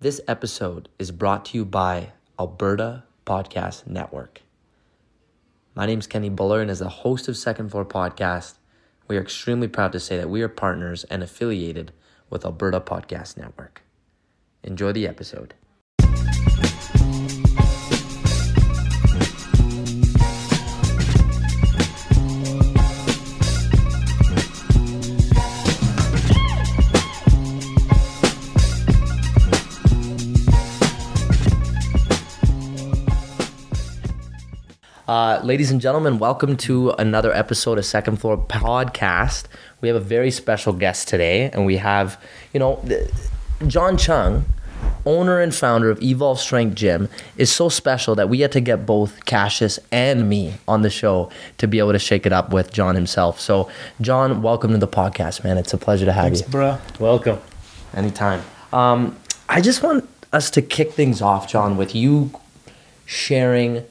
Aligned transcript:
This 0.00 0.20
episode 0.28 0.88
is 1.00 1.10
brought 1.10 1.44
to 1.46 1.58
you 1.58 1.64
by 1.64 2.12
Alberta 2.38 3.02
Podcast 3.26 3.84
Network. 3.88 4.42
My 5.74 5.86
name 5.86 5.98
is 5.98 6.06
Kenny 6.06 6.28
Buller, 6.28 6.60
and 6.60 6.70
as 6.70 6.78
the 6.78 6.88
host 6.88 7.26
of 7.26 7.36
Second 7.36 7.70
Floor 7.70 7.84
Podcast, 7.84 8.58
we 9.08 9.16
are 9.16 9.20
extremely 9.20 9.66
proud 9.66 9.90
to 9.90 9.98
say 9.98 10.16
that 10.16 10.30
we 10.30 10.40
are 10.40 10.48
partners 10.48 11.02
and 11.10 11.20
affiliated 11.20 11.90
with 12.30 12.44
Alberta 12.44 12.80
Podcast 12.80 13.36
Network. 13.36 13.82
Enjoy 14.62 14.92
the 14.92 15.08
episode. 15.08 15.54
Uh, 35.08 35.40
ladies 35.42 35.70
and 35.70 35.80
gentlemen, 35.80 36.18
welcome 36.18 36.54
to 36.54 36.90
another 36.98 37.32
episode 37.32 37.78
of 37.78 37.86
Second 37.86 38.16
Floor 38.18 38.36
Podcast. 38.36 39.44
We 39.80 39.88
have 39.88 39.96
a 39.96 40.00
very 40.00 40.30
special 40.30 40.74
guest 40.74 41.08
today, 41.08 41.50
and 41.50 41.64
we 41.64 41.78
have, 41.78 42.22
you 42.52 42.60
know, 42.60 42.78
th- 42.86 43.10
Jon 43.66 43.96
Cheung, 43.96 44.42
owner 45.06 45.40
and 45.40 45.54
founder 45.54 45.88
of 45.88 46.02
Evolve 46.02 46.38
Strength 46.38 46.74
Gym, 46.74 47.08
is 47.38 47.50
so 47.50 47.70
special 47.70 48.14
that 48.16 48.28
we 48.28 48.40
had 48.40 48.52
to 48.52 48.60
get 48.60 48.84
both 48.84 49.24
Cassius 49.24 49.78
and 49.90 50.28
me 50.28 50.52
on 50.68 50.82
the 50.82 50.90
show 50.90 51.30
to 51.56 51.66
be 51.66 51.78
able 51.78 51.92
to 51.92 51.98
shake 51.98 52.26
it 52.26 52.32
up 52.34 52.52
with 52.52 52.70
Jon 52.70 52.94
himself. 52.94 53.40
So, 53.40 53.70
Jon, 54.02 54.42
welcome 54.42 54.72
to 54.72 54.78
the 54.78 54.86
podcast, 54.86 55.42
man. 55.42 55.56
It's 55.56 55.72
a 55.72 55.78
pleasure 55.78 56.04
to 56.04 56.12
have 56.12 56.24
Thanks, 56.24 56.42
you. 56.42 56.48
bro. 56.48 56.76
Welcome. 56.98 57.38
Anytime. 57.94 58.42
Um, 58.74 59.16
I 59.48 59.62
just 59.62 59.82
want 59.82 60.06
us 60.34 60.50
to 60.50 60.60
kick 60.60 60.92
things 60.92 61.22
off, 61.22 61.48
Jon, 61.48 61.78
with 61.78 61.94
you 61.94 62.30
sharing, 63.06 63.84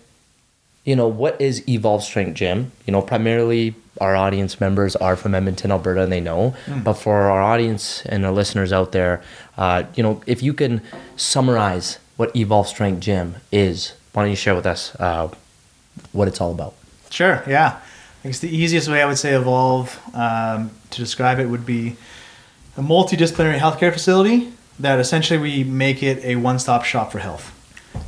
you 0.87 0.95
know, 0.95 1.07
what 1.07 1.39
is 1.41 1.67
Evolve 1.67 2.01
Strength 2.01 2.35
Gym? 2.35 2.71
You 2.85 2.93
know, 2.93 3.01
primarily 3.01 3.75
our 3.99 4.15
audience 4.15 4.61
members 4.61 4.95
are 4.95 5.17
from 5.17 5.35
Edmonton, 5.35 5.69
Alberta, 5.69 6.01
and 6.01 6.11
they 6.11 6.21
know. 6.21 6.55
But 6.81 6.93
for 6.93 7.13
our 7.29 7.41
audience 7.41 8.05
and 8.05 8.25
our 8.25 8.31
listeners 8.31 8.71
out 8.71 8.93
there, 8.93 9.21
uh, 9.57 9.83
you 9.95 10.01
know, 10.01 10.21
if 10.25 10.41
you 10.41 10.53
can 10.53 10.81
summarize 11.17 11.99
what 12.15 12.33
Evolve 12.33 12.69
Strength 12.69 13.01
Gym 13.01 13.35
is, 13.51 13.95
why 14.13 14.23
don't 14.23 14.29
you 14.29 14.37
share 14.37 14.55
with 14.55 14.65
us 14.65 14.95
uh, 14.95 15.29
what 16.13 16.29
it's 16.29 16.39
all 16.39 16.51
about? 16.51 16.73
Sure, 17.09 17.43
yeah. 17.45 17.81
I 18.23 18.29
guess 18.29 18.39
the 18.39 18.49
easiest 18.49 18.87
way 18.87 19.01
I 19.01 19.05
would 19.07 19.17
say 19.17 19.33
evolve 19.33 19.99
um, 20.13 20.71
to 20.91 20.99
describe 20.99 21.39
it 21.39 21.47
would 21.47 21.65
be 21.65 21.97
a 22.77 22.81
multidisciplinary 22.81 23.57
healthcare 23.57 23.91
facility 23.91 24.53
that 24.79 24.99
essentially 24.99 25.37
we 25.37 25.65
make 25.65 26.01
it 26.01 26.23
a 26.23 26.37
one-stop 26.37 26.85
shop 26.85 27.11
for 27.11 27.19
health. 27.19 27.56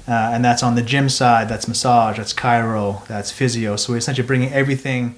Uh, 0.08 0.32
and 0.34 0.44
that's 0.44 0.64
on 0.64 0.76
the 0.76 0.82
gym 0.82 1.09
side, 1.09 1.50
that's 1.50 1.68
massage, 1.68 2.18
that's 2.18 2.34
chiro, 2.34 3.06
that's 3.08 3.32
physio. 3.32 3.76
So 3.76 3.94
we're 3.94 3.98
essentially 3.98 4.28
bringing 4.28 4.52
everything 4.52 5.16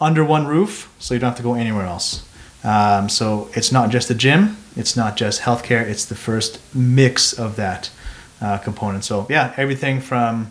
under 0.00 0.24
one 0.24 0.46
roof 0.46 0.92
so 0.98 1.14
you 1.14 1.20
don't 1.20 1.30
have 1.30 1.36
to 1.36 1.42
go 1.42 1.54
anywhere 1.54 1.86
else. 1.86 2.26
Um, 2.64 3.08
so 3.08 3.50
it's 3.54 3.72
not 3.72 3.90
just 3.90 4.08
the 4.08 4.14
gym, 4.14 4.56
it's 4.76 4.96
not 4.96 5.16
just 5.16 5.42
healthcare, 5.42 5.82
it's 5.82 6.04
the 6.04 6.14
first 6.14 6.60
mix 6.74 7.32
of 7.32 7.56
that 7.56 7.90
uh, 8.40 8.58
component. 8.58 9.04
So 9.04 9.26
yeah, 9.28 9.52
everything 9.56 10.00
from 10.00 10.50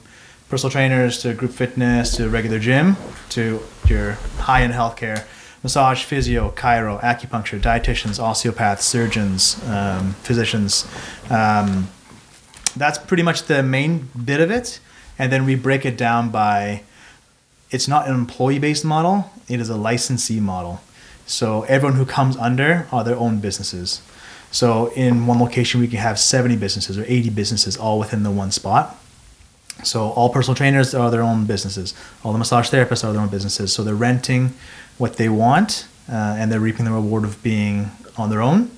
personal 0.50 0.72
trainers 0.72 1.22
to 1.22 1.34
group 1.34 1.52
fitness 1.52 2.16
to 2.18 2.30
regular 2.30 2.60
gym 2.60 2.98
to 3.30 3.62
your 3.88 4.14
high-end 4.38 4.74
healthcare, 4.74 5.26
massage, 5.64 6.04
physio, 6.04 6.52
chiro, 6.52 7.00
acupuncture, 7.02 7.60
dietitians, 7.60 8.22
osteopaths, 8.22 8.86
surgeons, 8.86 9.62
um, 9.68 10.14
physicians. 10.24 10.86
Um, 11.30 11.88
that's 12.76 12.98
pretty 12.98 13.24
much 13.24 13.44
the 13.44 13.64
main 13.64 14.10
bit 14.24 14.40
of 14.40 14.52
it. 14.52 14.80
And 15.18 15.32
then 15.32 15.46
we 15.46 15.56
break 15.56 15.86
it 15.86 15.98
down 15.98 16.30
by 16.30 16.84
it's 17.70 17.88
not 17.88 18.08
an 18.08 18.14
employee 18.14 18.60
based 18.60 18.84
model, 18.84 19.32
it 19.48 19.60
is 19.60 19.70
a 19.70 19.78
licensee 19.78 20.40
model. 20.40 20.82
So 21.26 21.64
everyone 21.64 21.98
who 21.98 22.06
comes 22.06 22.36
under 22.38 22.88
are 22.92 23.04
their 23.04 23.16
own 23.16 23.40
businesses. 23.40 24.02
So 24.52 24.88
in 24.88 25.28
one 25.28 25.40
location, 25.40 25.80
we 25.80 25.88
can 25.88 26.00
have 26.00 26.20
70 26.20 26.58
businesses 26.58 26.98
or 26.98 27.06
80 27.08 27.30
businesses 27.30 27.78
all 27.78 28.00
within 28.00 28.24
the 28.24 28.32
one 28.32 28.52
spot. 28.52 28.98
So 29.84 30.10
all 30.10 30.30
personal 30.30 30.56
trainers 30.56 30.94
are 30.94 31.10
their 31.10 31.22
own 31.22 31.46
businesses. 31.46 31.94
All 32.24 32.34
the 32.34 32.40
massage 32.40 32.70
therapists 32.70 33.04
are 33.04 33.14
their 33.14 33.22
own 33.22 33.30
businesses. 33.30 33.72
So 33.72 33.84
they're 33.84 33.96
renting 33.96 34.54
what 34.98 35.16
they 35.16 35.30
want 35.30 35.88
uh, 36.12 36.36
and 36.38 36.52
they're 36.52 36.60
reaping 36.60 36.86
the 36.86 36.92
reward 36.92 37.24
of 37.24 37.42
being 37.42 37.92
on 38.18 38.30
their 38.30 38.42
own, 38.42 38.70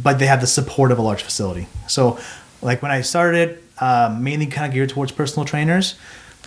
but 0.00 0.18
they 0.18 0.26
have 0.26 0.40
the 0.40 0.46
support 0.46 0.92
of 0.92 0.98
a 0.98 1.02
large 1.02 1.22
facility. 1.22 1.66
So 1.88 2.18
like 2.62 2.82
when 2.82 2.90
I 2.90 3.00
started, 3.02 3.62
um, 3.80 4.22
mainly 4.22 4.46
kind 4.46 4.66
of 4.66 4.72
geared 4.72 4.90
towards 4.90 5.12
personal 5.12 5.44
trainers, 5.44 5.96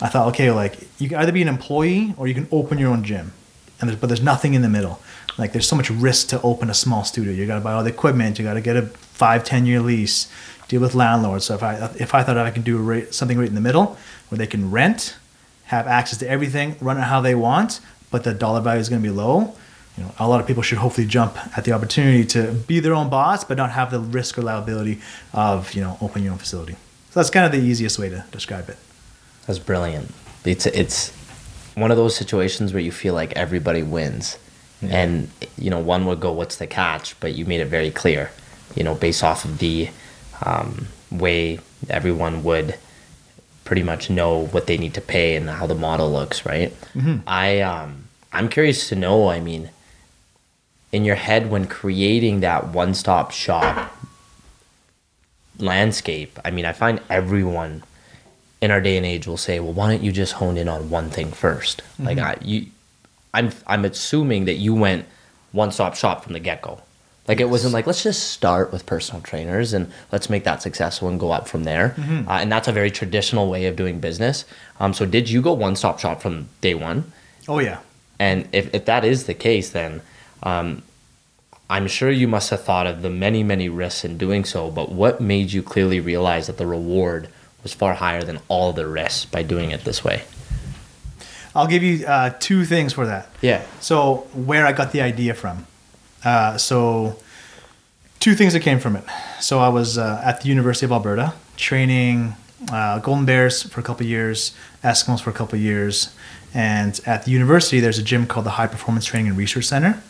I 0.00 0.08
thought, 0.08 0.28
okay, 0.28 0.50
like 0.50 0.78
you 0.98 1.08
can 1.08 1.18
either 1.18 1.32
be 1.32 1.42
an 1.42 1.48
employee 1.48 2.14
or 2.16 2.26
you 2.26 2.34
can 2.34 2.48
open 2.50 2.78
your 2.78 2.90
own 2.90 3.04
gym, 3.04 3.32
and 3.80 3.88
there's, 3.88 3.98
but 3.98 4.08
there's 4.08 4.22
nothing 4.22 4.54
in 4.54 4.62
the 4.62 4.68
middle. 4.68 5.00
Like 5.38 5.52
there's 5.52 5.68
so 5.68 5.76
much 5.76 5.90
risk 5.90 6.28
to 6.28 6.40
open 6.42 6.70
a 6.70 6.74
small 6.74 7.04
studio. 7.04 7.32
You 7.32 7.46
got 7.46 7.56
to 7.56 7.60
buy 7.60 7.72
all 7.72 7.84
the 7.84 7.90
equipment. 7.90 8.38
You 8.38 8.44
got 8.44 8.54
to 8.54 8.60
get 8.60 8.76
a 8.76 8.82
five, 8.82 9.44
ten 9.44 9.66
year 9.66 9.80
lease. 9.80 10.30
Deal 10.68 10.80
with 10.80 10.94
landlords. 10.94 11.44
So 11.44 11.54
if 11.54 11.62
I 11.62 11.90
if 11.98 12.14
I 12.14 12.22
thought 12.22 12.36
I 12.36 12.50
could 12.50 12.64
do 12.64 12.78
right, 12.78 13.12
something 13.14 13.38
right 13.38 13.48
in 13.48 13.54
the 13.54 13.60
middle 13.60 13.96
where 14.28 14.38
they 14.38 14.46
can 14.46 14.70
rent, 14.70 15.16
have 15.66 15.86
access 15.86 16.18
to 16.18 16.28
everything, 16.28 16.76
run 16.80 16.96
it 16.96 17.02
how 17.02 17.20
they 17.20 17.34
want, 17.34 17.80
but 18.10 18.24
the 18.24 18.34
dollar 18.34 18.60
value 18.60 18.80
is 18.80 18.88
going 18.88 19.00
to 19.00 19.08
be 19.08 19.14
low. 19.14 19.54
You 19.96 20.04
know, 20.04 20.12
a 20.18 20.28
lot 20.28 20.40
of 20.40 20.46
people 20.46 20.62
should 20.62 20.78
hopefully 20.78 21.06
jump 21.06 21.38
at 21.56 21.64
the 21.64 21.72
opportunity 21.72 22.24
to 22.26 22.52
be 22.52 22.80
their 22.80 22.94
own 22.94 23.08
boss, 23.08 23.44
but 23.44 23.56
not 23.56 23.70
have 23.70 23.90
the 23.90 24.00
risk 24.00 24.38
or 24.38 24.42
liability 24.42 25.00
of 25.32 25.72
you 25.72 25.80
know 25.80 25.96
opening 26.00 26.24
your 26.24 26.32
own 26.32 26.38
facility. 26.38 26.74
So 27.10 27.20
that's 27.20 27.30
kind 27.30 27.46
of 27.46 27.52
the 27.52 27.66
easiest 27.66 27.98
way 27.98 28.10
to 28.10 28.24
describe 28.30 28.68
it. 28.68 28.76
That's 29.46 29.58
brilliant. 29.58 30.12
It's 30.44 30.66
it's 30.66 31.12
one 31.74 31.90
of 31.90 31.96
those 31.96 32.14
situations 32.14 32.72
where 32.72 32.82
you 32.82 32.92
feel 32.92 33.14
like 33.14 33.32
everybody 33.34 33.82
wins, 33.82 34.38
and 34.82 35.30
you 35.56 35.70
know 35.70 35.78
one 35.78 36.04
would 36.06 36.20
go, 36.20 36.32
"What's 36.32 36.56
the 36.56 36.66
catch?" 36.66 37.18
But 37.20 37.34
you 37.34 37.46
made 37.46 37.60
it 37.60 37.66
very 37.66 37.90
clear, 37.90 38.30
you 38.74 38.84
know, 38.84 38.94
based 38.94 39.24
off 39.24 39.44
of 39.44 39.58
the 39.58 39.88
um, 40.44 40.88
way 41.10 41.58
everyone 41.88 42.42
would 42.44 42.76
pretty 43.64 43.82
much 43.82 44.10
know 44.10 44.46
what 44.46 44.66
they 44.66 44.76
need 44.76 44.94
to 44.94 45.00
pay 45.00 45.36
and 45.36 45.48
how 45.48 45.66
the 45.66 45.74
model 45.74 46.12
looks, 46.12 46.44
right? 46.44 46.72
I 47.26 47.60
um, 47.60 48.04
I'm 48.32 48.48
curious 48.48 48.88
to 48.90 48.94
know. 48.94 49.28
I 49.28 49.40
mean, 49.40 49.70
in 50.96 51.04
your 51.04 51.14
head 51.16 51.50
when 51.50 51.66
creating 51.66 52.40
that 52.40 52.68
one-stop 52.68 53.30
shop 53.30 53.94
landscape, 55.58 56.38
I 56.42 56.50
mean, 56.50 56.64
I 56.64 56.72
find 56.72 57.00
everyone 57.10 57.84
in 58.62 58.70
our 58.70 58.80
day 58.80 58.96
and 58.96 59.04
age 59.04 59.26
will 59.26 59.36
say, 59.36 59.60
"Well, 59.60 59.74
why 59.74 59.90
don't 59.90 60.02
you 60.02 60.10
just 60.10 60.32
hone 60.34 60.56
in 60.56 60.68
on 60.68 60.88
one 60.88 61.10
thing 61.10 61.30
1st 61.30 61.80
Like 61.98 62.18
I, 62.18 62.36
you, 62.42 62.66
I'm, 63.34 63.50
I'm 63.66 63.84
assuming 63.84 64.46
that 64.46 64.54
you 64.54 64.74
went 64.74 65.04
one-stop 65.52 65.94
shop 65.94 66.24
from 66.24 66.32
the 66.32 66.40
get-go. 66.40 66.80
Like 67.28 67.40
it 67.40 67.50
wasn't 67.50 67.74
like 67.74 67.86
let's 67.86 68.02
just 68.02 68.30
start 68.30 68.72
with 68.72 68.86
personal 68.86 69.20
trainers 69.20 69.74
and 69.74 69.92
let's 70.12 70.30
make 70.30 70.44
that 70.44 70.62
successful 70.62 71.08
and 71.08 71.20
go 71.20 71.30
up 71.32 71.46
from 71.46 71.64
there. 71.64 71.94
Uh, 71.98 72.38
and 72.40 72.50
that's 72.50 72.68
a 72.68 72.72
very 72.72 72.90
traditional 72.90 73.50
way 73.50 73.66
of 73.66 73.76
doing 73.76 74.00
business. 74.00 74.44
Um, 74.80 74.94
so 74.94 75.04
did 75.04 75.28
you 75.28 75.42
go 75.42 75.52
one-stop 75.52 75.98
shop 75.98 76.22
from 76.22 76.48
day 76.62 76.74
one? 76.74 77.12
Oh 77.48 77.58
yeah, 77.58 77.80
And 78.18 78.48
if, 78.52 78.74
if 78.74 78.86
that 78.86 79.04
is 79.04 79.24
the 79.24 79.34
case, 79.34 79.70
then 79.70 80.00
um, 80.42 80.82
I'm 81.68 81.88
sure 81.88 82.10
you 82.10 82.28
must 82.28 82.50
have 82.50 82.62
thought 82.62 82.86
of 82.86 83.02
the 83.02 83.10
many, 83.10 83.42
many 83.42 83.68
risks 83.68 84.04
in 84.04 84.18
doing 84.18 84.44
so. 84.44 84.70
But 84.70 84.92
what 84.92 85.20
made 85.20 85.52
you 85.52 85.62
clearly 85.62 86.00
realize 86.00 86.46
that 86.46 86.58
the 86.58 86.66
reward 86.66 87.28
was 87.62 87.74
far 87.74 87.94
higher 87.94 88.22
than 88.22 88.38
all 88.48 88.72
the 88.72 88.86
risks 88.86 89.24
by 89.24 89.42
doing 89.42 89.72
it 89.72 89.84
this 89.84 90.04
way? 90.04 90.22
I'll 91.54 91.66
give 91.66 91.82
you 91.82 92.06
uh, 92.06 92.30
two 92.38 92.64
things 92.64 92.92
for 92.92 93.06
that. 93.06 93.28
Yeah. 93.40 93.64
So 93.80 94.28
where 94.34 94.66
I 94.66 94.72
got 94.72 94.92
the 94.92 95.00
idea 95.00 95.34
from. 95.34 95.66
Uh, 96.22 96.58
so 96.58 97.18
two 98.20 98.34
things 98.34 98.52
that 98.52 98.60
came 98.60 98.78
from 98.78 98.94
it. 98.94 99.04
So 99.40 99.58
I 99.58 99.68
was 99.68 99.98
uh, 99.98 100.20
at 100.24 100.42
the 100.42 100.48
University 100.48 100.86
of 100.86 100.92
Alberta 100.92 101.32
training 101.56 102.34
uh, 102.70 102.98
Golden 103.00 103.24
Bears 103.24 103.62
for 103.62 103.80
a 103.80 103.82
couple 103.82 104.04
of 104.04 104.10
years, 104.10 104.54
Eskimos 104.82 105.20
for 105.20 105.30
a 105.30 105.32
couple 105.32 105.58
years, 105.58 106.14
and 106.54 107.00
at 107.06 107.24
the 107.24 107.30
university 107.30 107.80
there's 107.80 107.98
a 107.98 108.02
gym 108.02 108.26
called 108.26 108.46
the 108.46 108.50
High 108.50 108.66
Performance 108.66 109.04
Training 109.04 109.28
and 109.28 109.36
Research 109.36 109.64
Center. 109.64 110.02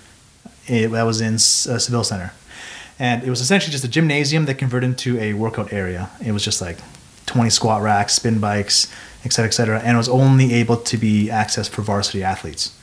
It, 0.69 0.89
that 0.89 1.03
was 1.05 1.21
in 1.21 1.35
uh, 1.35 1.79
Saville 1.79 2.05
Center, 2.05 2.33
and 2.99 3.23
it 3.23 3.31
was 3.31 3.41
essentially 3.41 3.73
just 3.73 3.85
a 3.85 3.89
gymnasium 3.89 4.47
that 4.47 4.55
converted 4.55 4.91
into 4.91 5.19
a 5.19 5.35
workout 5.35 5.73
area. 5.73 6.11
It 6.25 6.33
was 6.33 6.45
just 6.45 6.61
like 6.61 6.79
20 7.27 7.51
squat 7.51 7.83
racks, 7.83 8.15
spin 8.15 8.41
bikes, 8.41 8.93
et 9.25 9.33
cetera, 9.33 9.49
et 9.49 9.53
cetera, 9.53 9.81
and 9.81 9.95
it 9.95 9.99
was 9.99 10.09
only 10.09 10.55
able 10.55 10.77
to 10.77 10.97
be 10.97 11.29
accessed 11.29 11.71
for 11.71 11.83
varsity 11.83 12.23
athletes. 12.23 12.77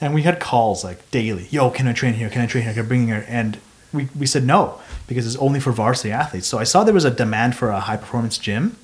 And 0.00 0.12
we 0.12 0.22
had 0.22 0.40
calls 0.40 0.84
like 0.84 1.10
daily, 1.10 1.46
yo, 1.50 1.70
can 1.70 1.88
I 1.88 1.92
train 1.92 2.14
here? 2.14 2.28
Can 2.28 2.42
I 2.42 2.46
train 2.46 2.64
here? 2.64 2.74
Can 2.74 2.84
I 2.84 2.88
bring 2.88 3.06
here? 3.06 3.24
And 3.28 3.58
we, 3.92 4.08
we 4.18 4.26
said 4.26 4.44
no 4.44 4.80
because 5.06 5.26
it's 5.26 5.36
only 5.36 5.60
for 5.60 5.72
varsity 5.72 6.10
athletes. 6.10 6.46
So 6.46 6.58
I 6.58 6.64
saw 6.64 6.84
there 6.84 6.92
was 6.92 7.04
a 7.04 7.10
demand 7.10 7.56
for 7.56 7.70
a 7.70 7.80
high 7.80 7.96
performance 7.96 8.36
gym. 8.36 8.76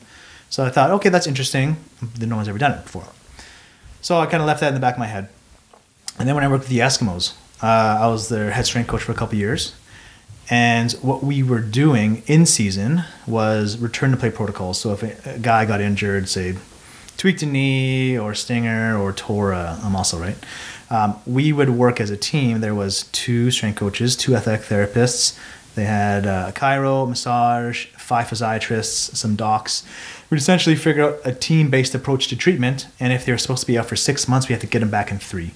So 0.48 0.64
I 0.64 0.70
thought, 0.70 0.90
okay, 0.92 1.08
that's 1.08 1.26
interesting. 1.26 1.76
No 2.18 2.36
one's 2.36 2.48
ever 2.48 2.58
done 2.58 2.72
it 2.72 2.84
before. 2.84 3.06
So 4.00 4.18
I 4.18 4.26
kind 4.26 4.42
of 4.42 4.46
left 4.46 4.60
that 4.60 4.68
in 4.68 4.74
the 4.74 4.80
back 4.80 4.94
of 4.94 4.98
my 4.98 5.06
head. 5.06 5.28
And 6.18 6.28
then 6.28 6.34
when 6.34 6.44
I 6.44 6.48
worked 6.48 6.64
with 6.64 6.70
the 6.70 6.78
Eskimos, 6.78 7.34
uh, 7.62 7.98
I 8.00 8.06
was 8.08 8.28
their 8.28 8.50
head 8.50 8.66
strength 8.66 8.88
coach 8.88 9.02
for 9.02 9.12
a 9.12 9.14
couple 9.14 9.38
years. 9.38 9.74
And 10.48 10.90
what 10.94 11.22
we 11.22 11.44
were 11.44 11.60
doing 11.60 12.24
in 12.26 12.44
season 12.44 13.04
was 13.26 13.78
return 13.78 14.10
to 14.10 14.16
play 14.16 14.30
protocols. 14.30 14.80
So 14.80 14.92
if 14.92 15.02
a, 15.02 15.36
a 15.36 15.38
guy 15.38 15.64
got 15.64 15.80
injured, 15.80 16.28
say 16.28 16.56
tweaked 17.16 17.42
a 17.42 17.46
knee 17.46 18.18
or 18.18 18.34
stinger 18.34 18.98
or 18.98 19.12
tore 19.12 19.52
a, 19.52 19.78
a 19.84 19.90
muscle, 19.90 20.18
right? 20.18 20.36
Um, 20.90 21.20
we 21.24 21.52
would 21.52 21.70
work 21.70 22.00
as 22.00 22.10
a 22.10 22.16
team. 22.16 22.60
There 22.60 22.74
was 22.74 23.04
two 23.12 23.52
strength 23.52 23.78
coaches, 23.78 24.16
two 24.16 24.34
athletic 24.34 24.66
therapists. 24.66 25.38
They 25.76 25.84
had 25.84 26.26
uh, 26.26 26.50
chiro, 26.50 27.08
massage, 27.08 27.86
five 27.96 28.26
physiatrists, 28.26 29.14
some 29.14 29.36
docs. 29.36 29.84
We'd 30.30 30.38
essentially 30.38 30.74
figure 30.74 31.04
out 31.04 31.20
a 31.24 31.32
team-based 31.32 31.94
approach 31.94 32.26
to 32.28 32.36
treatment. 32.36 32.88
And 32.98 33.12
if 33.12 33.24
they 33.24 33.30
were 33.30 33.38
supposed 33.38 33.60
to 33.60 33.66
be 33.68 33.78
out 33.78 33.86
for 33.86 33.94
six 33.94 34.26
months, 34.26 34.48
we 34.48 34.54
had 34.54 34.60
to 34.62 34.66
get 34.66 34.80
them 34.80 34.90
back 34.90 35.12
in 35.12 35.18
three 35.18 35.52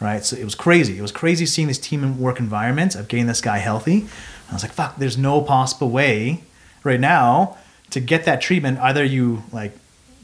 right? 0.00 0.24
So 0.24 0.36
it 0.36 0.44
was 0.44 0.54
crazy. 0.54 0.98
It 0.98 1.02
was 1.02 1.12
crazy 1.12 1.46
seeing 1.46 1.68
this 1.68 1.78
team 1.78 2.18
work 2.18 2.38
environment 2.38 2.94
of 2.94 3.08
getting 3.08 3.26
this 3.26 3.40
guy 3.40 3.58
healthy. 3.58 4.06
I 4.50 4.54
was 4.54 4.62
like, 4.62 4.72
fuck, 4.72 4.96
there's 4.96 5.18
no 5.18 5.40
possible 5.40 5.90
way 5.90 6.42
right 6.84 7.00
now 7.00 7.56
to 7.90 8.00
get 8.00 8.24
that 8.24 8.40
treatment. 8.40 8.78
Either 8.78 9.04
you 9.04 9.42
like 9.52 9.72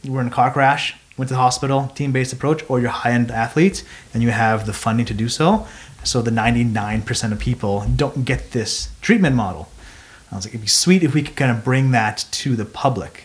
you 0.03 0.13
were 0.13 0.21
in 0.21 0.27
a 0.27 0.31
car 0.31 0.53
crash, 0.53 0.95
went 1.17 1.29
to 1.29 1.35
the 1.35 1.41
hospital, 1.41 1.91
team-based 1.95 2.33
approach, 2.33 2.69
or 2.69 2.81
you're 2.81 2.91
high-end 2.91 3.31
athletes 3.31 3.85
and 4.13 4.23
you 4.23 4.31
have 4.31 4.67
the 4.67 4.73
funding 4.73 5.07
to 5.07 5.15
do 5.15 5.29
so. 5.29 5.67
So 6.03 6.21
the 6.21 6.31
99% 6.31 7.33
of 7.33 7.39
people 7.39 7.87
don't 7.97 8.25
get 8.25 8.51
this 8.51 8.91
treatment 9.01 9.35
model. 9.35 9.69
I 10.31 10.37
was 10.37 10.45
like, 10.47 10.53
it'd 10.53 10.63
be 10.63 10.67
sweet 10.67 11.03
if 11.03 11.15
we 11.15 11.23
could 11.23 11.37
kind 11.37 11.51
of 11.51 11.65
bring 11.65 11.93
that 11.93 12.27
to 12.33 12.57
the 12.57 12.65
public 12.65 13.24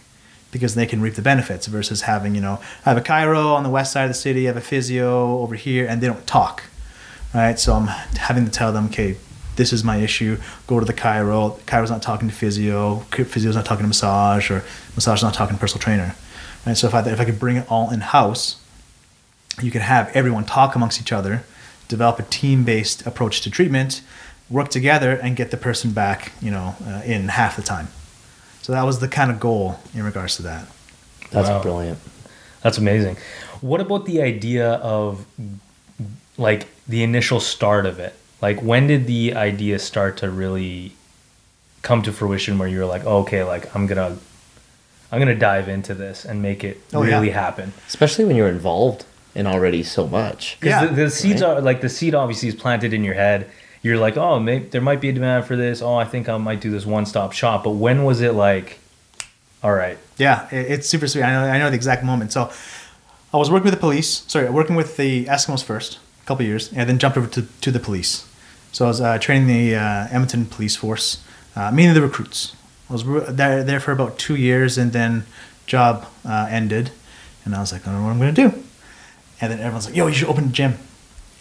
because 0.51 0.75
they 0.75 0.85
can 0.85 1.01
reap 1.01 1.15
the 1.15 1.21
benefits 1.21 1.67
versus 1.67 2.01
having, 2.01 2.35
you 2.35 2.41
know, 2.41 2.59
I 2.85 2.89
have 2.89 2.97
a 2.97 3.01
chiro 3.01 3.53
on 3.53 3.63
the 3.63 3.69
west 3.69 3.91
side 3.93 4.03
of 4.03 4.09
the 4.09 4.15
city, 4.15 4.47
I 4.47 4.47
have 4.47 4.57
a 4.57 4.61
physio 4.61 5.39
over 5.39 5.55
here, 5.55 5.87
and 5.87 6.01
they 6.01 6.07
don't 6.07 6.25
talk, 6.25 6.63
right? 7.33 7.59
So 7.59 7.73
I'm 7.73 7.87
having 7.87 8.45
to 8.45 8.51
tell 8.51 8.71
them, 8.71 8.85
okay, 8.87 9.17
this 9.59 9.73
is 9.73 9.83
my 9.83 9.97
issue. 9.97 10.37
Go 10.67 10.79
to 10.79 10.85
the 10.85 10.93
chiro. 10.93 11.59
Chiro's 11.67 11.91
not 11.91 12.01
talking 12.01 12.29
to 12.29 12.33
physio. 12.33 12.99
Physio's 13.11 13.55
not 13.55 13.65
talking 13.65 13.83
to 13.83 13.87
massage, 13.87 14.49
or 14.49 14.63
massage 14.95 15.21
not 15.21 15.33
talking 15.33 15.55
to 15.55 15.59
personal 15.59 15.81
trainer. 15.81 16.15
Right? 16.65 16.77
So 16.77 16.87
if 16.87 16.95
I 16.95 17.01
if 17.01 17.19
I 17.19 17.25
could 17.25 17.39
bring 17.39 17.57
it 17.57 17.69
all 17.69 17.91
in 17.91 17.99
house, 17.99 18.61
you 19.61 19.69
could 19.69 19.81
have 19.81 20.09
everyone 20.15 20.45
talk 20.45 20.75
amongst 20.75 21.01
each 21.01 21.11
other, 21.11 21.43
develop 21.89 22.19
a 22.19 22.23
team 22.23 22.63
based 22.63 23.05
approach 23.05 23.41
to 23.41 23.51
treatment, 23.51 24.01
work 24.49 24.69
together, 24.69 25.11
and 25.11 25.35
get 25.35 25.51
the 25.51 25.57
person 25.57 25.91
back, 25.91 26.31
you 26.41 26.51
know, 26.51 26.75
uh, 26.87 27.01
in 27.05 27.27
half 27.27 27.57
the 27.57 27.61
time. 27.61 27.89
So 28.69 28.74
that 28.74 28.86
was 28.86 29.00
the 29.00 29.07
kind 29.07 29.31
of 29.31 29.39
goal 29.39 29.80
in 29.95 30.04
regards 30.04 30.36
to 30.36 30.44
that. 30.44 30.68
That's 31.31 31.50
Wow. 31.50 31.60
brilliant. 31.63 31.98
That's 32.62 32.77
amazing. 32.77 33.18
What 33.62 33.81
about 33.81 34.06
the 34.06 34.21
idea 34.21 34.74
of 34.74 35.25
like 36.38 36.68
the 36.88 37.01
initial 37.01 37.39
start 37.39 37.88
of 37.88 37.98
it? 37.98 38.13
Like 38.44 38.62
when 38.62 38.86
did 38.86 39.07
the 39.07 39.33
idea 39.33 39.80
start 39.80 40.18
to 40.18 40.30
really 40.30 40.92
come 41.81 42.04
to 42.04 42.12
fruition 42.13 42.60
where 42.60 42.68
you're 42.68 42.86
like, 42.86 43.01
oh, 43.07 43.21
okay, 43.21 43.44
like 43.44 43.75
I'm 43.75 43.88
gonna 43.88 44.18
I'm 45.12 45.18
gonna 45.18 45.33
dive 45.33 45.68
into 45.68 45.95
this 45.95 46.24
and 46.24 46.39
make 46.44 46.63
it 46.63 46.80
Oh, 46.94 47.01
yeah. 47.01 47.16
really 47.16 47.31
happen. 47.31 47.74
Especially 47.88 48.24
when 48.25 48.36
you're 48.36 48.50
involved 48.50 49.04
in 49.33 49.48
already 49.48 49.81
so 49.81 50.06
much. 50.07 50.57
Because 50.60 50.83
Yeah. 50.83 50.86
the, 50.89 51.06
the 51.06 51.10
seeds 51.10 51.42
Right. 51.42 51.57
are 51.57 51.62
like 51.62 51.81
the 51.81 51.89
seed 51.89 52.13
obviously 52.13 52.50
is 52.50 52.54
planted 52.56 52.94
in 52.94 53.04
your 53.04 53.16
head. 53.16 53.48
You're 53.81 53.97
like, 53.97 54.17
oh, 54.17 54.39
may, 54.39 54.59
there 54.59 54.81
might 54.81 54.99
be 54.99 55.09
a 55.09 55.13
demand 55.13 55.45
for 55.45 55.55
this. 55.55 55.81
Oh, 55.81 55.95
I 55.95 56.05
think 56.05 56.27
I 56.27 56.37
might 56.37 56.59
do 56.59 56.69
this 56.69 56.85
one 56.85 57.05
stop 57.05 57.31
shop. 57.31 57.63
But 57.63 57.71
when 57.71 58.03
was 58.03 58.21
it 58.21 58.33
like, 58.33 58.79
all 59.63 59.73
right, 59.73 59.97
Yeah, 60.17 60.47
it's 60.51 60.87
super 60.87 61.07
sweet. 61.07 61.23
I 61.23 61.31
know, 61.31 61.51
I 61.51 61.57
know 61.57 61.69
the 61.69 61.75
exact 61.75 62.03
moment. 62.03 62.31
So 62.31 62.51
I 63.33 63.37
was 63.37 63.49
working 63.49 63.65
with 63.65 63.73
the 63.73 63.79
police. 63.79 64.23
Sorry, 64.27 64.49
working 64.49 64.75
with 64.75 64.97
the 64.97 65.25
Eskimos 65.25 65.63
first, 65.63 65.99
a 66.23 66.25
couple 66.25 66.45
years, 66.45 66.71
and 66.73 66.89
then 66.89 66.97
jumped 66.97 67.17
over 67.17 67.27
to, 67.27 67.41
to 67.61 67.71
the 67.71 67.79
police. 67.79 68.27
So 68.71 68.85
I 68.85 68.87
was 68.87 69.01
uh, 69.01 69.17
training 69.17 69.47
the 69.47 69.75
uh, 69.75 70.07
Edmonton 70.11 70.45
police 70.45 70.75
force, 70.75 71.23
uh, 71.55 71.71
mainly 71.71 71.93
the 71.93 72.01
recruits. 72.01 72.55
I 72.89 72.93
was 72.93 73.03
re- 73.05 73.25
there, 73.27 73.63
there 73.63 73.79
for 73.79 73.91
about 73.91 74.17
two 74.17 74.35
years, 74.35 74.77
and 74.77 74.91
then 74.93 75.25
job 75.67 76.07
uh, 76.25 76.47
ended, 76.49 76.91
and 77.45 77.55
I 77.55 77.59
was 77.59 77.71
like, 77.71 77.87
I 77.87 77.91
don't 77.91 78.01
know 78.01 78.05
what 78.05 78.11
I'm 78.11 78.19
going 78.19 78.35
to 78.35 78.49
do. 78.49 78.63
And 79.41 79.51
then 79.51 79.59
everyone's 79.59 79.85
like, 79.85 79.95
Yo, 79.95 80.07
you 80.07 80.13
should 80.13 80.27
open 80.27 80.45
a 80.45 80.51
gym. 80.51 80.77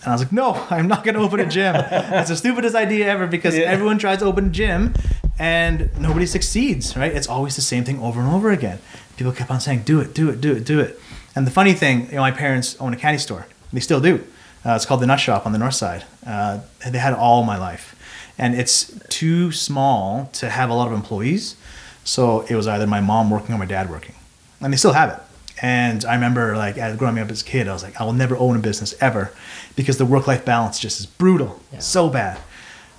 And 0.03 0.09
I 0.09 0.13
was 0.13 0.23
like, 0.23 0.33
No, 0.33 0.53
I'm 0.71 0.89
not 0.89 1.05
going 1.05 1.15
to 1.15 1.21
open 1.21 1.41
a 1.41 1.47
gym. 1.47 1.73
That's 1.75 2.29
the 2.31 2.37
stupidest 2.37 2.75
idea 2.75 3.07
ever 3.09 3.27
because 3.27 3.57
Yeah. 3.57 3.65
everyone 3.65 3.99
tries 3.99 4.19
to 4.19 4.25
open 4.27 4.47
a 4.47 4.51
gym 4.51 4.95
and 5.39 5.91
nobody 5.99 6.27
succeeds, 6.27 6.97
right? 6.97 7.13
It's 7.13 7.29
always 7.29 7.57
the 7.57 7.63
same 7.63 7.85
thing 7.85 8.01
over 8.01 8.21
and 8.21 8.29
over 8.29 8.51
again. 8.51 8.79
People 9.17 9.33
kept 9.33 9.51
on 9.51 9.61
saying, 9.61 9.83
Do 9.83 10.01
it, 10.01 10.15
do 10.15 10.29
it, 10.31 10.41
do 10.41 10.53
it, 10.53 10.65
do 10.65 10.81
it. 10.81 11.01
And 11.37 11.47
the 11.47 11.51
funny 11.51 11.73
thing, 11.73 12.07
you 12.07 12.17
know, 12.17 12.21
my 12.23 12.31
parents 12.33 12.77
own 12.81 12.93
a 12.93 12.97
candy 12.97 13.19
store. 13.19 13.47
They 13.73 13.81
still 13.81 14.01
do. 14.01 14.25
Uh, 14.67 14.73
it's 14.75 14.85
called 14.87 15.01
the 15.01 15.07
Nut 15.07 15.21
Shop 15.21 15.47
on 15.47 15.53
the 15.53 15.59
north 15.59 15.75
side. 15.75 16.05
Uh, 16.27 16.61
they 16.87 16.99
had 16.99 17.13
it 17.13 17.19
all 17.19 17.45
my 17.45 17.57
life. 17.57 17.95
And 18.39 18.55
it's 18.55 18.93
too 19.09 19.53
small 19.53 20.31
to 20.35 20.49
have 20.51 20.71
a 20.71 20.75
lot 20.75 20.89
of 20.89 20.95
employees. 20.95 21.57
So 22.05 22.41
it 22.49 22.55
was 22.57 22.67
either 22.67 22.87
my 22.87 23.01
mom 23.01 23.31
working 23.31 23.55
or 23.55 23.59
my 23.59 23.67
dad 23.67 23.91
working. 23.91 24.15
And 24.61 24.73
they 24.73 24.77
still 24.77 24.93
have 24.95 25.11
it. 25.11 25.19
And 25.61 26.05
I 26.05 26.15
remember, 26.15 26.57
like, 26.57 26.79
as 26.79 26.97
growing 26.97 27.19
up 27.19 27.31
as 27.31 27.43
a 27.43 27.45
kid, 27.45 27.67
I 27.69 27.73
was 27.73 27.83
like, 27.83 28.01
I 28.01 28.05
will 28.05 28.13
never 28.13 28.37
own 28.37 28.57
a 28.57 28.61
business 28.61 28.95
ever 29.01 29.33
because 29.75 29.99
the 29.99 30.07
work 30.07 30.27
life 30.29 30.45
balance 30.45 30.79
just 30.79 31.01
is 31.01 31.07
brutal, 31.07 31.61
Yeah. 31.73 31.81
so 31.81 32.09
bad. 32.09 32.39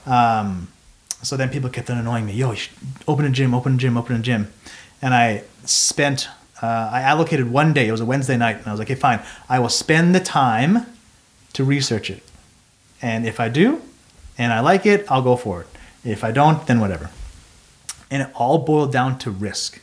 Um, 0.06 0.68
so 1.22 1.38
then 1.38 1.50
people 1.50 1.70
kept 1.70 1.90
on 1.90 1.98
annoying 1.98 2.26
me. 2.26 2.34
Yo, 2.34 2.52
you 2.52 2.62
open 3.08 3.26
a 3.26 3.30
gym, 3.30 3.54
open 3.54 3.76
a 3.76 3.78
gym, 3.78 3.98
open 3.98 4.16
a 4.16 4.20
gym. 4.20 4.52
And 5.02 5.14
I 5.14 5.44
spent, 5.66 6.28
uh, 6.62 6.90
I 6.92 7.02
allocated 7.02 7.50
one 7.52 7.74
day. 7.74 7.88
It 7.88 7.92
was 7.92 8.02
a 8.02 8.06
Wednesday 8.06 8.36
night, 8.38 8.58
and 8.58 8.68
I 8.68 8.72
was 8.72 8.80
like, 8.80 8.90
okay, 8.92 9.00
fine. 9.00 9.22
I 9.48 9.60
will 9.60 9.70
spend 9.70 10.14
the 10.14 10.20
time 10.20 10.86
to 11.54 11.64
research 11.64 12.10
it. 12.10 12.24
And 13.02 13.26
if 13.26 13.40
I 13.40 13.48
do, 13.50 13.82
and 14.38 14.52
I 14.52 14.60
like 14.60 14.86
it, 14.86 15.06
I'll 15.10 15.22
go 15.22 15.36
for 15.38 15.62
it. 15.62 15.68
If 16.04 16.24
I 16.24 16.32
don't, 16.32 16.66
then 16.68 16.80
whatever. 16.82 17.10
And 18.12 18.22
it 18.24 18.30
all 18.36 18.58
boiled 18.60 18.92
down 18.92 19.18
to 19.20 19.32
risk. 19.32 19.80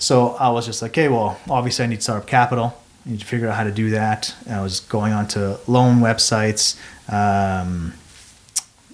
So 0.00 0.30
I 0.30 0.48
was 0.48 0.64
just 0.64 0.80
like, 0.80 0.92
okay, 0.92 1.08
well, 1.08 1.38
obviously 1.48 1.84
I 1.84 1.88
need 1.88 2.02
startup 2.02 2.26
capital. 2.26 2.74
I 3.04 3.10
need 3.10 3.20
to 3.20 3.26
figure 3.26 3.48
out 3.48 3.54
how 3.54 3.64
to 3.64 3.70
do 3.70 3.90
that. 3.90 4.34
And 4.46 4.54
I 4.54 4.62
was 4.62 4.80
going 4.80 5.12
on 5.12 5.28
to 5.28 5.60
loan 5.66 6.00
websites, 6.00 6.78
um, 7.12 7.92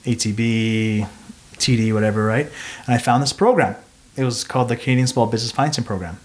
ATB, 0.03 1.09
TD, 1.55 1.95
whatever, 1.95 2.25
right? 2.25 2.47
And 2.87 2.95
I 2.95 2.99
found 2.99 3.23
this 3.23 3.33
program. 3.33 3.77
It 4.17 4.25
was 4.25 4.43
called 4.43 4.69
the 4.69 4.77
Canadian 4.77 5.07
Small 5.07 5.27
Business 5.27 5.53
Financing 5.53 5.85
Program. 5.85 6.19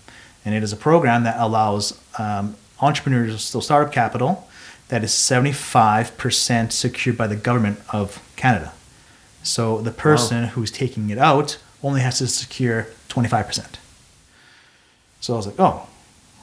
And 0.43 0.55
it 0.55 0.63
is 0.63 0.73
a 0.73 0.77
program 0.77 1.25
that 1.25 1.39
allows 1.39 1.99
um, 2.17 2.55
entrepreneurs, 2.79 3.33
to 3.33 3.39
still 3.39 3.61
startup 3.61 3.93
capital, 3.93 4.47
that 4.87 5.03
is 5.03 5.11
75% 5.11 6.71
secured 6.71 7.17
by 7.17 7.27
the 7.27 7.35
government 7.35 7.79
of 7.93 8.19
Canada. 8.35 8.73
So 9.43 9.79
the 9.79 9.91
person 9.91 10.45
who's 10.45 10.71
taking 10.71 11.11
it 11.11 11.19
out 11.19 11.59
only 11.83 12.01
has 12.01 12.17
to 12.17 12.27
secure 12.27 12.87
25%. 13.09 13.75
So 15.21 15.33
I 15.33 15.37
was 15.37 15.47
like, 15.47 15.59
oh, 15.59 15.87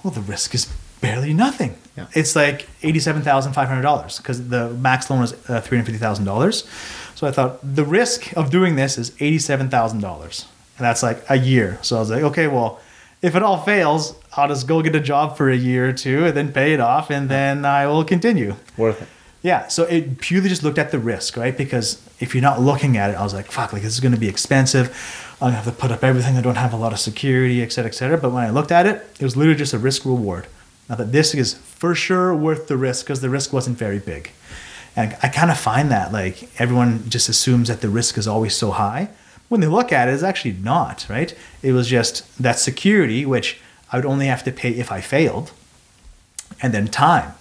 well, 0.03 0.13
the 0.13 0.21
risk 0.23 0.55
is 0.55 0.73
barely 1.01 1.35
nothing. 1.35 1.77
Yeah. 1.97 2.07
It's 2.15 2.35
like 2.35 2.69
$87,500 2.83 4.17
because 4.19 4.49
the 4.49 4.71
max 4.71 5.11
loan 5.11 5.25
is 5.25 5.33
uh, 5.33 5.61
$350,000. 5.61 7.17
So 7.17 7.27
I 7.27 7.31
thought 7.33 7.59
the 7.63 7.85
risk 7.85 8.33
of 8.37 8.51
doing 8.51 8.77
this 8.77 8.97
is 8.97 9.11
$87,000. 9.13 10.47
And 10.79 10.85
that's 10.85 11.03
like 11.03 11.25
a 11.29 11.37
year. 11.37 11.79
So 11.83 11.97
I 11.97 11.99
was 11.99 12.11
like, 12.11 12.23
okay, 12.23 12.47
well, 12.47 12.81
if 13.21 13.35
it 13.35 13.43
all 13.43 13.61
fails, 13.61 14.15
I'll 14.37 14.47
just 14.47 14.69
go 14.69 14.81
get 14.81 14.95
a 14.95 15.01
job 15.01 15.37
for 15.37 15.51
a 15.51 15.57
year 15.57 15.89
or 15.89 15.93
two 15.93 16.27
and 16.27 16.37
then 16.37 16.53
pay 16.53 16.73
it 16.73 16.81
off 16.81 17.11
and 17.11 17.29
then 17.29 17.65
I 17.65 17.89
will 17.89 18.05
continue. 18.05 18.55
Worth 18.77 19.03
it. 19.03 19.09
Yeah, 19.43 19.69
so 19.69 19.85
it 19.85 20.19
purely 20.19 20.49
just 20.49 20.65
looked 20.65 20.79
at 20.79 20.91
the 20.91 20.99
risk, 20.99 21.37
right? 21.37 21.57
Because 21.57 22.03
if 22.19 22.35
you're 22.35 22.43
not 22.43 22.61
looking 22.61 22.97
at 22.97 23.11
it, 23.11 23.15
I 23.15 23.23
was 23.23 23.35
like, 23.35 23.51
fuck, 23.51 23.73
like 23.73 23.83
this 23.83 23.95
is 23.95 24.01
going 24.01 24.15
to 24.15 24.21
be 24.21 24.29
expensive. 24.29 25.28
To 25.39 25.51
have 25.51 25.65
to 25.65 25.73
put 25.73 25.93
up 25.93 26.03
everything. 26.03 26.37
I 26.37 26.41
don't 26.41 26.57
have 26.57 26.73
a 26.73 26.77
lot 26.77 26.93
of 26.93 26.99
security, 26.99 27.63
et 27.63 27.73
cetera, 27.73 27.91
et 27.91 27.95
cetera. 27.95 28.19
But 28.19 28.33
when 28.33 28.45
I 28.45 28.51
looked 28.51 28.73
at 28.73 28.87
it, 28.87 29.07
it 29.21 29.23
was 29.23 29.37
literally 29.37 29.59
just 29.59 29.73
a 29.73 29.79
risk 29.79 30.05
reward. 30.05 30.47
Now 30.89 30.97
that 30.97 31.13
this 31.13 31.35
is 31.35 31.55
for 31.55 31.95
sure 31.95 32.35
worth 32.35 32.67
the 32.67 32.77
risk 32.77 33.07
because 33.07 33.21
the 33.21 33.31
risk 33.31 33.53
wasn't 33.53 33.79
very 33.79 33.99
big. 33.99 34.31
And 34.97 35.17
I 35.23 35.29
kind 35.29 35.51
of 35.51 35.59
find 35.59 35.91
that 35.91 36.13
like 36.13 36.49
everyone 36.61 37.09
just 37.09 37.29
assumes 37.29 37.69
that 37.69 37.83
the 37.83 37.89
risk 37.89 38.19
is 38.19 38.27
always 38.27 38.57
so 38.57 38.73
high. 38.73 39.11
When 39.49 39.61
they 39.61 39.69
look 39.69 39.93
at 39.93 40.09
it, 40.09 40.13
it's 40.13 40.23
actually 40.23 40.55
not, 40.55 41.07
right? 41.09 41.35
It 41.63 41.73
was 41.73 41.89
just 41.89 42.25
that 42.43 42.59
security, 42.59 43.25
which 43.25 43.61
I 43.93 43.97
would 43.97 44.07
only 44.07 44.27
have 44.27 44.43
to 44.45 44.53
pay 44.53 44.71
if 44.71 44.91
I 44.91 45.01
failed, 45.01 45.53
and 46.61 46.75
then 46.75 46.89
time. 46.89 47.33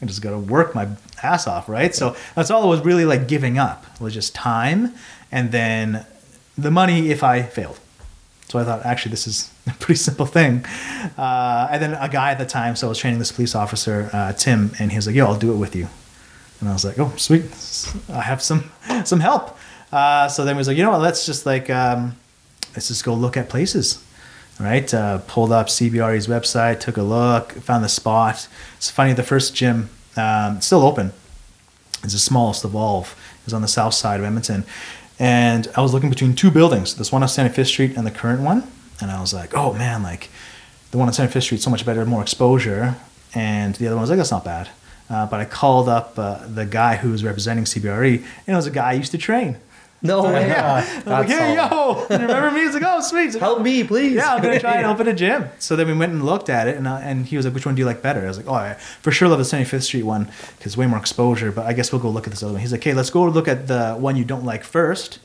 I 0.00 0.06
just 0.06 0.22
got 0.22 0.30
to 0.30 0.38
work 0.38 0.74
my 0.74 0.88
ass 1.22 1.46
off, 1.46 1.68
right? 1.68 1.94
So 1.94 2.16
that's 2.34 2.50
all 2.50 2.64
it 2.64 2.68
was 2.68 2.80
really 2.80 3.04
like 3.04 3.28
giving 3.28 3.58
up 3.58 4.00
was 4.00 4.14
just 4.14 4.34
time 4.34 4.94
and 5.30 5.52
then 5.52 6.06
the 6.62 6.70
money 6.70 7.10
if 7.10 7.22
I 7.22 7.42
failed. 7.42 7.78
So 8.48 8.58
I 8.58 8.64
thought, 8.64 8.84
actually, 8.84 9.10
this 9.10 9.26
is 9.28 9.50
a 9.66 9.70
pretty 9.78 9.98
simple 9.98 10.26
thing. 10.26 10.64
Uh, 11.16 11.68
and 11.70 11.80
then 11.80 11.94
a 11.94 12.08
guy 12.08 12.32
at 12.32 12.38
the 12.38 12.46
time, 12.46 12.74
so 12.74 12.86
I 12.86 12.88
was 12.88 12.98
training 12.98 13.18
this 13.20 13.32
police 13.32 13.54
officer, 13.54 14.10
uh, 14.12 14.32
Tim, 14.32 14.72
and 14.78 14.90
he 14.90 14.96
was 14.96 15.06
like, 15.06 15.14
"Yo, 15.14 15.26
I'll 15.26 15.38
do 15.38 15.52
it 15.52 15.56
with 15.56 15.76
you." 15.76 15.88
And 16.60 16.68
I 16.68 16.72
was 16.72 16.84
like, 16.84 16.98
"Oh, 16.98 17.12
sweet, 17.16 17.44
I 18.08 18.22
have 18.22 18.42
some 18.42 18.70
some 19.04 19.20
help." 19.20 19.56
Uh, 19.92 20.28
so 20.28 20.44
then 20.44 20.56
he 20.56 20.58
was 20.58 20.68
like, 20.68 20.76
"You 20.76 20.82
know 20.82 20.90
what? 20.90 21.00
Let's 21.00 21.26
just 21.26 21.46
like 21.46 21.70
um, 21.70 22.16
let's 22.74 22.88
just 22.88 23.04
go 23.04 23.14
look 23.14 23.36
at 23.36 23.48
places." 23.48 24.04
Right? 24.58 24.92
Uh, 24.92 25.18
pulled 25.26 25.52
up 25.52 25.68
CBRE's 25.68 26.26
website, 26.26 26.80
took 26.80 26.98
a 26.98 27.02
look, 27.02 27.52
found 27.52 27.82
the 27.82 27.88
spot. 27.88 28.46
It's 28.76 28.90
funny, 28.90 29.14
the 29.14 29.22
first 29.22 29.54
gym, 29.54 29.88
um, 30.18 30.60
still 30.60 30.82
open. 30.82 31.12
It's 32.04 32.12
the 32.12 32.18
smallest 32.18 32.64
of 32.64 32.76
all. 32.76 33.06
It's 33.44 33.54
on 33.54 33.62
the 33.62 33.68
south 33.68 33.94
side 33.94 34.20
of 34.20 34.26
Edmonton. 34.26 34.64
And 35.20 35.68
I 35.76 35.82
was 35.82 35.92
looking 35.92 36.08
between 36.08 36.34
two 36.34 36.50
buildings, 36.50 36.96
this 36.96 37.12
one 37.12 37.22
on 37.22 37.28
75th 37.28 37.66
Street 37.66 37.96
and 37.96 38.06
the 38.06 38.10
current 38.10 38.40
one. 38.40 38.66
And 39.02 39.10
I 39.10 39.20
was 39.20 39.34
like, 39.34 39.54
oh 39.54 39.74
man, 39.74 40.02
like 40.02 40.30
the 40.90 40.98
one 40.98 41.08
on 41.08 41.12
75th 41.12 41.42
Street, 41.42 41.58
is 41.58 41.64
so 41.64 41.70
much 41.70 41.84
better, 41.84 42.04
more 42.06 42.22
exposure. 42.22 42.96
And 43.34 43.74
the 43.74 43.86
other 43.86 43.96
one 43.96 44.00
was 44.00 44.10
like, 44.10 44.16
that's 44.16 44.30
not 44.30 44.44
bad. 44.44 44.70
Uh, 45.10 45.26
but 45.26 45.38
I 45.38 45.44
called 45.44 45.90
up 45.90 46.18
uh, 46.18 46.46
the 46.46 46.64
guy 46.64 46.96
who 46.96 47.10
was 47.10 47.22
representing 47.22 47.64
CBRE, 47.64 48.16
and 48.16 48.48
it 48.48 48.54
was 48.54 48.66
a 48.66 48.70
guy 48.70 48.90
I 48.90 48.92
used 48.94 49.12
to 49.12 49.18
train. 49.18 49.58
No 50.02 50.22
way. 50.24 50.46
Yeah. 50.48 50.72
I 50.72 50.76
was 50.96 51.06
like, 51.06 51.28
That's 51.28 51.32
hey, 51.32 51.56
all. 51.58 52.06
yo, 52.08 52.16
remember 52.16 52.50
me? 52.52 52.60
He's 52.62 52.72
like, 52.74 52.82
oh, 52.86 53.00
sweet. 53.02 53.32
Like, 53.34 53.40
Help 53.40 53.60
me, 53.60 53.84
please. 53.84 54.14
yeah, 54.14 54.34
I'm 54.34 54.42
gonna 54.42 54.58
try 54.58 54.76
and 54.76 54.86
open 54.92 55.06
a 55.08 55.12
gym. 55.12 55.50
So 55.58 55.76
then 55.76 55.86
we 55.88 55.92
went 55.94 56.12
and 56.12 56.24
looked 56.24 56.48
at 56.48 56.68
it, 56.68 56.76
and, 56.78 56.86
uh, 56.88 56.96
and 57.02 57.26
he 57.26 57.36
was 57.36 57.44
like, 57.44 57.54
"Which 57.54 57.66
one 57.66 57.74
do 57.74 57.80
you 57.80 57.86
like 57.86 58.00
better?" 58.00 58.22
I 58.24 58.28
was 58.28 58.38
like, 58.38 58.48
"Oh, 58.48 58.54
I 58.54 58.74
for 58.74 59.10
sure 59.10 59.28
love 59.28 59.38
the 59.38 59.44
75th 59.44 59.82
Street 59.82 60.04
one 60.04 60.30
because 60.56 60.76
way 60.76 60.86
more 60.86 60.98
exposure." 60.98 61.52
But 61.52 61.66
I 61.66 61.74
guess 61.74 61.92
we'll 61.92 62.00
go 62.00 62.08
look 62.08 62.26
at 62.26 62.30
this 62.30 62.42
other 62.42 62.52
one. 62.54 62.62
He's 62.62 62.72
like, 62.72 62.80
"Okay, 62.80 62.94
let's 62.94 63.10
go 63.10 63.24
look 63.26 63.46
at 63.48 63.66
the 63.68 63.94
one 63.94 64.16
you 64.16 64.24
don't 64.24 64.44
like 64.44 64.64
first, 64.64 65.18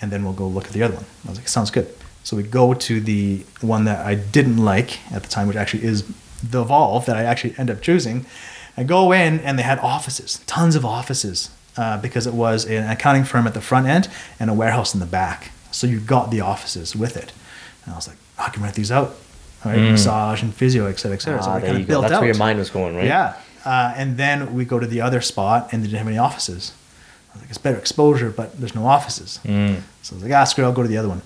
and 0.00 0.10
then 0.10 0.24
we'll 0.24 0.32
go 0.32 0.46
look 0.46 0.64
at 0.66 0.72
the 0.72 0.82
other 0.82 0.94
one." 0.94 1.04
I 1.26 1.28
was 1.30 1.38
like, 1.38 1.48
"Sounds 1.48 1.70
good." 1.70 1.88
So 2.24 2.36
we 2.36 2.42
go 2.44 2.72
to 2.74 3.00
the 3.00 3.44
one 3.60 3.84
that 3.84 4.04
I 4.06 4.14
didn't 4.14 4.56
like 4.56 4.98
at 5.12 5.22
the 5.22 5.28
time, 5.28 5.46
which 5.48 5.56
actually 5.56 5.84
is 5.84 6.02
the 6.42 6.62
Evolve 6.62 7.06
that 7.06 7.16
I 7.16 7.22
actually 7.24 7.54
end 7.58 7.70
up 7.70 7.80
choosing. 7.82 8.26
I 8.76 8.82
go 8.84 9.12
in, 9.12 9.38
and 9.40 9.58
they 9.58 9.62
had 9.62 9.78
offices, 9.80 10.40
tons 10.46 10.74
of 10.76 10.84
offices, 10.84 11.50
uh, 11.76 12.00
because 12.00 12.26
it 12.26 12.34
was 12.34 12.64
an 12.64 12.88
accounting 12.90 13.24
firm 13.24 13.46
at 13.46 13.54
the 13.54 13.60
front 13.60 13.86
end 13.86 14.08
and 14.40 14.50
a 14.50 14.54
warehouse 14.54 14.94
in 14.94 15.00
the 15.00 15.06
back. 15.06 15.50
So 15.70 15.86
you 15.86 16.00
got 16.00 16.30
the 16.30 16.40
offices 16.40 16.96
with 16.96 17.16
it. 17.16 17.32
And 17.84 17.92
I 17.92 17.96
was 17.96 18.08
like, 18.08 18.16
I 18.38 18.48
can 18.50 18.62
rent 18.62 18.74
these 18.76 18.90
out. 18.92 19.16
All 19.64 19.72
right, 19.72 19.80
massage 19.80 20.42
and 20.42 20.54
physio, 20.54 20.86
et 20.86 20.98
cetera, 20.98 21.16
et 21.16 21.22
cetera. 21.22 21.42
so 21.42 21.50
Ah, 21.50 21.54
I 21.54 21.58
there 21.60 21.70
kind 21.70 21.82
of 21.82 21.88
built 21.88 22.02
That's 22.02 22.14
out. 22.14 22.20
where 22.20 22.28
your 22.28 22.38
mind 22.38 22.58
was 22.58 22.70
going, 22.70 22.94
right? 22.96 23.06
Yeah. 23.06 23.34
Uh, 23.64 23.92
and 23.96 24.16
then 24.16 24.54
we 24.54 24.64
go 24.64 24.78
to 24.78 24.86
the 24.86 25.00
other 25.00 25.20
spot 25.20 25.68
and 25.72 25.82
they 25.82 25.86
didn't 25.88 25.98
have 25.98 26.06
any 26.08 26.18
offices. 26.18 26.72
I 27.30 27.34
was 27.34 27.42
like, 27.42 27.48
it's 27.50 27.58
better 27.58 27.78
exposure, 27.78 28.30
but 28.30 28.56
there's 28.58 28.74
no 28.74 28.86
offices. 28.86 29.40
So 29.42 29.50
I 29.50 29.82
was 30.14 30.22
like, 30.22 30.32
ah, 30.32 30.44
screw 30.44 30.64
it, 30.64 30.68
I'll 30.68 30.72
go 30.72 30.82
to 30.82 30.88
the 30.88 30.98
other 30.98 31.08
one. 31.08 31.22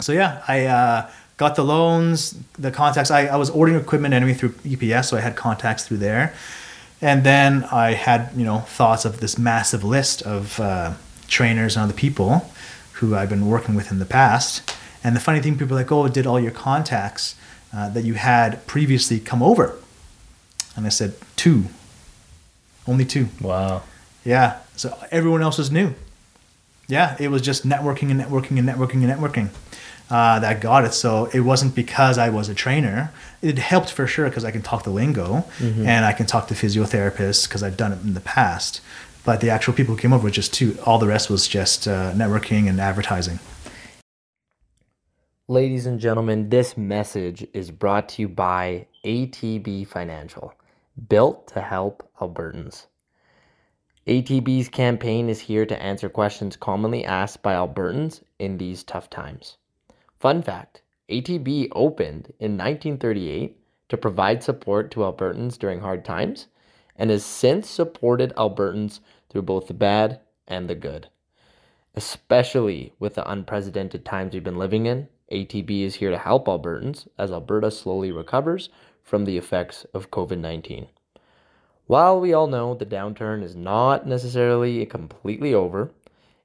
So 0.00 0.12
yeah, 0.12 0.42
I 0.48 0.66
uh, 0.66 1.10
got 1.36 1.54
the 1.54 1.64
loans, 1.64 2.36
the 2.58 2.70
contacts. 2.70 3.10
I, 3.10 3.26
I 3.26 3.36
was 3.36 3.48
ordering 3.50 3.78
equipment 3.80 4.12
anyway 4.12 4.34
through 4.34 4.50
EPS, 4.64 5.06
so 5.06 5.16
I 5.16 5.20
had 5.20 5.36
contacts 5.36 5.86
through 5.86 5.98
there. 5.98 6.34
And 7.00 7.24
then 7.24 7.64
I 7.64 7.92
had, 7.92 8.30
you 8.36 8.44
know, 8.44 8.60
thoughts 8.60 9.04
of 9.04 9.20
this 9.20 9.38
massive 9.38 9.84
list 9.84 10.22
of 10.22 10.58
uh, 10.58 10.94
trainers 11.28 11.76
and 11.76 11.84
other 11.84 11.92
people 11.92 12.50
who 12.94 13.14
I've 13.14 13.28
been 13.28 13.46
working 13.46 13.74
with 13.74 13.90
in 13.90 13.98
the 13.98 14.06
past. 14.06 14.74
And 15.04 15.14
the 15.14 15.20
funny 15.20 15.40
thing, 15.40 15.58
people 15.58 15.76
are 15.76 15.80
like, 15.80 15.92
oh, 15.92 16.08
did 16.08 16.26
all 16.26 16.40
your 16.40 16.52
contacts 16.52 17.34
uh, 17.74 17.90
that 17.90 18.04
you 18.04 18.14
had 18.14 18.66
previously 18.66 19.20
come 19.20 19.42
over? 19.42 19.76
And 20.74 20.86
I 20.86 20.88
said, 20.90 21.14
two. 21.36 21.64
Only 22.86 23.04
two. 23.04 23.28
Wow. 23.40 23.82
Yeah. 24.24 24.58
So 24.76 24.96
everyone 25.10 25.42
else 25.42 25.58
was 25.58 25.70
new. 25.70 25.94
Yeah, 26.88 27.16
it 27.18 27.28
was 27.28 27.42
just 27.42 27.66
networking 27.66 28.10
and 28.10 28.20
networking 28.20 28.58
and 28.58 28.68
networking 28.68 29.02
and 29.02 29.12
networking 29.12 29.50
uh, 30.10 30.38
that 30.40 30.60
got 30.60 30.84
it. 30.84 30.94
So 30.94 31.26
it 31.32 31.40
wasn't 31.40 31.74
because 31.74 32.18
I 32.18 32.28
was 32.28 32.48
a 32.48 32.54
trainer. 32.54 33.12
It 33.42 33.58
helped 33.58 33.90
for 33.90 34.06
sure 34.06 34.28
because 34.28 34.44
I 34.44 34.50
can 34.50 34.62
talk 34.62 34.84
the 34.84 34.90
lingo 34.90 35.44
and 35.60 36.04
I 36.04 36.12
can 36.12 36.26
talk 36.26 36.48
to 36.48 36.54
physiotherapists 36.54 37.48
because 37.48 37.62
I've 37.62 37.76
done 37.76 37.92
it 37.92 38.02
in 38.02 38.14
the 38.14 38.20
past. 38.20 38.80
But 39.24 39.40
the 39.40 39.50
actual 39.50 39.74
people 39.74 39.96
who 39.96 40.00
came 40.00 40.12
over 40.12 40.24
were 40.24 40.30
just 40.30 40.54
two. 40.54 40.78
All 40.86 40.98
the 40.98 41.08
rest 41.08 41.28
was 41.28 41.48
just 41.48 41.88
uh, 41.88 42.12
networking 42.12 42.68
and 42.68 42.80
advertising. 42.80 43.40
Ladies 45.48 45.86
and 45.86 46.00
gentlemen, 46.00 46.48
this 46.48 46.76
message 46.76 47.46
is 47.52 47.70
brought 47.70 48.08
to 48.10 48.22
you 48.22 48.28
by 48.28 48.86
ATB 49.04 49.86
Financial, 49.86 50.54
built 51.08 51.46
to 51.48 51.60
help 51.60 52.08
Albertans. 52.20 52.86
ATB's 54.06 54.68
campaign 54.68 55.28
is 55.28 55.40
here 55.40 55.66
to 55.66 55.82
answer 55.82 56.08
questions 56.08 56.56
commonly 56.56 57.04
asked 57.04 57.42
by 57.42 57.54
Albertans 57.54 58.22
in 58.38 58.58
these 58.58 58.84
tough 58.84 59.10
times. 59.10 59.56
Fun 60.18 60.42
fact 60.42 60.80
ATB 61.10 61.68
opened 61.72 62.32
in 62.40 62.56
1938 62.56 63.56
to 63.88 63.96
provide 63.96 64.42
support 64.42 64.90
to 64.90 65.00
Albertans 65.00 65.58
during 65.58 65.80
hard 65.80 66.04
times 66.04 66.46
and 66.96 67.10
has 67.10 67.24
since 67.24 67.68
supported 67.68 68.34
Albertans 68.34 69.00
through 69.28 69.42
both 69.42 69.68
the 69.68 69.74
bad 69.74 70.20
and 70.48 70.68
the 70.68 70.74
good. 70.74 71.08
Especially 71.94 72.94
with 72.98 73.14
the 73.14 73.30
unprecedented 73.30 74.04
times 74.04 74.32
we've 74.32 74.42
been 74.42 74.58
living 74.58 74.86
in, 74.86 75.08
ATB 75.30 75.82
is 75.82 75.96
here 75.96 76.10
to 76.10 76.18
help 76.18 76.46
Albertans 76.46 77.06
as 77.18 77.30
Alberta 77.30 77.70
slowly 77.70 78.10
recovers 78.10 78.70
from 79.02 79.26
the 79.26 79.36
effects 79.36 79.84
of 79.92 80.10
COVID 80.10 80.38
19. 80.38 80.88
While 81.86 82.20
we 82.20 82.32
all 82.32 82.46
know 82.46 82.74
the 82.74 82.86
downturn 82.86 83.42
is 83.42 83.54
not 83.54 84.06
necessarily 84.06 84.84
completely 84.86 85.52
over, 85.52 85.90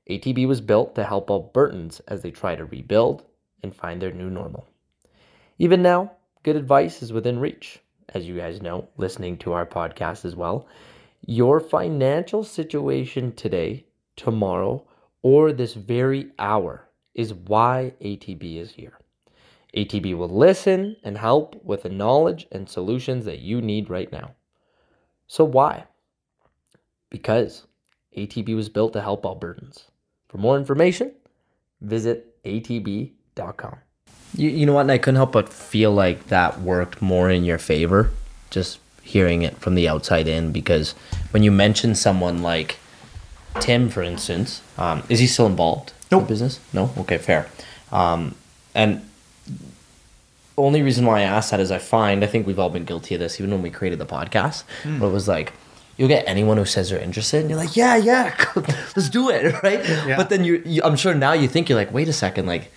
ATB 0.10 0.46
was 0.48 0.62
built 0.62 0.94
to 0.96 1.06
help 1.06 1.30
Albertans 1.30 2.02
as 2.08 2.22
they 2.22 2.32
try 2.32 2.56
to 2.56 2.66
rebuild 2.66 3.24
and 3.64 3.76
find 3.76 4.02
their 4.02 4.12
new 4.12 4.30
normal. 4.30 4.68
Even 5.58 5.82
now, 5.82 6.12
good 6.44 6.56
advice 6.56 7.02
is 7.02 7.14
within 7.14 7.40
reach. 7.40 7.80
As 8.10 8.28
you 8.28 8.36
guys 8.36 8.62
know, 8.62 8.90
listening 8.98 9.38
to 9.38 9.54
our 9.54 9.66
podcast 9.66 10.26
as 10.26 10.36
well, 10.36 10.68
your 11.26 11.60
financial 11.60 12.44
situation 12.44 13.34
today, 13.36 13.86
tomorrow, 14.16 14.86
or 15.22 15.54
this 15.54 15.76
very 15.76 16.32
hour 16.40 16.90
is 17.14 17.34
why 17.34 17.94
ATB 18.02 18.58
is 18.58 18.72
here. 18.72 18.98
ATB 19.76 20.18
will 20.18 20.30
listen 20.30 20.98
and 21.04 21.18
help 21.18 21.64
with 21.64 21.84
the 21.84 21.90
knowledge 21.90 22.48
and 22.52 22.68
solutions 22.68 23.26
that 23.26 23.40
you 23.40 23.62
need 23.62 23.90
right 23.90 24.12
now. 24.12 24.32
So, 25.28 25.46
why? 25.46 25.86
Because 27.10 27.68
ATB 28.18 28.56
was 28.56 28.68
built 28.68 28.94
to 28.94 29.02
help 29.02 29.24
Albertans. 29.24 29.86
For 30.28 30.38
more 30.38 30.58
information, 30.58 31.14
visit 31.80 32.44
atb.com. 32.44 33.21
You, 34.36 34.50
you 34.50 34.66
know 34.66 34.74
what? 34.74 34.82
And 34.82 34.92
I 34.92 34.98
couldn't 34.98 35.18
help 35.18 35.34
but 35.34 35.50
feel 35.50 35.92
like 35.92 36.28
that 36.28 36.62
worked 36.62 37.02
more 37.02 37.30
in 37.30 37.44
your 37.44 37.58
favor, 37.58 38.12
just 38.50 38.80
hearing 39.04 39.42
it 39.42 39.58
from 39.58 39.76
the 39.76 39.88
outside 39.90 40.28
in. 40.28 40.52
Because 40.52 40.92
when 41.32 41.44
you 41.44 41.52
mention 41.52 41.96
someone 41.96 42.42
like 42.42 42.78
Tim, 43.60 43.90
for 43.90 44.02
instance, 44.02 44.62
um, 44.78 45.04
is 45.10 45.20
he 45.20 45.28
still 45.28 45.48
involved 45.48 45.90
in 46.10 46.18
Nope. 46.18 46.24
the 46.24 46.28
business? 46.30 46.60
No? 46.72 46.92
Okay, 47.00 47.18
fair. 47.18 47.48
Um, 47.92 48.36
and 48.74 49.06
only 50.58 50.82
reason 50.82 51.06
why 51.06 51.20
I 51.20 51.24
asked 51.24 51.52
that 51.52 51.60
is 51.60 51.72
I 51.72 51.78
find 51.80 52.24
I 52.24 52.28
think 52.28 52.46
we've 52.48 52.60
all 52.60 52.70
been 52.70 52.86
guilty 52.86 53.16
of 53.16 53.20
this, 53.20 53.40
even 53.40 53.52
when 53.52 53.62
we 53.62 53.70
created 53.70 54.00
the 54.00 54.06
podcast. 54.06 54.64
But 54.86 55.08
it 55.08 55.12
was 55.12 55.28
like 55.28 55.54
you'll 55.98 56.08
get 56.08 56.24
anyone 56.28 56.58
who 56.58 56.66
says 56.66 56.90
they're 56.90 57.00
interested, 57.00 57.42
and 57.42 57.50
you're 57.50 57.60
like, 57.60 57.76
yeah, 57.76 57.96
yeah, 57.96 58.34
let's 58.96 59.10
do 59.10 59.30
it, 59.30 59.62
right? 59.64 59.84
Yeah. 60.08 60.16
But 60.18 60.30
then 60.30 60.44
you, 60.44 60.62
you, 60.66 60.82
I'm 60.84 60.96
sure 60.96 61.14
now 61.14 61.34
you 61.34 61.48
think 61.48 61.68
you're 61.70 61.78
like, 61.78 61.92
wait 61.94 62.08
a 62.08 62.14
second, 62.14 62.46
like 62.46 62.72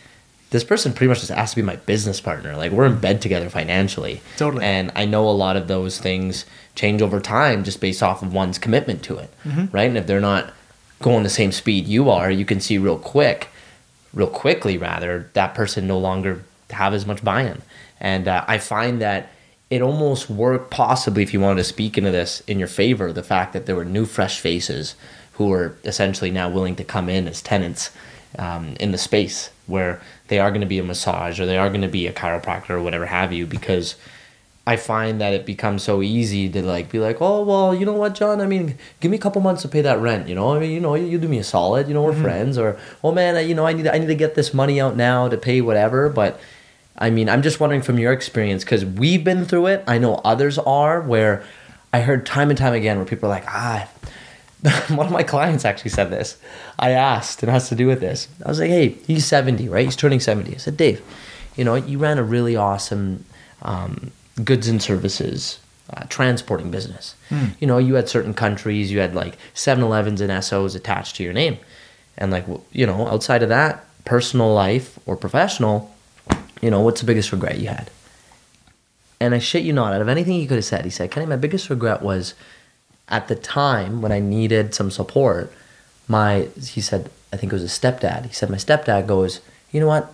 this 0.55 0.63
person 0.63 0.93
pretty 0.93 1.09
much 1.09 1.19
just 1.19 1.33
asked 1.33 1.55
to 1.55 1.57
be 1.57 1.67
my 1.67 1.75
business 1.75 2.21
partner. 2.21 2.57
Like 2.57 2.71
we're 2.71 2.87
in 2.87 3.01
bed 3.01 3.21
together 3.21 3.51
financially. 3.51 4.23
Totally. 4.37 4.65
And 4.65 4.93
I 4.95 5.05
know 5.05 5.29
a 5.29 5.33
lot 5.33 5.57
of 5.57 5.67
those 5.67 5.99
things 5.99 6.47
change 6.77 7.03
over 7.03 7.19
time 7.19 7.65
just 7.65 7.81
based 7.81 8.05
off 8.05 8.23
of 8.23 8.33
one's 8.33 8.57
commitment 8.57 9.03
to 9.03 9.17
it, 9.19 9.31
right? 9.73 9.89
And 9.89 9.99
if 9.99 10.07
they're 10.07 10.21
not 10.21 10.53
going 11.03 11.25
the 11.25 11.29
same 11.29 11.51
speed 11.51 11.89
you 11.89 12.09
are, 12.09 12.31
you 12.31 12.45
can 12.45 12.61
see 12.61 12.79
real 12.79 12.99
quick, 12.99 13.49
real 14.13 14.29
quickly 14.29 14.79
rather, 14.79 15.29
that 15.33 15.57
person 15.57 15.89
no 15.89 15.99
longer 15.99 16.45
have 16.71 16.95
as 16.95 17.05
much 17.05 17.25
buy-in. 17.25 17.61
And 17.99 18.29
uh, 18.29 18.45
I 18.47 18.59
find 18.59 19.01
that 19.01 19.33
it 19.71 19.83
almost 19.83 20.31
worked 20.31 20.71
possibly 20.71 21.25
if 21.25 21.35
you 21.35 21.41
wanted 21.41 21.63
to 21.63 21.65
speak 21.65 21.99
into 21.99 22.13
this 22.13 22.43
in 22.47 22.61
your 22.61 22.69
favor, 22.69 23.13
the 23.13 23.25
fact 23.25 23.55
that 23.55 23.67
there 23.67 23.75
were 23.75 23.85
new 23.85 24.05
fresh 24.05 24.39
faces 24.39 24.95
who 25.33 25.49
were 25.49 25.75
essentially 25.83 26.31
now 26.31 26.49
willing 26.49 26.77
to 26.77 26.85
come 26.85 27.09
in 27.09 27.27
as 27.27 27.43
tenants 27.43 27.91
um, 28.39 28.77
in 28.79 28.93
the 28.93 28.99
space 28.99 29.51
where 29.67 30.01
they 30.29 30.39
are 30.39 30.51
going 30.51 30.61
to 30.61 30.67
be 30.67 30.79
a 30.79 30.85
massage 30.85 31.41
or 31.41 31.47
they 31.47 31.59
are 31.59 31.69
going 31.69 31.83
to 31.83 31.89
be 31.89 32.07
a 32.07 32.13
chiropractor 32.13 32.71
or 32.71 32.83
whatever 32.83 33.07
have 33.07 33.33
you 33.33 33.47
because 33.47 33.97
I 34.67 34.77
find 34.77 35.21
that 35.21 35.35
it 35.35 35.45
becomes 35.45 35.83
so 35.83 36.01
easy 36.01 36.49
to 36.49 36.63
like 36.63 36.91
be 36.91 36.99
like, 36.99 37.21
oh 37.21 37.43
well, 37.43 37.75
you 37.75 37.85
know 37.85 37.93
what, 37.93 38.15
Jon? 38.15 38.41
I 38.41 38.47
mean, 38.47 38.79
give 39.01 39.11
me 39.11 39.19
a 39.19 39.21
couple 39.21 39.43
months 39.43 39.61
to 39.63 39.69
pay 39.69 39.83
that 39.83 40.01
rent. 40.01 40.27
You 40.27 40.35
know, 40.35 40.55
I 40.55 40.59
mean, 40.59 40.71
you 40.71 40.81
know, 40.81 40.95
you, 40.95 41.05
you 41.05 41.19
do 41.19 41.29
me 41.29 41.39
a 41.39 41.45
solid. 41.45 41.87
You 41.87 41.93
know, 41.93 42.03
we're 42.03 42.15
friends. 42.15 42.57
Or, 42.57 42.79
oh 43.03 43.13
man, 43.13 43.37
I, 43.37 43.41
you 43.41 43.55
know, 43.55 43.67
I 43.67 43.75
need 43.75 43.87
I 43.87 43.99
need 43.99 44.07
to 44.07 44.15
get 44.15 44.35
this 44.35 44.55
money 44.55 44.81
out 44.81 44.97
now 44.97 45.29
to 45.29 45.37
pay 45.37 45.61
whatever. 45.61 46.09
But 46.09 46.41
I 46.97 47.11
mean, 47.11 47.29
I'm 47.29 47.43
just 47.43 47.61
wondering 47.61 47.83
from 47.83 47.99
your 47.99 48.13
experience 48.13 48.65
because 48.65 48.87
we've 48.87 49.23
been 49.23 49.45
through 49.45 49.67
it. 49.67 49.85
I 49.87 49.99
know 49.99 50.15
others 50.25 50.59
are 50.59 51.03
where 51.03 51.45
I 51.93 52.01
heard 52.01 52.25
time 52.25 52.49
and 52.49 52.59
time 52.59 52.73
again 52.73 52.97
where 52.97 53.07
people 53.07 53.27
are 53.29 53.33
like, 53.33 53.47
ah. 53.49 53.87
One 54.89 55.07
of 55.07 55.13
my 55.13 55.23
clients 55.23 55.65
actually 55.65 55.91
said 55.91 56.11
this. 56.11 56.39
I 56.79 56.91
asked, 56.91 57.43
and 57.43 57.51
it 57.51 57.53
has 57.53 57.69
to 57.69 57.75
do 57.75 57.87
with 57.87 58.01
this. 58.01 58.29
I 58.45 58.49
was 58.49 58.61
like, 58.61 58.71
hey, 58.71 58.97
he's 59.07 59.27
70, 59.27 59.69
right? 59.69 59.85
He's 59.85 59.97
turning 59.97 60.21
70. 60.21 60.55
I 60.55 60.57
said, 60.59 60.77
Dave, 60.77 61.03
you 61.57 61.65
know, 61.65 61.75
you 61.75 61.99
ran 61.99 62.19
a 62.19 62.23
really 62.23 62.57
awesome 62.57 63.25
um, 63.63 64.11
goods 64.43 64.67
and 64.69 64.83
services 64.83 65.59
uh, 65.93 66.05
transporting 66.09 66.71
business. 66.71 67.15
You 67.61 67.67
know, 67.67 67.79
you 67.79 67.95
had 67.95 68.09
certain 68.09 68.33
countries, 68.33 68.91
you 68.91 69.01
had 69.01 69.15
like 69.15 69.37
7 69.53 69.85
Elevens 69.85 70.21
and 70.21 70.31
Essos 70.31 70.75
attached 70.75 71.17
to 71.17 71.23
your 71.23 71.33
name. 71.33 71.59
And 72.17 72.31
like, 72.31 72.47
you 72.73 72.87
know, 72.87 73.07
outside 73.09 73.43
of 73.43 73.49
that, 73.51 73.85
personal 74.05 74.53
life 74.53 74.99
or 75.07 75.17
professional, 75.17 75.95
you 76.63 76.71
know, 76.71 76.81
what's 76.81 77.01
the 77.01 77.07
biggest 77.07 77.33
regret 77.33 77.59
you 77.59 77.69
had? 77.69 77.91
And 79.21 79.35
I 79.35 79.39
shit 79.39 79.63
you 79.63 79.73
not, 79.73 79.93
out 79.93 80.01
of 80.01 80.09
anything 80.09 80.35
he 80.35 80.47
could 80.47 80.57
have 80.57 80.65
said, 80.65 80.85
he 80.85 80.91
said, 80.91 81.11
Kenny, 81.11 81.27
my 81.27 81.37
biggest 81.37 81.71
regret 81.71 82.03
was 82.03 82.35
at 83.09 83.29
the 83.29 83.35
time 83.35 84.03
when 84.03 84.13
I 84.13 84.21
needed 84.21 84.75
some 84.75 84.91
support, 84.91 85.53
my 86.09 86.49
he 86.61 86.81
said 86.81 87.11
I 87.33 87.37
think 87.37 87.53
it 87.53 87.57
was 87.57 87.63
his 87.63 87.79
stepdad. 87.79 88.27
He 88.27 88.33
said 88.33 88.51
my 88.51 88.57
stepdad 88.57 89.07
goes, 89.07 89.41
you 89.73 89.81
know 89.81 89.89
what, 89.89 90.13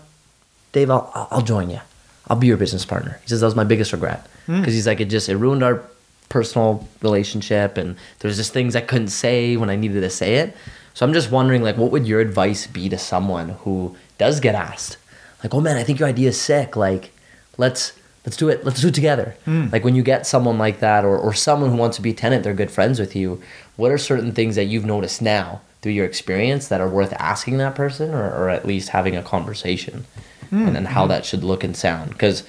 Dave, 0.73 0.91
I'll 0.91 1.11
I'll- 1.15 1.29
I'll 1.31 1.43
join 1.43 1.71
you. 1.71 1.81
I'll 2.29 2.37
be 2.37 2.47
your 2.47 2.57
business 2.57 2.85
partner. 2.85 3.19
He 3.23 3.29
says 3.29 3.41
that 3.41 3.47
was 3.47 3.57
my 3.57 3.65
biggest 3.65 3.93
regret 3.93 4.27
hmm. 4.47 4.61
because 4.61 4.75
he's 4.75 4.87
like 4.87 5.01
it 5.01 5.07
just 5.07 5.29
it 5.29 5.37
ruined 5.37 5.63
our 5.63 5.83
personal 6.29 6.87
relationship 7.03 7.77
and 7.77 7.97
there's 8.21 8.37
just 8.37 8.53
things 8.53 8.77
I 8.77 8.81
couldn't 8.83 9.09
say 9.09 9.57
when 9.57 9.69
I 9.69 9.75
needed 9.77 10.01
to 10.03 10.11
say 10.11 10.37
it. 10.37 10.57
So 10.95 11.05
I'm 11.05 11.13
just 11.13 11.31
wondering 11.31 11.63
like 11.63 11.77
what 11.77 11.91
would 11.91 12.07
your 12.07 12.21
advice 12.21 12.67
be 12.67 12.89
to 12.89 12.99
someone 12.99 13.51
who 13.51 13.97
does 14.19 14.39
get 14.41 14.55
asked 14.55 14.97
like 15.43 15.55
oh 15.55 15.61
man 15.61 15.77
I 15.77 15.83
think 15.83 15.99
your 15.99 16.09
idea 16.09 16.29
is 16.29 16.41
sick 16.41 16.77
like 16.77 17.11
let's 17.57 17.93
let's 18.25 18.37
do 18.37 18.49
it. 18.49 18.65
Let's 18.65 18.81
do 18.81 18.89
it 18.89 18.95
together. 18.95 19.37
Hmm. 19.45 19.69
Like 19.73 19.85
when 19.85 19.95
you 19.95 20.03
get 20.03 20.27
someone 20.27 20.59
like 20.59 20.81
that 20.81 21.05
or, 21.05 21.19
or 21.19 21.35
someone 21.35 21.71
who 21.71 21.77
wants 21.77 21.97
to 21.97 22.03
be 22.03 22.11
a 22.11 22.15
tenant 22.15 22.45
they're 22.45 22.55
good 22.55 22.71
friends 22.71 22.99
with 22.99 23.17
you 23.17 23.43
what 23.77 23.91
are 23.91 23.99
certain 23.99 24.33
things 24.33 24.57
that 24.57 24.65
you've 24.65 24.85
noticed 24.85 25.23
now 25.23 25.61
through 25.81 25.93
your 25.93 26.05
experience 26.05 26.69
that 26.69 26.81
are 26.81 26.89
worth 26.89 27.15
asking 27.15 27.57
that 27.57 27.75
person 27.75 28.13
or, 28.13 28.25
or 28.25 28.51
at 28.51 28.67
least 28.67 28.91
having 28.91 29.17
a 29.17 29.23
conversation? 29.23 30.05
Hmm. 30.51 30.67
And 30.67 30.77
then 30.77 30.85
how 30.87 31.05
hmm. 31.05 31.11
that 31.11 31.25
should 31.25 31.43
look 31.45 31.65
and 31.65 31.77
sound? 31.77 32.11
Because 32.11 32.45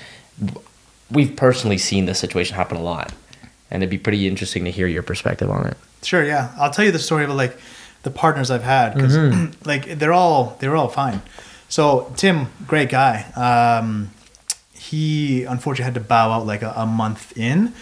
we've 1.10 1.36
personally 1.36 1.78
seen 1.78 2.06
this 2.06 2.20
situation 2.20 2.56
happen 2.56 2.78
a 2.78 2.82
lot 2.82 3.14
and 3.72 3.82
it'd 3.82 3.90
be 3.90 3.98
pretty 3.98 4.28
interesting 4.28 4.66
to 4.66 4.72
hear 4.72 4.88
your 4.88 5.02
perspective 5.02 5.50
on 5.50 5.66
it. 5.66 5.78
Sure, 6.04 6.24
yeah. 6.24 6.54
I'll 6.58 6.72
tell 6.72 6.84
you 6.84 6.92
the 6.92 7.00
story 7.00 7.24
about 7.24 7.38
like 7.38 7.58
the 8.04 8.12
partners 8.12 8.52
I've 8.52 8.64
had 8.64 8.94
because 8.94 9.16
mm-hmm. 9.16 9.52
like 9.66 9.98
they're 9.98 10.14
all 10.14 10.58
they're 10.60 10.76
all 10.76 10.90
fine. 10.90 11.22
So 11.70 12.12
Tim, 12.18 12.48
great 12.68 12.90
guy. 12.90 13.22
Um, 13.36 14.12
he 14.92 15.44
unfortunately 15.44 15.86
had 15.86 15.94
to 15.96 16.08
bow 16.08 16.32
out 16.32 16.46
like 16.46 16.62
a, 16.62 16.74
a 16.76 16.86
month 16.86 17.36
in. 17.38 17.74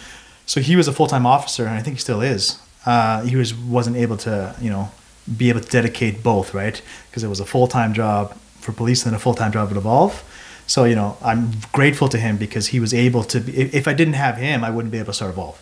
So 0.46 0.60
he 0.60 0.76
was 0.76 0.88
a 0.88 0.92
full 0.92 1.06
time 1.06 1.26
officer, 1.26 1.66
and 1.66 1.74
I 1.74 1.82
think 1.82 1.96
he 1.96 2.00
still 2.00 2.22
is. 2.22 2.60
Uh, 2.86 3.22
he 3.22 3.36
was 3.36 3.52
wasn't 3.54 3.96
able 3.96 4.16
to 4.18 4.54
you 4.60 4.70
know 4.70 4.90
be 5.36 5.48
able 5.48 5.60
to 5.60 5.68
dedicate 5.68 6.22
both 6.22 6.54
right 6.54 6.80
because 7.08 7.22
it 7.22 7.28
was 7.28 7.40
a 7.40 7.44
full 7.44 7.66
time 7.66 7.92
job 7.92 8.34
for 8.60 8.72
police 8.72 9.04
and 9.06 9.14
a 9.14 9.18
full 9.18 9.34
time 9.34 9.52
job 9.52 9.70
at 9.70 9.76
Evolve. 9.76 10.24
So 10.66 10.84
you 10.84 10.94
know 10.94 11.16
I'm 11.22 11.52
grateful 11.72 12.08
to 12.08 12.18
him 12.18 12.36
because 12.36 12.68
he 12.68 12.80
was 12.80 12.94
able 12.94 13.24
to. 13.24 13.40
Be, 13.40 13.52
if 13.80 13.86
I 13.86 13.92
didn't 13.92 14.14
have 14.14 14.36
him, 14.38 14.64
I 14.64 14.70
wouldn't 14.70 14.92
be 14.92 14.98
able 14.98 15.12
to 15.12 15.14
start 15.14 15.32
Evolve 15.32 15.60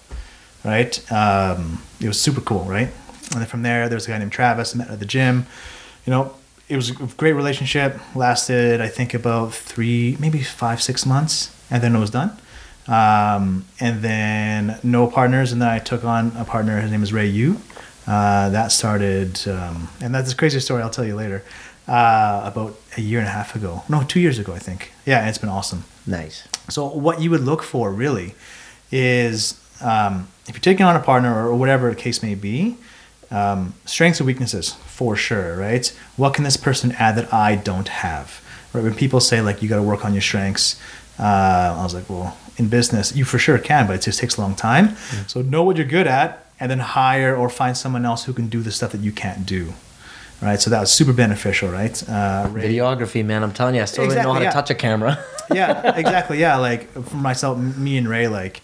right? 0.64 1.12
Um, 1.12 1.82
it 2.00 2.08
was 2.08 2.20
super 2.20 2.40
cool, 2.40 2.64
right? 2.64 2.88
And 3.32 3.40
then 3.40 3.46
from 3.46 3.62
there, 3.62 3.88
there's 3.88 4.06
a 4.06 4.08
guy 4.08 4.18
named 4.18 4.32
Travis 4.32 4.74
I 4.74 4.78
met 4.78 4.90
at 4.90 4.98
the 4.98 5.06
gym. 5.06 5.46
You 6.06 6.10
know, 6.12 6.34
it 6.68 6.76
was 6.76 6.90
a 6.90 6.94
great 6.94 7.32
relationship. 7.32 7.98
Lasted, 8.14 8.80
I 8.80 8.88
think, 8.88 9.14
about 9.14 9.54
three, 9.54 10.16
maybe 10.20 10.42
five, 10.42 10.82
six 10.82 11.06
months, 11.06 11.54
and 11.70 11.82
then 11.82 11.96
it 11.96 11.98
was 11.98 12.10
done. 12.10 12.38
Um, 12.86 13.64
and 13.80 14.02
then 14.02 14.78
no 14.82 15.06
partners, 15.06 15.52
and 15.52 15.60
then 15.60 15.68
I 15.68 15.78
took 15.78 16.04
on 16.04 16.32
a 16.36 16.44
partner. 16.44 16.80
His 16.80 16.90
name 16.90 17.02
is 17.02 17.12
Ray 17.12 17.26
Yu. 17.26 17.60
Uh, 18.06 18.48
that 18.50 18.72
started, 18.72 19.46
um, 19.48 19.88
and 20.00 20.14
that's 20.14 20.32
a 20.32 20.36
crazy 20.36 20.60
story. 20.60 20.82
I'll 20.82 20.90
tell 20.90 21.04
you 21.04 21.16
later. 21.16 21.44
Uh, 21.86 22.42
about 22.44 22.78
a 22.98 23.00
year 23.00 23.18
and 23.18 23.26
a 23.26 23.30
half 23.30 23.56
ago, 23.56 23.82
no, 23.88 24.02
two 24.02 24.20
years 24.20 24.38
ago, 24.38 24.52
I 24.52 24.58
think. 24.58 24.92
Yeah, 25.06 25.26
it's 25.26 25.38
been 25.38 25.48
awesome. 25.48 25.84
nice 26.06 26.46
So 26.68 26.86
what 26.86 27.22
you 27.22 27.30
would 27.30 27.40
look 27.40 27.62
for 27.62 27.90
really 27.90 28.34
is 28.92 29.58
um, 29.80 30.28
if 30.46 30.54
you're 30.54 30.60
taking 30.60 30.84
on 30.84 30.96
a 30.96 31.00
partner 31.00 31.48
or 31.48 31.54
whatever 31.54 31.88
the 31.88 31.96
case 31.96 32.22
may 32.22 32.34
be, 32.34 32.76
um, 33.30 33.72
strengths 33.86 34.20
and 34.20 34.26
weaknesses 34.26 34.76
for 34.98 35.14
sure, 35.14 35.56
right? 35.56 35.86
What 36.16 36.34
can 36.34 36.42
this 36.42 36.56
person 36.56 36.90
add 36.98 37.14
that 37.18 37.32
I 37.32 37.54
don't 37.54 37.86
have? 37.88 38.26
Right? 38.72 38.82
When 38.82 38.94
people 38.94 39.20
say 39.20 39.40
like 39.40 39.62
you 39.62 39.68
got 39.68 39.76
to 39.76 39.88
work 39.92 40.04
on 40.04 40.12
your 40.12 40.22
strengths, 40.30 40.66
uh, 41.20 41.76
I 41.78 41.82
was 41.84 41.94
like, 41.94 42.08
well, 42.10 42.36
in 42.56 42.68
business 42.68 43.14
you 43.14 43.24
for 43.24 43.38
sure 43.38 43.58
can, 43.58 43.86
but 43.86 43.94
it 43.94 44.02
just 44.02 44.18
takes 44.18 44.36
a 44.36 44.40
long 44.40 44.56
time. 44.56 44.96
So 45.28 45.40
know 45.40 45.62
what 45.62 45.76
you're 45.76 45.86
good 45.98 46.08
at, 46.08 46.30
and 46.58 46.68
then 46.70 46.80
hire 46.80 47.36
or 47.36 47.48
find 47.48 47.76
someone 47.76 48.04
else 48.04 48.24
who 48.24 48.32
can 48.32 48.48
do 48.48 48.60
the 48.60 48.72
stuff 48.72 48.90
that 48.92 49.00
you 49.00 49.12
can't 49.12 49.46
do. 49.46 49.72
Right, 50.40 50.60
so 50.60 50.70
that 50.70 50.80
was 50.80 50.92
super 50.92 51.12
beneficial, 51.12 51.68
right? 51.68 51.96
Uh, 52.08 52.46
videography 52.52 53.24
man 53.24 53.42
i'm 53.42 53.52
telling 53.52 53.74
you 53.74 53.82
i 53.82 53.86
still 53.86 54.06
don't 54.06 54.14
know 54.22 54.32
how 54.34 54.38
Exactly, 54.38 54.46
to 54.46 54.52
touch 54.52 54.70
a 54.70 54.74
camera 54.74 55.12
yeah, 55.52 55.96
exactly. 56.02 56.38
Yeah, 56.38 56.56
like 56.56 56.90
for 56.92 57.16
myself, 57.16 57.58
me 57.58 57.96
and 57.98 58.08
Ray, 58.08 58.28
like 58.28 58.60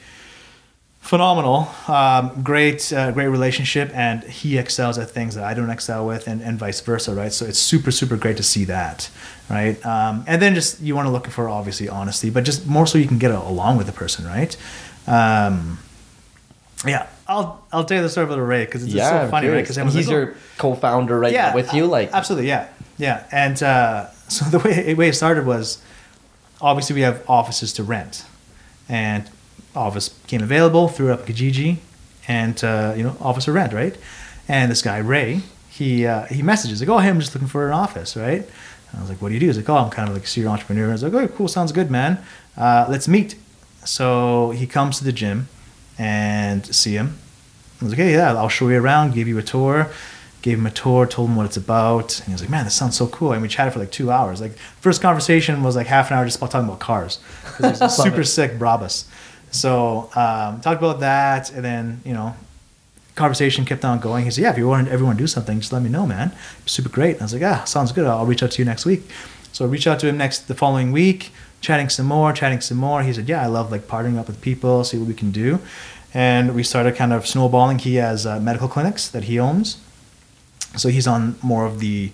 phenomenal, 1.04 1.68
um, 1.86 2.42
great, 2.42 2.90
uh, 2.90 3.10
great 3.10 3.28
relationship, 3.28 3.90
and 3.94 4.24
he 4.24 4.56
excels 4.56 4.96
at 4.96 5.10
things 5.10 5.34
that 5.34 5.44
I 5.44 5.52
don't 5.52 5.68
excel 5.68 6.06
with, 6.06 6.26
and, 6.26 6.40
and 6.40 6.58
vice 6.58 6.80
versa, 6.80 7.14
right? 7.14 7.30
So 7.30 7.44
it's 7.44 7.58
super, 7.58 7.90
super 7.90 8.16
great 8.16 8.38
to 8.38 8.42
see 8.42 8.64
that, 8.64 9.10
right? 9.50 9.84
Um, 9.84 10.24
and 10.26 10.40
then 10.40 10.54
just 10.54 10.80
you 10.80 10.94
want 10.96 11.06
to 11.06 11.12
look 11.12 11.26
for 11.28 11.46
obviously 11.46 11.90
honesty, 11.90 12.30
but 12.30 12.44
just 12.44 12.66
more 12.66 12.86
so 12.86 12.96
you 12.96 13.06
can 13.06 13.18
get 13.18 13.30
along 13.30 13.76
with 13.76 13.86
the 13.86 13.92
person, 13.92 14.24
right? 14.24 14.56
Um, 15.06 15.78
yeah, 16.86 17.06
I'll 17.28 17.62
I'll 17.70 17.84
tell 17.84 17.98
you 17.98 18.02
the 18.02 18.08
story 18.08 18.24
about 18.26 18.38
Ray 18.38 18.64
because 18.64 18.82
it's 18.82 18.92
just 18.92 19.10
so 19.10 19.28
funny, 19.30 19.48
right? 19.48 19.60
Because 19.66 19.76
he's 19.94 20.08
your 20.08 20.34
co-founder 20.56 21.18
right 21.18 21.34
now 21.50 21.54
with 21.54 21.74
you 21.74 21.86
like 21.86 22.10
absolutely 22.12 22.48
yeah 22.48 22.68
yeah 22.96 23.26
and 23.30 23.62
uh, 23.62 24.08
so 24.28 24.44
the 24.46 24.58
way 24.58 24.82
the 24.82 24.94
way 24.94 25.08
it 25.08 25.14
started 25.14 25.44
was 25.44 25.82
obviously 26.60 26.94
we 26.94 27.02
have 27.02 27.22
offices 27.28 27.74
to 27.74 27.82
rent 27.82 28.24
and 28.88 29.28
office 29.74 30.08
became 30.08 30.42
available 30.42 30.88
threw 30.88 31.10
it 31.10 31.12
up 31.12 31.26
Kijiji 31.26 31.76
and 32.28 32.62
uh, 32.64 32.94
you 32.96 33.02
know 33.02 33.16
Officer 33.20 33.52
rent 33.52 33.72
right 33.72 33.96
and 34.48 34.70
this 34.70 34.82
guy 34.82 34.98
Ray 34.98 35.40
he 35.68 36.06
uh, 36.06 36.24
he 36.26 36.42
messages 36.42 36.80
like 36.80 36.88
oh 36.88 36.98
hey 36.98 37.08
I'm 37.08 37.20
just 37.20 37.34
looking 37.34 37.48
for 37.48 37.66
an 37.66 37.72
office 37.72 38.16
right 38.16 38.42
and 38.42 38.98
I 38.98 39.00
was 39.00 39.08
like 39.10 39.20
what 39.20 39.28
do 39.28 39.34
you 39.34 39.40
do 39.40 39.46
he's 39.46 39.56
like 39.56 39.68
oh 39.68 39.76
I'm 39.76 39.90
kind 39.90 40.08
of 40.08 40.14
like 40.14 40.24
a 40.24 40.28
serial 40.28 40.52
entrepreneur 40.52 40.88
I 40.88 40.92
was 40.92 41.02
like 41.02 41.12
oh 41.14 41.28
cool 41.28 41.48
sounds 41.48 41.72
good 41.72 41.90
man 41.90 42.22
uh, 42.56 42.86
let's 42.88 43.08
meet 43.08 43.36
so 43.84 44.50
he 44.52 44.66
comes 44.66 44.98
to 44.98 45.04
the 45.04 45.12
gym 45.12 45.48
and 45.98 46.64
see 46.74 46.94
him 46.94 47.18
I 47.80 47.84
was 47.86 47.92
like, 47.92 47.98
hey, 47.98 48.12
yeah, 48.12 48.32
I'll 48.34 48.48
show 48.48 48.68
you 48.68 48.80
around, 48.80 49.12
give 49.14 49.28
you 49.28 49.36
a 49.36 49.42
tour. 49.42 49.90
Gave 50.40 50.58
him 50.58 50.66
a 50.66 50.70
tour, 50.70 51.06
told 51.06 51.28
him 51.28 51.36
what 51.36 51.44
it's 51.44 51.56
about. 51.56 52.16
And 52.20 52.26
he 52.28 52.32
was 52.32 52.40
like, 52.40 52.48
man, 52.48 52.64
this 52.64 52.74
sounds 52.74 52.96
so 52.96 53.08
cool. 53.08 53.32
And 53.32 53.42
we 53.42 53.48
chatted 53.48 53.72
for 53.74 53.80
like 53.80 53.90
two 53.90 54.10
hours. 54.10 54.40
Like, 54.40 54.52
first 54.80 55.02
conversation 55.02 55.62
was 55.62 55.74
like 55.76 55.88
half 55.88 56.10
an 56.10 56.16
hour 56.16 56.24
just 56.24 56.38
about 56.38 56.50
talking 56.52 56.68
about 56.68 56.78
cars. 56.80 57.18
'Cause 57.44 57.70
he's 57.72 57.80
a 57.82 57.90
super 58.04 58.22
sick 58.24 58.52
Brabus. 58.52 59.04
So, 59.54 60.10
um, 60.16 60.60
talked 60.60 60.82
about 60.82 61.00
that. 61.00 61.52
And 61.52 61.64
then, 61.64 62.00
you 62.04 62.12
know, 62.12 62.34
conversation 63.14 63.64
kept 63.64 63.84
on 63.84 64.00
going. 64.00 64.24
He 64.24 64.30
said, 64.30 64.42
yeah, 64.42 64.50
if 64.50 64.58
you 64.58 64.66
want 64.66 64.88
everyone 64.88 65.16
to 65.16 65.22
do 65.22 65.26
something, 65.26 65.60
just 65.60 65.72
let 65.72 65.82
me 65.82 65.88
know, 65.88 66.06
man. 66.06 66.32
Super 66.66 66.88
great. 66.88 67.12
And 67.12 67.22
I 67.22 67.24
was 67.24 67.34
like, 67.34 67.42
ah, 67.42 67.64
sounds 67.64 67.92
good. 67.92 68.06
I'll 68.06 68.26
reach 68.26 68.42
out 68.42 68.50
to 68.52 68.58
you 68.60 68.64
next 68.64 68.84
week. 68.84 69.02
So 69.52 69.64
I 69.64 69.68
reached 69.68 69.86
out 69.86 70.00
to 70.00 70.08
him 70.08 70.16
next 70.18 70.48
the 70.48 70.54
following 70.54 70.90
week, 70.90 71.30
chatting 71.60 71.88
some 71.88 72.06
more, 72.06 72.32
chatting 72.32 72.60
some 72.60 72.78
more. 72.78 73.02
He 73.04 73.12
said, 73.12 73.28
yeah, 73.28 73.40
I 73.42 73.46
love 73.46 73.70
like 73.70 73.82
partnering 73.82 74.18
up 74.18 74.26
with 74.26 74.40
people, 74.40 74.82
see 74.82 74.98
what 74.98 75.06
we 75.06 75.14
can 75.14 75.30
do. 75.30 75.60
And 76.12 76.54
we 76.54 76.64
started 76.64 76.96
kind 76.96 77.12
of 77.12 77.26
snowballing. 77.26 77.78
He 77.78 77.94
has 77.96 78.26
uh, 78.26 78.40
medical 78.40 78.66
clinics 78.66 79.08
that 79.08 79.24
he 79.24 79.38
owns. 79.38 79.78
So 80.76 80.88
he's 80.88 81.06
on 81.06 81.36
more 81.40 81.64
of 81.64 81.78
the 81.78 82.10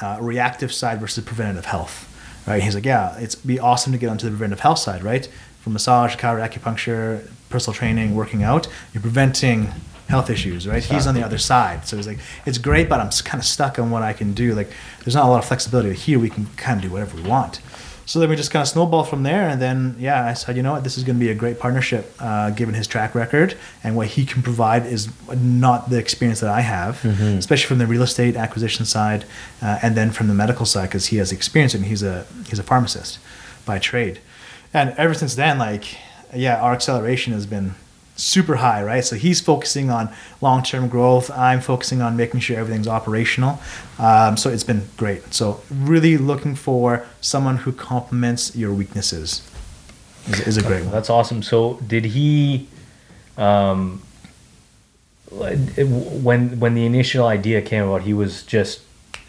uh, 0.00 0.18
reactive 0.20 0.72
side 0.72 1.00
versus 1.00 1.24
preventative 1.24 1.64
health, 1.64 2.06
right? 2.46 2.62
He's 2.62 2.76
like, 2.76 2.84
yeah, 2.84 3.18
it's 3.18 3.34
be 3.34 3.58
awesome 3.58 3.92
to 3.92 3.98
get 3.98 4.08
onto 4.08 4.26
the 4.26 4.30
preventative 4.30 4.60
health 4.60 4.78
side, 4.78 5.02
right? 5.02 5.28
From 5.66 5.72
massage, 5.72 6.14
chiropractic, 6.14 6.60
acupuncture, 6.60 7.28
personal 7.48 7.74
training, 7.74 8.14
working 8.14 8.44
out, 8.44 8.68
you're 8.94 9.00
preventing 9.00 9.72
health 10.08 10.30
issues, 10.30 10.68
right? 10.68 10.84
He's 10.84 11.08
on 11.08 11.16
the 11.16 11.24
other 11.24 11.38
side, 11.38 11.88
so 11.88 11.96
he's 11.96 12.06
like, 12.06 12.20
it's 12.46 12.58
great, 12.58 12.88
but 12.88 13.00
I'm 13.00 13.10
kind 13.24 13.40
of 13.40 13.44
stuck 13.44 13.76
on 13.80 13.90
what 13.90 14.04
I 14.04 14.12
can 14.12 14.32
do. 14.32 14.54
Like, 14.54 14.70
there's 15.02 15.16
not 15.16 15.24
a 15.24 15.28
lot 15.28 15.38
of 15.38 15.44
flexibility 15.44 15.92
here. 15.92 16.20
We 16.20 16.30
can 16.30 16.46
kind 16.56 16.76
of 16.76 16.82
do 16.88 16.92
whatever 16.92 17.16
we 17.16 17.24
want. 17.28 17.60
So 18.04 18.20
then 18.20 18.30
we 18.30 18.36
just 18.36 18.52
kind 18.52 18.62
of 18.62 18.68
snowballed 18.68 19.08
from 19.08 19.24
there, 19.24 19.48
and 19.48 19.60
then 19.60 19.96
yeah, 19.98 20.24
I 20.24 20.34
said, 20.34 20.56
you 20.56 20.62
know 20.62 20.70
what, 20.74 20.84
this 20.84 20.96
is 20.96 21.02
going 21.02 21.16
to 21.18 21.20
be 21.20 21.32
a 21.32 21.34
great 21.34 21.58
partnership, 21.58 22.14
uh, 22.20 22.50
given 22.50 22.76
his 22.76 22.86
track 22.86 23.16
record 23.16 23.56
and 23.82 23.96
what 23.96 24.06
he 24.06 24.24
can 24.24 24.42
provide 24.42 24.86
is 24.86 25.08
not 25.34 25.90
the 25.90 25.98
experience 25.98 26.38
that 26.38 26.50
I 26.50 26.60
have, 26.60 27.04
especially 27.04 27.66
from 27.66 27.78
the 27.78 27.88
real 27.88 28.02
estate 28.02 28.36
acquisition 28.36 28.84
side, 28.84 29.24
uh, 29.60 29.80
and 29.82 29.96
then 29.96 30.12
from 30.12 30.28
the 30.28 30.34
medical 30.34 30.64
side 30.64 30.90
because 30.90 31.06
he 31.06 31.16
has 31.16 31.32
experience 31.32 31.74
and 31.74 31.86
he's 31.86 32.04
a 32.04 32.24
he's 32.48 32.60
a 32.60 32.62
pharmacist 32.62 33.18
by 33.64 33.80
trade, 33.80 34.20
and 34.76 34.94
ever 34.98 35.14
since 35.14 35.34
then, 35.34 35.58
like 35.58 35.96
yeah, 36.34 36.60
our 36.60 36.72
acceleration 36.72 37.32
has 37.32 37.46
been 37.46 37.74
super 38.16 38.56
high, 38.56 38.82
right? 38.82 39.04
So 39.04 39.16
he's 39.16 39.40
focusing 39.40 39.90
on 39.90 40.12
long 40.40 40.62
term 40.62 40.88
growth. 40.88 41.30
I'm 41.30 41.60
focusing 41.60 42.02
on 42.02 42.16
making 42.16 42.40
sure 42.40 42.58
everything's 42.58 42.88
operational. 42.88 43.58
Um, 43.98 44.36
so 44.36 44.50
it's 44.50 44.64
been 44.64 44.88
great. 44.96 45.32
So 45.32 45.62
really 45.70 46.16
looking 46.16 46.54
for 46.54 47.06
someone 47.20 47.58
who 47.58 47.72
complements 47.72 48.54
your 48.54 48.72
weaknesses 48.72 49.48
is, 50.28 50.40
is 50.40 50.56
a 50.56 50.62
great 50.62 50.82
one. 50.82 50.92
That's 50.92 51.10
awesome. 51.10 51.42
So 51.42 51.74
did 51.86 52.04
he, 52.04 52.68
um, 53.36 54.02
when 55.30 56.60
when 56.60 56.74
the 56.74 56.86
initial 56.86 57.26
idea 57.26 57.62
came 57.62 57.84
about, 57.84 58.02
he 58.02 58.14
was 58.14 58.42
just 58.42 58.80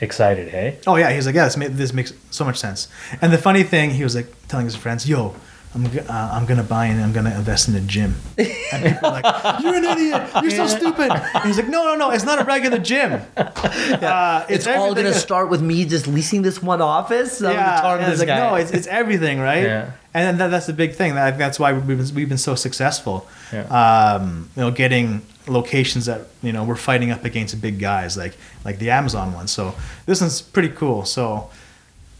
excited. 0.01 0.49
Hey, 0.49 0.79
Oh 0.87 0.95
yeah, 0.95 1.11
he's 1.11 1.25
like, 1.25 1.35
yeah, 1.35 1.47
this 1.49 1.93
makes 1.93 2.13
so 2.29 2.45
much 2.45 2.57
sense. 2.57 2.87
And 3.21 3.31
the 3.33 3.37
funny 3.37 3.63
thing, 3.63 3.91
he 3.91 4.03
was 4.03 4.15
like 4.15 4.27
telling 4.47 4.65
his 4.65 4.75
friends, 4.75 5.07
"Yo, 5.07 5.35
I'm, 5.77 5.85
uh, 5.85 6.29
I'm 6.33 6.45
gonna 6.47 6.63
buy 6.63 6.87
and 6.87 6.99
I'm 7.01 7.13
gonna 7.13 7.35
invest 7.35 7.67
in 7.67 7.75
a 7.75 7.79
gym. 7.81 8.15
And 8.37 8.83
people 8.83 9.09
are 9.09 9.21
like, 9.21 9.61
you're 9.61 9.75
an 9.75 9.85
idiot. 9.85 10.29
You're 10.41 10.51
so 10.51 10.67
stupid. 10.67 11.11
And 11.11 11.43
he's 11.45 11.57
like, 11.57 11.67
no, 11.67 11.83
no, 11.85 11.95
no. 11.95 12.09
It's 12.11 12.23
not 12.23 12.41
a 12.41 12.43
regular 12.43 12.79
gym. 12.79 13.21
Uh, 13.37 14.45
It's, 14.49 14.67
all 14.67 14.93
gonna 14.95 15.13
start 15.13 15.49
with 15.49 15.61
me 15.61 15.85
just 15.85 16.07
leasing 16.07 16.41
this 16.41 16.61
one 16.61 16.81
office. 16.81 17.41
I'm 17.41 17.51
yeah, 17.53 17.81
charm 17.81 17.99
and 17.99 18.11
this 18.11 18.19
it's 18.21 18.27
like, 18.27 18.27
guy. 18.27 18.49
no, 18.49 18.55
it's, 18.55 18.71
it's 18.71 18.87
everything, 18.87 19.39
right? 19.39 19.63
Yeah. 19.63 19.91
And 20.13 20.23
then 20.25 20.37
that, 20.37 20.47
that's 20.49 20.65
the 20.65 20.73
big 20.73 20.93
thing. 20.95 21.15
That, 21.15 21.37
that's 21.37 21.59
why 21.59 21.73
we've 21.73 21.85
been, 21.85 22.15
we've 22.15 22.29
been 22.29 22.37
so 22.37 22.55
successful. 22.55 23.27
Yeah. 23.53 23.63
Um, 23.63 24.49
you 24.55 24.61
know, 24.63 24.71
getting 24.71 25.21
locations 25.47 26.05
that 26.05 26.27
you 26.43 26.51
know 26.51 26.63
we're 26.63 26.75
fighting 26.75 27.11
up 27.11 27.23
against 27.23 27.59
big 27.61 27.79
guys 27.79 28.17
like 28.17 28.35
like 28.65 28.79
the 28.79 28.89
Amazon 28.89 29.33
one. 29.33 29.47
So 29.47 29.75
this 30.05 30.21
one's 30.21 30.41
pretty 30.41 30.69
cool. 30.69 31.05
So 31.05 31.49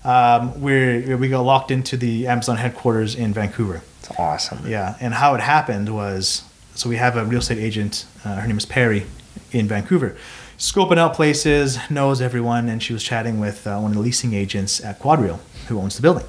um, 0.07 0.61
we're 0.61 1.17
we 1.17 1.27
got 1.27 1.41
locked 1.41 1.69
into 1.69 1.97
the 1.97 2.27
Amazon 2.27 2.55
headquarters 2.57 3.13
in 3.13 3.33
Vancouver. 3.33 3.81
it's 3.99 4.11
awesome. 4.17 4.65
Yeah, 4.65 4.95
and 5.01 5.13
how 5.13 5.35
it 5.35 5.41
happened 5.41 5.93
was 5.93 6.43
so 6.75 6.87
we 6.89 6.95
have 6.95 7.17
a 7.17 7.25
real 7.25 7.39
estate 7.39 7.57
agent. 7.57 8.05
Uh, 8.23 8.35
her 8.35 8.47
name 8.47 8.57
is 8.57 8.65
Perry 8.65 9.05
in 9.51 9.67
Vancouver, 9.67 10.15
scoping 10.57 10.97
out 10.97 11.13
places, 11.13 11.77
knows 11.89 12.21
everyone, 12.21 12.69
and 12.69 12.81
she 12.81 12.93
was 12.93 13.03
chatting 13.03 13.39
with 13.39 13.67
uh, 13.67 13.77
one 13.79 13.91
of 13.91 13.97
the 13.97 14.01
leasing 14.01 14.33
agents 14.33 14.83
at 14.83 14.99
QuadReal 14.99 15.39
who 15.67 15.77
owns 15.77 15.97
the 15.97 16.01
building. 16.01 16.25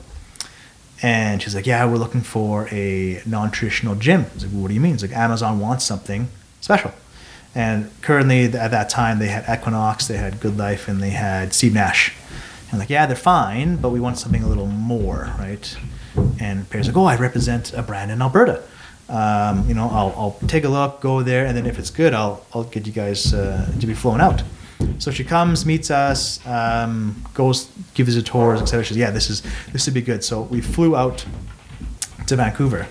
And 1.00 1.40
she's 1.40 1.54
like, 1.54 1.66
"Yeah, 1.66 1.86
we're 1.86 1.98
looking 1.98 2.22
for 2.22 2.68
a 2.72 3.22
non-traditional 3.24 3.94
gym." 3.94 4.22
I 4.28 4.34
was 4.34 4.42
like, 4.42 4.52
well, 4.52 4.62
"What 4.62 4.68
do 4.68 4.74
you 4.74 4.80
mean?" 4.80 4.94
It's 4.94 5.02
like 5.02 5.16
Amazon 5.16 5.60
wants 5.60 5.84
something 5.84 6.26
special. 6.60 6.92
And 7.54 7.90
currently, 8.02 8.44
at 8.46 8.72
that 8.72 8.88
time, 8.90 9.20
they 9.20 9.28
had 9.28 9.44
Equinox, 9.48 10.08
they 10.08 10.16
had 10.16 10.34
GoodLife, 10.34 10.88
and 10.88 11.00
they 11.00 11.10
had 11.10 11.54
Steve 11.54 11.74
Nash. 11.74 12.14
And 12.70 12.78
like, 12.78 12.90
yeah, 12.90 13.06
they're 13.06 13.16
fine, 13.16 13.76
but 13.76 13.90
we 13.90 14.00
want 14.00 14.18
something 14.18 14.42
a 14.42 14.48
little 14.48 14.66
more, 14.66 15.32
right? 15.38 15.76
And 16.40 16.68
Perry's 16.68 16.88
like, 16.88 16.96
oh, 16.96 17.04
I 17.04 17.16
represent 17.16 17.72
a 17.72 17.82
brand 17.82 18.10
in 18.10 18.20
Alberta. 18.20 18.62
Um, 19.08 19.66
you 19.66 19.74
know, 19.74 19.88
I'll, 19.88 20.14
I'll 20.16 20.38
take 20.48 20.64
a 20.64 20.68
look, 20.68 21.00
go 21.00 21.22
there, 21.22 21.46
and 21.46 21.56
then 21.56 21.64
if 21.64 21.78
it's 21.78 21.90
good, 21.90 22.12
I'll, 22.12 22.44
I'll 22.52 22.64
get 22.64 22.86
you 22.86 22.92
guys 22.92 23.32
uh, 23.32 23.72
to 23.80 23.86
be 23.86 23.94
flown 23.94 24.20
out. 24.20 24.42
So 24.98 25.10
she 25.10 25.24
comes, 25.24 25.64
meets 25.64 25.90
us, 25.90 26.44
um, 26.46 27.24
goes, 27.34 27.70
gives 27.94 28.16
us 28.16 28.22
a 28.22 28.24
tour, 28.24 28.56
etc. 28.56 28.84
She 28.84 28.88
says, 28.88 28.96
yeah, 28.96 29.10
this 29.10 29.30
is 29.30 29.42
this 29.72 29.86
would 29.86 29.94
be 29.94 30.02
good. 30.02 30.22
So 30.22 30.42
we 30.42 30.60
flew 30.60 30.94
out 30.94 31.24
to 32.26 32.36
Vancouver, 32.36 32.86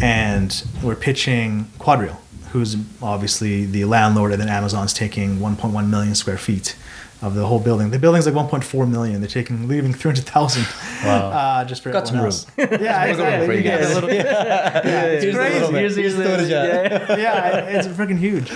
and 0.00 0.64
we're 0.82 0.96
pitching 0.96 1.66
QuadReal, 1.78 2.16
who's 2.50 2.76
obviously 3.02 3.66
the 3.66 3.84
landlord, 3.84 4.32
and 4.32 4.40
then 4.40 4.48
Amazon's 4.48 4.94
taking 4.94 5.36
1.1 5.36 5.88
million 5.88 6.14
square 6.14 6.38
feet 6.38 6.76
of 7.22 7.34
the 7.34 7.46
whole 7.46 7.60
building. 7.60 7.90
The 7.90 7.98
building's 8.00 8.26
like 8.26 8.34
1.4 8.34 8.90
million. 8.90 9.20
They're 9.20 9.30
taking 9.30 9.68
leaving 9.68 9.92
300,000 9.94 10.66
Wow. 11.04 11.30
uh, 11.30 11.64
just 11.64 11.82
for 11.82 11.90
Got 11.92 12.08
some 12.08 12.16
everyone 12.16 12.26
else. 12.32 12.46
Yeah, 12.58 13.04
exactly. 13.04 13.46
for 13.46 13.52
you 13.52 13.58
You 13.58 13.62
get 13.62 13.82
a 13.82 13.94
little- 13.94 14.10
yeah, 14.12 15.04
it's 15.04 15.22
Here's 15.24 15.34
crazy. 15.36 15.54
little 15.54 15.70
bit. 15.72 15.78
Here's 15.80 15.94
the- 15.94 16.02
here's 16.02 16.14
the- 16.16 16.48
Yeah, 16.50 17.06
yeah. 17.10 17.16
yeah, 17.16 17.78
it's 17.78 17.86
freaking 17.88 18.18
huge. 18.18 18.52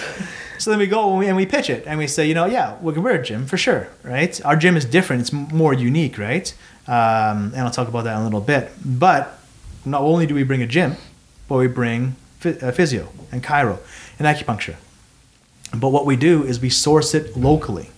So 0.58 0.70
then 0.70 0.78
we 0.80 0.86
go 0.86 1.10
and 1.10 1.18
we, 1.18 1.26
and 1.28 1.36
we 1.36 1.46
pitch 1.46 1.70
it 1.70 1.84
and 1.86 1.98
we 1.98 2.06
say, 2.08 2.26
you 2.26 2.34
know, 2.34 2.46
yeah, 2.46 2.76
we're, 2.80 2.98
we're 3.00 3.14
a 3.14 3.22
gym 3.22 3.46
for 3.46 3.56
sure, 3.56 3.88
right? 4.02 4.40
Our 4.44 4.56
gym 4.56 4.76
is 4.76 4.84
different. 4.84 5.20
It's 5.22 5.32
more 5.32 5.72
unique, 5.74 6.18
right? 6.18 6.52
Um, 6.88 7.52
and 7.54 7.58
I'll 7.60 7.70
talk 7.70 7.88
about 7.88 8.04
that 8.04 8.14
in 8.16 8.20
a 8.22 8.24
little 8.24 8.40
bit. 8.40 8.72
But 8.84 9.38
not 9.84 10.00
only 10.00 10.26
do 10.26 10.34
we 10.34 10.42
bring 10.44 10.62
a 10.62 10.66
gym, 10.66 10.96
but 11.46 11.56
we 11.58 11.68
bring 11.68 12.16
uh, 12.44 12.72
physio 12.72 13.08
and 13.30 13.42
chiro 13.44 13.78
and 14.18 14.26
acupuncture. 14.26 14.76
But 15.74 15.90
what 15.90 16.06
we 16.06 16.16
do 16.16 16.42
is 16.44 16.58
we 16.60 16.70
source 16.70 17.14
it 17.14 17.36
locally, 17.36 17.90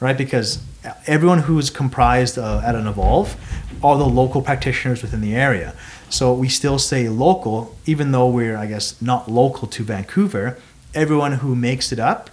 right? 0.00 0.16
Because 0.16 0.62
everyone 1.06 1.40
who's 1.40 1.70
comprised 1.70 2.38
uh, 2.38 2.62
at 2.64 2.74
an 2.74 2.86
Evolve 2.86 3.36
are 3.82 3.96
the 3.96 4.06
local 4.06 4.42
practitioners 4.42 5.02
within 5.02 5.20
the 5.20 5.34
area. 5.34 5.74
So 6.10 6.32
we 6.32 6.48
still 6.48 6.78
say 6.78 7.08
local, 7.08 7.76
even 7.86 8.12
though 8.12 8.28
we're, 8.28 8.56
I 8.56 8.66
guess, 8.66 9.00
not 9.02 9.30
local 9.30 9.68
to 9.68 9.84
Vancouver. 9.84 10.58
Everyone 10.94 11.34
who 11.34 11.54
makes 11.54 11.92
it 11.92 11.98
up 11.98 12.30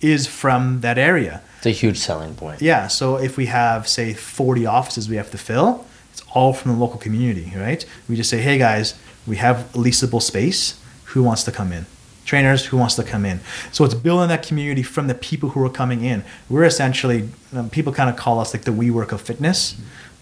is 0.00 0.26
from 0.26 0.80
that 0.80 0.96
area. 0.98 1.42
It's 1.58 1.66
a 1.66 1.70
huge 1.70 1.98
selling 1.98 2.34
point. 2.34 2.62
Yeah. 2.62 2.86
So 2.86 3.16
if 3.16 3.36
we 3.36 3.46
have, 3.46 3.88
say, 3.88 4.14
40 4.14 4.64
offices 4.66 5.08
we 5.08 5.16
have 5.16 5.30
to 5.32 5.38
fill, 5.38 5.84
it's 6.12 6.22
all 6.32 6.52
from 6.52 6.72
the 6.72 6.78
local 6.78 6.98
community, 6.98 7.52
right? 7.56 7.84
We 8.08 8.16
just 8.16 8.30
say, 8.30 8.38
hey 8.38 8.58
guys, 8.58 8.98
we 9.26 9.36
have 9.36 9.70
leasable 9.72 10.22
space. 10.22 10.80
Who 11.06 11.22
wants 11.22 11.42
to 11.44 11.52
come 11.52 11.72
in? 11.72 11.86
Trainers, 12.28 12.66
who 12.66 12.76
wants 12.76 12.94
to 12.96 13.02
come 13.02 13.24
in? 13.24 13.40
So 13.72 13.84
it's 13.84 13.94
building 13.94 14.28
that 14.28 14.46
community 14.46 14.82
from 14.82 15.06
the 15.06 15.14
people 15.14 15.48
who 15.50 15.64
are 15.64 15.70
coming 15.70 16.04
in. 16.04 16.22
We're 16.50 16.64
essentially, 16.64 17.30
um, 17.54 17.70
people 17.70 17.92
kind 17.92 18.10
of 18.10 18.16
call 18.16 18.38
us 18.38 18.52
like 18.52 18.64
the 18.64 18.70
WeWork 18.70 19.12
of 19.12 19.22
fitness, 19.22 19.80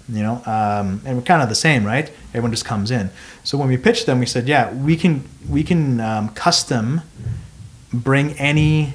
you 0.08 0.22
know, 0.22 0.34
um, 0.46 1.02
and 1.04 1.16
we're 1.16 1.24
kind 1.24 1.42
of 1.42 1.48
the 1.48 1.56
same, 1.56 1.84
right? 1.84 2.12
Everyone 2.28 2.52
just 2.52 2.64
comes 2.64 2.92
in. 2.92 3.10
So 3.42 3.58
when 3.58 3.66
we 3.66 3.76
pitched 3.76 4.06
them, 4.06 4.20
we 4.20 4.26
said, 4.26 4.46
yeah, 4.46 4.72
we 4.72 4.96
can 4.96 5.24
we 5.48 5.64
can 5.64 6.00
um, 6.00 6.28
custom 6.28 7.00
bring 7.92 8.34
any, 8.34 8.94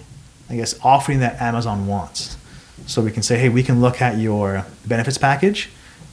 I 0.50 0.56
guess, 0.56 0.80
offering 0.82 1.20
that 1.20 1.42
Amazon 1.42 1.88
wants. 1.88 2.38
So 2.86 3.02
we 3.02 3.12
can 3.12 3.24
say, 3.24 3.38
hey, 3.38 3.50
we 3.50 3.62
can 3.62 3.82
look 3.82 4.02
at 4.02 4.18
your 4.20 4.66
benefits 4.86 5.18
package, 5.18 5.70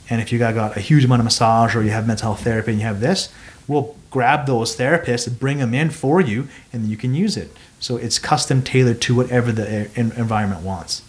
and 0.09 0.21
if 0.21 0.33
you 0.33 0.39
got, 0.39 0.53
got 0.53 0.75
a 0.75 0.81
huge 0.81 1.05
amount 1.05 1.21
of 1.21 1.25
massage 1.25 1.75
or 1.75 1.81
you 1.81 1.91
have 1.91 2.05
mental 2.05 2.33
health 2.33 2.43
therapy 2.43 2.71
and 2.71 2.79
you 2.81 2.85
have 2.85 2.99
this, 2.99 3.29
we'll 3.69 3.95
grab 4.11 4.45
those 4.47 4.75
therapists 4.75 5.27
and 5.27 5.39
bring 5.39 5.59
them 5.59 5.73
in 5.73 5.89
for 5.91 6.19
you, 6.19 6.47
and 6.73 6.89
you 6.89 6.97
can 6.97 7.13
use 7.15 7.37
it. 7.37 7.55
So 7.79 7.95
it's 7.95 8.19
custom 8.19 8.61
tailored 8.61 8.99
to 9.03 9.15
whatever 9.15 9.53
the 9.53 9.85
e- 9.85 9.89
environment 9.95 10.63
wants, 10.63 11.01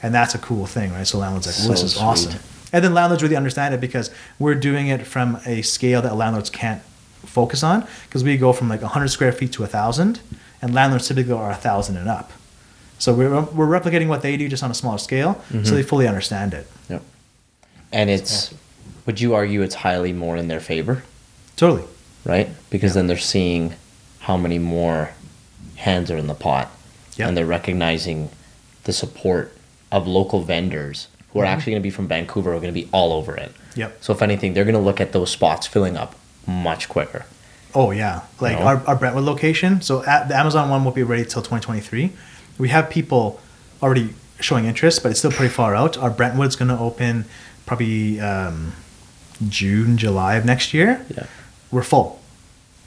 and 0.00 0.14
that's 0.14 0.34
a 0.34 0.38
cool 0.38 0.66
thing, 0.66 0.92
right? 0.92 1.06
So 1.06 1.18
landlords 1.18 1.46
like, 1.48 1.56
well, 1.58 1.70
this 1.70 1.82
is 1.82 1.94
sweet. 1.94 2.04
awesome, 2.04 2.40
and 2.72 2.84
then 2.84 2.94
landlords 2.94 3.22
really 3.24 3.34
understand 3.36 3.74
it 3.74 3.80
because 3.80 4.10
we're 4.38 4.54
doing 4.54 4.86
it 4.86 5.04
from 5.06 5.40
a 5.46 5.62
scale 5.62 6.00
that 6.02 6.14
landlords 6.14 6.50
can't 6.50 6.82
focus 7.24 7.62
on 7.64 7.86
because 8.06 8.22
we 8.22 8.36
go 8.36 8.52
from 8.52 8.68
like 8.68 8.82
100 8.82 9.08
square 9.08 9.32
feet 9.32 9.52
to 9.54 9.64
a 9.64 9.66
thousand, 9.66 10.20
and 10.60 10.72
landlords 10.74 11.08
typically 11.08 11.32
are 11.32 11.50
a 11.50 11.54
thousand 11.56 11.96
and 11.96 12.08
up. 12.08 12.30
So 12.98 13.12
we're, 13.12 13.40
we're 13.40 13.66
replicating 13.66 14.06
what 14.06 14.22
they 14.22 14.36
do 14.36 14.48
just 14.48 14.62
on 14.62 14.70
a 14.70 14.74
smaller 14.74 14.98
scale, 14.98 15.34
Mm-hmm. 15.50 15.64
so 15.64 15.74
they 15.74 15.82
fully 15.82 16.06
understand 16.06 16.54
it. 16.54 16.68
Yep. 16.88 17.02
And 17.90 18.08
it's, 18.10 18.54
would 19.06 19.20
you 19.20 19.34
argue 19.34 19.62
it's 19.62 19.74
highly 19.74 20.12
more 20.12 20.36
in 20.36 20.46
their 20.48 20.60
favor, 20.60 21.02
Totally. 21.56 21.82
Right? 22.24 22.48
Because 22.70 22.94
then 22.94 23.06
they're 23.06 23.18
seeing 23.18 23.74
how 24.20 24.36
many 24.36 24.58
more 24.58 25.10
hands 25.76 26.10
are 26.10 26.16
in 26.16 26.26
the 26.28 26.34
pot, 26.34 26.70
Yep. 27.16 27.28
and 27.28 27.36
they're 27.36 27.46
recognizing 27.46 28.30
the 28.84 28.92
support 28.92 29.56
of 29.90 30.06
local 30.06 30.42
vendors 30.42 31.08
who 31.32 31.40
are 31.40 31.44
actually 31.44 31.72
going 31.72 31.82
to 31.82 31.86
be 31.86 31.90
from 31.90 32.08
Vancouver, 32.08 32.50
who 32.50 32.56
are 32.56 32.60
going 32.60 32.72
to 32.72 32.80
be 32.80 32.88
all 32.92 33.12
over 33.12 33.34
it. 33.36 33.52
Yep. 33.74 33.98
So 34.02 34.12
if 34.12 34.20
anything, 34.22 34.52
they're 34.54 34.64
going 34.64 34.74
to 34.74 34.80
look 34.80 35.00
at 35.00 35.12
those 35.12 35.30
spots 35.30 35.66
filling 35.66 35.96
up 35.96 36.14
much 36.46 36.88
quicker. 36.88 37.24
Oh 37.74 37.90
yeah, 37.90 38.22
like 38.40 38.58
No. 38.58 38.64
our, 38.66 38.82
our 38.86 38.96
Brentwood 38.96 39.24
location. 39.24 39.80
So 39.80 40.04
at, 40.04 40.28
the 40.28 40.36
Amazon 40.36 40.68
one 40.68 40.84
won't 40.84 40.94
be 40.94 41.02
ready 41.02 41.22
till 41.24 41.40
2023. 41.42 42.12
We 42.58 42.68
have 42.68 42.90
people 42.90 43.40
already 43.82 44.10
showing 44.40 44.66
interest, 44.66 45.02
but 45.02 45.10
it's 45.10 45.20
still 45.20 45.32
pretty 45.32 45.52
far 45.54 45.74
out. 45.74 45.96
Our 45.96 46.10
Brentwood's 46.10 46.54
going 46.56 46.68
to 46.68 46.78
open 46.78 47.24
probably 47.64 48.20
um, 48.20 48.72
June, 49.48 49.96
July 49.96 50.34
of 50.36 50.44
next 50.44 50.74
year. 50.74 51.04
Yeah. 51.16 51.26
We're 51.72 51.82
full. 51.82 52.20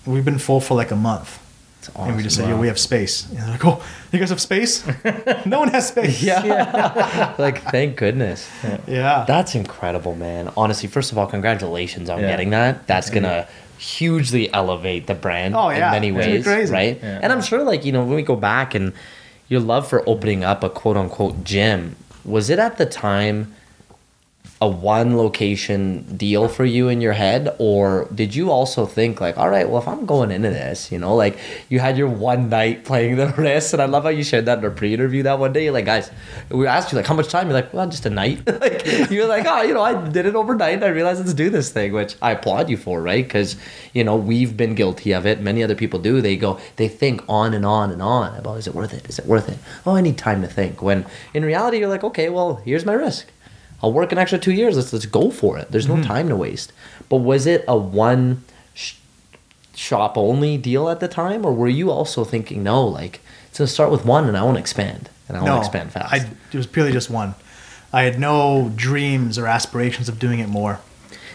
We've 0.05 0.23
been 0.23 0.37
full 0.39 0.61
for 0.61 0.75
like 0.75 0.91
a 0.91 0.95
month. 0.95 1.41
It's 1.79 1.89
And 1.95 2.15
we 2.15 2.23
just 2.23 2.35
said, 2.37 2.47
yo, 2.49 2.57
we 2.57 2.67
have 2.67 2.79
space. 2.79 3.27
And 3.29 3.37
they're 3.39 3.47
like, 3.49 3.65
oh, 3.65 3.83
you 4.11 4.19
guys 4.19 4.29
have 4.29 4.39
space? 4.41 4.85
no 5.45 5.59
one 5.59 5.69
has 5.69 5.87
space. 5.89 6.21
Yeah. 6.23 7.35
like, 7.39 7.61
thank 7.71 7.97
goodness. 7.97 8.49
Yeah. 8.87 9.25
That's 9.27 9.55
incredible, 9.55 10.15
man. 10.15 10.51
Honestly, 10.55 10.87
first 10.87 11.11
of 11.11 11.17
all, 11.17 11.27
congratulations 11.27 12.09
on 12.09 12.19
Yeah. 12.21 12.27
getting 12.29 12.51
that. 12.51 12.87
That's 12.87 13.09
gonna 13.09 13.47
hugely 13.77 14.51
elevate 14.53 15.05
the 15.07 15.15
brand 15.15 15.55
Oh, 15.55 15.69
yeah. 15.69 15.87
in 15.87 15.91
many 15.91 16.07
It's 16.09 16.27
ways, 16.27 16.43
crazy. 16.45 16.71
right? 16.73 16.99
Yeah. 17.01 17.19
And 17.21 17.33
I'm 17.33 17.41
sure, 17.41 17.63
like 17.63 17.83
you 17.85 17.91
know, 17.91 18.03
when 18.03 18.15
we 18.15 18.21
go 18.23 18.35
back 18.35 18.73
and 18.75 18.93
your 19.47 19.59
love 19.59 19.87
for 19.87 20.07
opening 20.07 20.43
up 20.43 20.63
a 20.63 20.69
quote 20.69 20.97
unquote 20.97 21.43
gym, 21.43 21.95
was 22.23 22.49
it 22.49 22.57
at 22.59 22.77
the 22.77 22.85
time 22.85 23.53
a 24.61 24.67
one 24.67 25.17
location 25.17 26.03
deal 26.15 26.47
for 26.47 26.63
you 26.63 26.87
in 26.87 27.01
your 27.01 27.11
head, 27.11 27.53
or 27.59 28.07
did 28.15 28.33
you 28.33 28.49
also 28.49 28.85
think 28.85 29.19
like, 29.19 29.37
all 29.37 29.49
right, 29.49 29.67
well, 29.67 29.81
if 29.81 29.87
I'm 29.87 30.05
going 30.05 30.31
into 30.31 30.49
this, 30.49 30.93
you 30.93 30.97
know, 30.97 31.13
like 31.13 31.37
you 31.67 31.79
had 31.79 31.97
your 31.97 32.07
one 32.07 32.47
night 32.47 32.85
playing 32.85 33.17
the 33.17 33.27
risk, 33.37 33.73
and 33.73 33.81
I 33.81 33.85
love 33.85 34.03
how 34.03 34.09
you 34.09 34.23
shared 34.23 34.45
that 34.45 34.59
in 34.59 34.63
our 34.63 34.71
pre-interview 34.71 35.23
that 35.23 35.39
one 35.39 35.51
day. 35.51 35.65
You're 35.65 35.73
like, 35.73 35.85
guys, 35.85 36.09
we 36.49 36.67
asked 36.67 36.93
you 36.93 36.97
like, 36.97 37.05
how 37.05 37.13
much 37.13 37.27
time? 37.27 37.47
You're 37.47 37.53
like, 37.53 37.73
well, 37.73 37.87
just 37.89 38.05
a 38.05 38.09
night. 38.09 38.47
like 38.61 39.09
you're 39.11 39.27
like, 39.27 39.45
oh, 39.45 39.61
you 39.63 39.73
know, 39.73 39.81
I 39.81 40.07
did 40.07 40.25
it 40.25 40.35
overnight. 40.35 40.75
And 40.75 40.85
I 40.85 40.87
realized 40.87 41.19
let's 41.19 41.33
do 41.33 41.49
this 41.49 41.69
thing, 41.69 41.91
which 41.91 42.15
I 42.21 42.31
applaud 42.31 42.69
you 42.69 42.77
for, 42.77 43.01
right? 43.01 43.25
Because 43.25 43.57
you 43.93 44.05
know 44.05 44.15
we've 44.15 44.55
been 44.55 44.73
guilty 44.73 45.11
of 45.11 45.25
it. 45.25 45.41
Many 45.41 45.63
other 45.63 45.75
people 45.75 45.99
do. 45.99 46.21
They 46.21 46.37
go, 46.37 46.61
they 46.77 46.87
think 46.87 47.23
on 47.27 47.53
and 47.53 47.65
on 47.65 47.91
and 47.91 48.01
on 48.01 48.37
about, 48.37 48.57
is 48.57 48.67
it 48.67 48.73
worth 48.73 48.93
it? 48.93 49.07
Is 49.09 49.19
it 49.19 49.25
worth 49.25 49.49
it? 49.49 49.57
Oh, 49.85 49.95
I 49.95 50.01
need 50.01 50.17
time 50.17 50.41
to 50.43 50.47
think. 50.47 50.81
When 50.81 51.05
in 51.33 51.43
reality, 51.43 51.79
you're 51.79 51.89
like, 51.89 52.05
okay, 52.05 52.29
well, 52.29 52.55
here's 52.55 52.85
my 52.85 52.93
risk. 52.93 53.27
I'll 53.85 53.93
work 53.93 54.11
an 54.11 54.17
extra 54.17 54.39
two 54.39 54.51
years. 54.51 54.75
Let's 54.77 54.91
let's 54.91 55.05
go 55.05 55.29
for 55.29 55.59
it. 55.59 55.71
There's 55.71 55.87
no 55.87 55.93
mm-hmm. 55.93 56.07
time 56.07 56.27
to 56.29 56.35
waste. 56.35 56.73
But 57.07 57.17
was 57.17 57.45
it 57.45 57.63
a 57.67 57.77
one 57.77 58.43
sh- 58.73 58.95
shop 59.75 60.17
only 60.17 60.57
deal 60.57 60.89
at 60.89 61.01
the 61.01 61.07
time, 61.07 61.45
or 61.45 61.53
were 61.53 61.67
you 61.67 61.91
also 61.91 62.23
thinking, 62.23 62.63
no, 62.63 62.83
like 62.83 63.21
it's 63.47 63.59
gonna 63.59 63.67
start 63.67 63.91
with 63.91 64.03
one, 64.03 64.27
and 64.27 64.35
I 64.35 64.41
want 64.41 64.55
to 64.55 64.59
expand, 64.59 65.11
and 65.27 65.37
I 65.37 65.43
want 65.43 65.53
to 65.53 65.59
expand 65.59 65.91
fast. 65.91 66.11
I, 66.11 66.27
it 66.51 66.57
was 66.57 66.65
purely 66.65 66.93
just 66.93 67.11
one. 67.11 67.35
I 67.93 68.01
had 68.01 68.19
no 68.19 68.71
dreams 68.75 69.37
or 69.37 69.45
aspirations 69.45 70.09
of 70.09 70.17
doing 70.17 70.39
it 70.39 70.49
more. 70.49 70.79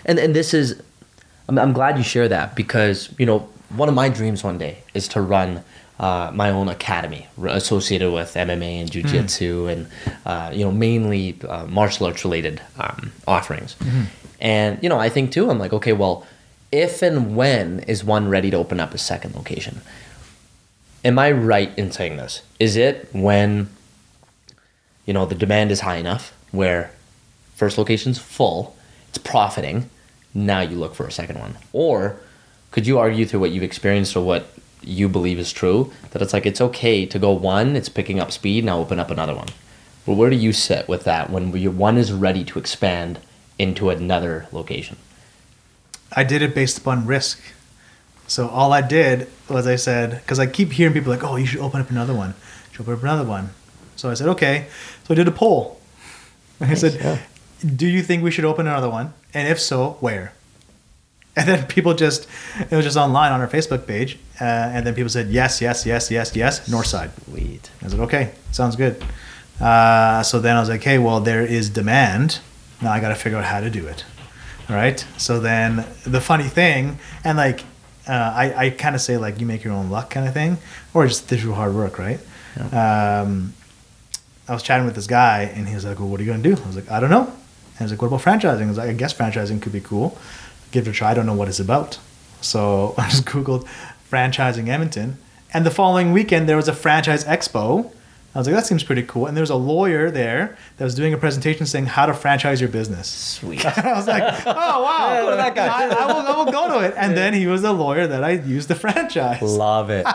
and 0.04 0.18
and 0.18 0.34
this 0.34 0.52
is 0.52 0.82
I'm, 1.48 1.56
I'm 1.56 1.72
glad 1.72 1.98
you 1.98 2.02
share 2.02 2.26
that 2.26 2.56
because 2.56 3.14
you 3.16 3.26
know 3.26 3.48
one 3.68 3.88
of 3.88 3.94
my 3.94 4.08
dreams 4.08 4.42
one 4.42 4.58
day 4.58 4.78
is 4.92 5.06
to 5.06 5.20
run 5.20 5.62
uh, 6.00 6.30
my 6.34 6.50
own 6.50 6.68
academy 6.68 7.28
associated 7.44 8.10
with 8.10 8.34
MMA 8.34 8.80
and 8.80 8.90
jiu-jitsu 8.90 9.66
and 9.66 9.86
uh, 10.24 10.50
you 10.52 10.64
know 10.64 10.72
mainly 10.72 11.38
uh, 11.46 11.66
martial 11.66 12.06
arts 12.06 12.24
related 12.24 12.60
um, 12.78 13.12
offerings. 13.28 13.76
And 14.40 14.82
you 14.82 14.88
know 14.88 14.98
I 14.98 15.10
think 15.10 15.30
too 15.30 15.50
I'm 15.50 15.58
like 15.58 15.74
okay 15.74 15.92
well 15.92 16.26
if 16.72 17.02
and 17.02 17.36
when 17.36 17.80
is 17.80 18.02
one 18.02 18.28
ready 18.28 18.50
to 18.50 18.56
open 18.56 18.80
up 18.80 18.94
a 18.94 18.98
second 18.98 19.34
location? 19.34 19.82
Am 21.04 21.18
I 21.18 21.32
right 21.32 21.70
in 21.76 21.92
saying 21.92 22.16
this? 22.16 22.42
Is 22.58 22.76
it 22.76 23.08
when 23.12 23.68
you 25.04 25.12
know 25.12 25.26
the 25.26 25.34
demand 25.34 25.70
is 25.70 25.80
high 25.80 25.96
enough 25.96 26.32
where 26.50 26.92
first 27.56 27.76
location's 27.76 28.18
full, 28.18 28.74
it's 29.10 29.18
profiting, 29.18 29.90
now 30.32 30.60
you 30.60 30.76
look 30.76 30.94
for 30.94 31.06
a 31.06 31.12
second 31.12 31.38
one. 31.38 31.58
Or 31.74 32.16
could 32.70 32.86
you 32.86 32.98
argue 32.98 33.26
through 33.26 33.40
what 33.40 33.50
you've 33.50 33.62
experienced 33.62 34.16
or 34.16 34.24
what 34.24 34.48
you 34.82 35.08
believe 35.08 35.38
is 35.38 35.52
true 35.52 35.92
that 36.10 36.22
it's 36.22 36.32
like 36.32 36.46
it's 36.46 36.60
okay 36.60 37.06
to 37.06 37.18
go 37.18 37.32
one, 37.32 37.76
it's 37.76 37.88
picking 37.88 38.20
up 38.20 38.32
speed, 38.32 38.64
now 38.64 38.78
open 38.78 38.98
up 38.98 39.10
another 39.10 39.34
one. 39.34 39.48
Well, 40.06 40.16
where 40.16 40.30
do 40.30 40.36
you 40.36 40.52
sit 40.52 40.88
with 40.88 41.04
that 41.04 41.30
when 41.30 41.56
your 41.56 41.72
one 41.72 41.96
is 41.98 42.12
ready 42.12 42.44
to 42.44 42.58
expand 42.58 43.18
into 43.58 43.90
another 43.90 44.46
location? 44.52 44.96
I 46.12 46.24
did 46.24 46.42
it 46.42 46.54
based 46.54 46.78
upon 46.78 47.06
risk. 47.06 47.40
So 48.26 48.48
all 48.48 48.72
I 48.72 48.80
did 48.80 49.28
was 49.48 49.66
I 49.66 49.76
said, 49.76 50.20
because 50.20 50.38
I 50.38 50.46
keep 50.46 50.72
hearing 50.72 50.94
people 50.94 51.12
like, 51.12 51.24
oh, 51.24 51.36
you 51.36 51.46
should 51.46 51.60
open 51.60 51.80
up 51.80 51.90
another 51.90 52.14
one. 52.14 52.30
You 52.30 52.76
should 52.76 52.82
open 52.82 52.94
up 52.94 53.02
another 53.02 53.28
one. 53.28 53.50
So 53.96 54.10
I 54.10 54.14
said, 54.14 54.28
okay. 54.28 54.66
So 55.04 55.14
I 55.14 55.16
did 55.16 55.28
a 55.28 55.32
poll. 55.32 55.80
I 56.60 56.74
said, 56.74 56.94
yeah. 56.94 57.18
do 57.64 57.86
you 57.86 58.02
think 58.02 58.22
we 58.22 58.30
should 58.30 58.44
open 58.44 58.66
another 58.66 58.88
one? 58.88 59.12
And 59.34 59.48
if 59.48 59.60
so, 59.60 59.96
where? 60.00 60.32
And 61.36 61.48
then 61.48 61.66
people 61.68 61.94
just, 61.94 62.26
it 62.58 62.72
was 62.72 62.84
just 62.84 62.96
online 62.96 63.30
on 63.30 63.40
our 63.40 63.48
Facebook 63.48 63.86
page. 63.86 64.18
Uh, 64.40 64.44
and 64.44 64.84
then 64.84 64.94
people 64.94 65.08
said, 65.08 65.28
yes, 65.28 65.60
yes, 65.60 65.86
yes, 65.86 66.10
yes, 66.10 66.34
yes, 66.34 66.68
north 66.68 66.86
side. 66.86 67.12
Sweet. 67.24 67.70
I 67.82 67.88
said, 67.88 68.00
okay, 68.00 68.32
sounds 68.50 68.74
good. 68.74 69.02
Uh, 69.60 70.24
so 70.24 70.40
then 70.40 70.56
I 70.56 70.60
was 70.60 70.68
like, 70.68 70.80
okay, 70.80 70.98
well, 70.98 71.20
there 71.20 71.46
is 71.46 71.70
demand. 71.70 72.40
Now 72.82 72.90
I 72.92 73.00
got 73.00 73.10
to 73.10 73.14
figure 73.14 73.38
out 73.38 73.44
how 73.44 73.60
to 73.60 73.70
do 73.70 73.86
it. 73.86 74.04
All 74.68 74.74
right. 74.74 75.04
So 75.18 75.38
then 75.38 75.86
the 76.04 76.20
funny 76.20 76.48
thing, 76.48 76.98
and 77.22 77.38
like, 77.38 77.60
uh, 78.08 78.12
I, 78.12 78.66
I 78.66 78.70
kind 78.70 78.94
of 78.94 79.00
say 79.00 79.16
like 79.16 79.38
you 79.38 79.46
make 79.46 79.62
your 79.62 79.72
own 79.72 79.88
luck 79.88 80.10
kind 80.10 80.26
of 80.26 80.34
thing, 80.34 80.58
or 80.94 81.06
just 81.06 81.26
through 81.26 81.52
hard 81.52 81.74
work, 81.74 81.98
right? 81.98 82.18
Um, 82.72 83.54
I 84.48 84.52
was 84.54 84.62
chatting 84.62 84.84
with 84.86 84.96
this 84.96 85.06
guy, 85.06 85.42
and 85.42 85.68
he 85.68 85.74
was 85.74 85.84
like, 85.84 86.00
well, 86.00 86.08
what 86.08 86.18
are 86.20 86.24
you 86.24 86.30
going 86.30 86.42
to 86.42 86.54
do? 86.56 86.60
I 86.60 86.66
was 86.66 86.76
like, 86.76 86.90
I 86.90 86.98
don't 86.98 87.10
know. 87.10 87.24
And 87.24 87.80
I 87.80 87.84
was 87.84 87.92
like, 87.92 88.02
what 88.02 88.08
about 88.08 88.20
franchising? 88.22 88.64
I 88.64 88.68
was 88.68 88.78
like, 88.78 88.90
I 88.90 88.92
guess 88.94 89.14
franchising 89.14 89.62
could 89.62 89.72
be 89.72 89.80
cool. 89.80 90.18
Give 90.70 90.86
it 90.86 90.90
a 90.90 90.92
try. 90.92 91.10
I 91.10 91.14
don't 91.14 91.26
know 91.26 91.34
what 91.34 91.48
it's 91.48 91.60
about. 91.60 91.98
So 92.40 92.94
I 92.98 93.08
just 93.08 93.24
Googled 93.24 93.66
franchising 94.10 94.68
Edmonton. 94.68 95.18
And 95.52 95.66
the 95.66 95.70
following 95.70 96.12
weekend, 96.12 96.48
there 96.48 96.56
was 96.56 96.68
a 96.68 96.72
franchise 96.72 97.24
expo. 97.24 97.90
I 98.32 98.38
was 98.38 98.46
like, 98.46 98.54
that 98.54 98.64
seems 98.66 98.84
pretty 98.84 99.02
cool. 99.02 99.26
And 99.26 99.36
there 99.36 99.42
was 99.42 99.50
a 99.50 99.56
lawyer 99.56 100.08
there 100.08 100.56
that 100.76 100.84
was 100.84 100.94
doing 100.94 101.12
a 101.12 101.18
presentation 101.18 101.66
saying 101.66 101.86
how 101.86 102.06
to 102.06 102.14
franchise 102.14 102.60
your 102.60 102.70
business. 102.70 103.08
Sweet. 103.08 103.66
I 103.78 103.92
was 103.94 104.06
like, 104.06 104.22
oh, 104.46 104.82
wow. 104.82 105.22
go 105.22 105.30
to 105.30 105.36
that 105.36 105.56
guy. 105.56 105.66
I, 105.66 105.88
I, 105.88 106.06
will, 106.06 106.20
I 106.20 106.36
will 106.36 106.52
go 106.52 106.78
to 106.78 106.86
it. 106.86 106.94
And 106.96 107.16
then 107.16 107.34
he 107.34 107.48
was 107.48 107.62
the 107.62 107.72
lawyer 107.72 108.06
that 108.06 108.22
I 108.22 108.30
used 108.30 108.68
to 108.68 108.76
franchise. 108.76 109.42
Love 109.42 109.90
it. 109.90 110.06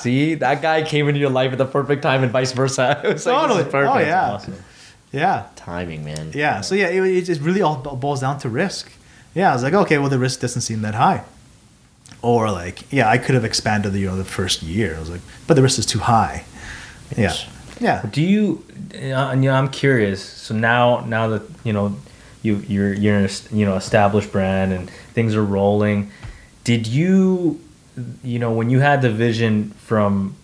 See, 0.00 0.34
that 0.34 0.62
guy 0.62 0.82
came 0.82 1.06
into 1.06 1.20
your 1.20 1.30
life 1.30 1.52
at 1.52 1.58
the 1.58 1.66
perfect 1.66 2.02
time 2.02 2.24
and 2.24 2.32
vice 2.32 2.50
versa. 2.50 3.00
It 3.04 3.06
was 3.06 3.06
like, 3.06 3.12
this 3.12 3.20
is 3.20 3.24
Totally. 3.24 3.62
Oh, 3.62 3.70
perfect. 3.70 4.06
yeah. 4.08 4.32
Awesome. 4.32 4.54
Yeah. 5.12 5.46
Timing, 5.54 6.04
man. 6.04 6.32
Yeah. 6.34 6.62
So, 6.62 6.74
yeah, 6.74 6.88
it, 6.88 7.04
it 7.04 7.22
just 7.22 7.40
really 7.40 7.62
all 7.62 7.76
boils 7.76 8.20
down 8.22 8.40
to 8.40 8.48
risk. 8.48 8.90
Yeah. 9.34 9.50
I 9.50 9.54
was 9.54 9.62
like, 9.62 9.74
okay, 9.74 9.98
well, 9.98 10.08
the 10.08 10.18
risk 10.18 10.40
doesn't 10.40 10.62
seem 10.62 10.82
that 10.82 10.94
high. 10.94 11.24
Or 12.22 12.50
like, 12.50 12.92
yeah, 12.92 13.08
I 13.08 13.18
could 13.18 13.34
have 13.34 13.44
expanded 13.44 13.92
the, 13.92 14.00
you 14.00 14.06
know, 14.06 14.16
the 14.16 14.24
first 14.24 14.62
year. 14.62 14.96
I 14.96 15.00
was 15.00 15.10
like, 15.10 15.22
but 15.46 15.54
the 15.54 15.62
risk 15.62 15.78
is 15.78 15.86
too 15.86 16.00
high. 16.00 16.44
Yes. 17.16 17.44
Yeah. 17.44 17.50
Yeah. 17.80 18.02
Do 18.10 18.20
you? 18.22 18.64
Uh, 18.94 19.32
you 19.34 19.48
know, 19.48 19.54
I'm 19.54 19.70
curious. 19.70 20.22
So 20.22 20.54
now, 20.54 21.00
now 21.06 21.28
that 21.28 21.42
you 21.64 21.72
know, 21.72 21.96
you 22.42 22.56
you're 22.68 22.92
you're 22.92 23.16
an 23.16 23.28
you 23.50 23.64
know 23.64 23.76
established 23.76 24.30
brand 24.30 24.72
and 24.72 24.90
things 25.14 25.34
are 25.34 25.44
rolling. 25.44 26.10
Did 26.62 26.86
you, 26.86 27.58
you 28.22 28.38
know, 28.38 28.52
when 28.52 28.68
you 28.68 28.80
had 28.80 29.00
the 29.00 29.10
vision 29.10 29.70
from 29.78 30.36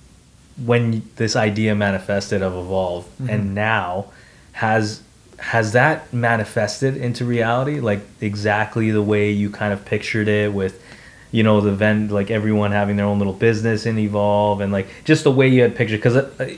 when 0.65 1.03
this 1.17 1.37
idea 1.37 1.75
manifested 1.75 2.41
of 2.41 2.55
evolve 2.55 3.07
and 3.29 3.55
now 3.55 4.07
has 4.53 5.03
has 5.39 5.73
that 5.73 6.13
manifested 6.13 6.97
into 6.97 7.25
reality 7.25 7.81
like 7.81 8.01
exactly 8.21 8.91
the 8.91 9.03
way 9.03 9.31
you 9.31 9.51
kind 9.51 9.73
of 9.73 9.85
pictured 9.85 10.29
it 10.29 10.53
with 10.53 10.83
you 11.31 11.43
know 11.43 11.61
the 11.61 11.73
vent 11.73 12.11
like 12.11 12.31
everyone 12.31 12.73
having 12.73 12.97
their 12.97 13.07
own 13.07 13.19
little 13.19 13.35
business 13.35 13.85
in 13.85 13.99
evolve 13.99 14.61
and 14.61 14.73
like 14.73 14.87
just 15.05 15.25
the 15.25 15.31
way 15.31 15.47
you 15.47 15.61
had 15.61 15.77
pictured 15.77 15.99
because 15.99 16.17
uh, 16.17 16.57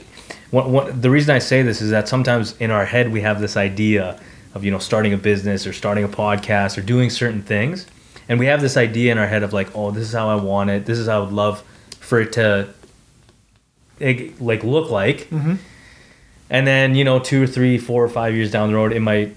what, 0.51 1.01
the 1.01 1.09
reason 1.09 1.35
i 1.35 1.39
say 1.39 1.61
this 1.61 1.81
is 1.81 1.91
that 1.91 2.07
sometimes 2.07 2.55
in 2.57 2.71
our 2.71 2.85
head 2.85 3.11
we 3.11 3.21
have 3.21 3.41
this 3.41 3.57
idea 3.57 4.19
of 4.53 4.63
you 4.63 4.71
know 4.71 4.79
starting 4.79 5.13
a 5.13 5.17
business 5.17 5.67
or 5.67 5.73
starting 5.73 6.03
a 6.03 6.07
podcast 6.07 6.77
or 6.77 6.81
doing 6.81 7.09
certain 7.09 7.41
things 7.41 7.85
and 8.29 8.39
we 8.39 8.45
have 8.45 8.61
this 8.61 8.77
idea 8.77 9.11
in 9.11 9.17
our 9.17 9.27
head 9.27 9.43
of 9.43 9.51
like 9.51 9.75
oh 9.75 9.91
this 9.91 10.07
is 10.07 10.13
how 10.13 10.29
i 10.29 10.35
want 10.35 10.69
it. 10.69 10.85
This 10.85 10.97
is 10.97 11.07
how 11.07 11.21
i 11.21 11.23
would 11.25 11.33
love 11.33 11.63
for 11.99 12.21
it 12.21 12.31
to 12.33 12.69
like 14.39 14.63
look 14.63 14.89
like 14.89 15.27
and 16.49 16.65
then 16.67 16.95
you 16.95 17.03
know 17.03 17.19
two 17.19 17.43
or 17.43 17.47
three 17.47 17.77
four 17.77 18.03
or 18.03 18.09
five 18.09 18.33
years 18.35 18.51
down 18.51 18.69
the 18.69 18.75
road 18.75 18.91
it 18.93 18.99
might 19.01 19.35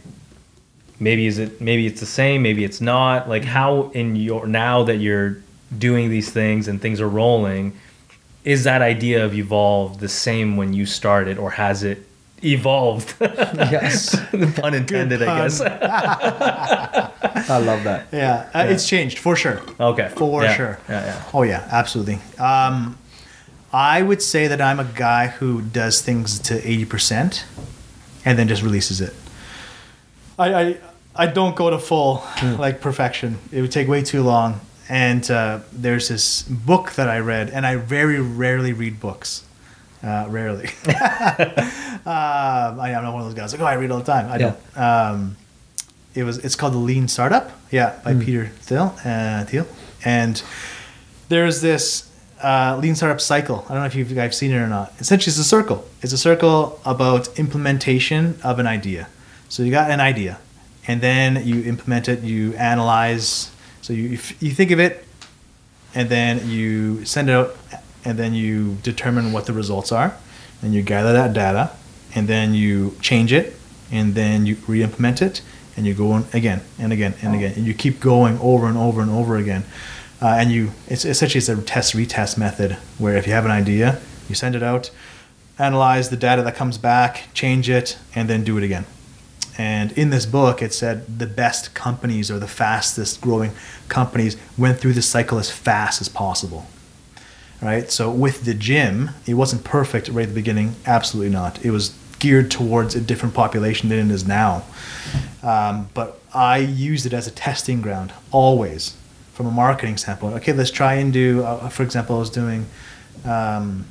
maybe 1.01 1.27
is 1.27 1.39
it 1.39 1.61
maybe 1.61 1.87
it's 1.87 2.01
the 2.01 2.07
same 2.07 2.43
maybe 2.43 2.65
it's 2.65 2.81
not 2.81 3.29
like 3.29 3.45
how 3.45 3.91
in 3.95 4.15
your 4.17 4.47
now 4.47 4.83
that 4.85 4.97
you're 4.97 5.37
doing 5.79 6.11
these 6.11 6.31
things 6.31 6.69
and 6.69 6.81
things 6.81 7.01
are 7.01 7.09
rolling 7.09 7.73
is 8.45 8.65
that 8.65 8.83
idea 8.83 9.25
of 9.25 9.35
evolve 9.35 9.99
the 10.01 10.09
same 10.09 10.57
when 10.57 10.73
you 10.73 10.85
started 10.87 11.39
or 11.39 11.51
has 11.53 11.83
it 11.83 11.99
evolved 12.45 13.15
Yes. 13.21 14.17
pun 14.61 14.75
intended 14.75 15.23
i 15.23 15.43
guess 15.43 15.61
I 17.51 17.59
love 17.59 17.83
that. 17.85 18.07
Yeah. 18.13 18.49
Uh, 18.55 18.67
It's 18.69 18.87
changed 18.89 19.19
for 19.19 19.35
sure. 19.37 19.61
okay 19.81 20.09
For 20.17 20.43
Yeah. 20.45 20.55
sure. 20.55 20.79
yeah 20.89 21.05
yeah 21.05 21.23
Oh 21.35 21.43
yeah, 21.43 21.69
absolutely. 21.73 22.19
Um, 22.39 22.97
I 23.73 24.03
would 24.03 24.21
say 24.23 24.49
that 24.49 24.61
I'm 24.61 24.79
a 24.81 24.85
guy 24.85 25.29
who 25.29 25.63
does 25.63 26.01
things 26.03 26.39
to 26.41 26.55
eighty 26.69 26.85
percent, 26.85 27.45
and 28.25 28.39
then 28.39 28.49
just 28.49 28.63
releases 28.63 29.01
it. 29.01 29.15
I, 30.39 30.55
I 30.55 30.77
I 31.15 31.27
don't 31.27 31.57
go 31.57 31.71
to 31.71 31.79
full 31.79 32.23
like 32.43 32.81
perfection. 32.81 33.39
It 33.51 33.61
would 33.63 33.73
take 33.73 33.89
way 33.89 34.03
too 34.03 34.23
long. 34.23 34.61
And 34.89 35.31
uh, 35.31 35.61
there's 35.73 36.09
this 36.09 36.43
book 36.43 36.93
that 36.93 37.09
I 37.09 37.21
read, 37.21 37.49
and 37.51 37.65
I 37.65 37.77
very 37.77 38.21
rarely 38.21 38.73
read 38.75 39.01
books. 39.01 39.45
Uh, 40.03 40.27
rarely. 40.29 40.67
um, 40.87 40.95
I, 42.05 42.91
am 42.91 43.05
not 43.05 43.13
one 43.15 43.23
of 43.23 43.29
those 43.29 43.35
guys 43.35 43.53
like, 43.53 43.63
oh, 43.63 43.65
I 43.65 43.75
read 43.75 43.91
all 43.93 43.99
the 44.01 44.05
time. 44.05 44.27
I 44.31 44.37
Yeah. 44.37 44.55
don't. 44.75 44.79
Um, 44.79 45.37
it 46.15 46.25
was. 46.25 46.39
It's 46.39 46.57
called 46.57 46.75
the 46.75 46.79
Lean 46.79 47.09
Startup. 47.09 47.53
Yeah, 47.71 47.99
by 48.05 48.15
Peter 48.15 48.49
Thiel. 48.63 48.95
Uh, 49.05 49.45
Thiel. 49.45 49.67
And 50.05 50.43
there's 51.29 51.61
this 51.63 52.11
uh, 52.43 52.79
lean 52.81 52.95
startup 52.95 53.21
cycle. 53.21 53.65
I 53.69 53.75
don't 53.75 53.83
know 53.83 53.87
if 53.87 53.95
you've 53.95 54.15
guys 54.15 54.37
seen 54.37 54.51
it 54.51 54.57
or 54.57 54.67
not. 54.67 54.93
Essentially, 54.99 55.31
it's 55.31 55.39
a 55.39 55.45
circle. 55.45 55.87
It's 56.03 56.13
a 56.13 56.19
circle 56.19 56.81
about 56.85 57.39
implementation 57.39 58.39
of 58.43 58.59
an 58.59 58.67
idea. 58.67 59.09
So 59.49 59.63
you 59.63 59.71
got 59.71 59.91
an 59.91 60.01
idea, 60.01 60.39
and 60.87 61.01
then 61.01 61.47
you 61.47 61.63
implement 61.65 62.09
it. 62.09 62.23
You 62.23 62.55
analyze. 62.55 63.51
So 63.81 63.93
you 63.93 64.19
you 64.41 64.51
think 64.51 64.71
of 64.71 64.81
it, 64.81 65.05
and 65.95 66.09
then 66.09 66.49
you 66.49 67.05
send 67.05 67.29
it 67.29 67.33
out, 67.33 67.57
and 68.05 68.19
then 68.19 68.35
you 68.35 68.77
determine 68.83 69.33
what 69.33 69.47
the 69.47 69.53
results 69.53 69.93
are, 69.93 70.17
and 70.63 70.75
you 70.75 70.83
gather 70.83 71.13
that 71.13 71.33
data, 71.33 71.71
and 72.15 72.29
then 72.29 72.55
you 72.55 72.97
change 73.01 73.33
it, 73.33 73.57
and 73.91 74.15
then 74.15 74.47
you 74.47 74.57
re-implement 74.67 75.23
it, 75.23 75.43
and 75.77 75.87
you 75.87 75.95
go 75.95 76.13
on 76.13 76.27
again 76.33 76.61
and 76.79 76.93
again 76.93 77.15
and 77.23 77.35
again, 77.35 77.53
and 77.57 77.67
you 77.67 77.75
keep 77.75 78.01
going 78.01 78.39
over 78.39 78.67
and 78.67 78.77
over 78.79 79.01
and 79.01 79.11
over 79.11 79.37
again, 79.37 79.65
uh, 80.23 80.37
and 80.39 80.53
you 80.53 80.71
it's 80.87 81.05
essentially 81.05 81.39
it's 81.39 81.49
a 81.49 81.61
test 81.61 81.95
retest 81.95 82.39
method 82.39 82.73
where 82.97 83.17
if 83.17 83.27
you 83.27 83.33
have 83.33 83.45
an 83.45 83.51
idea, 83.51 84.01
you 84.29 84.37
send 84.37 84.55
it 84.55 84.63
out, 84.63 84.91
analyze 85.59 86.11
the 86.11 86.17
data 86.17 86.43
that 86.43 86.55
comes 86.55 86.79
back, 86.79 87.25
change 87.35 87.69
it, 87.69 87.99
and 88.15 88.31
then 88.31 88.45
do 88.45 88.57
it 88.57 88.63
again. 88.63 88.87
And 89.59 89.93
in 89.93 90.11
this 90.11 90.25
book, 90.25 90.63
it 90.63 90.73
said 90.73 91.19
the 91.19 91.27
best 91.27 91.75
companies 91.75 92.31
or 92.31 92.39
the 92.39 92.49
fastest 92.49 93.21
growing 93.21 93.51
companies 93.89 94.37
went 94.57 94.79
through 94.79 94.93
this 94.93 95.09
cycle 95.09 95.39
as 95.39 95.51
fast 95.51 96.01
as 96.01 96.09
possible. 96.09 96.67
Right? 97.61 97.91
So 97.91 98.11
with 98.11 98.45
the 98.45 98.55
gym, 98.55 99.11
it 99.27 99.35
wasn't 99.35 99.65
perfect 99.65 100.09
right 100.09 100.23
at 100.23 100.29
the 100.29 100.35
beginning. 100.35 100.77
Absolutely 100.87 101.31
not. 101.31 101.65
It 101.65 101.71
was 101.71 101.97
geared 102.19 102.51
towards 102.51 102.95
a 102.95 103.01
different 103.01 103.35
population 103.35 103.89
than 103.89 104.11
it 104.11 104.15
is 104.15 104.27
now. 104.27 104.65
Um, 105.43 105.91
but 105.95 106.21
I 106.33 106.59
used 106.59 107.07
it 107.07 107.13
as 107.13 107.27
a 107.27 107.31
testing 107.33 107.83
ground 107.83 108.13
always 108.31 108.97
from 109.33 109.47
a 109.47 109.51
marketing 109.51 109.97
standpoint. 109.97 110.35
Okay, 110.37 110.53
let's 110.53 110.71
try 110.71 110.95
and 110.95 111.13
do, 111.13 111.43
uh, 111.43 111.69
for 111.69 111.83
example, 111.83 112.17
I 112.17 112.19
was 112.19 112.31
doing 112.31 112.67
um, 113.25 113.87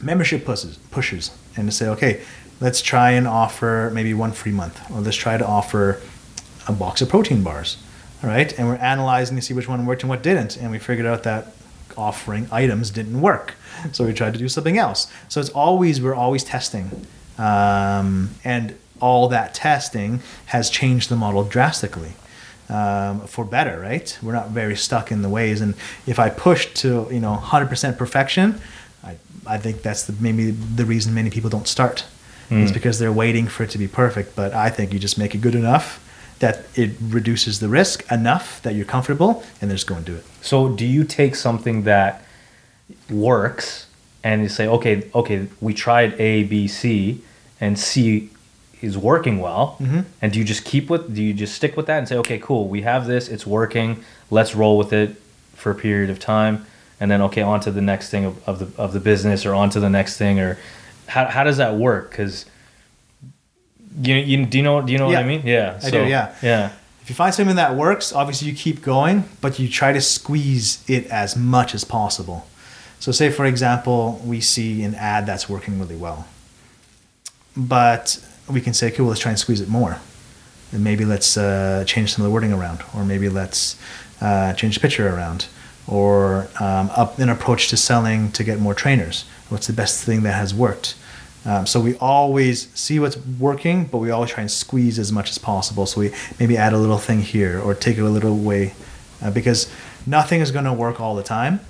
membership 0.00 0.44
pushes, 0.44 0.76
pushes 0.90 1.30
and 1.56 1.68
to 1.68 1.72
say, 1.74 1.88
okay, 1.88 2.22
let's 2.60 2.82
try 2.82 3.12
and 3.12 3.26
offer 3.26 3.90
maybe 3.94 4.14
one 4.14 4.32
free 4.32 4.52
month, 4.52 4.90
or 4.90 5.00
let's 5.00 5.16
try 5.16 5.36
to 5.36 5.46
offer 5.46 6.00
a 6.66 6.72
box 6.72 7.00
of 7.00 7.08
protein 7.08 7.42
bars, 7.42 7.76
right? 8.22 8.56
And 8.58 8.68
we're 8.68 8.76
analyzing 8.76 9.36
to 9.36 9.42
see 9.42 9.54
which 9.54 9.68
one 9.68 9.84
worked 9.86 10.02
and 10.02 10.10
what 10.10 10.22
didn't, 10.22 10.56
and 10.56 10.70
we 10.70 10.78
figured 10.78 11.06
out 11.06 11.22
that 11.22 11.54
offering 11.96 12.46
items 12.52 12.90
didn't 12.90 13.20
work, 13.20 13.54
so 13.92 14.04
we 14.04 14.12
tried 14.12 14.32
to 14.34 14.38
do 14.38 14.48
something 14.48 14.78
else. 14.78 15.10
So 15.28 15.40
it's 15.40 15.50
always 15.50 16.00
we're 16.00 16.14
always 16.14 16.44
testing, 16.44 17.06
um, 17.38 18.30
and 18.44 18.76
all 19.00 19.28
that 19.28 19.54
testing 19.54 20.20
has 20.46 20.68
changed 20.68 21.08
the 21.08 21.16
model 21.16 21.44
drastically 21.44 22.12
um, 22.68 23.20
for 23.26 23.44
better, 23.44 23.80
right? 23.80 24.18
We're 24.22 24.32
not 24.32 24.50
very 24.50 24.76
stuck 24.76 25.10
in 25.10 25.22
the 25.22 25.28
ways, 25.28 25.60
and 25.60 25.74
if 26.06 26.18
I 26.18 26.28
push 26.30 26.66
to 26.82 27.08
you 27.10 27.20
know 27.20 27.36
100% 27.36 27.96
perfection, 27.98 28.60
I 29.04 29.16
I 29.46 29.58
think 29.58 29.82
that's 29.82 30.04
the 30.04 30.14
maybe 30.20 30.50
the 30.50 30.84
reason 30.84 31.14
many 31.14 31.30
people 31.30 31.50
don't 31.50 31.68
start. 31.68 32.04
It's 32.50 32.72
because 32.72 32.98
they're 32.98 33.12
waiting 33.12 33.46
for 33.46 33.64
it 33.64 33.70
to 33.70 33.78
be 33.78 33.86
perfect. 33.88 34.34
But 34.34 34.54
I 34.54 34.70
think 34.70 34.94
you 34.94 34.98
just 34.98 35.18
make 35.18 35.34
it 35.34 35.42
good 35.42 35.54
enough 35.54 36.02
that 36.38 36.64
it 36.74 36.92
reduces 37.00 37.60
the 37.60 37.68
risk 37.68 38.10
enough 38.10 38.62
that 38.62 38.74
you're 38.74 38.86
comfortable, 38.86 39.42
and 39.60 39.70
then 39.70 39.76
just 39.76 39.86
go 39.86 39.96
and 39.96 40.04
do 40.04 40.14
it. 40.14 40.24
So 40.40 40.68
do 40.68 40.86
you 40.86 41.04
take 41.04 41.34
something 41.34 41.82
that 41.82 42.22
works 43.10 43.86
and 44.24 44.42
you 44.42 44.48
say, 44.48 44.66
okay, 44.66 45.10
okay, 45.14 45.46
we 45.60 45.74
tried 45.74 46.18
A, 46.20 46.44
B, 46.44 46.68
C, 46.68 47.22
and 47.60 47.78
C 47.78 48.30
is 48.80 48.96
working 48.96 49.40
well, 49.40 49.76
Mhm. 49.80 50.04
and 50.22 50.32
do 50.32 50.38
you 50.38 50.44
just 50.44 50.64
keep 50.64 50.88
with? 50.90 51.14
Do 51.14 51.22
you 51.22 51.34
just 51.34 51.54
stick 51.54 51.76
with 51.76 51.86
that 51.86 51.98
and 51.98 52.08
say, 52.08 52.16
okay, 52.16 52.38
cool, 52.38 52.68
we 52.68 52.82
have 52.82 53.06
this, 53.06 53.28
it's 53.28 53.46
working, 53.46 54.02
let's 54.30 54.54
roll 54.54 54.78
with 54.78 54.92
it 54.92 55.20
for 55.54 55.70
a 55.70 55.74
period 55.74 56.10
of 56.10 56.18
time, 56.18 56.64
and 57.00 57.10
then 57.10 57.20
okay, 57.22 57.42
on 57.42 57.60
to 57.60 57.70
the 57.70 57.80
next 57.82 58.10
thing 58.10 58.24
of, 58.24 58.48
of 58.48 58.58
the 58.60 58.82
of 58.82 58.92
the 58.92 59.00
business, 59.00 59.44
or 59.44 59.54
on 59.54 59.70
to 59.70 59.80
the 59.80 59.90
next 59.90 60.16
thing, 60.16 60.38
or 60.40 60.58
how 61.06 61.24
how 61.26 61.44
does 61.44 61.56
that 61.56 61.74
work? 61.76 62.10
Because 62.10 62.44
you, 64.00 64.14
you 64.14 64.44
do 64.46 64.58
you 64.58 64.64
know 64.64 64.80
do 64.82 64.92
you 64.92 64.98
know 64.98 65.06
what 65.06 65.16
I 65.16 65.22
mean? 65.24 65.42
Yeah, 65.44 65.78
I 65.82 65.90
do, 65.90 66.04
yeah. 66.06 66.32
yeah. 66.42 66.70
If 67.02 67.08
you 67.10 67.14
find 67.16 67.34
something 67.34 67.56
that 67.56 67.74
works, 67.74 68.12
obviously 68.12 68.48
you 68.48 68.54
keep 68.54 68.82
going, 68.82 69.24
but 69.40 69.58
you 69.58 69.66
try 69.68 69.92
to 69.94 70.00
squeeze 70.00 70.84
it 70.86 71.06
as 71.06 71.36
much 71.36 71.74
as 71.74 71.82
possible. 71.82 72.46
So, 73.00 73.12
say 73.12 73.30
for 73.30 73.46
example, 73.46 74.20
we 74.24 74.40
see 74.40 74.82
an 74.82 74.94
ad 74.94 75.24
that's 75.24 75.48
working 75.48 75.78
really 75.80 75.96
well, 75.96 76.26
but 77.56 78.18
we 78.50 78.60
can 78.60 78.74
say, 78.74 78.88
okay, 78.88 79.02
well, 79.02 79.10
let's 79.10 79.20
try 79.20 79.30
and 79.30 79.38
squeeze 79.38 79.60
it 79.60 79.68
more. 79.68 79.98
And 80.72 80.84
maybe 80.84 81.04
let's 81.04 81.36
uh, 81.36 81.84
change 81.86 82.14
some 82.14 82.24
of 82.24 82.28
the 82.28 82.34
wording 82.34 82.52
around, 82.52 82.82
or 82.94 83.04
maybe 83.04 83.28
let's 83.28 83.78
uh, 84.20 84.52
change 84.54 84.74
the 84.74 84.80
picture 84.80 85.08
around, 85.08 85.46
or 85.86 86.48
um, 86.60 86.90
up 86.94 87.18
an 87.18 87.28
approach 87.28 87.68
to 87.68 87.76
selling 87.76 88.30
to 88.32 88.44
get 88.44 88.58
more 88.58 88.74
trainers. 88.74 89.24
What's 89.48 89.66
the 89.66 89.72
best 89.72 90.04
thing 90.04 90.22
that 90.24 90.34
has 90.34 90.54
worked? 90.54 90.94
Um, 91.46 91.66
so 91.66 91.80
we 91.80 91.96
always 91.96 92.68
see 92.74 92.98
what's 92.98 93.16
working, 93.16 93.86
but 93.86 93.98
we 93.98 94.10
always 94.10 94.30
try 94.30 94.42
and 94.42 94.50
squeeze 94.50 94.98
as 94.98 95.10
much 95.10 95.30
as 95.30 95.38
possible. 95.38 95.86
So 95.86 96.00
we 96.00 96.12
maybe 96.38 96.58
add 96.58 96.72
a 96.74 96.78
little 96.78 96.98
thing 96.98 97.22
here 97.22 97.58
or 97.58 97.74
take 97.74 97.96
it 97.96 98.02
a 98.02 98.10
little 98.10 98.36
way, 98.36 98.74
uh, 99.22 99.30
because 99.30 99.70
nothing 100.06 100.42
is 100.42 100.50
going 100.50 100.66
to 100.66 100.72
work 100.72 101.00
all 101.00 101.14
the 101.14 101.22
time. 101.22 101.60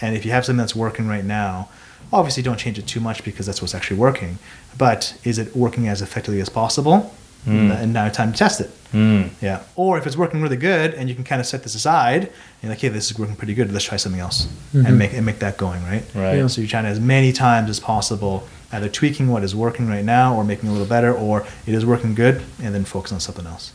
And 0.00 0.16
if 0.16 0.24
you 0.24 0.30
have 0.30 0.46
something 0.46 0.58
that's 0.58 0.76
working 0.76 1.08
right 1.08 1.24
now, 1.24 1.68
obviously 2.12 2.42
don't 2.42 2.58
change 2.58 2.78
it 2.78 2.86
too 2.86 3.00
much 3.00 3.24
because 3.24 3.46
that's 3.46 3.60
what's 3.60 3.74
actually 3.74 3.98
working. 3.98 4.38
But 4.76 5.18
is 5.24 5.38
it 5.38 5.54
working 5.56 5.88
as 5.88 6.02
effectively 6.02 6.40
as 6.40 6.48
possible? 6.48 7.14
And 7.46 7.94
now 7.94 8.06
time 8.10 8.32
to 8.32 8.38
test 8.38 8.60
it. 8.60 8.70
Mm. 8.92 9.30
Yeah. 9.40 9.62
Or 9.74 9.96
if 9.96 10.06
it's 10.06 10.18
working 10.18 10.42
really 10.42 10.58
good 10.58 10.92
and 10.92 11.08
you 11.08 11.14
can 11.14 11.24
kind 11.24 11.40
of 11.40 11.46
set 11.46 11.62
this 11.62 11.74
aside 11.74 12.24
and 12.24 12.32
you're 12.62 12.70
like, 12.70 12.80
hey, 12.80 12.88
this 12.88 13.10
is 13.10 13.18
working 13.18 13.36
pretty 13.36 13.54
good. 13.54 13.72
Let's 13.72 13.86
try 13.86 13.96
something 13.96 14.20
else 14.20 14.48
and 14.74 14.98
make 14.98 15.14
and 15.14 15.24
make 15.24 15.38
that 15.38 15.56
going, 15.56 15.82
right? 15.84 16.04
Right. 16.14 16.36
Yeah. 16.36 16.46
So 16.48 16.60
you're 16.60 16.68
trying 16.68 16.84
to 16.84 16.90
as 16.90 17.00
many 17.00 17.32
times 17.32 17.70
as 17.70 17.80
possible 17.80 18.46
either 18.70 18.90
tweaking 18.90 19.28
what 19.28 19.42
is 19.44 19.56
working 19.56 19.88
right 19.88 20.04
now 20.04 20.36
or 20.36 20.44
making 20.44 20.68
it 20.68 20.70
a 20.70 20.72
little 20.72 20.86
better 20.86 21.14
or 21.14 21.46
it 21.66 21.74
is 21.74 21.86
working 21.86 22.14
good 22.14 22.42
and 22.62 22.74
then 22.74 22.84
focus 22.84 23.12
on 23.12 23.20
something 23.20 23.46
else. 23.46 23.72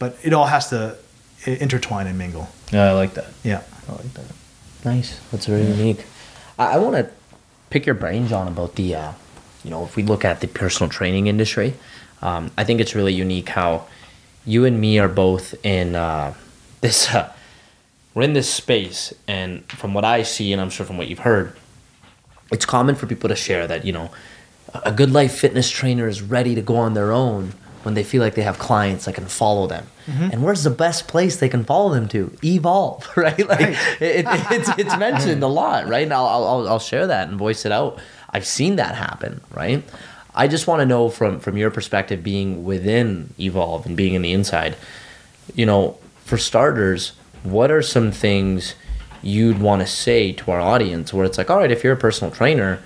But 0.00 0.16
it 0.24 0.32
all 0.32 0.46
has 0.46 0.68
to 0.70 0.96
intertwine 1.44 2.08
and 2.08 2.18
mingle. 2.18 2.48
Yeah, 2.72 2.90
I 2.90 2.92
like 2.92 3.14
that. 3.14 3.28
Yeah. 3.44 3.62
I 3.88 3.92
like 3.92 4.14
that. 4.14 4.24
Nice. 4.84 5.20
That's 5.30 5.46
very 5.46 5.62
unique. 5.64 6.04
I, 6.58 6.74
I 6.74 6.78
want 6.78 6.96
to 6.96 7.08
pick 7.72 7.86
your 7.86 7.94
brain, 7.94 8.28
Jon, 8.28 8.46
about 8.48 8.74
the, 8.74 8.94
uh, 8.94 9.12
you 9.64 9.70
know, 9.70 9.82
if 9.82 9.96
we 9.96 10.02
look 10.02 10.26
at 10.26 10.40
the 10.42 10.46
personal 10.46 10.90
training 10.90 11.26
industry, 11.26 11.72
um, 12.20 12.50
I 12.58 12.64
think 12.64 12.80
it's 12.80 12.94
really 12.94 13.14
unique 13.14 13.48
how 13.48 13.86
you 14.44 14.66
and 14.66 14.78
me 14.78 14.98
are 14.98 15.08
both 15.08 15.54
in 15.64 15.96
uh, 15.96 16.34
this. 16.82 17.12
Uh, 17.12 17.32
we're 18.14 18.24
in 18.24 18.34
this 18.34 18.52
space, 18.52 19.14
and 19.26 19.64
from 19.72 19.94
what 19.94 20.04
I 20.04 20.22
see, 20.22 20.52
and 20.52 20.60
I'm 20.60 20.68
sure 20.68 20.84
from 20.84 20.98
what 20.98 21.08
you've 21.08 21.20
heard, 21.20 21.56
it's 22.52 22.66
common 22.66 22.94
for 22.94 23.06
people 23.06 23.30
to 23.30 23.36
share 23.36 23.66
that 23.66 23.86
you 23.86 23.92
know 23.92 24.10
a 24.74 24.90
a 24.90 24.92
GoodLife 24.92 25.30
fitness 25.30 25.70
trainer 25.70 26.06
is 26.06 26.20
ready 26.20 26.54
to 26.54 26.60
go 26.60 26.76
on 26.76 26.92
their 26.92 27.10
own 27.10 27.54
when 27.84 27.94
they 27.94 28.04
feel 28.04 28.22
like 28.22 28.34
they 28.34 28.42
have 28.42 28.58
clients 28.58 29.04
that 29.04 29.14
can 29.14 29.26
follow 29.26 29.66
them. 29.66 29.86
Mm-hmm. 30.06 30.28
And 30.32 30.42
where's 30.42 30.62
the 30.62 30.70
best 30.70 31.08
place 31.08 31.36
they 31.36 31.48
can 31.48 31.64
follow 31.64 31.92
them 31.92 32.08
to? 32.08 32.36
Evolve, 32.42 33.08
right? 33.16 33.46
Like 33.46 33.60
Right. 33.60 33.76
It, 34.00 34.26
it, 34.26 34.26
it's 34.50 34.68
it's 34.78 34.96
mentioned 34.96 35.42
a 35.42 35.46
lot, 35.62 35.88
right? 35.88 36.02
And 36.02 36.12
I'll, 36.12 36.26
I'll 36.26 36.68
I'll 36.68 36.78
share 36.78 37.06
that 37.06 37.28
and 37.28 37.38
voice 37.38 37.64
it 37.64 37.72
out. 37.72 37.98
I've 38.30 38.46
seen 38.46 38.76
that 38.76 38.94
happen, 38.94 39.40
right? 39.52 39.84
I 40.34 40.48
just 40.48 40.66
want 40.66 40.80
to 40.80 40.86
know 40.86 41.08
from 41.08 41.40
from 41.40 41.56
your 41.56 41.70
perspective, 41.70 42.22
being 42.22 42.64
within 42.64 43.34
Evolve 43.38 43.86
and 43.86 43.96
being 43.96 44.14
in 44.14 44.22
the 44.22 44.32
inside, 44.32 44.76
you 45.54 45.66
know, 45.66 45.98
for 46.24 46.38
starters, 46.38 47.12
what 47.42 47.70
are 47.70 47.82
some 47.82 48.10
things 48.10 48.74
you'd 49.22 49.60
want 49.60 49.80
to 49.80 49.86
say 49.86 50.32
to 50.32 50.50
our 50.50 50.60
audience 50.60 51.12
where 51.12 51.24
it's 51.24 51.38
like, 51.38 51.50
all 51.50 51.58
right, 51.58 51.70
if 51.70 51.84
you're 51.84 51.92
a 51.92 51.96
personal 51.96 52.32
trainer, 52.32 52.82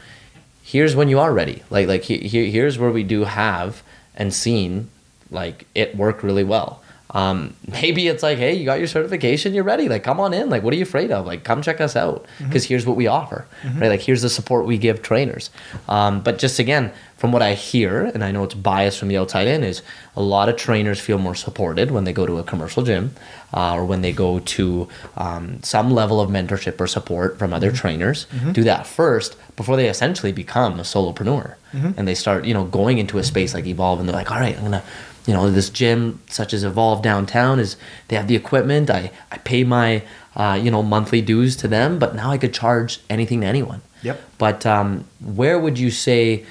here's 0.62 0.94
when 0.94 1.08
you 1.08 1.18
are 1.18 1.32
ready. 1.32 1.62
Like 1.70 1.86
like 1.86 2.02
he, 2.02 2.18
he, 2.18 2.50
here's 2.50 2.78
where 2.78 2.90
we 2.90 3.04
do 3.04 3.24
have 3.24 3.82
and 4.16 4.32
seen 4.32 4.90
like 5.30 5.66
it 5.74 5.96
work 5.96 6.22
really 6.22 6.44
well. 6.44 6.82
Um, 7.10 7.54
maybe 7.68 8.08
it's 8.08 8.22
like, 8.22 8.38
hey, 8.38 8.54
you 8.54 8.64
got 8.64 8.78
your 8.78 8.88
certification, 8.88 9.54
you're 9.54 9.64
ready. 9.64 9.88
Like, 9.88 10.02
come 10.04 10.20
on 10.20 10.34
in. 10.34 10.50
Like, 10.50 10.62
what 10.62 10.72
are 10.74 10.76
you 10.76 10.82
afraid 10.82 11.10
of? 11.10 11.26
Like, 11.26 11.44
come 11.44 11.62
check 11.62 11.80
us 11.80 11.96
out 11.96 12.26
because 12.38 12.64
here's 12.64 12.84
what 12.86 12.96
we 12.96 13.06
offer, 13.06 13.46
right? 13.64 13.88
Like, 13.88 14.00
here's 14.00 14.22
the 14.22 14.30
support 14.30 14.66
we 14.66 14.78
give 14.78 15.02
trainers. 15.02 15.50
Um, 15.88 16.20
but 16.20 16.38
just 16.38 16.58
again, 16.58 16.92
from 17.16 17.32
what 17.32 17.40
I 17.40 17.54
hear, 17.54 18.04
and 18.12 18.22
I 18.22 18.30
know 18.30 18.44
it's 18.44 18.52
biased 18.54 18.98
from 18.98 19.08
the 19.08 19.16
outside 19.16 19.46
in, 19.48 19.64
is 19.64 19.80
a 20.16 20.22
lot 20.22 20.50
of 20.50 20.56
trainers 20.56 21.00
feel 21.00 21.16
more 21.16 21.34
supported 21.34 21.90
when 21.90 22.04
they 22.04 22.12
go 22.12 22.26
to 22.26 22.38
a 22.38 22.42
commercial 22.42 22.82
gym 22.82 23.14
uh, 23.54 23.74
or 23.74 23.86
when 23.86 24.02
they 24.02 24.12
go 24.12 24.38
to 24.40 24.86
um, 25.16 25.62
some 25.62 25.90
level 25.92 26.20
of 26.20 26.28
mentorship 26.28 26.78
or 26.78 26.86
support 26.86 27.38
from 27.38 27.54
other 27.54 27.72
trainers. 27.72 28.26
Do 28.52 28.62
that 28.64 28.86
first 28.86 29.36
before 29.56 29.76
they 29.76 29.88
essentially 29.88 30.30
become 30.32 30.78
a 30.78 30.82
solopreneur 30.82 31.54
and 31.72 32.06
they 32.08 32.14
start, 32.14 32.44
you 32.44 32.52
know, 32.54 32.64
going 32.64 32.98
into 32.98 33.16
a 33.18 33.22
space 33.24 33.52
like 33.54 33.66
Evolve 33.66 33.98
and 34.00 34.08
they're 34.08 34.16
like, 34.16 34.30
all 34.30 34.38
right, 34.40 34.56
I'm 34.56 34.62
gonna 34.64 34.82
you 35.26 35.32
know 35.34 35.50
this 35.50 35.70
gym 35.70 36.20
such 36.30 36.52
as 36.54 36.62
evolve 36.64 37.02
downtown 37.02 37.58
is 37.58 37.76
they 38.08 38.16
have 38.16 38.28
the 38.28 38.36
equipment 38.36 38.88
i 38.90 39.10
i 39.32 39.38
pay 39.38 39.64
my 39.64 40.02
uh, 40.36 40.58
you 40.62 40.70
know 40.70 40.82
monthly 40.82 41.20
dues 41.20 41.56
to 41.56 41.66
them 41.68 41.98
but 41.98 42.14
now 42.14 42.30
i 42.30 42.38
could 42.38 42.54
charge 42.54 43.00
anything 43.10 43.40
to 43.40 43.46
anyone 43.46 43.80
Yep. 44.02 44.20
but 44.38 44.64
um, 44.66 45.04
where 45.20 45.58
would 45.58 45.78
you 45.78 45.90
say 45.90 46.44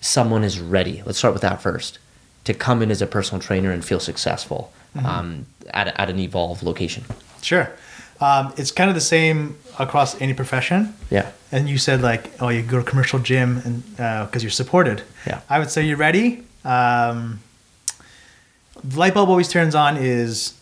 someone 0.00 0.42
is 0.44 0.58
ready 0.58 1.02
let's 1.06 1.18
start 1.18 1.34
with 1.34 1.42
that 1.42 1.60
first 1.62 1.98
to 2.44 2.54
come 2.54 2.82
in 2.82 2.90
as 2.90 3.02
a 3.02 3.06
personal 3.06 3.40
trainer 3.40 3.70
and 3.70 3.84
feel 3.84 4.00
successful 4.00 4.72
um, 5.04 5.46
at, 5.72 5.88
at 6.00 6.10
an 6.10 6.18
evolve 6.18 6.62
location 6.62 7.04
Sure. 7.42 7.70
Um, 8.20 8.52
it's 8.58 8.70
kind 8.70 8.90
of 8.90 8.94
the 8.94 9.00
same 9.00 9.56
across 9.78 10.20
any 10.20 10.34
profession. 10.34 10.94
yeah 11.10 11.30
And 11.52 11.70
you 11.70 11.78
said 11.78 12.02
like, 12.02 12.30
oh, 12.40 12.48
you 12.50 12.60
go 12.62 12.76
to 12.76 12.86
a 12.86 12.90
commercial 12.90 13.18
gym 13.18 13.62
and 13.64 13.82
because 14.26 14.42
you're 14.42 14.50
supported. 14.50 15.02
Yeah. 15.26 15.40
I 15.48 15.58
would 15.58 15.70
say 15.70 15.86
you're 15.86 15.96
ready. 15.96 16.42
Um, 16.64 17.40
the 18.82 18.98
light 18.98 19.14
bulb 19.14 19.28
always 19.28 19.48
turns 19.48 19.74
on 19.74 19.96
is 19.96 20.54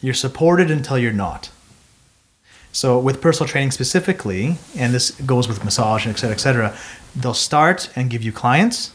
you're 0.00 0.14
supported 0.14 0.70
until 0.70 0.98
you're 0.98 1.12
not. 1.12 1.50
So 2.72 2.98
with 2.98 3.20
personal 3.20 3.48
training 3.48 3.72
specifically, 3.72 4.56
and 4.76 4.94
this 4.94 5.10
goes 5.22 5.48
with 5.48 5.64
massage 5.64 6.06
and 6.06 6.14
et 6.14 6.18
cetera, 6.18 6.34
et 6.34 6.38
cetera, 6.38 6.76
they'll 7.16 7.34
start 7.34 7.90
and 7.96 8.08
give 8.08 8.22
you 8.22 8.32
clients, 8.32 8.92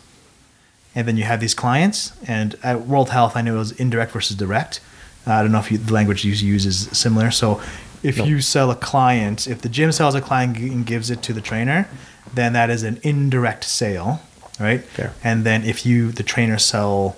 and 0.95 1.06
then 1.08 1.17
you 1.17 1.23
have 1.25 1.41
these 1.41 1.54
clients. 1.54 2.13
And 2.25 2.56
at 2.63 2.88
World 2.88 3.10
Health, 3.10 3.36
I 3.36 3.41
knew 3.41 3.56
it 3.56 3.60
was 3.60 3.73
indirect 3.73 4.13
versus 4.13 4.38
direct. 4.38 4.80
Uh, 5.28 5.34
I 5.34 5.41
don't 5.41 5.51
know 5.51 5.60
if 5.60 5.71
you, 5.71 5.78
the 5.78 5.93
language 5.93 6.23
you 6.23 6.32
use 6.32 6.65
is 6.65 6.88
similar. 6.97 7.32
So 7.32 7.62
if 8.01 8.17
No. 8.17 8.23
you 8.23 8.39
sell 8.39 8.71
a 8.71 8.75
client, 8.75 9.45
if 9.47 9.62
the 9.62 9.69
gym 9.69 9.91
sells 9.91 10.15
a 10.15 10.21
client 10.21 10.58
and 10.58 10.86
gives 10.86 11.10
it 11.10 11.21
to 11.23 11.34
the 11.34 11.41
trainer, 11.41 11.89
then 12.34 12.54
that 12.54 12.69
is 12.69 12.84
an 12.84 12.99
indirect 13.04 13.65
sale, 13.65 14.21
right? 14.60 14.82
Fair. 14.84 15.13
And 15.23 15.43
then 15.43 15.63
if 15.65 15.86
you, 15.86 16.12
the 16.12 16.23
trainer, 16.23 16.58
sell 16.58 17.17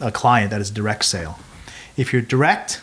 a 0.00 0.10
client, 0.10 0.50
that 0.50 0.60
is 0.60 0.70
direct 0.70 1.04
sale. 1.04 1.38
If 1.96 2.12
you're 2.12 2.22
direct, 2.22 2.80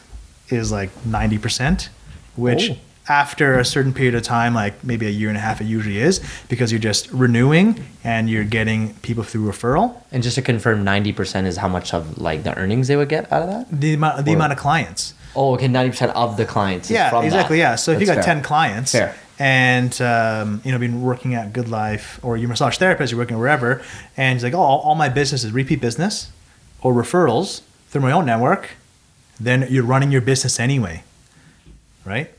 is 0.49 0.71
like 0.71 0.89
90%, 1.08 1.89
which 2.36 2.71
Oh. 2.71 2.76
after 3.08 3.58
a 3.60 3.65
certain 3.65 3.93
period 3.93 4.15
of 4.15 4.23
time, 4.23 4.54
like 4.54 4.84
maybe 4.84 5.06
a 5.08 5.10
year 5.10 5.30
and 5.30 5.38
a 5.38 5.41
half, 5.41 5.62
it 5.62 5.65
usually 5.65 5.99
is 5.99 6.21
because 6.49 6.71
you're 6.71 6.80
just 6.80 7.10
renewing 7.12 7.84
and 8.04 8.30
you're 8.30 8.43
getting 8.43 8.93
people 9.02 9.23
through 9.23 9.49
referral. 9.52 9.95
and 10.12 10.21
just 10.23 10.36
to 10.36 10.41
confirm 10.41 10.84
90% 10.84 11.45
is 11.47 11.57
how 11.57 11.68
much 11.68 11.93
of 11.93 12.18
like 12.20 12.43
the 12.43 12.55
earnings 12.57 12.88
they 12.88 12.95
would 12.95 13.09
get 13.09 13.32
out 13.32 13.41
of 13.43 13.49
that 13.49 13.66
The 13.82 13.93
amount, 13.95 14.26
the 14.26 14.32
Or- 14.32 14.36
amount 14.36 14.53
of 14.53 14.59
clients. 14.59 15.14
oh 15.36 15.53
okay 15.55 15.68
90% 15.68 16.11
of 16.14 16.38
the 16.38 16.45
clients 16.45 16.88
is 16.89 16.91
Yeah, 16.95 17.07
exactly. 17.24 17.57
that. 17.57 17.61
Yeah. 17.64 17.76
So 17.76 17.91
if 17.91 17.99
you 17.99 18.05
got 18.05 18.16
fair. 18.16 18.24
10 18.24 18.41
clients 18.43 18.91
Fair. 18.91 19.16
and, 19.39 19.99
um, 20.01 20.61
you 20.64 20.72
know, 20.72 20.78
been 20.78 21.01
working 21.01 21.34
at 21.36 21.51
GoodLife 21.53 22.20
or 22.22 22.38
you're 22.38 22.49
massage 22.49 22.78
therapist, 22.78 23.11
you're 23.11 23.20
working 23.20 23.38
wherever, 23.39 23.82
and 24.18 24.36
it's 24.38 24.43
like, 24.43 24.53
oh, 24.53 24.59
all 24.61 24.95
my 24.95 25.09
business 25.09 25.43
is 25.43 25.51
repeat 25.51 25.82
business 25.82 26.28
or 26.84 26.93
referrals 26.93 27.61
through 27.89 28.01
my 28.01 28.11
own 28.11 28.25
network. 28.25 28.69
then 29.39 29.67
you're 29.69 29.84
running 29.84 30.11
your 30.11 30.21
business 30.21 30.59
anyway, 30.59 31.03
right? 32.05 32.31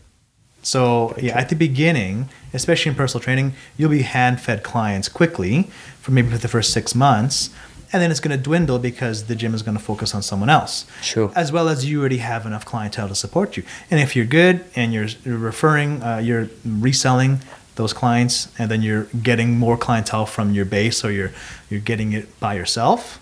So 0.63 1.15
yeah, 1.21 1.37
at 1.37 1.49
the 1.49 1.57
beginning, 1.57 2.29
especially 2.53 2.91
in 2.91 2.97
personal 2.97 3.23
training, 3.23 3.55
you'll 3.77 3.91
be 3.91 4.03
hand-fed 4.03 4.63
clients 4.63 5.09
quickly 5.09 5.65
for 6.01 6.13
maybe 6.13 6.31
for 6.31 6.39
the 6.39 6.49
first 6.49 6.73
six 6.73 6.95
months, 6.95 7.51
and 7.93 8.01
then 8.03 8.11
it's 8.11 8.21
going 8.21 8.37
to 8.37 8.43
dwindle 8.43 8.79
because 8.79 9.25
the 9.25 9.35
gym 9.35 9.55
is 9.55 9.63
going 9.63 9.77
to 9.77 9.83
focus 9.83 10.15
on 10.15 10.23
someone 10.23 10.49
else. 10.49 10.87
Sure. 11.03 11.31
As 11.35 11.53
well 11.53 11.69
as 11.69 11.85
you 11.85 12.01
already 12.01 12.19
have 12.19 12.47
enough 12.47 12.65
clientele 12.65 13.09
to 13.09 13.15
support 13.15 13.57
you, 13.57 13.65
and 13.91 14.01
if 14.01 14.17
you're 14.17 14.25
good 14.25 14.65
and 14.75 14.93
you're, 14.95 15.09
you're 15.25 15.39
referring, 15.39 16.03
uh, 16.03 16.19
you're 16.19 16.49
reselling 16.65 17.41
those 17.77 17.93
clients, 17.93 18.49
and 18.59 18.71
then 18.71 18.83
you're 18.83 19.05
getting 19.23 19.59
more 19.59 19.77
clientele 19.77 20.27
from 20.27 20.55
your 20.55 20.65
base, 20.65 21.05
or 21.05 21.11
you're 21.11 21.33
you're 21.69 21.81
getting 21.81 22.13
it 22.13 22.39
by 22.39 22.55
yourself. 22.55 23.21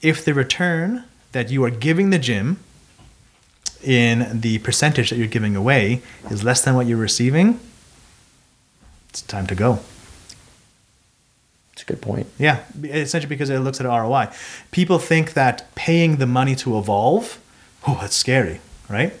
If 0.00 0.24
the 0.24 0.34
return 0.34 1.04
that 1.32 1.50
you 1.50 1.64
are 1.64 1.70
giving 1.70 2.10
the 2.10 2.18
gym 2.18 2.58
in 3.82 4.40
the 4.40 4.58
percentage 4.58 5.10
that 5.10 5.16
you're 5.16 5.26
giving 5.26 5.56
away 5.56 6.02
is 6.30 6.42
less 6.44 6.62
than 6.62 6.74
what 6.74 6.86
you're 6.86 6.98
receiving, 6.98 7.60
it's 9.10 9.22
time 9.22 9.46
to 9.46 9.54
go. 9.54 9.80
It's 11.72 11.82
a 11.82 11.86
good 11.86 12.02
point. 12.02 12.26
Yeah, 12.38 12.64
essentially 12.82 13.28
because 13.28 13.50
it 13.50 13.58
looks 13.60 13.80
at 13.80 13.86
ROI. 13.86 14.28
People 14.72 14.98
think 14.98 15.34
that 15.34 15.72
paying 15.74 16.16
the 16.16 16.26
money 16.26 16.56
to 16.56 16.76
evolve, 16.76 17.40
oh, 17.86 17.98
that's 18.00 18.16
scary, 18.16 18.60
right? 18.88 19.12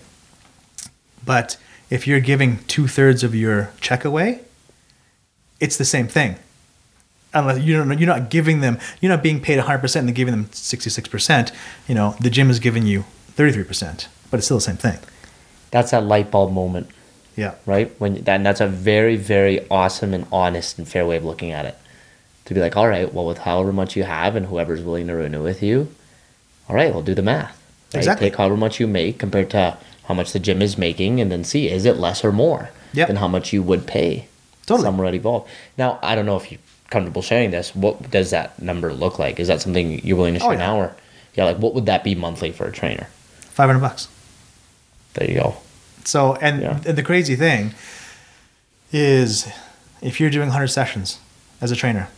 But 1.24 1.56
if 1.90 2.06
you're 2.06 2.20
giving 2.20 2.58
two 2.64 2.88
thirds 2.88 3.22
of 3.22 3.34
your 3.34 3.70
check 3.80 4.04
away, 4.04 4.40
it's 5.60 5.76
the 5.76 5.84
same 5.84 6.08
thing. 6.08 6.36
Unless 7.34 7.60
you 7.62 7.76
don't, 7.76 7.98
you're 7.98 8.06
not 8.06 8.30
giving 8.30 8.60
them, 8.60 8.78
you're 9.00 9.10
not 9.12 9.22
being 9.22 9.40
paid 9.40 9.58
100% 9.58 9.96
and 9.96 10.14
giving 10.14 10.32
them 10.32 10.46
66%. 10.46 11.52
You 11.86 11.94
know, 11.94 12.16
the 12.20 12.30
gym 12.30 12.48
is 12.50 12.58
giving 12.58 12.86
you 12.86 13.04
33%, 13.36 14.06
but 14.30 14.38
it's 14.38 14.46
still 14.46 14.56
the 14.56 14.62
same 14.62 14.76
thing. 14.76 14.98
That's 15.70 15.90
that 15.90 16.04
light 16.04 16.30
bulb 16.30 16.52
moment, 16.52 16.88
Yeah. 17.36 17.54
right? 17.66 17.94
When 18.00 18.14
that, 18.24 18.28
and 18.36 18.46
that's 18.46 18.62
a 18.62 18.66
very, 18.66 19.16
very 19.16 19.66
awesome 19.70 20.14
and 20.14 20.26
honest 20.32 20.78
and 20.78 20.88
fair 20.88 21.04
way 21.06 21.16
of 21.18 21.24
looking 21.24 21.52
at 21.52 21.66
it. 21.66 21.76
To 22.46 22.54
be 22.54 22.60
like, 22.60 22.78
all 22.78 22.88
right, 22.88 23.12
well, 23.12 23.26
with 23.26 23.38
however 23.38 23.74
much 23.74 23.94
you 23.94 24.04
have 24.04 24.34
and 24.34 24.46
whoever's 24.46 24.80
willing 24.80 25.06
to 25.08 25.14
renew 25.14 25.42
with 25.42 25.62
you, 25.62 25.88
all 26.66 26.74
right, 26.76 26.92
we'll 26.94 27.02
do 27.02 27.14
the 27.14 27.22
math. 27.22 27.50
Right? 27.92 27.98
Exactly. 27.98 28.30
Take 28.30 28.38
however 28.38 28.56
much 28.56 28.80
you 28.80 28.86
make 28.86 29.18
compared 29.18 29.50
to 29.50 29.76
how 30.04 30.14
much 30.14 30.32
the 30.32 30.38
gym 30.38 30.62
is 30.62 30.78
making, 30.78 31.20
and 31.20 31.30
then 31.30 31.44
see 31.44 31.68
is 31.68 31.84
it 31.84 31.98
less 31.98 32.24
or 32.24 32.32
more 32.32 32.70
Yep. 32.94 33.08
than 33.08 33.16
how 33.16 33.28
much 33.28 33.52
you 33.52 33.62
would 33.62 33.86
pay 33.86 34.28
Totally. 34.64 34.86
somewhere 34.86 35.06
at 35.08 35.14
Evolve. 35.14 35.46
Now, 35.76 35.98
I 36.02 36.14
don't 36.14 36.24
know 36.24 36.38
if 36.38 36.50
you're 36.50 36.60
comfortable 36.90 37.22
sharing 37.22 37.50
this. 37.50 37.74
What 37.74 38.10
does 38.10 38.30
that 38.30 38.60
number 38.60 38.92
look 38.92 39.18
like? 39.18 39.38
Is 39.40 39.48
that 39.48 39.60
something 39.60 40.00
you're 40.04 40.16
willing 40.16 40.34
to 40.34 40.40
Oh, 40.40 40.44
share 40.50 40.52
yeah. 40.58 40.66
now, 40.66 40.76
or 40.78 40.96
yeah, 41.34 41.44
like 41.44 41.58
what 41.58 41.74
would 41.74 41.86
that 41.86 42.02
be 42.04 42.14
monthly 42.14 42.50
for 42.52 42.66
a 42.66 42.72
trainer? 42.72 43.06
500 43.40 43.80
bucks. 43.80 44.08
There 45.14 45.28
you 45.28 45.40
go. 45.40 45.56
So, 46.04 46.34
and, 46.36 46.62
Yeah. 46.62 46.80
and 46.86 46.96
the 46.96 47.02
crazy 47.02 47.36
thing 47.36 47.74
is 48.92 49.48
if 50.00 50.20
you're 50.20 50.30
doing 50.30 50.48
100 50.48 50.68
sessions 50.68 51.18
as 51.60 51.70
a 51.70 51.76
trainer 51.76 52.08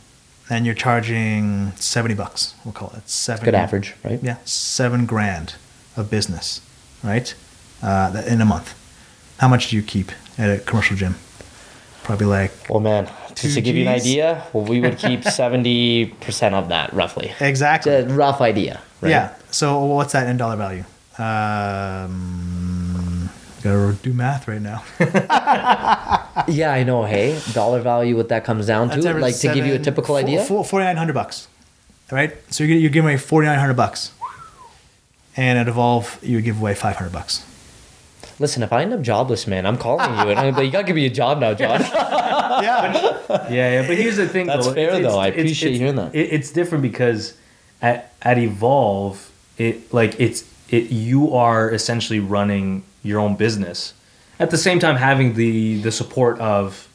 and 0.49 0.67
you're 0.67 0.75
charging 0.75 1.73
70 1.77 2.15
bucks, 2.15 2.55
we'll 2.65 2.73
call 2.73 2.93
it 2.97 3.09
seven. 3.09 3.45
Good 3.45 3.55
average, 3.55 3.95
right? 4.05 4.21
Yeah, 4.23 4.37
seven 4.45 5.07
grand 5.07 5.55
of 5.97 6.11
business, 6.11 6.61
right? 7.03 7.35
Uh, 7.83 8.23
in 8.27 8.41
a 8.41 8.45
month. 8.45 8.75
How 9.39 9.49
much 9.49 9.71
do 9.71 9.77
you 9.77 9.83
keep 9.83 10.13
at 10.39 10.51
a 10.51 10.59
commercial 10.63 10.97
gym? 10.97 11.15
Probably 12.03 12.27
like, 12.27 12.53
Oh 12.71 12.79
man, 12.81 13.09
just 13.43 13.55
to 13.55 13.61
give 13.61 13.77
you 13.77 13.83
an 13.83 13.89
idea, 13.89 14.45
well, 14.53 14.65
we 14.65 14.81
would 14.81 14.99
keep 14.99 15.25
seventy 15.43 16.07
percent 16.21 16.55
of 16.55 16.69
that 16.69 16.93
roughly. 16.93 17.33
exactly. 17.41 17.93
It's 17.93 18.11
a 18.11 18.15
rough 18.15 18.41
idea, 18.41 18.81
right? 19.01 19.11
Yeah. 19.11 19.35
So 19.51 19.85
what's 19.85 20.13
that 20.13 20.29
in 20.29 20.37
dollar 20.37 20.57
value? 20.57 20.85
Um, 22.05 23.31
gotta 23.63 23.95
do 24.03 24.13
math 24.13 24.47
right 24.49 24.61
now. 24.63 24.83
Yeah, 26.49 26.73
I 26.73 26.85
know. 26.85 27.05
Hey, 27.05 27.39
dollar 27.53 27.81
value, 27.81 28.17
what 28.17 28.29
that 28.31 28.45
comes 28.45 28.67
down 28.67 28.89
That's 28.89 29.03
to, 29.03 29.09
average 29.11 29.23
like 29.23 29.37
to 29.41 29.53
give 29.55 29.67
you 29.67 29.75
a 29.75 29.79
typical 29.79 30.15
four- 30.15 30.19
idea. 30.25 30.43
four- 30.45 30.65
4,900 30.65 31.13
bucks, 31.13 31.49
right? 32.11 32.33
So 32.53 32.65
you're, 32.65 32.79
you're 32.79 32.91
giving 32.91 33.09
away 33.11 33.19
4,900 33.19 33.75
bucks. 33.77 34.13
And 35.37 35.59
at 35.59 35.69
Evolve, 35.69 36.19
you 36.23 36.37
would 36.37 36.45
give 36.45 36.59
away 36.61 36.75
500 36.75 37.13
bucks. 37.13 37.45
Listen, 38.41 38.63
if 38.65 38.73
I 38.73 38.83
end 38.83 38.93
up 38.93 39.03
jobless, 39.03 39.47
man, 39.47 39.67
I'm 39.67 39.77
calling 39.77 40.11
you, 40.11 40.31
and 40.31 40.39
I'm 40.41 40.55
like, 40.55 40.65
you 40.65 40.73
gotta 40.73 40.85
give 40.87 40.97
me 40.97 41.07
a 41.07 41.11
job 41.11 41.39
now, 41.41 41.55
Jon. 41.55 41.81
Yeah. 42.61 42.93
yeah, 43.29 43.49
yeah. 43.51 43.87
But 43.87 43.97
here's 43.97 44.17
the 44.17 44.29
thing. 44.29 44.47
That's 44.47 44.67
though. 44.67 44.75
fair, 44.75 45.01
though. 45.01 45.19
I 45.19 45.29
appreciate 45.29 45.77
hearing 45.77 45.95
that. 45.97 46.15
It, 46.15 46.33
it's 46.33 46.51
different 46.51 46.83
because 46.83 47.35
at 47.81 48.13
at 48.21 48.37
Evolve, 48.39 49.31
it 49.57 49.93
like 49.95 50.19
it's 50.21 50.45
it 50.69 50.91
you 50.91 51.33
are 51.35 51.71
essentially 51.71 52.21
running 52.21 52.83
your 53.03 53.19
own 53.21 53.37
business 53.37 53.95
at 54.39 54.51
the 54.51 54.59
same 54.59 54.79
time 54.79 54.97
having 54.97 55.35
the 55.35 55.81
the 55.81 55.91
support 55.93 56.39
of 56.41 56.89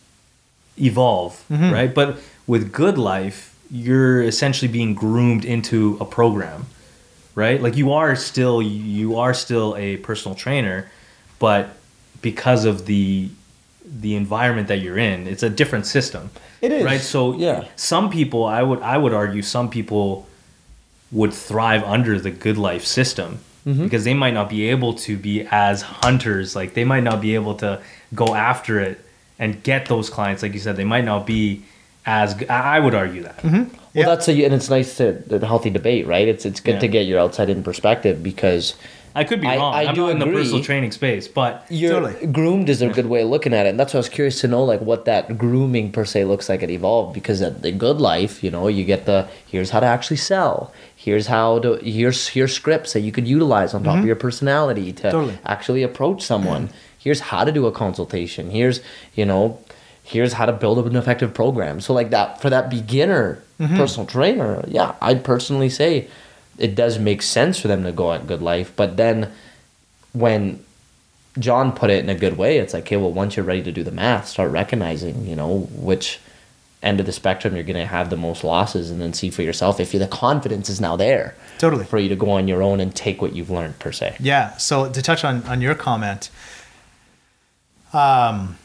Evolve, 0.78 1.44
Mm-hmm. 1.50 1.72
right? 1.72 1.94
But 1.94 2.18
with 2.48 2.72
GoodLife, 2.72 3.54
you're 3.72 4.22
essentially 4.22 4.72
being 4.72 4.94
groomed 4.94 5.46
into 5.46 5.98
a 6.02 6.06
program, 6.06 6.68
right? 7.34 7.62
Like 7.62 7.76
you 7.78 7.92
are 7.94 8.16
still 8.16 8.62
you 8.62 9.18
are 9.18 9.34
still 9.34 9.76
a 9.78 9.98
personal 9.98 10.36
trainer, 10.36 10.92
but 11.40 11.70
because 12.22 12.66
of 12.66 12.86
the 12.86 13.30
the 13.86 14.16
environment 14.16 14.68
that 14.68 14.78
you're 14.78 14.98
in, 14.98 15.28
it's 15.28 15.44
a 15.44 15.50
different 15.50 15.86
system. 15.86 16.32
It 16.62 16.72
is, 16.72 16.84
right. 16.84 17.00
So 17.02 17.36
yeah. 17.38 17.66
some 17.76 18.10
people, 18.10 18.44
I 18.46 18.64
would 18.64 18.82
I 18.82 18.98
would 18.98 19.14
argue, 19.14 19.42
some 19.44 19.70
people 19.70 20.28
would 21.12 21.34
thrive 21.34 21.84
under 21.84 22.20
the 22.20 22.32
GoodLife 22.32 22.82
system 22.82 23.40
Mm-hmm. 23.66 23.84
because 23.86 24.04
they 24.04 24.14
might 24.14 24.36
not 24.36 24.48
be 24.48 24.70
able 24.70 24.94
to 24.94 25.18
be 25.18 25.48
as 25.50 25.82
hunters. 25.82 26.56
Like 26.56 26.76
they 26.76 26.84
might 26.84 27.02
not 27.02 27.20
be 27.20 27.34
able 27.34 27.56
to 27.56 27.82
go 28.14 28.36
after 28.36 28.80
it 28.80 29.04
and 29.40 29.64
get 29.64 29.88
those 29.88 30.08
clients. 30.08 30.44
Like 30.44 30.54
you 30.54 30.60
said, 30.60 30.76
they 30.76 30.84
might 30.86 31.04
not 31.04 31.26
be 31.26 31.64
as. 32.06 32.40
I 32.48 32.80
would 32.80 32.94
argue 32.94 33.24
that. 33.24 33.44
Well, 33.44 33.66
Yeah. 33.96 34.06
that's 34.06 34.28
a, 34.28 34.44
and 34.46 34.54
it's 34.54 34.70
nice 34.70 34.98
to 34.98 35.14
the 35.14 35.44
healthy 35.48 35.72
debate, 35.72 36.06
right? 36.06 36.28
It's 36.28 36.46
it's 36.46 36.60
good 36.60 36.76
Yeah. 36.76 36.80
to 36.82 36.88
get 36.88 37.08
your 37.08 37.20
outside 37.20 37.50
in 37.50 37.64
perspective 37.64 38.22
because 38.22 38.76
I 39.16 39.24
could 39.24 39.40
be 39.40 39.48
I- 39.48 39.56
wrong. 39.58 39.74
I 39.74 39.84
am 39.84 39.96
do 39.96 40.02
not 40.02 40.12
in 40.12 40.20
the 40.20 40.26
agree. 40.26 40.42
personal 40.42 40.64
training 40.64 40.92
space, 40.92 41.28
but 41.28 41.66
you're 41.70 42.02
Totally. 42.02 42.28
groomed 42.28 42.70
is 42.70 42.82
a 42.82 42.90
good 42.90 43.06
way 43.06 43.22
of 43.22 43.30
looking 43.30 43.54
at 43.54 43.66
it, 43.66 43.70
and 43.70 43.80
that's 43.80 43.94
why 43.94 44.00
I 44.00 44.02
was 44.02 44.10
curious 44.10 44.42
to 44.42 44.48
know 44.48 44.64
like 44.64 44.82
what 44.82 45.06
that 45.06 45.38
grooming 45.38 45.92
per 45.92 46.04
se 46.04 46.26
looks 46.26 46.50
like 46.50 46.62
at 46.62 46.70
Evolve 46.70 47.14
because 47.14 47.42
at 47.42 47.62
the 47.62 47.72
GoodLife, 47.72 48.44
you 48.44 48.52
know, 48.52 48.68
you 48.68 48.84
get 48.84 49.06
the 49.06 49.28
here's 49.48 49.70
how 49.70 49.80
to 49.80 49.86
actually 49.86 50.18
sell, 50.18 50.74
here's 50.96 51.28
how 51.28 51.60
to 51.60 51.76
here's 51.76 52.28
here's 52.28 52.54
scripts 52.54 52.94
that 52.94 53.02
you 53.02 53.12
could 53.12 53.28
utilize 53.28 53.74
on 53.74 53.84
top 53.84 53.94
of 53.94 53.98
mm-hmm. 54.00 54.08
your 54.08 54.16
personality 54.18 54.92
to 54.92 55.12
Totally. 55.12 55.38
actually 55.46 55.84
approach 55.84 56.22
someone. 56.22 56.70
Here's 57.06 57.20
how 57.20 57.44
to 57.44 57.52
do 57.52 57.68
a 57.68 57.72
consultation. 57.72 58.50
Here's 58.50 58.82
you 59.14 59.28
know, 59.28 59.64
here's 60.02 60.34
how 60.34 60.48
to 60.48 60.52
build 60.52 60.80
up 60.80 60.88
an 60.88 60.96
effective 60.96 61.36
program. 61.36 61.80
So 61.80 61.94
like 61.94 62.10
that 62.10 62.42
for 62.42 62.50
that 62.50 62.68
beginner 62.68 63.44
mm-hmm. 63.60 63.78
personal 63.78 64.08
trainer, 64.08 64.66
yeah, 64.68 64.96
I'd 65.02 65.24
personally 65.24 65.70
say 65.70 66.08
it 66.58 66.76
does 66.76 67.00
make 67.00 67.22
sense 67.22 67.60
for 67.60 67.68
them 67.68 67.84
to 67.84 67.92
go 67.92 68.14
at 68.14 68.28
GoodLife, 68.28 68.70
but 68.76 68.98
then 68.98 69.32
when 70.14 70.64
Jon 71.38 71.74
put 71.74 71.90
it 71.90 72.04
in 72.04 72.10
a 72.10 72.16
good 72.16 72.38
way. 72.38 72.58
It's 72.58 72.74
like, 72.74 72.84
okay, 72.84 72.98
well, 72.98 73.12
once 73.12 73.36
you're 73.36 73.46
ready 73.46 73.64
to 73.64 73.72
do 73.72 73.84
the 73.84 73.92
math, 73.92 74.28
start 74.28 74.52
recognizing, 74.52 75.26
you 75.28 75.36
know, 75.36 75.70
which 75.74 76.20
end 76.82 77.00
of 77.00 77.06
the 77.06 77.12
spectrum 77.12 77.56
you're 77.56 77.64
going 77.64 77.76
to 77.76 77.86
have 77.86 78.10
the 78.10 78.18
most 78.18 78.44
losses, 78.44 78.92
and 78.92 79.02
then 79.02 79.12
see 79.12 79.30
for 79.30 79.42
yourself 79.42 79.80
if 79.80 79.92
the 79.92 80.08
confidence 80.08 80.70
is 80.70 80.80
now 80.80 80.96
there 80.96 81.36
Totally. 81.58 81.84
for 81.84 81.98
you 81.98 82.10
to 82.10 82.16
go 82.16 82.30
on 82.30 82.48
your 82.48 82.62
own 82.62 82.80
and 82.80 82.96
take 82.96 83.22
what 83.22 83.34
you've 83.34 83.50
learned 83.50 83.80
per 83.80 83.92
se. 83.92 84.16
Yeah. 84.20 84.56
So 84.58 84.92
to 84.92 85.02
touch 85.02 85.24
on, 85.24 85.44
on 85.44 85.62
your 85.62 85.76
comment, 85.76 86.30
um, 87.92 88.58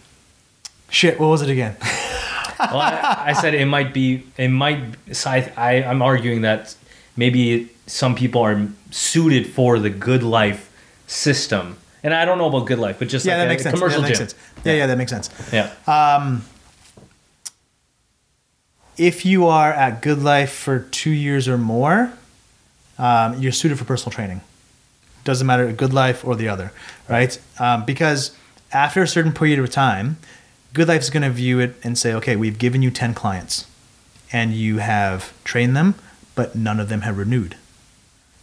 shit, 0.91 1.19
what 1.19 1.29
was 1.29 1.43
it 1.43 1.51
again? 1.51 1.77
well, 1.81 2.79
I, 2.79 3.23
I 3.29 3.33
said 3.33 3.55
it 3.55 3.67
might 3.67 3.95
be. 3.95 4.25
It 4.37 4.49
might. 4.49 4.83
So 5.13 5.31
I, 5.31 5.53
I, 5.57 5.71
I'm 5.85 6.03
arguing 6.03 6.43
that 6.43 6.77
maybe 7.17 7.69
some 7.87 8.15
people 8.15 8.43
are 8.43 8.69
suited 8.91 9.47
for 9.47 9.79
the 9.79 9.91
GoodLife 9.91 10.67
system, 11.07 11.77
and 12.03 12.15
I 12.15 12.25
don't 12.25 12.39
know 12.39 12.47
about 12.47 12.67
GoodLife, 12.67 12.99
but 12.99 13.09
just 13.09 13.27
yeah, 13.27 13.33
like 13.33 13.41
that 13.41 13.47
a 13.47 13.49
makes 13.49 13.63
sense. 13.63 13.73
Yeah, 13.75 13.79
commercial 13.79 14.03
that 14.03 14.09
makes 14.09 14.19
gym. 14.19 14.29
sense. 14.29 14.65
Yeah, 14.65 14.73
yeah, 14.75 14.87
that 14.87 14.99
makes 14.99 15.11
sense. 15.11 15.31
Yeah. 15.53 16.41
if 18.97 19.25
you 19.25 19.47
are 19.47 19.73
at 19.73 20.03
GoodLife 20.03 20.49
for 20.51 20.81
two 20.81 21.11
years 21.11 21.49
or 21.49 21.57
more, 21.57 22.13
um, 22.99 23.41
you're 23.41 23.53
suited 23.53 23.79
for 23.79 23.85
personal 23.85 24.13
training. 24.13 24.43
Doesn't 25.25 25.47
matter 25.47 25.73
GoodLife 25.73 26.25
or 26.27 26.37
the 26.37 26.49
other, 26.49 26.73
right? 27.09 27.39
Um, 27.59 27.85
because 27.85 28.37
after 28.73 29.03
a 29.03 29.09
certain 29.09 29.33
period 29.33 29.59
of 29.59 29.71
time, 29.71 30.19
GoodLife 30.75 31.01
is 31.01 31.11
going 31.11 31.23
to 31.23 31.31
view 31.31 31.59
it 31.59 31.77
and 31.83 31.99
say, 31.99 32.13
okay, 32.15 32.37
we've 32.37 32.59
given 32.59 32.83
you 32.83 32.91
10 32.91 33.15
clients 33.15 33.67
and 34.33 34.53
you 34.53 34.79
have 34.79 35.33
trained 35.45 35.77
them, 35.77 35.95
but 36.41 36.55
none 36.55 36.81
of 36.81 36.89
them 36.89 37.03
have 37.03 37.19
renewed. 37.19 37.55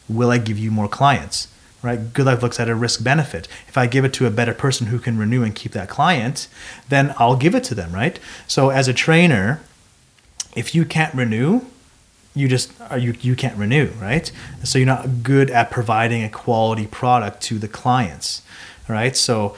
Will 0.08 0.30
I 0.30 0.38
give 0.38 0.60
you 0.60 0.70
more 0.70 0.88
clients? 0.88 1.48
Right? 1.82 2.00
GoodLife 2.14 2.44
looks 2.44 2.60
at 2.60 2.70
a 2.70 2.76
risk 2.76 3.04
benefit. 3.04 3.48
If 3.68 3.76
I 3.76 3.88
give 3.88 4.06
it 4.06 4.14
to 4.14 4.28
a 4.28 4.30
better 4.30 4.54
person 4.54 4.86
who 4.88 5.00
can 5.00 5.18
renew 5.18 5.42
and 5.42 5.56
keep 5.56 5.72
that 5.72 5.90
client, 5.90 6.48
then 6.90 7.16
I'll 7.18 7.36
give 7.36 7.56
it 7.56 7.64
to 7.64 7.74
them, 7.74 7.92
right? 7.92 8.20
So 8.46 8.70
as 8.70 8.88
a 8.88 8.94
trainer, 8.94 9.62
if 10.56 10.76
you 10.76 10.86
can't 10.86 11.12
renew, 11.16 11.62
you 12.36 12.48
just 12.48 12.72
are 12.92 13.00
you 13.00 13.16
you 13.20 13.36
can't 13.36 13.58
renew, 13.58 13.88
right? 14.00 14.32
So 14.64 14.78
you're 14.78 14.86
not 14.86 15.24
good 15.24 15.50
at 15.50 15.72
providing 15.72 16.24
a 16.24 16.30
quality 16.30 16.86
product 16.86 17.42
to 17.50 17.58
the 17.58 17.68
clients, 17.68 18.44
right? 18.88 19.18
So 19.18 19.58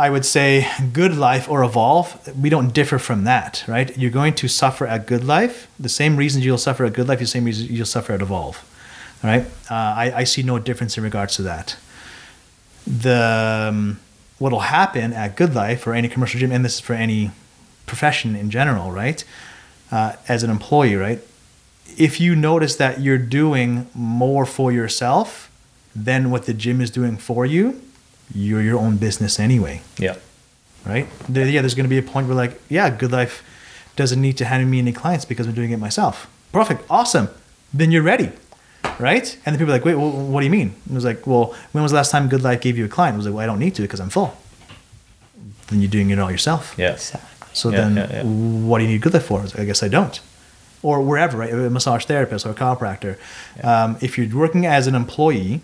I 0.00 0.08
would 0.08 0.24
say 0.24 0.66
GoodLife 0.78 1.46
or 1.46 1.62
evolve, 1.62 2.34
we 2.34 2.48
don't 2.48 2.72
differ 2.72 2.98
from 2.98 3.24
that, 3.24 3.62
right? 3.68 3.96
You're 3.98 4.10
going 4.10 4.34
to 4.36 4.48
suffer 4.48 4.86
at 4.86 5.06
GoodLife. 5.06 5.66
The 5.78 5.90
same 5.90 6.16
reasons 6.16 6.42
you'll 6.42 6.56
suffer 6.56 6.86
at 6.86 6.94
GoodLife, 6.94 7.18
the 7.18 7.26
same 7.26 7.44
reasons 7.44 7.70
you'll 7.70 7.84
suffer 7.84 8.14
at 8.14 8.22
evolve, 8.22 8.56
right? 9.22 9.44
Uh, 9.70 9.74
I, 9.74 10.12
I 10.16 10.24
see 10.24 10.42
no 10.42 10.58
difference 10.58 10.96
in 10.96 11.04
regards 11.04 11.36
to 11.36 11.42
that. 11.42 11.76
The 12.86 13.68
um, 13.68 14.00
what'll 14.38 14.60
happen 14.60 15.12
at 15.12 15.36
GoodLife 15.36 15.86
or 15.86 15.92
any 15.92 16.08
commercial 16.08 16.40
gym, 16.40 16.50
and 16.50 16.64
this 16.64 16.76
is 16.76 16.80
for 16.80 16.94
any 16.94 17.30
profession 17.84 18.34
in 18.34 18.48
general, 18.48 18.90
right? 18.90 19.22
Uh, 19.92 20.14
as 20.28 20.42
an 20.42 20.48
employee, 20.48 20.96
right? 20.96 21.20
If 21.98 22.18
you 22.20 22.34
notice 22.34 22.74
that 22.76 23.02
you're 23.02 23.18
doing 23.18 23.86
more 23.94 24.46
for 24.46 24.72
yourself 24.72 25.50
than 25.94 26.30
what 26.30 26.46
the 26.46 26.54
gym 26.54 26.80
is 26.80 26.90
doing 26.90 27.18
for 27.18 27.44
you, 27.44 27.82
you're 28.34 28.62
your 28.62 28.78
own 28.78 28.96
business 28.96 29.38
anyway, 29.40 29.82
Yeah. 29.98 30.16
right? 30.86 31.06
There, 31.28 31.46
yeah, 31.48 31.60
there's 31.62 31.74
going 31.74 31.84
to 31.84 31.88
be 31.90 31.98
a 31.98 32.02
point 32.02 32.26
where 32.28 32.36
like, 32.36 32.60
yeah, 32.68 32.90
GoodLife 32.96 33.40
doesn't 33.96 34.20
need 34.20 34.36
to 34.38 34.44
hand 34.44 34.70
me 34.70 34.78
any 34.78 34.92
clients 34.92 35.24
because 35.24 35.46
I'm 35.46 35.54
doing 35.54 35.70
it 35.72 35.78
myself. 35.78 36.26
Perfect, 36.52 36.84
awesome. 36.88 37.28
Then 37.74 37.90
you're 37.90 38.02
ready, 38.02 38.30
right? 38.98 39.36
And 39.44 39.54
the 39.54 39.58
people 39.58 39.72
are 39.72 39.76
like, 39.76 39.84
wait, 39.84 39.94
well, 39.96 40.10
what 40.10 40.40
do 40.40 40.44
you 40.46 40.50
mean? 40.50 40.68
And 40.84 40.92
it 40.92 40.94
was 40.94 41.04
like, 41.04 41.26
well, 41.26 41.54
when 41.72 41.82
was 41.82 41.92
the 41.92 41.96
last 41.96 42.10
time 42.10 42.28
GoodLife 42.28 42.60
gave 42.60 42.76
you 42.78 42.84
a 42.84 42.88
client? 42.88 43.14
I 43.14 43.16
was 43.18 43.26
like, 43.26 43.34
well, 43.34 43.42
I 43.42 43.46
don't 43.46 43.58
need 43.58 43.74
to 43.76 43.82
because 43.82 44.00
I'm 44.00 44.10
full. 44.10 44.36
Then 45.68 45.80
you're 45.80 45.90
doing 45.90 46.10
it 46.10 46.18
all 46.18 46.30
yourself. 46.30 46.74
Yeah. 46.76 46.92
Exactly. 46.92 47.28
So 47.52 47.70
Yeah, 47.70 47.76
then, 47.76 47.96
yeah, 47.96 48.12
yeah. 48.12 48.22
what 48.24 48.78
do 48.78 48.84
you 48.84 48.90
need 48.90 49.02
GoodLife 49.02 49.22
for? 49.22 49.40
I 49.40 49.44
like, 49.44 49.58
I 49.58 49.64
guess 49.64 49.82
I 49.82 49.88
don't. 49.88 50.20
Or 50.82 51.00
wherever, 51.02 51.36
right? 51.36 51.52
A 51.52 51.68
massage 51.70 52.04
therapist 52.06 52.46
or 52.46 52.50
a 52.50 52.54
chiropractor. 52.54 53.18
Um, 53.62 53.96
if 54.00 54.16
you're 54.16 54.34
working 54.36 54.64
as 54.66 54.86
an 54.86 54.94
employee 54.94 55.60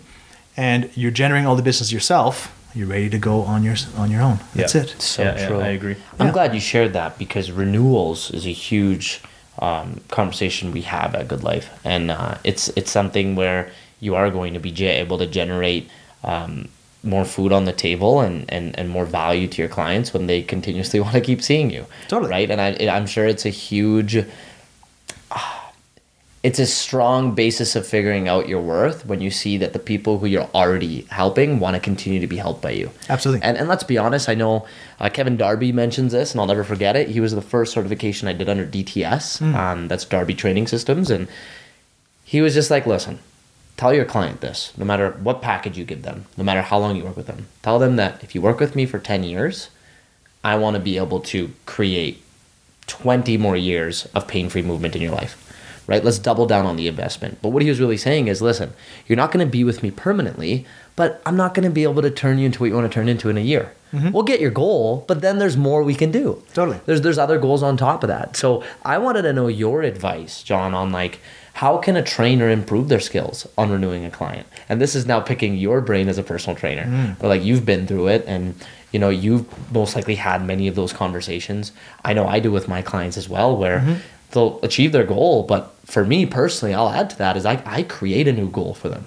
and 0.57 0.89
you're 0.95 1.11
generating 1.11 1.47
all 1.47 1.55
the 1.55 1.61
business 1.63 1.91
yourself, 1.91 2.53
you're 2.75 2.87
ready 2.87 3.09
to 3.09 3.17
go 3.19 3.41
on 3.43 3.63
your 3.63 3.75
on 3.95 4.11
your 4.11 4.21
own. 4.21 4.39
That's 4.55 4.75
Yeah. 4.75 4.81
it. 4.81 4.95
So 5.01 5.23
Yeah, 5.23 5.49
yeah. 5.49 5.57
I 5.57 5.69
agree. 5.69 5.95
I'm 6.19 6.27
Yeah. 6.27 6.33
glad 6.33 6.53
you 6.53 6.59
shared 6.59 6.93
that 6.93 7.17
because 7.17 7.51
renewals 7.51 8.31
is 8.31 8.45
a 8.45 8.51
huge 8.51 9.21
um, 9.59 10.01
conversation 10.09 10.71
we 10.71 10.81
have 10.81 11.15
at 11.15 11.27
GoodLife, 11.27 11.65
and 11.83 12.11
uh, 12.11 12.35
it's 12.43 12.69
it's 12.75 12.91
something 12.91 13.35
where 13.35 13.69
you 13.99 14.13
are 14.15 14.29
going 14.29 14.53
to 14.53 14.59
be 14.59 14.71
able 14.85 15.17
to 15.17 15.25
generate 15.25 15.89
um, 16.23 16.67
more 17.03 17.25
food 17.25 17.51
on 17.51 17.65
the 17.65 17.71
table 17.73 18.19
and, 18.21 18.45
and, 18.49 18.77
and 18.77 18.89
more 18.89 19.05
value 19.05 19.47
to 19.47 19.61
your 19.61 19.69
clients 19.69 20.13
when 20.13 20.27
they 20.27 20.41
continuously 20.43 20.99
want 21.03 21.13
to 21.13 21.21
keep 21.21 21.41
seeing 21.41 21.71
you. 21.71 21.85
Totally. 22.07 22.29
Right, 22.31 22.51
and 22.51 22.59
I 22.61 22.75
I'm 22.95 23.07
sure 23.07 23.25
it's 23.25 23.45
a 23.45 23.49
huge 23.49 24.23
it's 26.43 26.59
a 26.59 26.67
strong 26.67 27.33
basis 27.33 27.75
of 27.75 27.85
figuring 27.85 28.27
out 28.27 28.47
your 28.47 28.61
worth 28.61 29.05
when 29.05 29.21
you 29.21 29.31
see 29.31 29.57
that 29.57 29.73
the 29.73 29.79
people 29.79 30.19
who 30.19 30.27
you're 30.27 30.49
already 30.53 31.01
helping 31.09 31.59
want 31.59 31.75
to 31.75 31.79
continue 31.79 32.19
to 32.19 32.27
be 32.27 32.37
helped 32.37 32.61
by 32.61 32.69
you. 32.69 32.91
Absolutely. 33.09 33.43
And, 33.43 33.57
and 33.57 33.67
let's 33.67 33.83
be 33.83 33.97
honest, 33.97 34.29
I 34.29 34.35
know 34.35 34.65
uh, 34.99 35.09
Kevin 35.09 35.35
Darby 35.35 35.71
mentions 35.71 36.11
this, 36.11 36.31
and 36.31 36.39
I'll 36.39 36.47
never 36.47 36.63
forget 36.63 36.95
it. 36.95 37.09
He 37.09 37.19
was 37.19 37.33
the 37.33 37.41
first 37.41 37.73
certification 37.73 38.27
I 38.27 38.33
did 38.33 38.49
under 38.49 38.65
DTS, 38.65 39.41
um, 39.55 39.87
that's 39.87 40.05
Darby 40.05 40.35
Training 40.35 40.67
Systems. 40.67 41.09
And 41.09 41.27
he 42.23 42.39
was 42.41 42.53
just 42.53 42.69
like, 42.69 42.85
listen, 42.85 43.19
tell 43.75 43.93
your 43.93 44.05
client 44.05 44.41
this, 44.41 44.73
no 44.77 44.85
matter 44.85 45.11
what 45.11 45.41
package 45.41 45.77
you 45.77 45.85
give 45.85 46.03
them, 46.03 46.25
no 46.37 46.43
matter 46.43 46.61
how 46.61 46.77
long 46.77 46.95
you 46.95 47.03
work 47.03 47.17
with 47.17 47.27
them. 47.27 47.47
Tell 47.63 47.79
them 47.79 47.95
that 47.95 48.23
if 48.23 48.35
you 48.35 48.41
work 48.41 48.59
with 48.59 48.75
me 48.75 48.85
for 48.85 48.99
10 48.99 49.23
years, 49.23 49.69
I 50.43 50.55
want 50.55 50.75
to 50.75 50.79
be 50.79 50.97
able 50.97 51.19
to 51.21 51.51
create 51.65 52.21
20 52.85 53.37
more 53.37 53.57
years 53.57 54.05
of 54.13 54.27
pain 54.27 54.49
free 54.49 54.61
movement 54.61 54.95
in 54.95 55.01
your 55.01 55.11
life. 55.11 55.43
Right? 55.87 56.03
Let's 56.03 56.19
double 56.19 56.45
down 56.45 56.65
on 56.65 56.75
the 56.75 56.87
investment. 56.87 57.39
But 57.41 57.49
what 57.49 57.63
he 57.63 57.69
was 57.69 57.79
really 57.79 57.97
saying 57.97 58.27
is 58.27 58.41
listen, 58.41 58.73
you're 59.07 59.15
not 59.15 59.31
going 59.31 59.45
to 59.45 59.49
be 59.49 59.63
with 59.63 59.81
me 59.81 59.89
permanently, 59.89 60.65
but 60.97 61.21
I'm 61.25 61.37
not 61.37 61.53
going 61.53 61.63
to 61.63 61.73
be 61.73 61.83
able 61.83 62.01
to 62.01 62.11
turn 62.11 62.39
you 62.39 62.45
into 62.45 62.59
what 62.59 62.67
you 62.67 62.75
want 62.75 62.91
to 62.91 62.93
turn 62.93 63.07
into 63.07 63.29
in 63.29 63.37
a 63.37 63.41
year. 63.41 63.73
Mm-hmm. 63.93 64.11
We'll 64.11 64.23
get 64.23 64.41
your 64.41 64.51
goal, 64.51 65.05
but 65.07 65.21
then 65.21 65.39
there's 65.39 65.55
more 65.55 65.81
we 65.81 65.95
can 65.95 66.11
do. 66.11 66.43
Totally. 66.53 66.79
There's 66.85 67.01
there's 67.01 67.17
other 67.17 67.39
goals 67.39 67.63
on 67.63 67.77
top 67.77 68.03
of 68.03 68.09
that. 68.09 68.35
So 68.35 68.63
I 68.83 68.97
wanted 68.97 69.21
to 69.21 69.33
know 69.33 69.47
your 69.47 69.81
advice, 69.81 70.43
Jon, 70.43 70.73
on 70.73 70.91
like 70.91 71.19
how 71.53 71.77
can 71.77 71.95
a 71.95 72.03
trainer 72.03 72.49
improve 72.49 72.87
their 72.87 72.99
skills 72.99 73.47
on 73.57 73.71
renewing 73.71 74.05
a 74.05 74.11
client? 74.11 74.45
And 74.69 74.79
this 74.79 74.93
is 74.93 75.07
now 75.07 75.21
picking 75.21 75.57
your 75.57 75.81
brain 75.81 76.07
as 76.07 76.17
a 76.19 76.23
personal 76.23 76.55
trainer. 76.55 76.83
Mm. 76.83 77.17
But 77.17 77.29
like 77.29 77.43
you've 77.43 77.65
been 77.65 77.87
through 77.87 78.09
it 78.09 78.25
and 78.27 78.53
you 78.91 78.99
know, 78.99 79.09
you've 79.09 79.73
most 79.73 79.95
likely 79.95 80.15
had 80.15 80.45
many 80.45 80.67
of 80.67 80.75
those 80.75 80.93
conversations. 80.93 81.71
I 82.05 82.13
know 82.13 82.27
I 82.27 82.39
do 82.39 82.51
with 82.51 82.67
my 82.67 82.81
clients 82.81 83.17
as 83.17 83.27
well 83.27 83.57
where 83.57 83.79
mm-hmm. 83.79 83.95
They'll 84.31 84.59
achieve 84.63 84.91
their 84.91 85.03
goal, 85.05 85.43
but 85.43 85.73
for 85.85 86.03
me 86.05 86.25
personally, 86.25 86.73
I'll 86.73 86.89
add 86.89 87.09
to 87.11 87.17
that 87.19 87.37
is 87.37 87.45
I, 87.45 87.61
I 87.65 87.83
create 87.83 88.27
a 88.27 88.33
new 88.33 88.49
goal 88.49 88.73
for 88.73 88.89
them. 88.89 89.05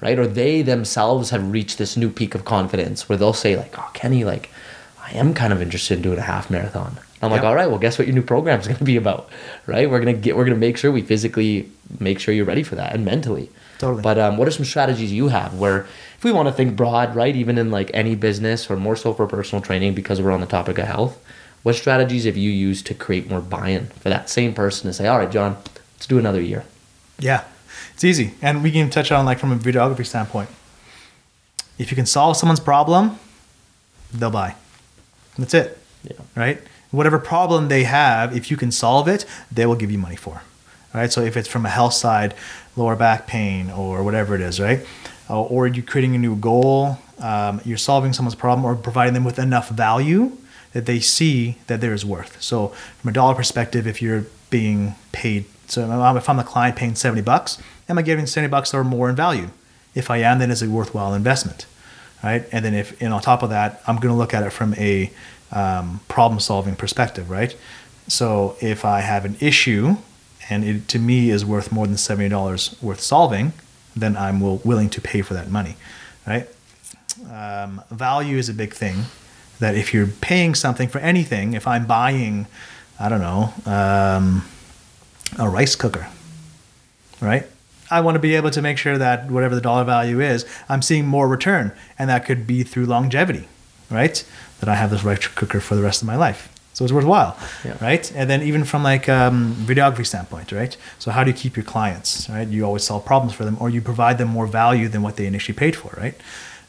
Right? 0.00 0.16
Or 0.16 0.28
they 0.28 0.62
themselves 0.62 1.30
have 1.30 1.50
reached 1.50 1.78
this 1.78 1.96
new 1.96 2.08
peak 2.08 2.36
of 2.36 2.44
confidence 2.44 3.08
where 3.08 3.18
they'll 3.18 3.32
say, 3.32 3.56
like, 3.56 3.76
oh 3.76 3.90
Kenny, 3.94 4.22
like 4.24 4.48
I 5.02 5.10
am 5.12 5.34
kind 5.34 5.52
of 5.52 5.60
interested 5.60 5.96
in 5.96 6.02
doing 6.02 6.18
a 6.18 6.22
half 6.22 6.50
marathon. 6.50 6.98
I'm 7.20 7.30
like, 7.32 7.42
Yep. 7.42 7.48
all 7.48 7.54
right, 7.56 7.66
well, 7.68 7.78
guess 7.78 7.98
what 7.98 8.06
your 8.06 8.14
new 8.14 8.22
program 8.22 8.60
is 8.60 8.66
going 8.68 8.78
to 8.78 8.84
be 8.84 8.96
about, 8.96 9.28
right? 9.66 9.90
We're 9.90 9.98
gonna 9.98 10.12
get, 10.12 10.36
we're 10.36 10.44
gonna 10.44 10.56
make 10.56 10.76
sure 10.76 10.92
we 10.92 11.02
physically 11.02 11.68
make 11.98 12.20
sure 12.20 12.32
you're 12.32 12.44
ready 12.44 12.62
for 12.62 12.76
that 12.76 12.94
and 12.94 13.04
mentally. 13.04 13.50
Totally. 13.78 14.02
But 14.02 14.18
um, 14.18 14.36
what 14.36 14.46
are 14.46 14.52
some 14.52 14.64
strategies 14.64 15.12
you 15.12 15.28
have 15.28 15.54
where, 15.54 15.86
if 16.16 16.22
we 16.24 16.30
want 16.30 16.46
to 16.48 16.52
think 16.52 16.76
broad, 16.76 17.16
right, 17.16 17.34
even 17.34 17.58
in 17.58 17.70
like 17.70 17.90
any 17.92 18.14
business 18.14 18.70
or 18.70 18.76
more 18.76 18.94
so 18.96 19.12
for 19.14 19.26
personal 19.26 19.62
training 19.62 19.94
because 19.94 20.20
we're 20.20 20.30
on 20.30 20.40
the 20.40 20.46
topic 20.46 20.78
of 20.78 20.86
health, 20.86 21.18
what 21.66 21.74
strategies 21.74 22.26
have 22.26 22.36
you 22.36 22.48
used 22.48 22.86
to 22.86 22.94
create 22.94 23.28
more 23.28 23.40
buy-in 23.40 23.86
for 23.86 24.08
that 24.08 24.30
same 24.30 24.54
person 24.54 24.86
to 24.86 24.92
say, 24.92 25.08
all 25.08 25.18
right, 25.18 25.32
Jon, 25.32 25.56
let's 25.96 26.06
do 26.06 26.16
another 26.16 26.40
year. 26.40 26.64
Yeah, 27.18 27.42
it's 27.92 28.04
easy, 28.04 28.34
and 28.40 28.62
we 28.62 28.70
can 28.70 28.88
touch 28.88 29.10
on 29.10 29.24
like 29.24 29.40
from 29.40 29.50
a 29.50 29.56
videography 29.56 30.06
standpoint. 30.06 30.48
If 31.76 31.90
you 31.90 31.96
can 31.96 32.06
solve 32.06 32.36
someone's 32.36 32.60
problem, 32.60 33.18
they'll 34.14 34.30
buy. 34.30 34.54
That's 35.36 35.54
it, 35.54 35.76
Yeah. 36.04 36.12
right? 36.36 36.62
Whatever 36.92 37.18
problem 37.18 37.66
they 37.66 37.82
have, 37.82 38.36
if 38.36 38.48
you 38.48 38.56
can 38.56 38.70
solve 38.70 39.08
it, 39.08 39.24
they 39.50 39.66
will 39.66 39.74
give 39.74 39.90
you 39.90 39.98
money 39.98 40.14
for. 40.14 40.42
Right. 40.94 41.12
So 41.12 41.20
if 41.22 41.36
it's 41.36 41.48
from 41.48 41.66
a 41.66 41.68
health 41.68 41.94
side, 41.94 42.34
lower 42.76 42.94
back 42.94 43.26
pain 43.26 43.70
or 43.72 44.04
whatever 44.04 44.36
it 44.36 44.40
is, 44.40 44.60
right? 44.60 44.86
Uh, 45.28 45.42
or 45.42 45.66
you're 45.66 45.84
creating 45.84 46.14
a 46.14 46.18
new 46.18 46.36
goal, 46.36 46.98
um, 47.18 47.60
you're 47.64 47.76
solving 47.76 48.12
someone's 48.12 48.36
problem 48.36 48.64
or 48.64 48.76
providing 48.76 49.14
them 49.14 49.24
with 49.24 49.40
enough 49.40 49.68
value 49.68 50.30
that 50.76 50.84
they 50.84 51.00
see 51.00 51.56
that 51.68 51.80
there 51.80 51.94
is 51.94 52.04
worth. 52.04 52.36
So 52.42 52.68
from 53.00 53.08
a 53.08 53.12
dollar 53.12 53.34
perspective, 53.34 53.86
if 53.86 54.02
you're 54.02 54.26
being 54.50 54.94
paid, 55.10 55.46
so 55.68 55.80
if 55.82 56.28
I'm- 56.28 56.38
a 56.38 56.44
client 56.44 56.76
paying 56.76 56.94
70 56.94 57.22
bucks, 57.22 57.56
am 57.88 57.96
I 57.96 58.02
giving 58.02 58.26
70 58.26 58.50
bucks 58.50 58.74
or 58.74 58.84
more 58.84 59.08
in 59.08 59.16
value? 59.16 59.48
If 59.94 60.10
I 60.10 60.18
am, 60.18 60.38
then 60.38 60.50
it's 60.50 60.60
a 60.60 60.68
worthwhile 60.68 61.14
investment, 61.14 61.64
right? 62.22 62.44
And 62.52 62.62
then 62.62 62.74
if, 62.74 63.00
and 63.00 63.14
on 63.14 63.22
top 63.22 63.42
of 63.42 63.48
that, 63.48 63.80
I'm 63.86 63.96
going 63.96 64.12
to 64.12 64.18
look 64.18 64.34
at 64.34 64.42
it 64.42 64.52
from 64.52 64.74
a 64.74 65.10
um, 65.50 66.00
problem 66.08 66.40
solving 66.40 66.76
perspective, 66.76 67.30
right? 67.30 67.56
So 68.06 68.56
if 68.60 68.84
I 68.84 69.00
have 69.00 69.24
an 69.24 69.38
issue 69.40 69.96
and 70.50 70.62
it 70.62 70.88
to 70.88 70.98
me 70.98 71.30
is 71.30 71.46
worth 71.46 71.72
more 71.72 71.86
than 71.86 71.96
$70 71.96 72.82
worth 72.82 73.00
solving, 73.00 73.54
then 73.96 74.14
I'm 74.14 74.40
will, 74.40 74.60
willing 74.62 74.90
to 74.90 75.00
pay 75.00 75.22
for 75.22 75.32
that 75.32 75.50
money, 75.50 75.76
right? 76.26 76.46
Um, 77.32 77.80
value 77.90 78.36
is 78.36 78.50
a 78.50 78.54
big 78.54 78.74
thing. 78.74 79.06
That 79.60 79.74
if 79.74 79.94
you're 79.94 80.06
paying 80.06 80.54
something 80.54 80.88
for 80.88 80.98
anything, 80.98 81.54
if 81.54 81.66
I'm 81.66 81.86
buying, 81.86 82.46
I 83.00 83.08
don't 83.08 83.20
know, 83.22 83.52
um, 83.64 84.44
a 85.38 85.48
rice 85.48 85.74
cooker, 85.74 86.08
right? 87.20 87.44
I 87.90 88.00
want 88.00 88.16
to 88.16 88.18
be 88.18 88.34
able 88.34 88.50
to 88.50 88.60
make 88.60 88.78
sure 88.78 88.98
that 88.98 89.30
whatever 89.30 89.54
the 89.54 89.60
dollar 89.60 89.84
value 89.84 90.20
is, 90.20 90.44
I'm 90.68 90.82
seeing 90.82 91.06
more 91.06 91.28
return, 91.28 91.72
and 91.98 92.10
that 92.10 92.24
could 92.26 92.46
be 92.46 92.64
through 92.64 92.86
longevity, 92.86 93.48
right? 93.90 94.24
That 94.60 94.68
I 94.68 94.74
have 94.74 94.90
this 94.90 95.04
rice 95.04 95.26
cooker 95.28 95.60
for 95.60 95.74
the 95.76 95.82
rest 95.82 96.02
of 96.02 96.06
my 96.06 96.16
life, 96.16 96.48
so 96.72 96.84
it's 96.84 96.92
worthwhile, 96.92 97.38
Yeah. 97.64 97.76
right? 97.80 98.10
And 98.14 98.28
then 98.28 98.42
even 98.42 98.64
from 98.64 98.82
like 98.82 99.08
um, 99.08 99.54
videography 99.54 100.04
standpoint, 100.06 100.50
right? 100.52 100.76
So 100.98 101.10
how 101.12 101.22
do 101.24 101.30
you 101.30 101.36
keep 101.36 101.56
your 101.56 101.64
clients, 101.64 102.28
right? 102.28 102.46
You 102.48 102.64
always 102.64 102.82
solve 102.84 103.04
problems 103.06 103.32
for 103.34 103.44
them, 103.44 103.56
or 103.60 103.70
you 103.70 103.80
provide 103.80 104.18
them 104.18 104.28
more 104.28 104.46
value 104.48 104.88
than 104.88 105.02
what 105.02 105.16
they 105.16 105.26
initially 105.26 105.56
paid 105.56 105.76
for, 105.76 105.94
right? 105.96 106.14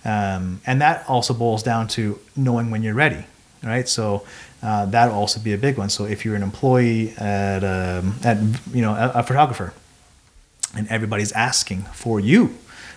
Um, 0.08 0.62
and 0.66 0.82
that 0.82 1.03
also 1.10 1.34
boils 1.34 1.64
down 1.64 1.89
to 1.89 2.18
knowing 2.36 2.72
when 2.72 2.82
you're 2.82 2.95
ready, 2.95 3.26
right? 3.62 3.88
So 3.89 4.26
uh, 4.64 4.86
that'll 4.86 5.14
also 5.14 5.39
be 5.41 5.53
a 5.53 5.58
big 5.58 5.78
one. 5.78 5.89
So 5.89 6.05
if 6.05 6.24
you're 6.24 6.36
an 6.36 6.43
employee 6.43 7.14
at, 7.18 7.64
um, 7.64 8.16
at 8.24 8.38
you 8.74 8.82
know, 8.82 8.93
a, 8.93 9.12
a 9.16 9.24
photographer, 9.24 9.74
and 10.74 10.88
everybody's 10.88 11.34
asking 11.34 11.82
for 11.93 12.22
you, 12.22 12.55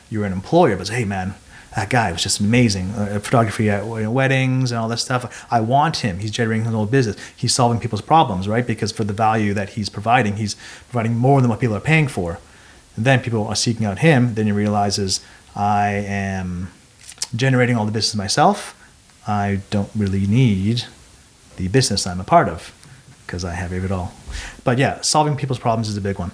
you're 0.08 0.24
an 0.24 0.32
employer, 0.32 0.76
but 0.76 0.86
say, 0.86 0.96
hey 0.96 1.04
man, 1.04 1.34
that 1.74 1.90
guy 1.90 2.12
was 2.12 2.22
just 2.22 2.38
amazing. 2.40 2.90
Uh, 2.90 3.18
photography 3.20 3.70
at 3.70 3.84
you 3.84 4.00
know, 4.00 4.10
weddings 4.10 4.70
and 4.70 4.78
all 4.78 4.88
that 4.88 4.98
stuff. 4.98 5.46
I 5.50 5.60
want 5.60 5.98
him. 5.98 6.18
He's 6.18 6.30
generating 6.30 6.64
his 6.64 6.74
own 6.74 6.88
business. 6.88 7.16
He's 7.36 7.54
solving 7.54 7.80
people's 7.80 8.02
problems, 8.02 8.48
right? 8.48 8.66
Because 8.66 8.92
for 8.92 9.04
the 9.04 9.12
value 9.12 9.54
that 9.54 9.70
he's 9.70 9.88
providing, 9.88 10.36
he's 10.36 10.56
providing 10.90 11.16
more 11.16 11.40
than 11.40 11.50
what 11.50 11.60
people 11.60 11.76
are 11.76 11.80
paying 11.80 12.08
for. 12.08 12.38
And 12.96 13.04
then 13.04 13.20
people 13.20 13.46
are 13.46 13.56
seeking 13.56 13.86
out 13.86 13.98
him. 13.98 14.34
Then 14.34 14.46
he 14.46 14.52
realizes 14.52 15.20
I 15.54 15.90
am 15.90 16.70
generating 17.34 17.76
all 17.76 17.86
the 17.86 17.92
business 17.92 18.14
myself. 18.14 18.76
I 19.26 19.60
don't 19.70 19.90
really 19.94 20.26
need 20.26 20.84
the 21.56 21.68
business 21.68 22.06
I'm 22.06 22.20
a 22.20 22.24
part 22.24 22.48
of 22.48 22.72
because 23.26 23.44
I 23.44 23.52
have 23.52 23.72
it 23.72 23.92
all. 23.92 24.12
But 24.64 24.78
yeah, 24.78 25.00
solving 25.02 25.36
people's 25.36 25.58
problems 25.58 25.88
is 25.88 25.96
a 25.96 26.00
big 26.00 26.18
one. 26.18 26.32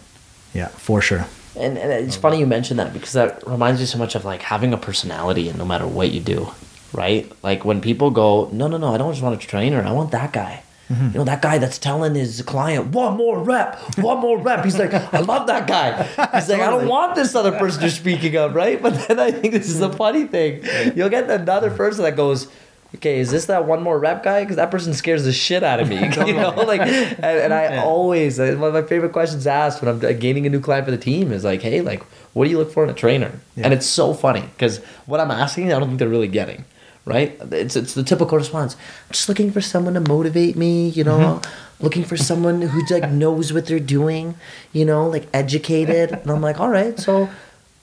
Yeah, 0.54 0.68
for 0.68 1.02
sure. 1.02 1.26
And, 1.56 1.78
and 1.78 1.92
it's 1.92 2.16
funny 2.16 2.38
you 2.38 2.46
mention 2.46 2.76
that 2.76 2.92
because 2.92 3.12
that 3.12 3.46
reminds 3.46 3.80
me 3.80 3.86
so 3.86 3.98
much 3.98 4.14
of 4.14 4.24
like 4.24 4.42
having 4.42 4.72
a 4.72 4.78
personality 4.78 5.48
and 5.48 5.58
no 5.58 5.64
matter 5.64 5.86
what 5.86 6.10
you 6.10 6.20
do, 6.20 6.48
right? 6.92 7.30
Like 7.42 7.64
when 7.64 7.80
people 7.80 8.10
go, 8.10 8.48
no, 8.52 8.66
no, 8.68 8.76
no, 8.76 8.94
I 8.94 8.98
don't 8.98 9.12
just 9.12 9.22
want 9.22 9.42
a 9.42 9.46
trainer. 9.46 9.82
I 9.82 9.92
want 9.92 10.10
that 10.12 10.32
guy. 10.32 10.62
Mm-hmm. 10.88 11.06
You 11.06 11.12
know, 11.18 11.24
that 11.24 11.42
guy 11.42 11.58
that's 11.58 11.78
telling 11.78 12.14
his 12.14 12.42
client, 12.42 12.88
one 12.88 13.16
more 13.16 13.40
rep, 13.42 13.76
one 13.98 14.18
more 14.20 14.38
rep. 14.38 14.64
He's 14.64 14.78
like, 14.78 14.94
I 14.94 15.18
love 15.20 15.48
that 15.48 15.66
guy. 15.66 16.02
He's 16.38 16.48
like, 16.48 16.60
I 16.60 16.70
don't 16.70 16.86
want 16.86 17.16
this 17.16 17.34
other 17.34 17.52
person 17.58 17.80
you're 17.82 17.90
speaking 17.90 18.36
of, 18.36 18.54
right? 18.54 18.80
But 18.80 19.08
then 19.08 19.18
I 19.18 19.32
think 19.32 19.52
this 19.52 19.68
is 19.68 19.80
a 19.80 19.92
funny 19.92 20.26
thing. 20.26 20.62
You'll 20.96 21.08
get 21.08 21.28
another 21.28 21.70
person 21.70 22.04
that 22.04 22.14
goes, 22.14 22.46
okay, 22.94 23.18
is 23.18 23.32
this 23.32 23.46
that 23.46 23.66
one 23.66 23.82
more 23.82 23.98
rep 23.98 24.22
guy? 24.22 24.42
Because 24.44 24.56
that 24.56 24.70
person 24.70 24.94
scares 24.94 25.24
the 25.24 25.32
shit 25.32 25.64
out 25.64 25.80
of 25.80 25.88
me. 25.88 25.96
you 26.26 26.34
know, 26.34 26.50
like, 26.50 26.80
and, 26.82 27.18
and 27.18 27.52
I 27.52 27.64
Yeah. 27.64 27.82
always 27.84 28.38
one 28.38 28.62
of 28.62 28.72
my 28.74 28.82
favorite 28.82 29.12
questions 29.12 29.46
asked 29.46 29.82
when 29.82 29.88
I'm 29.92 30.18
gaining 30.20 30.46
a 30.46 30.50
new 30.50 30.60
client 30.60 30.84
for 30.84 30.92
the 30.92 30.98
team 30.98 31.32
is 31.32 31.42
like, 31.42 31.62
hey, 31.62 31.80
like, 31.80 32.02
what 32.32 32.44
do 32.44 32.50
you 32.50 32.58
look 32.58 32.72
for 32.72 32.84
in 32.84 32.90
a 32.90 32.94
trainer? 32.94 33.32
Yeah. 33.56 33.64
And 33.64 33.74
it's 33.74 33.86
so 33.86 34.14
funny 34.14 34.42
because 34.42 34.78
what 35.06 35.18
I'm 35.18 35.30
asking, 35.32 35.72
I 35.72 35.78
don't 35.80 35.88
think 35.88 35.98
they're 35.98 36.08
really 36.08 36.28
getting. 36.28 36.64
Right? 37.06 37.38
It's 37.52 37.76
it's 37.76 37.94
the 37.94 38.02
typical 38.02 38.36
response. 38.36 38.74
I'm 38.74 39.12
just 39.12 39.28
looking 39.28 39.52
for 39.52 39.60
someone 39.60 39.94
to 39.94 40.00
motivate 40.00 40.56
me. 40.56 40.88
You 40.88 41.04
know, 41.04 41.18
Mm-hmm. 41.18 41.84
looking 41.84 42.04
for 42.04 42.16
someone 42.16 42.60
who 42.62 42.82
like 42.90 43.08
knows 43.10 43.52
what 43.52 43.66
they're 43.66 43.78
doing. 43.78 44.34
You 44.72 44.84
know, 44.84 45.06
like 45.08 45.28
educated. 45.32 46.10
And 46.12 46.30
I'm 46.30 46.40
like, 46.42 46.58
all 46.58 46.68
right, 46.68 46.98
so 46.98 47.28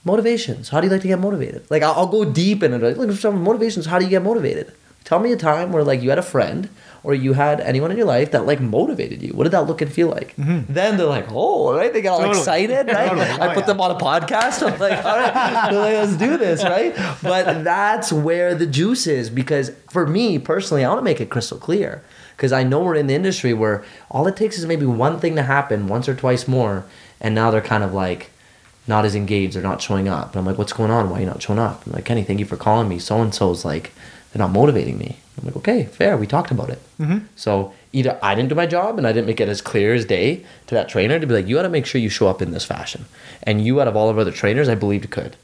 motivations. 0.04 0.68
How 0.68 0.80
do 0.80 0.86
you 0.88 0.92
like 0.92 1.00
to 1.02 1.08
get 1.08 1.18
motivated? 1.18 1.64
Like 1.70 1.82
I'll, 1.82 1.94
I'll 1.94 2.06
go 2.06 2.24
deep 2.26 2.62
in 2.62 2.74
it. 2.74 2.82
Like, 2.82 2.96
look 2.98 3.10
for 3.10 3.16
some 3.16 3.42
motivations. 3.42 3.86
How 3.86 3.98
do 3.98 4.04
you 4.04 4.10
get 4.10 4.22
motivated? 4.22 4.72
Tell 5.04 5.18
me 5.20 5.32
a 5.32 5.36
time 5.36 5.72
where 5.72 5.84
like 5.84 6.02
you 6.02 6.10
had 6.10 6.18
a 6.18 6.22
friend 6.22 6.68
or 7.04 7.14
you 7.14 7.34
had 7.34 7.60
anyone 7.60 7.90
in 7.90 7.96
your 7.98 8.06
life 8.06 8.30
that 8.32 8.46
like 8.46 8.60
motivated 8.60 9.22
you. 9.22 9.32
What 9.34 9.44
did 9.44 9.52
that 9.52 9.66
look 9.66 9.82
and 9.82 9.92
feel 9.92 10.08
like? 10.08 10.34
Mm-hmm. 10.36 10.72
Then 10.72 10.96
they're 10.96 11.06
like, 11.06 11.26
oh, 11.30 11.76
right? 11.76 11.92
They 11.92 12.00
get 12.02 12.08
all 12.08 12.18
Totally. 12.20 12.38
excited, 12.38 12.86
right? 12.88 13.08
Totally. 13.10 13.26
I 13.26 13.50
Oh, 13.50 13.54
put 13.54 13.60
yeah. 13.60 13.66
them 13.66 13.80
on 13.82 13.90
a 13.90 13.94
podcast. 13.96 14.62
I'm 14.66 14.78
like, 14.80 15.04
all 15.04 15.16
right, 15.18 15.34
like, 15.70 15.72
let's 15.72 16.16
do 16.16 16.36
this, 16.38 16.64
right? 16.64 16.94
But 17.22 17.62
that's 17.62 18.10
where 18.12 18.54
the 18.54 18.66
juice 18.66 19.06
is 19.06 19.28
because 19.30 19.70
for 19.90 20.06
me 20.06 20.38
personally, 20.38 20.82
I 20.84 20.88
want 20.88 20.98
to 21.00 21.04
make 21.04 21.20
it 21.20 21.28
crystal 21.30 21.58
clear 21.58 22.02
because 22.36 22.52
I 22.52 22.62
know 22.64 22.80
we're 22.82 22.94
in 22.96 23.06
the 23.06 23.14
industry 23.14 23.52
where 23.52 23.84
all 24.10 24.26
it 24.26 24.34
takes 24.34 24.58
is 24.58 24.66
maybe 24.66 24.86
one 24.86 25.20
thing 25.20 25.36
to 25.36 25.42
happen 25.42 25.86
once 25.86 26.08
or 26.08 26.14
twice 26.14 26.48
more, 26.48 26.84
and 27.20 27.34
now 27.34 27.50
they're 27.50 27.60
kind 27.60 27.84
of 27.84 27.92
like 27.92 28.30
not 28.86 29.04
as 29.04 29.14
engaged. 29.14 29.54
They're 29.56 29.62
not 29.62 29.80
showing 29.82 30.08
up. 30.08 30.28
And 30.32 30.36
I'm 30.38 30.46
like, 30.46 30.56
what's 30.58 30.72
going 30.72 30.90
on? 30.90 31.10
Why 31.10 31.18
are 31.18 31.20
you 31.20 31.26
not 31.26 31.42
showing 31.42 31.58
up? 31.58 31.86
I'm 31.86 31.92
like, 31.92 32.04
Kenny, 32.06 32.24
thank 32.24 32.40
you 32.40 32.46
for 32.46 32.56
calling 32.56 32.88
me. 32.88 32.98
So 32.98 33.20
and 33.20 33.34
so's 33.34 33.64
like, 33.64 33.92
they're 34.32 34.40
not 34.40 34.50
motivating 34.52 34.96
me. 34.98 35.18
I'm 35.44 35.52
like, 35.52 35.56
okay, 35.56 35.84
fair. 35.84 36.16
We 36.16 36.26
talked 36.26 36.50
about 36.50 36.70
it. 36.70 36.80
Mm-hmm. 36.98 37.26
So 37.36 37.74
either 37.92 38.18
I 38.22 38.34
didn't 38.34 38.48
do 38.48 38.54
my 38.54 38.66
job 38.66 38.96
and 38.96 39.06
I 39.06 39.12
didn't 39.12 39.26
make 39.26 39.40
it 39.40 39.48
as 39.48 39.60
clear 39.60 39.92
as 39.92 40.06
day 40.06 40.44
to 40.68 40.74
that 40.74 40.88
trainer 40.88 41.18
to 41.18 41.26
be 41.26 41.34
like, 41.34 41.46
you 41.46 41.56
got 41.56 41.62
to 41.62 41.68
make 41.68 41.84
sure 41.84 42.00
you 42.00 42.08
show 42.08 42.28
up 42.28 42.40
in 42.40 42.52
this 42.52 42.64
fashion. 42.64 43.04
And 43.42 43.64
you, 43.64 43.80
out 43.80 43.88
of 43.88 43.94
all 43.94 44.08
of 44.08 44.16
our 44.16 44.22
other 44.22 44.32
trainers, 44.32 44.68
I 44.68 44.74
believed 44.74 45.10
could. 45.10 45.36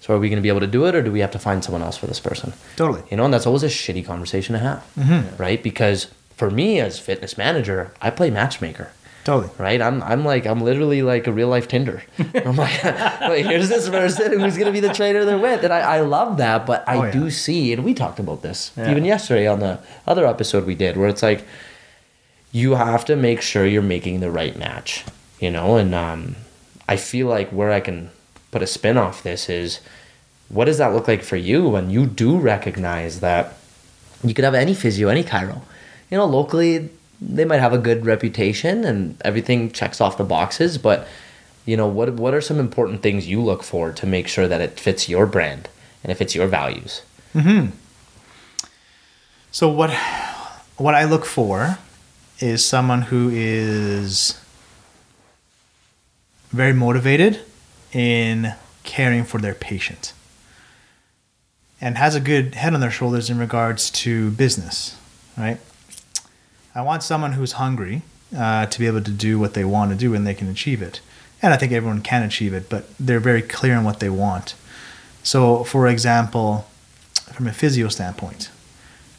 So 0.00 0.14
are 0.14 0.18
we 0.18 0.28
going 0.28 0.38
to 0.38 0.42
be 0.42 0.48
able 0.48 0.60
to 0.60 0.66
do 0.66 0.84
it, 0.86 0.94
or 0.94 1.02
do 1.02 1.12
we 1.12 1.20
have 1.20 1.30
to 1.30 1.38
find 1.38 1.64
someone 1.64 1.82
else 1.82 1.96
for 1.96 2.06
this 2.06 2.20
person? 2.20 2.52
Totally. 2.76 3.02
You 3.10 3.16
know, 3.16 3.24
and 3.24 3.32
that's 3.32 3.46
always 3.46 3.62
a 3.62 3.68
shitty 3.68 4.04
conversation 4.04 4.52
to 4.52 4.58
have, 4.58 4.84
mm-hmm. 4.98 5.34
right? 5.40 5.62
Because 5.62 6.12
for 6.36 6.50
me 6.50 6.80
as 6.80 6.98
fitness 6.98 7.38
manager, 7.38 7.92
I 8.02 8.10
play 8.10 8.28
matchmaker 8.28 8.90
Totally. 9.24 9.50
right? 9.58 9.80
I'm 9.80 10.02
I'm 10.02 10.24
like 10.24 10.46
I'm 10.46 10.60
literally 10.60 11.02
like 11.02 11.26
a 11.26 11.32
real 11.32 11.48
life 11.48 11.66
Tinder. 11.68 12.02
I'm 12.34 12.56
like, 12.56 12.84
wait, 13.22 13.46
here's 13.46 13.68
this 13.70 13.88
person 13.88 14.38
who's 14.38 14.56
gonna 14.58 14.70
be 14.72 14.80
the 14.80 14.92
trainer 14.92 15.24
they're 15.24 15.38
with, 15.38 15.64
and 15.64 15.72
I, 15.72 15.80
I 15.96 16.00
love 16.00 16.36
that. 16.36 16.66
But 16.66 16.84
I 16.86 16.96
Oh, 16.96 17.02
yeah. 17.04 17.10
do 17.10 17.30
see, 17.30 17.72
and 17.72 17.84
we 17.84 17.94
talked 17.94 18.18
about 18.18 18.42
this 18.42 18.70
Yeah. 18.76 18.90
even 18.90 19.04
yesterday 19.04 19.46
on 19.46 19.60
the 19.60 19.78
other 20.06 20.26
episode 20.26 20.66
we 20.66 20.74
did, 20.74 20.96
where 20.96 21.08
it's 21.08 21.22
like 21.22 21.44
you 22.52 22.74
have 22.76 23.04
to 23.06 23.16
make 23.16 23.40
sure 23.40 23.66
you're 23.66 23.82
making 23.82 24.20
the 24.20 24.30
right 24.30 24.56
match, 24.58 25.04
you 25.40 25.50
know. 25.50 25.76
And 25.76 25.94
um, 25.94 26.36
I 26.88 26.96
feel 26.96 27.26
like 27.26 27.48
where 27.50 27.72
I 27.72 27.80
can 27.80 28.10
put 28.50 28.62
a 28.62 28.66
spin 28.66 28.96
off 28.96 29.22
this 29.22 29.48
is, 29.48 29.80
what 30.48 30.66
does 30.66 30.78
that 30.78 30.92
look 30.92 31.08
like 31.08 31.22
for 31.22 31.36
you 31.36 31.68
when 31.68 31.90
you 31.90 32.06
do 32.06 32.36
recognize 32.38 33.20
that 33.20 33.54
you 34.22 34.34
could 34.34 34.44
have 34.44 34.54
any 34.54 34.74
physio, 34.74 35.08
any 35.08 35.24
chiro. 35.24 35.62
You 36.10 36.18
know, 36.18 36.26
locally 36.26 36.90
they 37.26 37.44
might 37.44 37.60
have 37.60 37.72
a 37.72 37.78
good 37.78 38.04
reputation 38.04 38.84
and 38.84 39.20
everything 39.24 39.70
checks 39.70 40.00
off 40.00 40.18
the 40.18 40.24
boxes, 40.24 40.78
but 40.78 41.06
you 41.66 41.76
know, 41.76 41.86
what 41.86 42.14
what 42.14 42.34
are 42.34 42.40
some 42.40 42.60
important 42.60 43.02
things 43.02 43.26
you 43.26 43.40
look 43.40 43.62
for 43.62 43.92
to 43.92 44.06
make 44.06 44.28
sure 44.28 44.46
that 44.46 44.60
it 44.60 44.78
fits 44.78 45.08
your 45.08 45.26
brand 45.26 45.68
and 46.02 46.12
it 46.12 46.16
fits 46.16 46.34
your 46.34 46.46
values? 46.46 47.02
Mm-hmm. 47.34 47.70
So 49.50 49.68
what 49.68 49.90
what 50.76 50.94
I 50.94 51.04
look 51.04 51.24
for 51.24 51.78
is 52.40 52.64
someone 52.64 53.02
who 53.02 53.30
is 53.32 54.38
very 56.50 56.72
motivated 56.72 57.40
in 57.92 58.54
caring 58.82 59.24
for 59.24 59.38
their 59.38 59.54
patient 59.54 60.12
and 61.80 61.96
has 61.96 62.14
a 62.14 62.20
good 62.20 62.54
head 62.54 62.74
on 62.74 62.80
their 62.80 62.90
shoulders 62.90 63.30
in 63.30 63.38
regards 63.38 63.90
to 63.90 64.30
business, 64.32 64.98
right? 65.36 65.58
I 66.74 66.82
want 66.82 67.02
someone 67.02 67.32
who's 67.32 67.52
hungry 67.52 68.02
uh, 68.36 68.66
to 68.66 68.78
be 68.78 68.86
able 68.86 69.02
to 69.02 69.10
do 69.10 69.38
what 69.38 69.54
they 69.54 69.64
want 69.64 69.90
to 69.92 69.96
do 69.96 70.14
and 70.14 70.26
they 70.26 70.34
can 70.34 70.48
achieve 70.48 70.82
it. 70.82 71.00
And 71.40 71.52
I 71.52 71.56
think 71.56 71.72
everyone 71.72 72.00
can 72.00 72.22
achieve 72.22 72.52
it, 72.52 72.68
but 72.68 72.86
they're 72.98 73.20
very 73.20 73.42
clear 73.42 73.76
on 73.76 73.84
what 73.84 74.00
they 74.00 74.08
want. 74.08 74.54
So, 75.22 75.64
for 75.64 75.86
example, 75.86 76.66
from 77.32 77.46
a 77.46 77.52
physio 77.52 77.88
standpoint, 77.88 78.50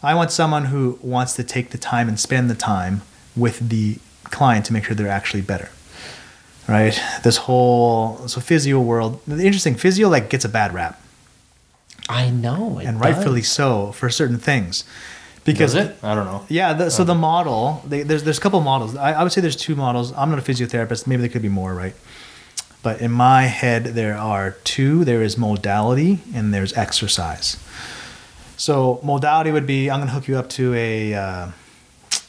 I 0.04 0.14
want 0.16 0.32
someone 0.32 0.66
who 0.66 1.00
wants 1.02 1.34
to 1.36 1.44
take 1.44 1.70
the 1.70 1.78
time 1.78 2.08
and 2.08 2.20
spend 2.20 2.50
the 2.50 2.56
time 2.56 3.02
with 3.36 3.70
the 3.70 4.00
client 4.26 4.66
to 4.66 4.74
make 4.74 4.84
sure 4.84 4.96
they're 4.96 5.08
actually 5.08 5.42
better. 5.42 5.70
Right? 6.68 7.00
This 7.24 7.38
whole 7.38 8.28
so 8.28 8.42
physio 8.42 8.82
world, 8.82 9.22
the 9.26 9.46
interesting 9.46 9.76
physio 9.76 10.10
like 10.10 10.30
gets 10.30 10.46
a 10.46 10.50
bad 10.50 10.74
rap, 10.74 11.00
I 12.10 12.30
know, 12.30 12.80
it 12.80 12.86
and 12.86 13.00
rightfully 13.00 13.42
does. 13.42 13.52
so 13.52 13.92
for 13.92 14.10
certain 14.10 14.38
things. 14.40 14.84
Because 15.46 15.76
it? 15.76 15.96
I 16.04 16.16
don't 16.16 16.26
know. 16.26 16.46
yeah, 16.50 16.74
the, 16.74 16.90
so 16.92 17.04
the 17.04 17.16
model 17.16 17.82
they, 17.88 18.02
there's 18.04 18.24
there's 18.24 18.38
a 18.38 18.42
couple 18.42 18.60
models. 18.62 18.96
I, 18.96 19.14
I 19.14 19.24
would 19.24 19.32
say 19.32 19.42
there's 19.42 19.56
two 19.56 19.76
models. 19.76 20.12
I'm 20.14 20.30
not 20.30 20.40
a 20.40 20.42
physiotherapist. 20.42 21.08
Maybe 21.08 21.22
there 21.22 21.30
could 21.30 21.42
be 21.42 21.50
more, 21.50 21.74
right? 21.74 21.96
But 22.84 23.00
in 23.02 23.12
my 23.12 23.44
head, 23.44 23.84
there 23.96 24.18
are 24.18 24.52
two. 24.64 25.06
There 25.06 25.22
is 25.24 25.38
modality 25.38 26.20
and 26.34 26.54
there's 26.54 26.74
exercise. 26.74 27.58
So 28.58 29.00
modality 29.04 29.52
would 29.52 29.68
be 29.68 29.90
I'm 29.90 30.00
going 30.00 30.08
to 30.08 30.14
hook 30.14 30.28
you 30.28 30.38
up 30.38 30.50
to 30.52 30.74
a 30.74 31.14
uh, 31.14 31.48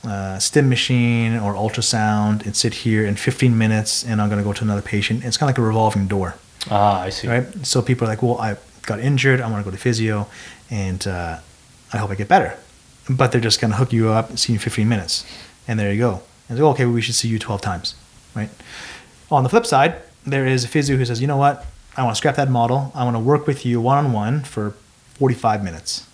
uh, 0.04 0.38
stim 0.38 0.68
machine 0.68 1.36
or 1.36 1.54
ultrasound 1.54 2.44
and 2.44 2.54
sit 2.56 2.74
here 2.74 3.04
in 3.06 3.16
15 3.16 3.56
minutes, 3.56 4.04
and 4.04 4.20
I'm 4.20 4.28
going 4.28 4.38
to 4.40 4.44
go 4.44 4.52
to 4.52 4.64
another 4.64 4.82
patient. 4.82 5.24
It's 5.24 5.36
kind 5.36 5.48
of 5.50 5.54
like 5.56 5.58
a 5.58 5.66
revolving 5.66 6.06
door 6.08 6.34
Ah, 6.70 7.02
I 7.02 7.10
see. 7.10 7.28
right? 7.28 7.46
So 7.66 7.80
people 7.82 8.06
are 8.06 8.10
like, 8.10 8.22
well, 8.22 8.38
I 8.38 8.56
got 8.82 8.98
injured, 9.00 9.40
I 9.40 9.50
want 9.50 9.64
to 9.64 9.70
go 9.70 9.74
to 9.76 9.80
physio, 9.80 10.26
and 10.70 11.06
uh, 11.06 11.38
I 11.92 11.96
hope 11.98 12.10
I 12.10 12.14
get 12.14 12.28
better. 12.28 12.56
But 13.08 13.32
they're 13.32 13.40
just 13.40 13.60
going 13.60 13.70
to 13.70 13.76
hook 13.76 13.92
you 13.92 14.08
up, 14.08 14.30
and 14.30 14.38
see 14.38 14.52
you 14.52 14.56
in 14.56 14.60
15 14.60 14.88
minutes, 14.88 15.24
and 15.68 15.78
there 15.78 15.92
you 15.92 15.98
go. 15.98 16.22
And 16.48 16.56
they 16.56 16.60
go, 16.60 16.70
okay, 16.70 16.84
well, 16.84 16.94
we 16.94 17.02
should 17.02 17.14
see 17.14 17.28
you 17.28 17.38
12 17.38 17.60
times, 17.60 17.94
right? 18.34 18.50
On 19.30 19.42
the 19.42 19.48
flip 19.48 19.66
side, 19.66 19.96
there 20.24 20.46
is 20.46 20.64
a 20.64 20.68
physio 20.68 20.96
who 20.96 21.04
says, 21.04 21.20
you 21.20 21.26
know 21.26 21.36
what? 21.36 21.64
I 21.96 22.02
want 22.02 22.14
to 22.14 22.18
scrap 22.18 22.36
that 22.36 22.50
model. 22.50 22.92
I 22.94 23.04
want 23.04 23.16
to 23.16 23.20
work 23.20 23.46
with 23.46 23.64
you 23.64 23.80
one 23.80 23.98
on 23.98 24.12
one 24.12 24.42
for 24.42 24.74
45 25.14 25.64
minutes 25.64 26.06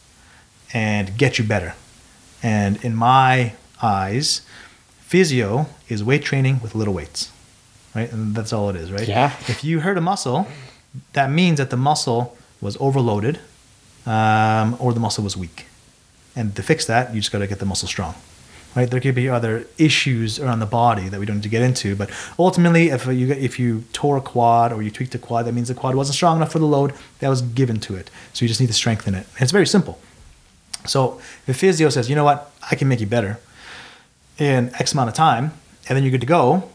and 0.72 1.16
get 1.18 1.38
you 1.38 1.45
better. 1.45 1.74
And 2.43 2.82
in 2.84 2.95
my 2.95 3.55
eyes, 3.82 4.43
physio 5.01 5.66
is 5.88 6.03
weight 6.05 6.22
training 6.22 6.61
with 6.62 6.74
little 6.74 6.95
weights, 6.95 7.30
right? 7.95 8.11
And 8.12 8.34
that's 8.34 8.53
all 8.53 8.70
it 8.70 8.76
is, 8.76 8.93
right? 8.93 9.07
Yeah. 9.07 9.32
If 9.49 9.64
you 9.64 9.80
hurt 9.80 9.99
a 9.99 10.01
muscle, 10.01 10.47
that 11.14 11.30
means 11.30 11.59
that 11.59 11.70
the 11.70 11.76
muscle 11.76 12.36
was 12.61 12.76
overloaded 12.80 13.40
um, 14.07 14.76
or 14.78 14.93
the 14.93 15.01
muscle 15.01 15.24
was 15.24 15.36
weak. 15.36 15.66
And 16.35 16.57
to 16.57 16.62
fix 16.62 16.87
that, 16.87 17.14
you 17.14 17.20
just 17.20 17.33
got 17.33 17.41
to 17.41 17.47
get 17.47 17.59
the 17.59 17.66
muscle 17.66 17.89
strong. 17.89 18.14
Right? 18.74 18.91
There 18.91 19.01
could 19.01 19.14
be 19.14 19.28
other 19.28 19.66
issues 19.76 20.41
around 20.41 20.61
the 20.61 20.66
body 20.66 21.11
that 21.11 21.20
we 21.20 21.26
don't 21.26 21.37
need 21.37 21.43
to 21.43 21.51
get 21.51 21.61
into, 21.61 21.95
but 21.95 22.11
ultimately, 22.39 22.89
if 22.89 23.07
you 23.07 23.30
if 23.33 23.59
you 23.59 23.85
tore 23.93 24.16
a 24.16 24.20
quad 24.22 24.72
or 24.72 24.83
you 24.83 24.91
tweaked 24.91 25.14
a 25.14 25.18
quad, 25.18 25.45
that 25.45 25.53
means 25.53 25.68
the 25.68 25.74
quad 25.74 25.95
wasn't 25.95 26.14
strong 26.14 26.39
enough 26.39 26.53
for 26.53 26.59
the 26.59 26.66
load 26.66 26.95
that 27.18 27.28
was 27.28 27.43
given 27.43 27.80
to 27.80 27.95
it. 27.97 28.11
So 28.33 28.45
you 28.45 28.49
just 28.49 28.61
need 28.61 28.68
to 28.68 28.72
strengthen 28.72 29.14
it. 29.14 29.26
And 29.35 29.43
it's 29.43 29.53
very 29.53 29.66
simple. 29.66 29.99
So 30.87 31.20
if 31.47 31.59
physio 31.59 31.91
says, 31.91 32.09
you 32.09 32.16
know 32.16 32.24
what, 32.24 32.51
I 32.70 32.74
can 32.74 32.89
make 32.89 33.01
you 33.01 33.07
better 33.07 33.39
in 34.39 34.74
X 34.74 34.95
amount 34.95 35.09
of 35.09 35.14
time, 35.14 35.53
and 35.87 35.97
then 35.97 36.03
you're 36.03 36.11
good 36.11 36.22
to 36.22 36.26
go, 36.26 36.72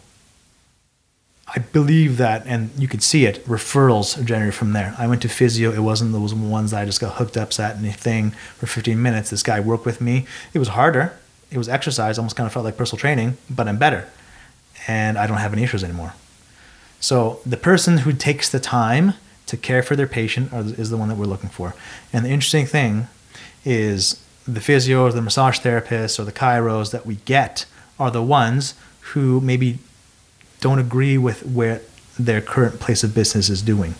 I 1.56 1.60
believe 1.60 2.18
that, 2.18 2.46
and 2.46 2.72
you 2.78 2.90
could 2.90 3.02
see 3.02 3.26
it. 3.26 3.46
Referrals 3.46 4.20
are 4.20 4.24
generated 4.24 4.54
from 4.54 4.74
there. 4.74 4.94
I 4.98 5.08
went 5.08 5.22
to 5.22 5.30
physio. 5.30 5.72
It 5.72 5.80
wasn't 5.80 6.12
those 6.12 6.34
ones 6.34 6.72
that 6.72 6.82
I 6.82 6.86
just 6.86 7.00
got 7.00 7.16
hooked 7.16 7.38
up, 7.38 7.54
sat 7.54 7.78
in 7.78 7.86
a 7.86 7.94
thing 7.94 8.32
for 8.32 8.68
15 8.68 9.02
minutes. 9.02 9.30
This 9.30 9.44
guy 9.44 9.62
worked 9.62 9.86
with 9.86 10.02
me. 10.02 10.26
It 10.54 10.60
was 10.60 10.70
harder. 10.70 11.18
It 11.50 11.58
was 11.58 11.70
exercise. 11.70 12.18
Almost 12.18 12.36
kind 12.36 12.48
of 12.48 12.54
felt 12.54 12.66
like 12.66 12.76
personal 12.76 13.00
training, 13.00 13.38
but 13.50 13.68
I'm 13.68 13.78
better, 13.78 14.10
and 14.88 15.18
I 15.18 15.26
don't 15.26 15.38
have 15.38 15.54
any 15.54 15.64
issues 15.64 15.86
anymore. 15.86 16.14
So 17.00 17.40
the 17.46 17.58
person 17.58 18.00
who 18.00 18.12
takes 18.12 18.50
the 18.50 18.60
time 18.60 19.14
to 19.46 19.56
care 19.56 19.82
for 19.82 19.96
their 19.96 20.08
patient 20.08 20.52
is 20.52 20.90
the 20.90 20.98
one 20.98 21.08
that 21.08 21.16
we're 21.16 21.26
looking 21.26 21.50
for. 21.50 21.76
And 22.12 22.26
the 22.26 22.30
interesting 22.30 22.66
thing 22.66 23.08
is 23.64 24.22
the 24.46 24.60
physios, 24.60 25.14
the 25.14 25.22
massage 25.22 25.60
therapists, 25.60 26.20
or 26.20 26.26
the 26.26 26.34
chiros 26.34 26.92
that 26.92 27.06
we 27.06 27.16
get 27.24 27.66
are 27.98 28.12
the 28.12 28.22
ones 28.22 28.74
who 29.14 29.40
maybe 29.40 29.80
don't 30.60 30.80
agree 30.80 31.18
with 31.18 31.46
where 31.46 31.82
their 32.20 32.42
current 32.42 32.80
place 32.80 33.04
of 33.04 33.14
business 33.14 33.50
is 33.50 33.62
doing, 33.62 33.96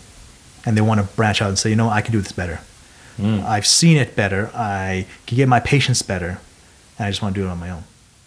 and 0.66 0.76
they 0.76 0.80
want 0.80 1.00
to 1.00 1.06
branch 1.16 1.40
out 1.40 1.48
and 1.48 1.58
say, 1.58 1.70
you 1.70 1.76
know, 1.76 1.88
I 1.88 2.00
can 2.02 2.12
do 2.12 2.20
this 2.20 2.32
better. 2.32 2.60
I've 3.20 3.66
seen 3.66 3.96
it 3.96 4.14
better. 4.14 4.48
I 4.54 5.06
can 5.26 5.36
get 5.36 5.48
my 5.48 5.58
patients 5.58 6.02
better, 6.02 6.38
and 6.98 7.06
I 7.06 7.10
just 7.10 7.20
want 7.20 7.34
to 7.34 7.40
do 7.40 7.46
it 7.48 7.50
on 7.50 7.58
my 7.58 7.70
own. 7.70 7.82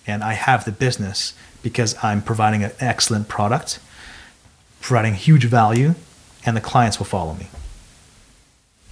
And 0.05 0.21
I 0.23 0.33
have 0.33 0.65
the 0.65 0.71
business 0.73 1.33
because 1.63 1.95
I'm 2.03 2.21
providing 2.21 2.63
an 2.63 2.71
excellent 2.79 3.29
product, 3.29 3.79
providing 4.81 5.13
huge 5.13 5.45
value, 5.45 5.95
and 6.45 6.57
the 6.57 6.61
clients 6.61 6.99
will 6.99 7.05
follow 7.05 7.33
me. 7.35 7.47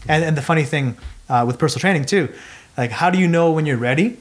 And, 0.08 0.24
and 0.24 0.38
the 0.38 0.42
funny 0.42 0.64
thing 0.64 0.98
uh, 1.28 1.44
with 1.46 1.58
personal 1.58 1.82
training 1.82 2.06
too, 2.06 2.30
like 2.78 2.92
how 2.92 3.10
do 3.10 3.20
you 3.20 3.28
know 3.28 3.52
when 3.52 3.66
you're 3.66 3.78
ready? 3.78 4.18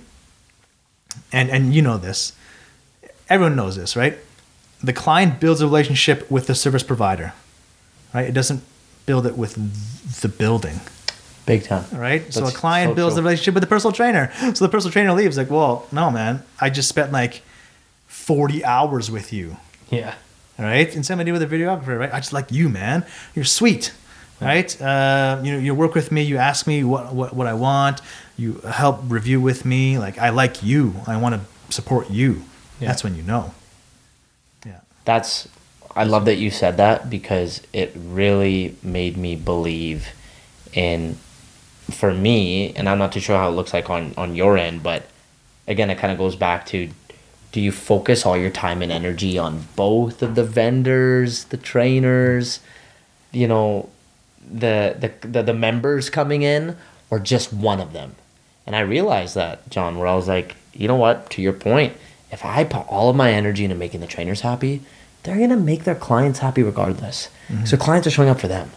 And 1.32 1.50
and 1.50 1.74
you 1.74 1.82
know 1.82 1.96
this, 1.98 2.32
everyone 3.28 3.54
knows 3.54 3.76
this, 3.76 3.94
right? 3.96 4.18
The 4.82 4.92
client 4.92 5.40
builds 5.40 5.60
a 5.60 5.66
relationship 5.66 6.30
with 6.30 6.46
the 6.46 6.54
service 6.54 6.82
provider, 6.82 7.32
right? 8.14 8.26
It 8.28 8.32
doesn't 8.32 8.62
build 9.06 9.26
it 9.26 9.36
with 9.36 9.54
the 10.20 10.28
building, 10.28 10.80
Big 11.46 11.64
time. 11.64 11.84
right? 11.98 12.32
so 12.32 12.46
a 12.46 12.50
client 12.52 12.90
so 12.90 12.94
builds 12.94 13.14
true. 13.14 13.22
the 13.22 13.26
relationship 13.26 13.54
with 13.54 13.62
the 13.62 13.66
personal 13.68 13.92
trainer. 13.92 14.30
So 14.54 14.64
the 14.64 14.68
personal 14.68 14.92
trainer 14.92 15.12
leaves 15.14 15.36
like, 15.36 15.50
well, 15.50 15.86
no, 15.90 16.10
man, 16.10 16.42
I 16.60 16.70
just 16.70 16.88
spent 16.88 17.10
like 17.10 17.42
40 18.06 18.64
hours 18.64 19.10
with 19.10 19.32
you, 19.32 19.56
Yeah. 19.90 20.14
right? 20.58 20.94
And 20.94 21.04
same 21.04 21.18
idea 21.20 21.32
with 21.32 21.48
the 21.48 21.56
videographer, 21.56 21.98
right? 21.98 22.12
I 22.12 22.18
just 22.20 22.32
like 22.32 22.52
you, 22.52 22.68
man. 22.68 23.04
You're 23.34 23.44
sweet, 23.46 23.92
right? 24.40 24.80
Uh, 24.80 25.40
you 25.42 25.52
know, 25.52 25.58
you 25.58 25.74
work 25.74 25.94
with 25.94 26.12
me. 26.12 26.22
You 26.22 26.36
ask 26.36 26.66
me 26.66 26.84
what, 26.84 27.12
what 27.14 27.34
what 27.34 27.46
I 27.46 27.54
want. 27.54 28.00
You 28.36 28.60
help 28.60 29.00
review 29.08 29.40
with 29.40 29.64
me. 29.64 29.98
Like 29.98 30.18
I 30.18 30.28
like 30.30 30.62
you. 30.62 30.94
I 31.06 31.16
want 31.16 31.34
to 31.34 31.40
support 31.74 32.10
you. 32.10 32.42
Yeah. 32.80 32.88
That's 32.88 33.02
when 33.02 33.16
you 33.16 33.22
know. 33.22 33.52
That's 35.08 35.48
I 35.96 36.04
love 36.04 36.26
that 36.26 36.36
you 36.36 36.50
said 36.50 36.76
that 36.76 37.08
because 37.08 37.62
it 37.72 37.94
really 37.96 38.76
made 38.82 39.16
me 39.16 39.36
believe 39.36 40.08
in 40.74 41.16
for 41.90 42.12
me, 42.12 42.74
and 42.74 42.86
I'm 42.86 42.98
not 42.98 43.12
too 43.12 43.20
sure 43.20 43.38
how 43.38 43.48
it 43.48 43.52
looks 43.52 43.72
like 43.72 43.88
on 43.88 44.12
on 44.18 44.36
your 44.36 44.58
end, 44.58 44.82
but 44.82 45.08
again, 45.66 45.88
it 45.88 45.96
kind 45.96 46.12
of 46.12 46.18
goes 46.18 46.36
back 46.36 46.66
to 46.66 46.90
do 47.52 47.60
you 47.62 47.72
focus 47.72 48.26
all 48.26 48.36
your 48.36 48.50
time 48.50 48.82
and 48.82 48.92
energy 48.92 49.38
on 49.38 49.64
both 49.76 50.22
of 50.22 50.34
the 50.34 50.44
vendors, 50.44 51.44
the 51.44 51.56
trainers, 51.56 52.60
you 53.32 53.48
know, 53.48 53.88
the 54.46 54.94
the 55.00 55.26
the, 55.26 55.42
the 55.42 55.54
members 55.54 56.10
coming 56.10 56.42
in 56.42 56.76
or 57.10 57.18
just 57.18 57.50
one 57.50 57.80
of 57.80 57.94
them? 57.94 58.14
And 58.66 58.76
I 58.76 58.80
realized 58.80 59.34
that, 59.36 59.70
Jon, 59.70 59.96
where 59.96 60.06
I 60.06 60.14
was 60.14 60.28
like, 60.28 60.56
you 60.74 60.86
know 60.86 60.96
what, 60.96 61.30
to 61.30 61.40
your 61.40 61.54
point, 61.54 61.96
if 62.30 62.44
I 62.44 62.64
put 62.64 62.86
all 62.88 63.08
of 63.08 63.16
my 63.16 63.32
energy 63.32 63.64
into 63.64 63.74
making 63.74 64.02
the 64.02 64.06
trainers 64.06 64.42
happy, 64.42 64.82
they're 65.28 65.38
gonna 65.38 65.60
make 65.60 65.84
their 65.84 65.94
clients 65.94 66.38
happy 66.38 66.62
regardless. 66.62 67.28
Mm-hmm. 67.48 67.66
So 67.66 67.76
clients 67.76 68.06
are 68.06 68.10
showing 68.10 68.30
up 68.30 68.40
for 68.40 68.48
them. 68.48 68.70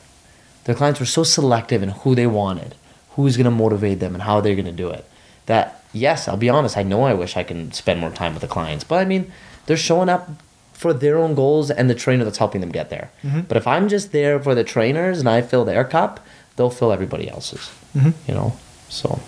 Their 0.66 0.76
clients 0.76 1.00
were 1.00 1.06
so 1.06 1.24
selective 1.24 1.82
in 1.82 1.90
who 1.90 2.14
they 2.14 2.28
wanted, 2.28 2.76
who's 3.12 3.38
gonna 3.38 3.52
motivate 3.52 4.02
them, 4.02 4.14
and 4.14 4.24
how 4.24 4.42
they're 4.42 4.56
gonna 4.56 4.74
do 4.74 4.90
it. 4.90 5.06
That 5.46 5.82
yes, 5.94 6.28
I'll 6.28 6.36
be 6.36 6.50
honest, 6.50 6.76
I 6.76 6.84
know 6.84 7.04
I 7.04 7.14
wish 7.14 7.38
I 7.38 7.44
can 7.44 7.72
spend 7.72 8.02
more 8.02 8.10
time 8.10 8.34
with 8.34 8.42
the 8.42 8.50
clients, 8.50 8.84
but 8.84 8.96
I 9.00 9.06
mean, 9.06 9.32
they're 9.66 9.78
showing 9.78 10.10
up 10.10 10.30
for 10.74 10.94
their 10.94 11.18
own 11.18 11.36
goals 11.36 11.72
and 11.72 11.90
the 11.90 11.96
trainer 11.96 12.26
that's 12.26 12.40
helping 12.40 12.60
them 12.60 12.72
get 12.72 12.90
there. 12.90 13.12
Mm-hmm. 13.24 13.42
But 13.42 13.56
if 13.56 13.66
I'm 13.66 13.88
just 13.88 14.12
there 14.12 14.38
for 14.40 14.54
the 14.54 14.64
trainers 14.66 15.20
and 15.20 15.30
I 15.30 15.42
fill 15.42 15.64
their 15.64 15.86
cup, 15.86 16.20
they'll 16.58 16.70
fill 16.70 16.92
everybody 16.92 17.30
else's. 17.30 17.72
Mm-hmm. 17.96 18.12
You 18.28 18.34
know, 18.34 18.58
so 18.90 19.22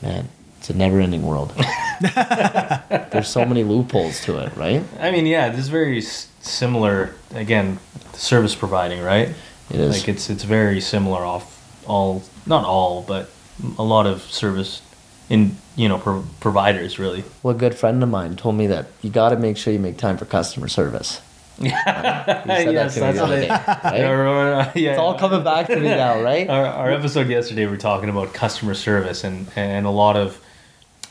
man, 0.00 0.28
it's 0.64 0.70
a 0.70 0.78
never-ending 0.78 1.22
world. 1.26 1.52
There's 3.12 3.28
so 3.28 3.44
many 3.44 3.64
loopholes 3.64 4.20
to 4.22 4.38
it, 4.38 4.56
right? 4.56 4.82
I 4.98 5.10
mean, 5.10 5.26
yeah, 5.26 5.50
this 5.50 5.60
is 5.60 5.68
very 5.68 6.00
similar. 6.00 7.14
Again, 7.34 7.78
service 8.14 8.54
providing, 8.54 9.02
right? 9.02 9.28
It 9.68 9.78
is. 9.78 9.98
Like 9.98 10.08
it's 10.08 10.30
it's 10.30 10.44
very 10.44 10.80
similar 10.80 11.22
off 11.22 11.84
all, 11.86 12.22
not 12.46 12.64
all, 12.64 13.02
but 13.02 13.28
a 13.76 13.82
lot 13.82 14.06
of 14.06 14.22
service 14.22 14.80
in 15.28 15.58
you 15.76 15.86
know 15.86 15.98
pro- 15.98 16.24
providers 16.40 16.98
really. 16.98 17.24
Well, 17.42 17.54
a 17.54 17.58
good 17.58 17.74
friend 17.74 18.02
of 18.02 18.08
mine 18.08 18.34
told 18.36 18.54
me 18.54 18.66
that 18.68 18.86
you 19.02 19.10
got 19.10 19.30
to 19.30 19.36
make 19.36 19.58
sure 19.58 19.70
you 19.70 19.78
make 19.78 19.98
time 19.98 20.16
for 20.16 20.24
customer 20.24 20.68
service. 20.68 21.20
He 21.60 21.68
said 21.68 21.76
that 21.84 22.44
to 22.44 23.00
me 23.04 23.12
the 23.12 23.22
other 23.22 23.40
day, 23.40 23.48
right? 23.48 24.00
Uh, 24.02 24.72
yeah, 24.74 24.90
It's 24.92 24.98
all 24.98 25.16
coming 25.18 25.44
back 25.44 25.66
to 25.66 25.76
me 25.76 25.88
now, 25.88 26.22
right? 26.22 26.48
our, 26.48 26.66
our 26.66 26.90
episode 26.90 27.28
yesterday 27.28 27.66
we 27.66 27.74
are 27.74 27.76
talking 27.76 28.08
about 28.08 28.32
customer 28.32 28.74
service 28.74 29.24
and 29.24 29.46
and 29.54 29.84
a 29.84 29.90
lot 29.90 30.16
of 30.16 30.40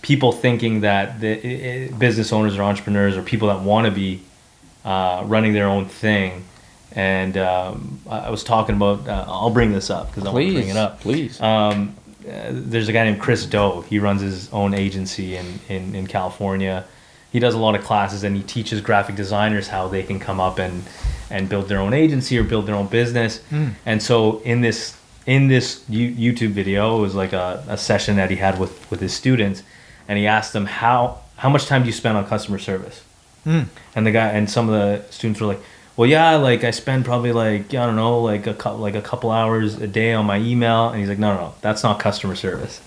people 0.03 0.31
thinking 0.31 0.81
that 0.81 1.19
the 1.19 1.31
i- 1.31 1.89
i- 1.89 1.97
business 1.97 2.31
owners 2.31 2.57
or 2.57 2.61
entrepreneurs 2.61 3.17
or 3.17 3.23
people 3.23 3.47
that 3.47 3.61
want 3.61 3.85
to 3.85 3.91
be 3.91 4.21
uh, 4.85 5.23
running 5.25 5.53
their 5.53 5.67
own 5.67 5.85
thing 5.87 6.43
and 6.95 7.37
um, 7.37 7.99
I 8.07 8.29
was 8.29 8.43
talking 8.43 8.75
about 8.75 9.07
uh, 9.07 9.25
I'll 9.27 9.49
bring 9.49 9.71
this 9.71 9.89
up 9.89 10.09
because 10.09 10.27
I 10.27 10.31
want 10.31 10.45
to 10.47 10.53
bring 10.53 10.67
it 10.69 10.77
up 10.77 10.99
please. 11.01 11.41
um, 11.41 11.95
uh, 12.27 12.49
there's 12.51 12.87
a 12.87 12.93
guy 12.93 13.03
named 13.03 13.19
Chris 13.19 13.45
Do. 13.45 13.81
He 13.89 13.97
runs 13.99 14.21
his 14.21 14.49
own 14.53 14.73
agency 14.73 15.35
in, 15.35 15.59
in, 15.67 15.93
in 15.95 16.07
California. 16.07 16.85
He 17.33 17.39
does 17.39 17.53
a 17.53 17.57
lot 17.57 17.75
of 17.75 17.83
classes 17.83 18.23
and 18.23 18.33
he 18.37 18.43
teaches 18.43 18.79
graphic 18.79 19.15
designers 19.15 19.67
how 19.67 19.87
they 19.89 20.03
can 20.03 20.19
come 20.19 20.39
up 20.39 20.57
and, 20.59 20.83
and 21.29 21.49
build 21.49 21.67
their 21.67 21.79
own 21.79 21.93
agency 21.93 22.37
or 22.37 22.43
build 22.43 22.65
their 22.67 22.75
own 22.75 22.87
business. 22.87 23.41
And 23.85 24.01
so 24.01 24.39
in 24.45 24.61
this 24.61 24.95
in 25.25 25.47
this 25.47 25.83
You- 25.89 26.13
YouTube 26.33 26.51
video, 26.51 26.97
it 26.97 27.01
was 27.01 27.15
like 27.15 27.33
a, 27.33 27.63
a 27.67 27.77
session 27.77 28.15
that 28.17 28.29
he 28.29 28.35
had 28.37 28.57
with, 28.59 28.89
with 28.91 28.99
his 29.01 29.13
students, 29.13 29.63
and 30.07 30.17
he 30.19 30.27
asked 30.27 30.53
them 30.53 30.65
how 30.65 31.19
how 31.37 31.49
much 31.49 31.65
time 31.65 31.81
do 31.81 31.87
you 31.87 31.93
spend 31.93 32.17
on 32.17 32.25
customer 32.25 32.59
service? 32.59 33.03
Hmm. 33.43 33.63
And 33.95 34.05
the 34.05 34.11
guy 34.11 34.29
and 34.29 34.49
some 34.49 34.69
of 34.69 34.75
the 34.75 35.11
students 35.11 35.41
were 35.41 35.47
like, 35.47 35.59
"Well, 35.97 36.09
yeah, 36.09 36.35
like 36.35 36.63
I 36.63 36.71
spend 36.71 37.05
probably 37.05 37.31
like 37.33 37.73
I 37.73 37.85
don't 37.85 37.95
know, 37.95 38.21
like 38.21 38.47
a 38.47 38.53
cou- 38.53 38.75
like 38.75 38.95
a 38.95 39.01
couple 39.01 39.31
hours 39.31 39.75
a 39.81 39.87
day 39.87 40.13
on 40.13 40.25
my 40.25 40.37
email." 40.37 40.89
And 40.89 40.99
he's 40.99 41.09
like, 41.09 41.19
"No, 41.19 41.33
no, 41.33 41.41
no, 41.41 41.53
that's 41.61 41.83
not 41.83 41.99
customer 41.99 42.35
service." 42.35 42.81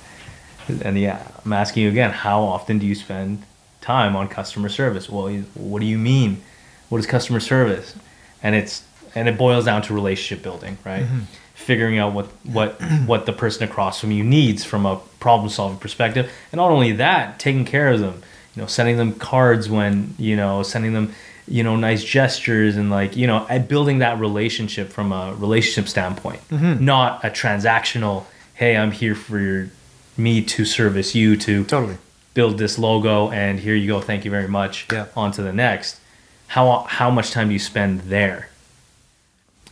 And 0.68 0.98
yeah, 0.98 1.26
I'm 1.44 1.52
asking 1.52 1.84
you 1.84 1.88
again, 1.90 2.10
how 2.10 2.42
often 2.42 2.78
do 2.78 2.86
you 2.86 2.94
spend 2.94 3.42
time 3.80 4.16
on 4.16 4.28
customer 4.28 4.68
service? 4.68 5.08
Well, 5.08 5.32
what 5.54 5.80
do 5.80 5.86
you 5.86 5.98
mean? 5.98 6.42
What 6.88 6.98
is 6.98 7.06
customer 7.06 7.40
service? 7.40 7.94
And 8.42 8.54
it's 8.54 8.82
and 9.14 9.28
it 9.28 9.38
boils 9.38 9.64
down 9.64 9.82
to 9.82 9.94
relationship 9.94 10.42
building, 10.42 10.76
right? 10.84 11.04
Mm-hmm. 11.04 11.20
Figuring 11.66 11.98
out 11.98 12.12
what 12.12 12.26
what 12.44 12.80
what 13.06 13.26
the 13.26 13.32
person 13.32 13.64
across 13.64 14.00
from 14.00 14.12
you 14.12 14.22
needs 14.24 14.64
from 14.64 14.86
a 14.86 15.00
problem 15.20 15.48
solving 15.50 15.78
perspective, 15.78 16.30
and 16.52 16.58
not 16.58 16.70
only 16.70 16.92
that, 16.92 17.38
taking 17.40 17.64
care 17.64 17.88
of 17.88 18.00
them. 18.00 18.22
You 18.54 18.62
know, 18.62 18.68
sending 18.68 18.96
them 18.96 19.12
cards 19.12 19.68
when 19.68 20.14
you 20.18 20.36
know, 20.36 20.62
sending 20.62 20.92
them 20.92 21.12
you 21.48 21.62
know 21.62 21.76
nice 21.76 22.02
gestures 22.04 22.76
and 22.76 22.88
like 22.90 23.16
you 23.16 23.26
know 23.26 23.46
building 23.68 23.98
that 23.98 24.18
relationship 24.18 24.90
from 24.90 25.12
a 25.12 25.34
relationship 25.34 25.88
standpoint, 25.88 26.40
mm-hmm. 26.48 26.84
not 26.84 27.24
a 27.24 27.30
transactional. 27.30 28.24
Hey, 28.54 28.76
I'm 28.76 28.92
here 28.92 29.14
for 29.14 29.38
your 29.38 29.68
me 30.16 30.42
to 30.42 30.64
service 30.64 31.14
you 31.14 31.36
to 31.36 31.64
Totally. 31.64 31.98
build 32.34 32.58
this 32.58 32.78
logo 32.78 33.30
and 33.30 33.60
here 33.60 33.74
you 33.74 33.86
go 33.86 34.00
thank 34.00 34.24
you 34.24 34.30
very 34.30 34.48
much 34.48 34.86
Yeah. 34.90 35.06
on 35.14 35.30
to 35.32 35.42
the 35.42 35.52
next 35.52 36.00
how 36.46 36.86
how 36.88 37.10
much 37.10 37.32
time 37.32 37.48
do 37.48 37.52
you 37.52 37.58
spend 37.58 38.00
there 38.08 38.48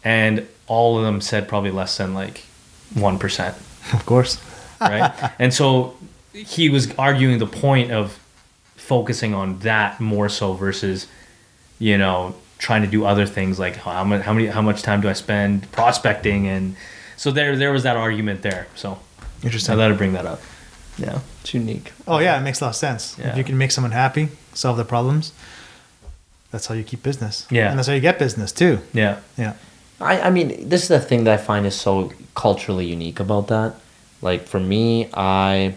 and 0.05 0.47
all 0.67 0.99
of 0.99 1.05
them 1.05 1.21
said 1.21 1.47
probably 1.49 1.71
less 1.71 1.97
than 1.99 2.15
like 2.15 2.43
1% 2.95 3.49
Of 3.95 4.07
course. 4.07 4.41
right 4.81 5.13
and 5.39 5.53
so 5.53 5.97
he 6.33 6.69
was 6.69 6.93
arguing 6.97 7.39
the 7.39 7.47
point 7.47 7.91
of 7.93 8.19
focusing 8.77 9.35
on 9.35 9.59
that 9.61 10.01
more 10.01 10.29
so 10.29 10.53
versus 10.53 11.07
you 11.79 11.97
know 11.99 12.35
trying 12.59 12.83
to 12.83 12.89
do 12.89 13.05
other 13.05 13.27
things 13.27 13.59
like 13.59 13.77
how 13.77 14.05
much 14.05 14.23
how 14.23 14.33
many 14.33 14.47
how 14.47 14.63
much 14.63 14.83
time 14.83 15.01
do 15.01 15.09
i 15.09 15.13
spend 15.13 15.71
prospecting 15.73 16.47
and 16.47 16.77
so 17.17 17.31
there 17.31 17.57
there 17.57 17.73
was 17.73 17.83
that 17.83 17.97
argument 17.97 18.43
there 18.43 18.67
so 18.75 18.99
i 19.43 19.45
Interesting. 19.47 19.77
thought 19.77 19.91
i'd 19.91 19.99
bring 19.99 20.13
that 20.13 20.27
up 20.27 20.41
yeah 20.99 21.21
It's 21.41 21.53
unique. 21.55 21.93
Oh 22.07 22.19
yeah, 22.21 22.39
it 22.39 22.43
makes 22.43 22.61
a 22.61 22.65
lot 22.65 22.71
of 22.71 22.77
sense. 22.77 23.17
Yeah. 23.19 23.31
If 23.33 23.37
you 23.37 23.45
can 23.45 23.59
make 23.59 23.71
someone 23.73 23.91
happy, 23.93 24.29
solve 24.55 24.77
their 24.77 24.87
problems, 24.87 25.33
that's 26.53 26.67
how 26.69 26.75
you 26.77 26.85
keep 26.85 27.03
business. 27.03 27.47
Yeah. 27.51 27.69
And 27.69 27.77
that's 27.79 27.89
how 27.89 27.95
you 27.95 28.01
get 28.01 28.17
business 28.19 28.53
too. 28.53 28.79
yeah 28.93 29.19
Yeah. 29.37 29.55
I, 30.05 30.29
I 30.29 30.31
mean, 30.31 30.69
this 30.69 30.83
is 30.83 30.89
the 30.89 31.01
thing 31.01 31.25
that 31.25 31.35
I 31.35 31.43
find 31.43 31.67
is 31.67 31.75
so 31.75 32.13
culturally 32.35 32.87
unique 32.87 33.21
about 33.21 33.49
that. 33.49 33.75
Like 34.23 34.47
for 34.47 34.61
me, 34.61 35.09
I 35.15 35.75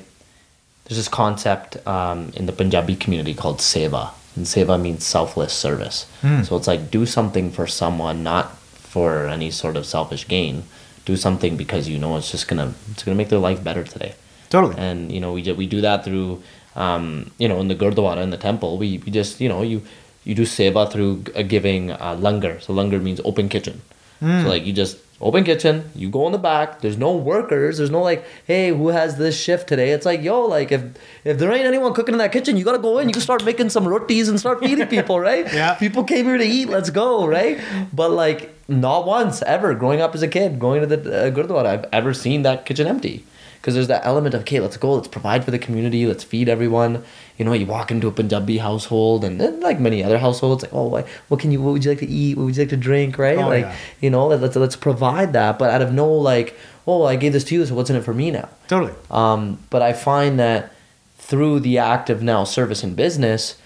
there's 0.86 0.97
this 0.97 1.09
concept 1.09 1.86
um, 1.88 2.32
in 2.36 2.45
the 2.45 2.53
Punjabi 2.53 2.95
community 2.95 3.34
called 3.34 3.59
seva, 3.59 4.11
and 4.36 4.45
seva 4.45 4.80
means 4.80 5.05
selfless 5.05 5.53
service. 5.53 6.05
So 6.45 6.55
it's 6.55 6.67
like 6.67 6.91
do 6.91 7.05
something 7.05 7.51
for 7.51 7.67
someone, 7.67 8.23
not 8.23 8.57
for 8.93 9.28
any 9.28 9.51
sort 9.51 9.75
of 9.75 9.86
selfish 9.86 10.28
gain. 10.28 10.63
Do 11.05 11.15
something 11.17 11.57
because 11.57 11.88
you 11.89 11.97
know 11.97 12.17
it's 12.17 12.32
just 12.32 12.47
gonna 12.47 12.73
it's 12.91 13.03
gonna 13.03 13.15
make 13.17 13.30
their 13.30 13.39
life 13.39 13.63
better 13.63 13.84
today. 13.84 14.13
Totally. 14.49 14.75
and 14.78 15.11
you 15.11 15.19
know 15.19 15.34
we 15.34 15.43
we 15.53 15.67
do 15.67 15.82
that 15.82 16.05
through 16.05 16.41
um, 16.75 17.32
you 17.38 17.47
know 17.49 17.59
in 17.59 17.67
the 17.67 17.75
gurdwara 17.75 18.23
in 18.23 18.30
the 18.30 18.38
temple 18.38 18.78
we, 18.78 18.97
we 18.99 19.11
just 19.11 19.41
you 19.41 19.49
know 19.49 19.61
you 19.61 19.82
you 20.23 20.36
do 20.36 20.43
seva 20.43 20.89
through 20.89 21.23
uh, 21.36 21.41
giving 21.41 21.91
uh, 21.91 22.15
langar 22.15 22.61
so 22.61 22.71
langar 22.73 23.01
means 23.01 23.19
open 23.25 23.49
kitchen 23.49 23.82
so 24.20 24.47
like 24.47 24.65
you 24.65 24.74
just 24.74 24.97
open 25.20 25.43
kitchen. 25.43 25.89
You 25.95 26.09
go 26.09 26.26
in 26.28 26.32
the 26.32 26.38
back. 26.38 26.82
There's 26.82 26.97
no 26.97 27.15
workers. 27.15 27.78
There's 27.78 27.89
no 27.89 28.01
like, 28.01 28.26
hey, 28.45 28.70
who 28.70 28.89
has 28.89 29.18
this 29.18 29.39
shift 29.39 29.68
today? 29.68 29.91
It's 29.91 30.05
like, 30.05 30.22
yo, 30.22 30.41
like 30.41 30.72
if 30.72 30.84
if 31.24 31.38
there 31.38 31.51
ain't 31.51 31.65
anyone 31.65 31.93
cooking 31.93 32.13
in 32.15 32.20
that 32.20 32.32
kitchen, 32.32 32.57
you 32.57 32.63
gotta 32.63 32.80
go 32.80 32.99
in. 32.99 33.09
You 33.09 33.13
can 33.13 33.22
start 33.22 33.43
making 33.43 33.70
some 33.70 33.88
rotis 33.88 34.28
and 34.28 34.39
start 34.39 34.59
feeding 34.59 34.88
people, 34.95 35.20
right? 35.20 35.51
Yeah. 35.53 35.76
People 35.76 36.03
came 36.03 36.26
here 36.26 36.38
to 36.38 36.45
eat. 36.45 36.70
Let's 36.70 36.89
go, 36.89 37.26
right? 37.28 37.59
But 37.93 38.11
like, 38.11 38.53
not 38.68 39.05
once 39.05 39.41
ever 39.43 39.74
growing 39.74 40.01
up 40.01 40.13
as 40.15 40.22
a 40.22 40.28
kid, 40.28 40.59
going 40.59 40.82
to 40.82 40.88
the 40.88 41.28
uh, 41.28 41.32
Gurdwara, 41.32 41.65
I've 41.65 41.86
ever 41.91 42.13
seen 42.13 42.43
that 42.43 42.65
kitchen 42.65 42.88
empty. 42.88 43.26
Because 43.62 43.74
there's 43.74 43.88
that 43.88 44.05
element 44.05 44.34
of, 44.34 44.41
okay, 44.41 44.60
let's 44.60 44.78
go, 44.78 44.93
let's 44.93 45.08
provide 45.08 45.43
for 45.43 45.51
the 45.51 45.60
community, 45.60 46.05
let's 46.05 46.24
feed 46.24 46.47
everyone. 46.47 47.03
You 47.38 47.45
know, 47.45 47.53
you 47.53 47.66
walk 47.66 47.91
into 47.91 48.08
a 48.08 48.12
Punjabi 48.12 48.58
household 48.60 49.24
and 49.24 49.41
then 49.41 49.60
like 49.60 49.80
many 49.80 50.03
other 50.03 50.18
households, 50.18 50.64
like, 50.64 50.74
oh, 50.74 51.03
what 51.28 51.39
can 51.39 51.51
you, 51.51 51.62
what 51.62 51.74
would 51.74 51.84
you 51.84 51.91
like 51.91 51.99
to 51.99 52.08
eat? 52.08 52.38
What 52.38 52.45
would 52.45 52.55
you 52.55 52.62
like 52.62 52.70
to 52.70 52.78
drink, 52.78 53.18
right? 53.18 53.38
Oh, 53.38 53.47
like, 53.47 53.66
yeah. 53.66 53.76
you 54.01 54.10
know, 54.10 54.28
let's, 54.28 54.55
let's 54.55 54.76
provide 54.76 55.34
that. 55.34 55.60
But 55.60 55.72
out 55.72 55.82
of 55.82 55.91
no, 55.93 56.12
like, 56.12 56.58
oh, 56.86 57.03
I 57.03 57.16
gave 57.16 57.34
this 57.34 57.43
to 57.45 57.55
you, 57.55 57.66
so 57.66 57.76
what's 57.76 57.89
in 57.89 57.95
it 57.95 58.03
for 58.03 58.14
me 58.14 58.32
now? 58.32 58.49
Totally. 58.68 58.93
Um, 59.12 59.60
but 59.70 59.82
I 59.82 59.93
find 59.93 60.39
that 60.39 60.74
through 61.18 61.60
the 61.60 61.78
act 61.78 62.10
of 62.10 62.22
now 62.22 62.45
service 62.45 62.84
and 62.84 62.95
business, 62.95 63.60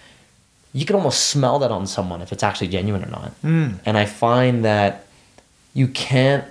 you 0.73 0.85
can 0.85 0.95
almost 0.95 1.27
smell 1.27 1.59
that 1.59 1.69
on 1.69 1.85
someone 1.85 2.21
if 2.21 2.31
it's 2.31 2.43
actually 2.43 2.69
genuine 2.69 3.03
or 3.03 3.09
not. 3.09 3.41
Mm. 3.43 3.79
And 3.85 3.97
I 3.97 4.05
find 4.05 4.65
that 4.65 5.05
you 5.73 5.87
can't, 5.87 6.45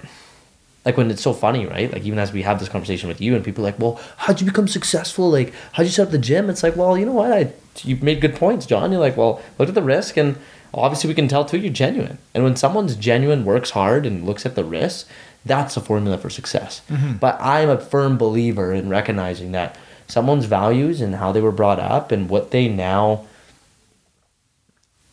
like 0.84 0.96
when 0.96 1.10
it's 1.10 1.22
so 1.22 1.32
funny, 1.32 1.66
right? 1.66 1.92
Like 1.92 2.04
even 2.04 2.18
as 2.18 2.32
we 2.32 2.42
have 2.42 2.58
this 2.58 2.68
conversation 2.68 3.08
with 3.08 3.20
you, 3.20 3.34
and 3.34 3.44
people 3.44 3.64
are 3.64 3.68
like, 3.68 3.78
"Well, 3.78 4.00
how'd 4.16 4.40
you 4.40 4.46
become 4.46 4.68
successful? 4.68 5.30
Like, 5.30 5.52
how'd 5.72 5.86
you 5.86 5.92
set 5.92 6.06
up 6.06 6.12
the 6.12 6.18
gym?" 6.18 6.48
It's 6.48 6.62
like, 6.62 6.76
well, 6.76 6.96
you 6.96 7.06
know 7.06 7.12
what? 7.12 7.32
I 7.32 7.52
you 7.82 7.96
made 7.96 8.20
good 8.20 8.36
points, 8.36 8.66
Jon. 8.66 8.90
You're 8.90 9.00
like, 9.00 9.16
well, 9.16 9.42
look 9.58 9.68
at 9.68 9.74
the 9.74 9.82
risk, 9.82 10.16
and 10.16 10.36
obviously 10.72 11.08
we 11.08 11.14
can 11.14 11.28
tell 11.28 11.44
too 11.44 11.58
you're 11.58 11.72
genuine. 11.72 12.18
And 12.34 12.44
when 12.44 12.56
someone's 12.56 12.96
genuine, 12.96 13.44
works 13.44 13.70
hard, 13.70 14.06
and 14.06 14.26
looks 14.26 14.46
at 14.46 14.54
the 14.54 14.64
risk, 14.64 15.08
that's 15.44 15.76
a 15.76 15.80
formula 15.80 16.18
for 16.18 16.30
success. 16.30 16.82
Mm-hmm. 16.88 17.14
But 17.14 17.40
I'm 17.40 17.68
a 17.68 17.80
firm 17.80 18.18
believer 18.18 18.72
in 18.72 18.88
recognizing 18.88 19.52
that 19.52 19.76
someone's 20.06 20.46
values 20.46 21.00
and 21.00 21.14
how 21.16 21.32
they 21.32 21.40
were 21.40 21.52
brought 21.52 21.78
up 21.78 22.10
and 22.10 22.28
what 22.28 22.50
they 22.50 22.68
now 22.68 23.26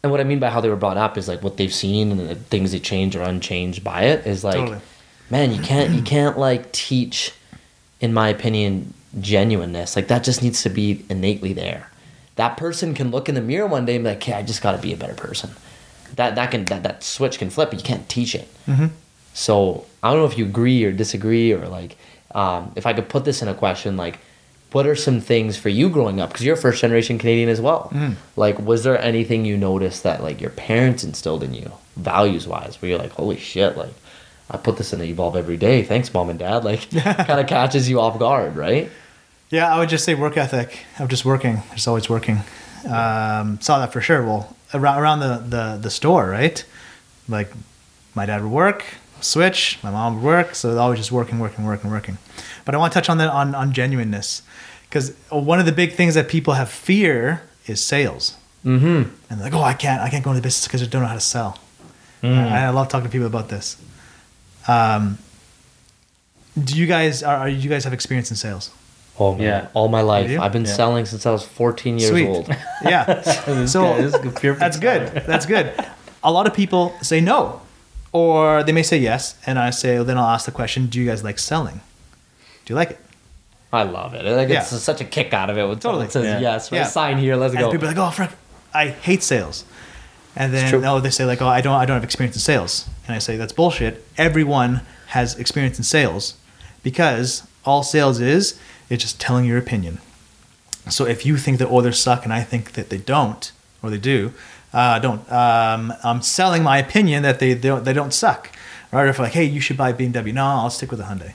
and 0.03 0.11
what 0.11 0.21
I 0.21 0.23
mean 0.23 0.39
by 0.39 0.49
how 0.49 0.61
they 0.61 0.69
were 0.69 0.75
brought 0.75 0.97
up 0.97 1.17
is 1.17 1.27
like 1.27 1.43
what 1.43 1.57
they've 1.57 1.73
seen 1.73 2.11
and 2.11 2.29
the 2.29 2.35
things 2.35 2.71
they 2.71 2.79
change 2.79 3.15
or 3.15 3.23
unchanged 3.23 3.83
by 3.83 4.03
it 4.03 4.25
is 4.25 4.43
like, 4.43 4.55
Totally. 4.55 4.79
Man, 5.29 5.51
you 5.51 5.61
can't 5.61 5.93
you 5.93 6.01
can't 6.01 6.37
like 6.37 6.71
teach, 6.71 7.33
in 7.99 8.13
my 8.13 8.29
opinion, 8.29 8.93
genuineness. 9.19 9.95
Like 9.95 10.07
that 10.07 10.23
just 10.23 10.41
needs 10.43 10.63
to 10.63 10.69
be 10.69 11.05
innately 11.09 11.53
there. 11.53 11.89
That 12.35 12.55
person 12.57 12.93
can 12.93 13.09
look 13.11 13.27
in 13.29 13.35
the 13.35 13.41
mirror 13.41 13.65
one 13.67 13.85
day 13.85 13.95
and 13.95 14.03
be 14.03 14.09
like, 14.09 14.17
"Okay, 14.19 14.33
I 14.33 14.43
just 14.43 14.61
got 14.61 14.73
to 14.73 14.81
be 14.81 14.93
a 14.93 14.97
better 14.97 15.15
person." 15.15 15.51
That 16.15 16.35
that 16.35 16.51
can 16.51 16.65
that 16.65 16.83
that 16.83 17.03
switch 17.03 17.39
can 17.39 17.49
flip, 17.49 17.71
but 17.71 17.79
you 17.79 17.85
can't 17.85 18.07
teach 18.09 18.35
it. 18.35 18.47
So 19.33 19.85
I 20.01 20.09
don't 20.11 20.19
know 20.19 20.25
if 20.25 20.37
you 20.37 20.45
agree 20.45 20.83
or 20.83 20.91
disagree 20.91 21.51
or 21.53 21.67
like, 21.67 21.97
um, 22.33 22.71
if 22.75 22.85
I 22.85 22.93
could 22.93 23.09
put 23.09 23.23
this 23.25 23.41
in 23.41 23.47
a 23.47 23.53
question, 23.53 23.95
like, 23.97 24.19
what 24.71 24.87
are 24.87 24.95
some 24.95 25.21
things 25.21 25.57
for 25.57 25.69
you 25.69 25.89
growing 25.89 26.19
up? 26.19 26.29
Because 26.29 26.43
you're 26.45 26.55
a 26.55 26.59
first 26.59 26.81
generation 26.81 27.17
Canadian 27.19 27.49
as 27.49 27.61
well. 27.61 27.91
Like, 28.35 28.59
was 28.59 28.83
there 28.83 28.99
anything 28.99 29.45
you 29.45 29.55
noticed 29.57 30.03
that 30.03 30.23
like 30.23 30.41
your 30.41 30.49
parents 30.51 31.03
instilled 31.03 31.43
in 31.43 31.53
you, 31.53 31.71
values 31.95 32.47
wise, 32.47 32.81
where 32.81 32.89
you're 32.89 32.99
like, 32.99 33.11
holy 33.11 33.37
shit, 33.37 33.77
like, 33.77 33.93
I 34.49 34.57
put 34.57 34.77
this 34.77 34.93
in 34.93 34.99
the 34.99 35.05
Evolve 35.05 35.35
every 35.35 35.57
day. 35.57 35.83
Thanks, 35.83 36.13
mom 36.13 36.29
and 36.29 36.39
dad. 36.39 36.63
Like, 36.63 36.89
kind 36.91 37.39
of 37.39 37.47
catches 37.47 37.89
you 37.89 37.99
off 37.99 38.17
guard, 38.17 38.55
right? 38.55 38.89
Yeah, 39.49 39.73
I 39.73 39.79
would 39.79 39.89
just 39.89 40.05
say 40.05 40.13
work 40.13 40.37
ethic 40.37 40.85
of 40.99 41.09
just 41.09 41.25
working, 41.25 41.63
just 41.73 41.87
always 41.87 42.09
working. 42.09 42.39
Um, 42.85 43.59
saw 43.61 43.79
that 43.79 43.91
for 43.93 44.01
sure. 44.01 44.23
Well, 44.23 44.55
around 44.73 44.99
around 44.99 45.19
the, 45.19 45.37
the 45.37 45.79
the 45.81 45.89
store, 45.89 46.29
right? 46.29 46.63
Like 47.29 47.51
my 48.13 48.25
dad 48.25 48.41
would 48.41 48.51
work, 48.51 48.83
switch. 49.21 49.79
My 49.83 49.91
mom 49.91 50.15
would 50.15 50.23
work, 50.23 50.55
so 50.55 50.77
always 50.77 50.99
just 50.99 51.11
working, 51.11 51.39
working, 51.39 51.65
working, 51.65 51.89
working. 51.89 52.17
But 52.65 52.75
I 52.75 52.77
want 52.77 52.93
to 52.93 52.99
touch 52.99 53.09
on 53.09 53.17
that 53.19 53.29
on 53.29 53.55
on 53.55 53.73
genuineness, 53.73 54.41
because 54.89 55.15
one 55.29 55.59
of 55.59 55.65
the 55.65 55.71
big 55.71 55.93
things 55.93 56.13
that 56.15 56.27
people 56.27 56.53
have 56.53 56.69
fear 56.69 57.41
is 57.67 57.83
sales. 57.83 58.35
Mm-hmm. 58.65 58.85
And 59.29 59.39
they're 59.39 59.49
like, 59.49 59.53
oh, 59.53 59.61
I 59.61 59.73
can't, 59.73 60.01
I 60.01 60.09
can't 60.09 60.23
go 60.23 60.31
into 60.31 60.41
business 60.41 60.67
because 60.67 60.83
I 60.83 60.87
don't 60.87 61.01
know 61.01 61.07
how 61.07 61.13
to 61.13 61.21
sell. 61.21 61.57
Mm. 62.21 62.51
I, 62.51 62.65
I 62.65 62.69
love 62.69 62.89
talking 62.89 63.05
to 63.05 63.11
people 63.11 63.27
about 63.27 63.49
this. 63.49 63.77
Um, 64.67 65.17
do 66.61 66.75
you 66.75 66.87
guys 66.87 67.23
are, 67.23 67.35
are 67.37 67.49
you 67.49 67.69
guys 67.69 67.83
have 67.83 67.93
experience 67.93 68.29
in 68.31 68.37
sales? 68.37 68.71
Oh 69.19 69.33
man, 69.33 69.41
Yeah. 69.43 69.67
all 69.73 69.87
my 69.87 70.01
life. 70.01 70.39
I've 70.39 70.51
been 70.51 70.65
Yeah. 70.65 70.73
selling 70.73 71.05
since 71.05 71.25
I 71.25 71.31
was 71.31 71.43
14 71.43 71.97
years 71.99 72.11
Sweet. 72.11 72.27
old. 72.27 72.47
Yeah. 72.83 73.03
This 73.45 73.71
so 73.71 73.83
guy 73.83 73.97
is 73.99 74.11
that's 74.59 74.77
good. 74.79 75.23
That's 75.25 75.45
good. 75.45 75.73
A 76.23 76.31
lot 76.31 76.45
of 76.47 76.53
people 76.53 76.93
say 77.01 77.21
no, 77.21 77.61
or 78.11 78.63
they 78.63 78.71
may 78.71 78.83
say 78.83 78.97
yes, 78.97 79.35
and 79.45 79.57
I 79.59 79.69
say, 79.71 79.95
well, 79.95 80.03
then 80.05 80.17
I'll 80.17 80.29
ask 80.29 80.45
the 80.45 80.51
question: 80.51 80.87
Do 80.87 80.99
you 80.99 81.05
guys 81.07 81.23
like 81.23 81.39
selling? 81.39 81.81
Do 82.65 82.73
you 82.73 82.75
like 82.75 82.91
it? 82.91 82.99
I 83.71 83.83
love 83.83 84.13
it. 84.13 84.23
Like, 84.25 84.49
it's 84.49 84.71
Yeah. 84.71 84.77
such 84.79 85.01
a 85.01 85.05
kick 85.05 85.33
out 85.33 85.49
of 85.49 85.57
it 85.57 85.63
when 85.67 85.77
Totally. 85.79 86.09
someone 86.09 86.11
says 86.11 86.41
Yeah. 86.41 86.53
yes. 86.53 86.71
Right? 86.71 86.79
Yeah. 86.79 86.83
Sign 86.87 87.17
here. 87.17 87.35
Let's 87.35 87.53
And 87.53 87.59
go. 87.61 87.71
people 87.71 87.87
are 87.87 87.91
like, 87.93 87.97
oh, 87.97 88.11
frick, 88.11 88.31
I 88.73 88.87
hate 88.87 89.23
sales. 89.23 89.63
And 90.37 90.53
then 90.53 90.85
oh, 90.85 90.99
they 90.99 91.09
say 91.09 91.25
like, 91.25 91.41
oh, 91.41 91.47
I 91.47 91.61
don't, 91.61 91.73
I 91.73 91.85
don't 91.85 91.95
have 91.95 92.03
experience 92.03 92.35
in 92.35 92.41
sales. 92.41 92.87
And 93.07 93.15
I 93.15 93.19
say 93.19 93.37
that's 93.37 93.53
bullshit. 93.53 94.05
Everyone 94.17 94.81
has 95.07 95.37
experience 95.39 95.79
in 95.79 95.83
sales, 95.83 96.35
because 96.83 97.45
all 97.65 97.81
sales 97.81 98.19
is 98.21 98.59
it's 98.89 99.03
just 99.03 99.19
telling 99.19 99.45
your 99.45 99.57
opinion. 99.57 99.97
So 100.89 101.05
if 101.05 101.25
you 101.25 101.37
think 101.37 101.57
that 101.57 101.69
others 101.69 101.99
suck 101.99 102.23
and 102.23 102.31
I 102.31 102.43
think 102.43 102.73
that 102.73 102.89
they 102.89 102.99
don't 102.99 103.51
or 103.81 103.89
they 103.89 103.97
do, 103.97 104.31
uh, 104.73 104.99
don't. 104.99 105.29
Um, 105.31 105.93
I'm 106.03 106.21
selling 106.21 106.61
my 106.63 106.77
opinion 106.77 107.23
that 107.23 107.39
they 107.39 107.53
they 107.53 107.69
don't, 107.69 107.83
they 107.83 107.93
don't 107.93 108.13
suck, 108.13 108.51
right? 108.91 109.03
Or 109.03 109.07
if 109.07 109.19
like, 109.19 109.33
hey, 109.33 109.43
you 109.43 109.59
should 109.59 109.77
buy 109.77 109.91
BMW. 109.91 110.33
No, 110.33 110.45
I'll 110.45 110.69
stick 110.69 110.91
with 110.91 110.99
a 110.99 111.03
Hyundai, 111.03 111.33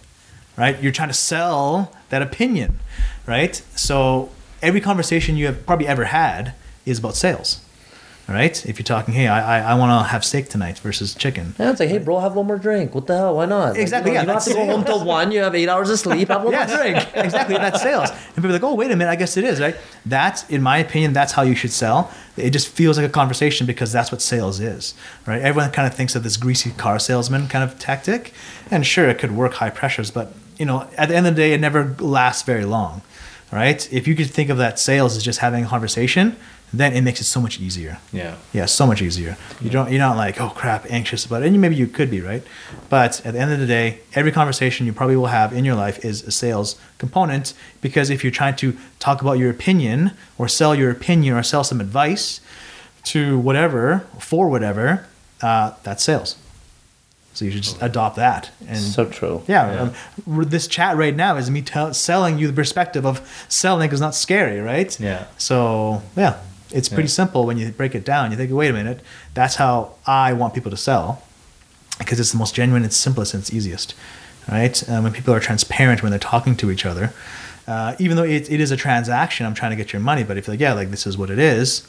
right? 0.56 0.80
You're 0.82 0.92
trying 0.92 1.08
to 1.08 1.14
sell 1.14 1.92
that 2.10 2.22
opinion, 2.22 2.78
right? 3.26 3.56
So 3.74 4.30
every 4.62 4.80
conversation 4.80 5.36
you 5.36 5.46
have 5.46 5.66
probably 5.66 5.86
ever 5.86 6.04
had 6.04 6.54
is 6.86 6.98
about 7.00 7.16
sales, 7.16 7.60
right? 8.28 8.64
If 8.66 8.78
you're 8.78 8.84
talking, 8.84 9.14
hey, 9.14 9.26
I 9.26 9.58
I, 9.58 9.72
I 9.72 9.74
want 9.74 9.90
to 10.04 10.08
have 10.10 10.24
steak 10.24 10.48
tonight 10.48 10.78
versus 10.78 11.14
chicken. 11.14 11.54
Yeah, 11.58 11.70
it's 11.70 11.80
like, 11.80 11.88
hey, 11.88 11.98
bro, 11.98 12.20
have 12.20 12.34
one 12.34 12.46
more 12.46 12.58
drink. 12.58 12.94
What 12.94 13.06
the 13.06 13.16
hell? 13.16 13.36
Why 13.36 13.46
not? 13.46 13.72
Like, 13.72 13.80
Exactly, 13.80 14.12
you, 14.12 14.14
know, 14.14 14.20
yeah, 14.20 14.20
you 14.22 14.26
don't 14.26 14.34
have 14.34 14.44
to 14.44 14.54
go 14.54 14.66
home 14.66 14.84
till 14.84 15.04
one. 15.04 15.32
You 15.32 15.40
have 15.40 15.54
eight 15.54 15.68
hours 15.68 15.90
of 15.90 15.98
sleep. 15.98 16.28
Have 16.28 16.42
one 16.44 16.52
Yes, 16.58 16.70
more 16.70 16.78
drink. 16.78 17.08
exactly. 17.14 17.56
That's 17.56 17.82
sales. 17.82 18.10
And 18.10 18.34
people 18.36 18.50
are 18.50 18.52
like, 18.54 18.62
oh, 18.62 18.74
wait 18.74 18.90
a 18.90 18.96
minute. 18.96 19.10
I 19.10 19.16
guess 19.16 19.36
it 19.36 19.44
is, 19.44 19.60
right? 19.60 19.76
That's, 20.06 20.48
in 20.48 20.62
my 20.62 20.78
opinion, 20.78 21.12
that's 21.12 21.32
how 21.32 21.42
you 21.42 21.54
should 21.54 21.72
sell. 21.72 22.10
It 22.36 22.50
just 22.50 22.68
feels 22.68 22.96
like 22.96 23.06
a 23.06 23.12
conversation 23.12 23.66
because 23.66 23.92
that's 23.92 24.10
what 24.10 24.22
sales 24.22 24.58
is, 24.60 24.94
right? 25.26 25.42
Everyone 25.42 25.70
kind 25.70 25.86
of 25.86 25.94
thinks 25.94 26.14
of 26.14 26.22
this 26.22 26.36
greasy 26.36 26.70
car 26.70 26.98
salesman 26.98 27.48
kind 27.48 27.62
of 27.64 27.78
tactic. 27.78 28.32
And 28.70 28.86
sure, 28.86 29.08
it 29.08 29.18
could 29.18 29.32
work 29.36 29.54
high 29.54 29.68
pressures, 29.70 30.10
but, 30.10 30.32
you 30.58 30.64
know, 30.64 30.88
at 30.96 31.08
the 31.10 31.14
end 31.16 31.26
of 31.26 31.34
the 31.36 31.42
day, 31.42 31.52
it 31.52 31.60
never 31.60 31.94
lasts 31.98 32.42
very 32.42 32.64
long, 32.64 33.02
right? 33.50 33.92
If 33.92 34.06
you 34.08 34.14
could 34.14 34.30
think 34.30 34.48
of 34.48 34.56
that 34.58 34.78
sales 34.78 35.14
as 35.16 35.22
just 35.22 35.40
having 35.40 35.64
a 35.64 35.68
conversation, 35.68 36.36
then 36.72 36.94
it 36.94 37.02
makes 37.02 37.20
it 37.20 37.24
so 37.24 37.40
much 37.40 37.60
easier. 37.60 37.98
Yeah. 38.12 38.36
Yeah, 38.52 38.64
so 38.66 38.86
much 38.86 39.02
easier. 39.02 39.36
You 39.60 39.70
don't 39.70 39.90
you're 39.90 39.98
not 39.98 40.16
like, 40.16 40.40
oh 40.40 40.48
crap, 40.50 40.86
anxious 40.90 41.26
about 41.26 41.42
it. 41.42 41.46
And 41.46 41.60
maybe 41.60 41.76
you 41.76 41.86
could 41.86 42.10
be, 42.10 42.20
right? 42.20 42.42
But 42.88 43.24
at 43.26 43.34
the 43.34 43.40
end 43.40 43.52
of 43.52 43.58
the 43.58 43.66
day, 43.66 44.00
every 44.14 44.32
conversation 44.32 44.86
you 44.86 44.92
probably 44.92 45.16
will 45.16 45.26
have 45.26 45.52
in 45.52 45.64
your 45.64 45.74
life 45.74 46.04
is 46.04 46.22
a 46.22 46.30
sales 46.30 46.76
component 46.98 47.52
because 47.80 48.08
if 48.10 48.24
you're 48.24 48.30
trying 48.30 48.56
to 48.56 48.76
talk 48.98 49.20
about 49.20 49.34
your 49.38 49.50
opinion 49.50 50.12
or 50.38 50.48
sell 50.48 50.74
your 50.74 50.90
opinion 50.90 51.34
or 51.36 51.42
sell 51.42 51.64
some 51.64 51.80
advice 51.80 52.40
to 53.04 53.38
whatever, 53.38 54.06
for 54.18 54.48
whatever, 54.48 55.06
uh, 55.42 55.72
that's 55.82 56.02
sales. 56.04 56.36
So 57.34 57.46
you 57.46 57.50
should 57.50 57.62
just 57.62 57.78
adopt 57.80 58.16
that. 58.16 58.50
And 58.68 58.78
So 58.78 59.06
true. 59.06 59.42
yeah, 59.48 59.72
Yeah. 59.72 59.80
Um, 59.80 60.44
this 60.44 60.66
chat 60.66 60.96
right 60.96 61.16
now 61.16 61.36
is 61.36 61.50
me 61.50 61.62
tell, 61.62 61.94
selling 61.94 62.38
you 62.38 62.46
the 62.46 62.52
perspective 62.52 63.06
of 63.06 63.20
selling 63.48 63.90
is 63.90 64.00
not 64.00 64.14
scary, 64.14 64.60
right? 64.60 64.98
Yeah. 65.00 65.24
So 65.38 66.02
yeah, 66.14 66.40
it's 66.74 66.88
pretty 66.88 67.08
Yeah. 67.08 67.20
simple 67.22 67.46
when 67.46 67.58
you 67.58 67.70
break 67.70 67.94
it 67.94 68.04
down. 68.04 68.30
You 68.30 68.36
think, 68.36 68.50
wait 68.52 68.70
a 68.70 68.72
minute, 68.72 69.00
that's 69.34 69.56
how 69.56 69.92
I 70.06 70.32
want 70.32 70.54
people 70.54 70.70
to 70.70 70.76
sell, 70.76 71.22
because 71.98 72.18
it's 72.20 72.32
the 72.32 72.38
most 72.38 72.54
genuine, 72.54 72.84
it's 72.84 72.96
simplest, 72.96 73.34
and 73.34 73.40
it's 73.42 73.52
easiest, 73.52 73.94
right? 74.50 74.88
Um, 74.88 75.04
when 75.04 75.12
people 75.12 75.32
are 75.34 75.40
transparent 75.40 76.02
when 76.02 76.10
they're 76.10 76.18
talking 76.18 76.56
to 76.56 76.70
each 76.70 76.84
other, 76.86 77.12
uh, 77.68 77.94
even 77.98 78.16
though 78.16 78.24
it, 78.24 78.50
it 78.50 78.60
is 78.60 78.70
a 78.72 78.76
transaction, 78.76 79.46
I'm 79.46 79.54
trying 79.54 79.70
to 79.70 79.76
get 79.76 79.92
your 79.92 80.00
money, 80.00 80.24
but 80.24 80.36
if 80.36 80.46
you're 80.46 80.54
like, 80.54 80.60
yeah, 80.60 80.72
like 80.72 80.90
this 80.90 81.06
is 81.06 81.16
what 81.16 81.30
it 81.30 81.38
is, 81.38 81.86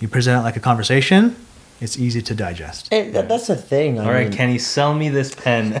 you 0.00 0.08
present 0.08 0.40
it 0.40 0.42
like 0.44 0.56
a 0.56 0.60
conversation, 0.60 1.34
it's 1.80 1.98
easy 1.98 2.20
to 2.20 2.34
digest. 2.34 2.88
Hey, 2.90 3.08
that, 3.10 3.28
that's 3.28 3.46
the 3.46 3.56
thing. 3.56 3.98
I 3.98 4.04
All 4.04 4.12
right, 4.12 4.28
mean, 4.28 4.36
Kenny, 4.36 4.58
sell 4.58 4.92
me 4.94 5.08
this 5.08 5.34
pen. 5.34 5.66
you 5.72 5.80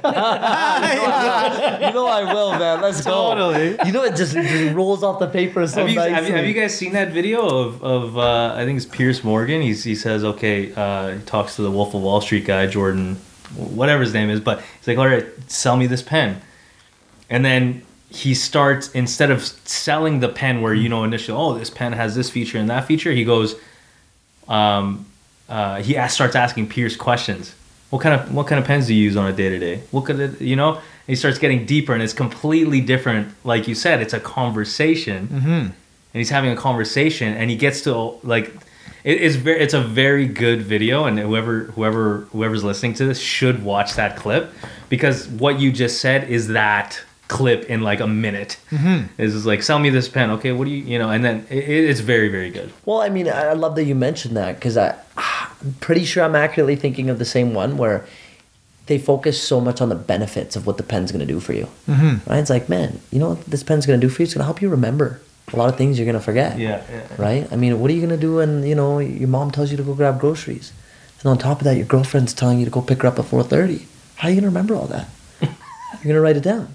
I 2.06 2.32
will, 2.32 2.52
man. 2.58 2.80
Let's 2.80 3.04
go. 3.04 3.34
Totally. 3.34 3.76
You 3.84 3.92
know 3.92 4.04
it 4.04 4.16
just, 4.16 4.32
just 4.32 4.74
rolls 4.74 5.02
off 5.02 5.18
the 5.18 5.26
paper 5.26 5.66
so 5.66 5.86
have, 5.86 5.90
you, 5.90 6.00
have, 6.00 6.26
you, 6.26 6.34
have 6.34 6.46
you 6.46 6.54
guys 6.54 6.74
seen 6.74 6.94
that 6.94 7.12
video 7.12 7.46
of, 7.46 7.84
of 7.84 8.16
uh, 8.16 8.54
I 8.56 8.64
think 8.64 8.78
it's 8.78 8.86
Piers 8.86 9.22
Morgan? 9.22 9.60
He's, 9.60 9.84
he 9.84 9.94
says, 9.94 10.24
okay, 10.24 10.72
uh, 10.72 11.18
he 11.18 11.22
talks 11.24 11.56
to 11.56 11.62
the 11.62 11.70
Wolf 11.70 11.94
of 11.94 12.00
Wall 12.00 12.22
Street 12.22 12.46
guy, 12.46 12.66
Jordan, 12.66 13.16
whatever 13.56 14.02
his 14.02 14.14
name 14.14 14.30
is, 14.30 14.40
but 14.40 14.62
he's 14.78 14.88
like, 14.88 14.96
all 14.96 15.06
right, 15.06 15.26
sell 15.48 15.76
me 15.76 15.86
this 15.86 16.02
pen. 16.02 16.40
And 17.28 17.44
then 17.44 17.82
he 18.08 18.34
starts, 18.34 18.90
instead 18.92 19.30
of 19.30 19.44
selling 19.44 20.20
the 20.20 20.30
pen 20.30 20.62
where, 20.62 20.72
you 20.72 20.88
know, 20.88 21.04
initially, 21.04 21.36
oh, 21.36 21.58
this 21.58 21.68
pen 21.68 21.92
has 21.92 22.14
this 22.14 22.30
feature 22.30 22.56
and 22.56 22.70
that 22.70 22.86
feature, 22.86 23.12
he 23.12 23.24
goes, 23.24 23.54
um, 24.48 25.06
uh, 25.50 25.82
he 25.82 25.94
starts 26.08 26.34
asking 26.36 26.68
Piers 26.68 26.96
questions. 26.96 27.54
what 27.90 28.00
kind 28.02 28.14
of 28.20 28.32
what 28.34 28.46
kind 28.46 28.58
of 28.60 28.64
pens 28.66 28.86
do 28.86 28.94
you 28.94 29.02
use 29.02 29.16
on 29.16 29.26
a 29.26 29.32
day 29.32 29.48
to 29.50 29.58
day? 29.58 29.82
What 29.90 30.04
could 30.06 30.18
it, 30.20 30.40
you 30.40 30.56
know? 30.56 30.74
And 30.74 30.82
he 31.08 31.16
starts 31.16 31.38
getting 31.38 31.66
deeper, 31.66 31.92
and 31.92 32.02
it's 32.02 32.12
completely 32.14 32.80
different. 32.80 33.34
Like 33.44 33.66
you 33.68 33.74
said, 33.74 34.00
it's 34.00 34.14
a 34.14 34.20
conversation, 34.20 35.28
Mm-hmm. 35.28 35.48
and 35.50 35.72
he's 36.12 36.30
having 36.30 36.52
a 36.52 36.56
conversation, 36.56 37.34
and 37.34 37.50
he 37.50 37.56
gets 37.56 37.80
to 37.82 37.92
like. 38.22 38.54
It 39.02 39.20
is 39.22 39.36
very. 39.36 39.60
It's 39.60 39.74
a 39.74 39.80
very 39.80 40.26
good 40.26 40.60
video, 40.62 41.04
and 41.06 41.18
whoever 41.18 41.64
whoever 41.74 42.18
whoever's 42.32 42.62
listening 42.62 42.94
to 42.94 43.04
this 43.06 43.18
should 43.18 43.64
watch 43.64 43.94
that 43.94 44.16
clip 44.16 44.52
because 44.90 45.26
what 45.26 45.58
you 45.58 45.72
just 45.72 46.00
said 46.00 46.28
is 46.28 46.48
that 46.48 47.00
clip 47.30 47.64
in 47.70 47.80
like 47.80 48.00
a 48.00 48.06
minute. 48.06 48.58
Mm-hmm. 48.70 49.06
It's 49.16 49.34
just 49.34 49.46
like 49.46 49.62
sell 49.62 49.78
me 49.78 49.88
this 49.88 50.08
pen. 50.08 50.30
Okay, 50.32 50.52
what 50.52 50.64
do 50.64 50.70
you 50.70 50.82
you 50.82 50.98
know? 50.98 51.10
And 51.10 51.24
then 51.24 51.46
it, 51.48 51.64
it's 51.68 52.00
very 52.00 52.28
very 52.28 52.50
good. 52.50 52.72
Well, 52.84 53.00
I 53.00 53.08
mean, 53.08 53.28
I 53.28 53.52
love 53.52 53.76
that 53.76 53.84
you 53.84 53.94
mentioned 53.94 54.36
that 54.36 54.56
because 54.56 54.76
I'm 54.76 54.94
pretty 55.80 56.04
sure 56.04 56.24
I'm 56.24 56.36
accurately 56.36 56.76
thinking 56.76 57.08
of 57.08 57.18
the 57.18 57.24
same 57.24 57.54
one 57.54 57.76
where 57.76 58.04
they 58.86 58.98
focus 58.98 59.40
so 59.40 59.60
much 59.60 59.80
on 59.80 59.88
the 59.88 59.94
benefits 59.94 60.56
of 60.56 60.66
what 60.66 60.76
the 60.76 60.82
pen's 60.82 61.12
going 61.12 61.24
to 61.26 61.32
do 61.32 61.38
for 61.38 61.52
you. 61.52 61.68
Mm-hmm. 61.86 62.28
Right? 62.28 62.38
It's 62.38 62.50
like, 62.50 62.68
man, 62.68 63.00
you 63.12 63.20
know 63.20 63.30
what 63.30 63.44
this 63.44 63.62
pen's 63.62 63.86
going 63.86 64.00
to 64.00 64.04
do 64.04 64.12
for 64.12 64.20
you? 64.20 64.24
It's 64.24 64.34
going 64.34 64.40
to 64.42 64.46
help 64.46 64.60
you 64.60 64.68
remember 64.68 65.20
a 65.52 65.56
lot 65.56 65.68
of 65.68 65.76
things 65.76 65.98
you're 65.98 66.06
going 66.06 66.18
to 66.18 66.24
forget. 66.24 66.58
Yeah, 66.58 66.82
yeah. 66.90 67.06
Right? 67.16 67.52
I 67.52 67.56
mean, 67.56 67.78
what 67.78 67.90
are 67.90 67.94
you 67.94 68.00
going 68.00 68.10
to 68.10 68.26
do 68.28 68.36
when, 68.36 68.64
you 68.64 68.74
know, 68.74 68.98
your 68.98 69.28
mom 69.28 69.52
tells 69.52 69.70
you 69.70 69.76
to 69.76 69.82
go 69.84 69.94
grab 69.94 70.18
groceries? 70.20 70.72
And 71.22 71.30
on 71.30 71.38
top 71.38 71.58
of 71.58 71.64
that, 71.64 71.76
your 71.76 71.86
girlfriend's 71.86 72.34
telling 72.34 72.58
you 72.58 72.64
to 72.64 72.70
go 72.70 72.82
pick 72.82 73.02
her 73.02 73.08
up 73.08 73.18
at 73.18 73.26
4.30. 73.26 73.86
How 74.16 74.28
are 74.28 74.30
you 74.30 74.40
going 74.40 74.42
to 74.42 74.48
remember 74.48 74.74
all 74.74 74.86
that? 74.88 75.08
you're 75.40 75.48
going 76.02 76.14
to 76.14 76.20
write 76.20 76.36
it 76.36 76.42
down. 76.42 76.74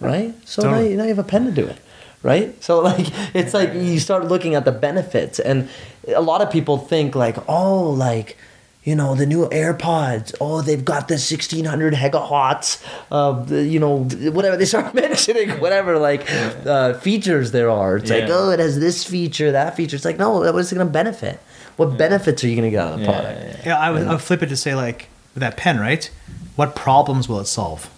Right? 0.00 0.34
So 0.44 0.62
now, 0.62 0.70
Totally. 0.72 0.90
you, 0.92 0.96
now 0.96 1.02
you 1.04 1.08
have 1.10 1.18
a 1.18 1.24
pen 1.24 1.44
to 1.46 1.50
do 1.52 1.66
it. 1.66 1.78
Right? 2.22 2.54
So, 2.62 2.80
like, 2.80 3.06
it's 3.34 3.52
like 3.52 3.74
you 3.74 3.98
start 3.98 4.26
looking 4.28 4.54
at 4.54 4.64
the 4.64 4.70
benefits. 4.72 5.40
And 5.40 5.68
a 6.06 6.20
lot 6.22 6.40
of 6.40 6.50
people 6.50 6.78
think, 6.78 7.14
like, 7.16 7.36
oh, 7.48 7.90
like, 7.90 8.36
you 8.84 8.94
know, 8.96 9.14
the 9.16 9.26
new 9.26 9.48
AirPods, 9.48 10.34
oh, 10.40 10.60
they've 10.62 10.84
got 10.84 11.08
the 11.08 11.14
1600 11.14 11.94
hegahotz, 11.94 12.80
uh, 13.10 13.32
the, 13.44 13.64
you 13.64 13.78
know, 13.80 14.04
whatever. 14.30 14.56
They 14.56 14.64
start 14.66 14.94
mentioning 15.06 15.50
whatever, 15.60 15.98
like, 15.98 16.28
uh, 16.66 16.94
features 16.94 17.50
there 17.50 17.70
are. 17.70 17.96
It's 17.96 18.10
like, 18.10 18.24
oh, 18.28 18.50
it 18.50 18.60
has 18.60 18.78
this 18.78 19.02
feature, 19.04 19.50
that 19.52 19.76
feature. 19.76 19.96
It's 19.96 20.04
like, 20.04 20.18
no, 20.18 20.30
what's 20.52 20.70
it 20.70 20.76
going 20.76 20.86
to 20.86 20.92
benefit? 20.92 21.40
What 21.76 21.96
benefits 21.98 22.44
are 22.44 22.48
you 22.48 22.54
going 22.56 22.70
to 22.70 22.76
get 22.76 22.84
out 22.86 22.92
of 22.94 22.98
the 23.00 23.04
Yeah, 23.06 23.12
product? 23.20 23.40
yeah, 23.40 23.48
yeah. 23.48 23.62
Yeah, 23.66 23.78
I 23.78 23.90
would, 23.90 24.02
I 24.06 24.12
would 24.12 24.20
flip 24.22 24.42
it 24.44 24.48
to 24.50 24.56
say 24.56 24.74
like 24.76 25.08
with 25.34 25.40
that 25.40 25.56
pen, 25.56 25.80
right? 25.80 26.08
What 26.54 26.76
problems 26.76 27.28
will 27.28 27.40
it 27.40 27.46
solve? 27.46 27.90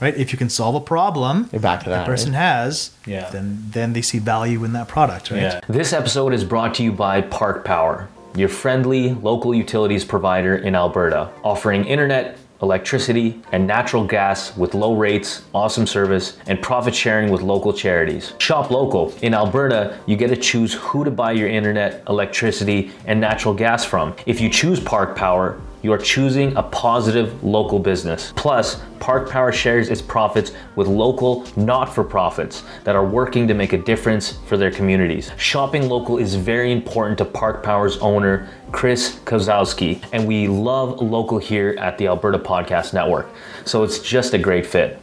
Right? 0.00 0.16
If 0.16 0.30
you 0.32 0.38
can 0.38 0.50
solve 0.50 0.74
a 0.74 0.80
problem 0.80 1.48
You're 1.52 1.60
back 1.60 1.82
to 1.84 1.90
that. 1.90 2.00
the 2.00 2.10
person 2.10 2.32
right? 2.32 2.38
has, 2.38 2.90
Yeah. 3.06 3.30
then 3.30 3.64
then 3.72 3.92
they 3.94 4.02
see 4.02 4.18
value 4.18 4.62
in 4.64 4.72
that 4.74 4.88
product, 4.88 5.30
right? 5.30 5.40
Yeah. 5.40 5.60
This 5.68 5.92
episode 5.92 6.34
is 6.34 6.44
brought 6.44 6.74
to 6.74 6.82
you 6.82 6.92
by 6.92 7.22
Park 7.22 7.64
Power, 7.64 8.08
your 8.34 8.48
friendly 8.50 9.14
local 9.14 9.54
utilities 9.54 10.04
provider 10.04 10.54
in 10.56 10.74
Alberta, 10.74 11.30
offering 11.42 11.84
internet, 11.86 12.36
electricity, 12.62 13.40
and 13.52 13.66
natural 13.66 14.04
gas 14.04 14.56
with 14.56 14.74
low 14.74 14.94
rates, 14.94 15.42
awesome 15.54 15.86
service, 15.86 16.36
and 16.46 16.60
profit 16.62 16.94
sharing 16.94 17.30
with 17.30 17.40
local 17.42 17.72
charities. 17.72 18.32
Shop 18.38 18.70
local. 18.70 19.12
In 19.22 19.34
Alberta, 19.34 19.96
you 20.06 20.16
get 20.16 20.28
to 20.28 20.36
choose 20.36 20.74
who 20.74 21.04
to 21.04 21.10
buy 21.10 21.32
your 21.32 21.48
internet, 21.48 22.02
electricity, 22.08 22.90
and 23.06 23.20
natural 23.20 23.54
gas 23.54 23.84
from. 23.84 24.14
If 24.26 24.40
you 24.40 24.48
choose 24.48 24.80
Park 24.80 25.16
Power, 25.16 25.58
you 25.86 25.92
are 25.92 25.98
choosing 25.98 26.56
a 26.56 26.64
positive 26.64 27.44
local 27.44 27.78
business. 27.78 28.32
Plus, 28.34 28.82
Park 28.98 29.30
Power 29.30 29.52
shares 29.52 29.88
its 29.88 30.02
profits 30.02 30.50
with 30.74 30.88
local 30.88 31.46
not 31.54 31.94
for 31.94 32.02
profits 32.02 32.64
that 32.82 32.96
are 32.96 33.06
working 33.06 33.46
to 33.46 33.54
make 33.54 33.72
a 33.72 33.78
difference 33.78 34.32
for 34.48 34.56
their 34.56 34.72
communities. 34.72 35.30
Shopping 35.36 35.88
local 35.88 36.18
is 36.18 36.34
very 36.34 36.72
important 36.72 37.18
to 37.18 37.24
Park 37.24 37.62
Power's 37.62 37.98
owner, 37.98 38.48
Chris 38.72 39.20
Kozowski, 39.24 40.04
and 40.12 40.26
we 40.26 40.48
love 40.48 41.00
local 41.00 41.38
here 41.38 41.76
at 41.78 41.98
the 41.98 42.08
Alberta 42.08 42.40
Podcast 42.40 42.92
Network. 42.92 43.28
So 43.64 43.84
it's 43.84 44.00
just 44.00 44.34
a 44.34 44.38
great 44.38 44.66
fit. 44.66 45.00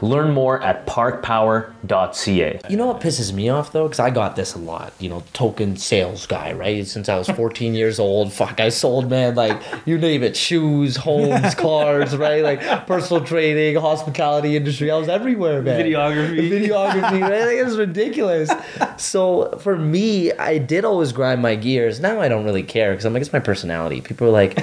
Learn 0.00 0.32
more 0.32 0.62
at 0.62 0.86
parkpower.ca. 0.86 2.60
You 2.68 2.76
know 2.76 2.86
what 2.86 3.00
pisses 3.00 3.32
me 3.32 3.48
off 3.48 3.72
though? 3.72 3.84
Because 3.84 4.00
I 4.00 4.10
got 4.10 4.36
this 4.36 4.54
a 4.54 4.58
lot. 4.58 4.92
You 4.98 5.08
know, 5.08 5.22
token 5.32 5.76
sales 5.76 6.26
guy, 6.26 6.52
right? 6.52 6.86
Since 6.86 7.08
I 7.08 7.18
was 7.18 7.28
14 7.36 7.74
years 7.74 7.98
old. 7.98 8.32
Fuck, 8.32 8.60
I 8.60 8.68
sold, 8.68 9.10
man, 9.10 9.34
like, 9.34 9.60
you 9.84 9.98
name 9.98 10.22
it 10.22 10.36
shoes, 10.36 10.96
homes, 10.96 11.54
cars, 11.56 12.16
right? 12.16 12.42
Like, 12.42 12.86
personal 12.86 13.24
training, 13.24 13.76
hospitality 13.76 14.56
industry. 14.56 14.90
I 14.90 14.96
was 14.96 15.08
everywhere, 15.08 15.62
man. 15.62 15.80
Videography. 15.80 16.50
Videography, 16.68 17.20
right? 17.20 17.46
Like, 17.46 17.56
it 17.56 17.64
was 17.64 17.76
ridiculous. 17.78 18.50
So, 18.96 19.58
for 19.58 19.76
me, 19.76 20.32
I 20.32 20.58
did 20.58 20.84
always 20.84 21.12
grind 21.12 21.42
my 21.42 21.56
gears. 21.56 22.00
Now 22.00 22.20
I 22.20 22.28
don't 22.28 22.44
really 22.44 22.62
care 22.62 22.92
because 22.92 23.04
I'm 23.04 23.12
like, 23.12 23.22
it's 23.22 23.32
my 23.32 23.40
personality. 23.40 24.00
People 24.00 24.28
are 24.28 24.30
like, 24.30 24.58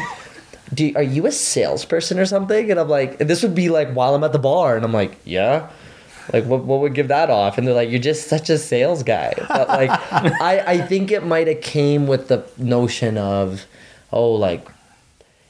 do 0.73 0.91
are 0.95 1.03
you 1.03 1.25
a 1.25 1.31
salesperson 1.31 2.19
or 2.19 2.25
something? 2.25 2.69
And 2.71 2.79
I'm 2.79 2.89
like, 2.89 3.19
and 3.19 3.29
this 3.29 3.43
would 3.43 3.55
be 3.55 3.69
like 3.69 3.91
while 3.93 4.15
I'm 4.15 4.23
at 4.23 4.33
the 4.33 4.39
bar, 4.39 4.75
and 4.75 4.85
I'm 4.85 4.93
like, 4.93 5.17
yeah. 5.25 5.69
Like 6.31 6.45
what, 6.45 6.63
what 6.63 6.81
would 6.81 6.93
give 6.93 7.07
that 7.07 7.31
off? 7.31 7.57
And 7.57 7.65
they're 7.65 7.73
like, 7.73 7.89
you're 7.89 7.99
just 7.99 8.27
such 8.27 8.51
a 8.51 8.57
sales 8.59 9.01
guy. 9.01 9.33
But 9.47 9.67
like, 9.67 9.89
I, 10.11 10.63
I 10.65 10.81
think 10.81 11.11
it 11.11 11.25
might 11.25 11.47
have 11.47 11.61
came 11.61 12.05
with 12.05 12.27
the 12.27 12.45
notion 12.57 13.17
of, 13.17 13.65
oh, 14.11 14.33
like, 14.33 14.67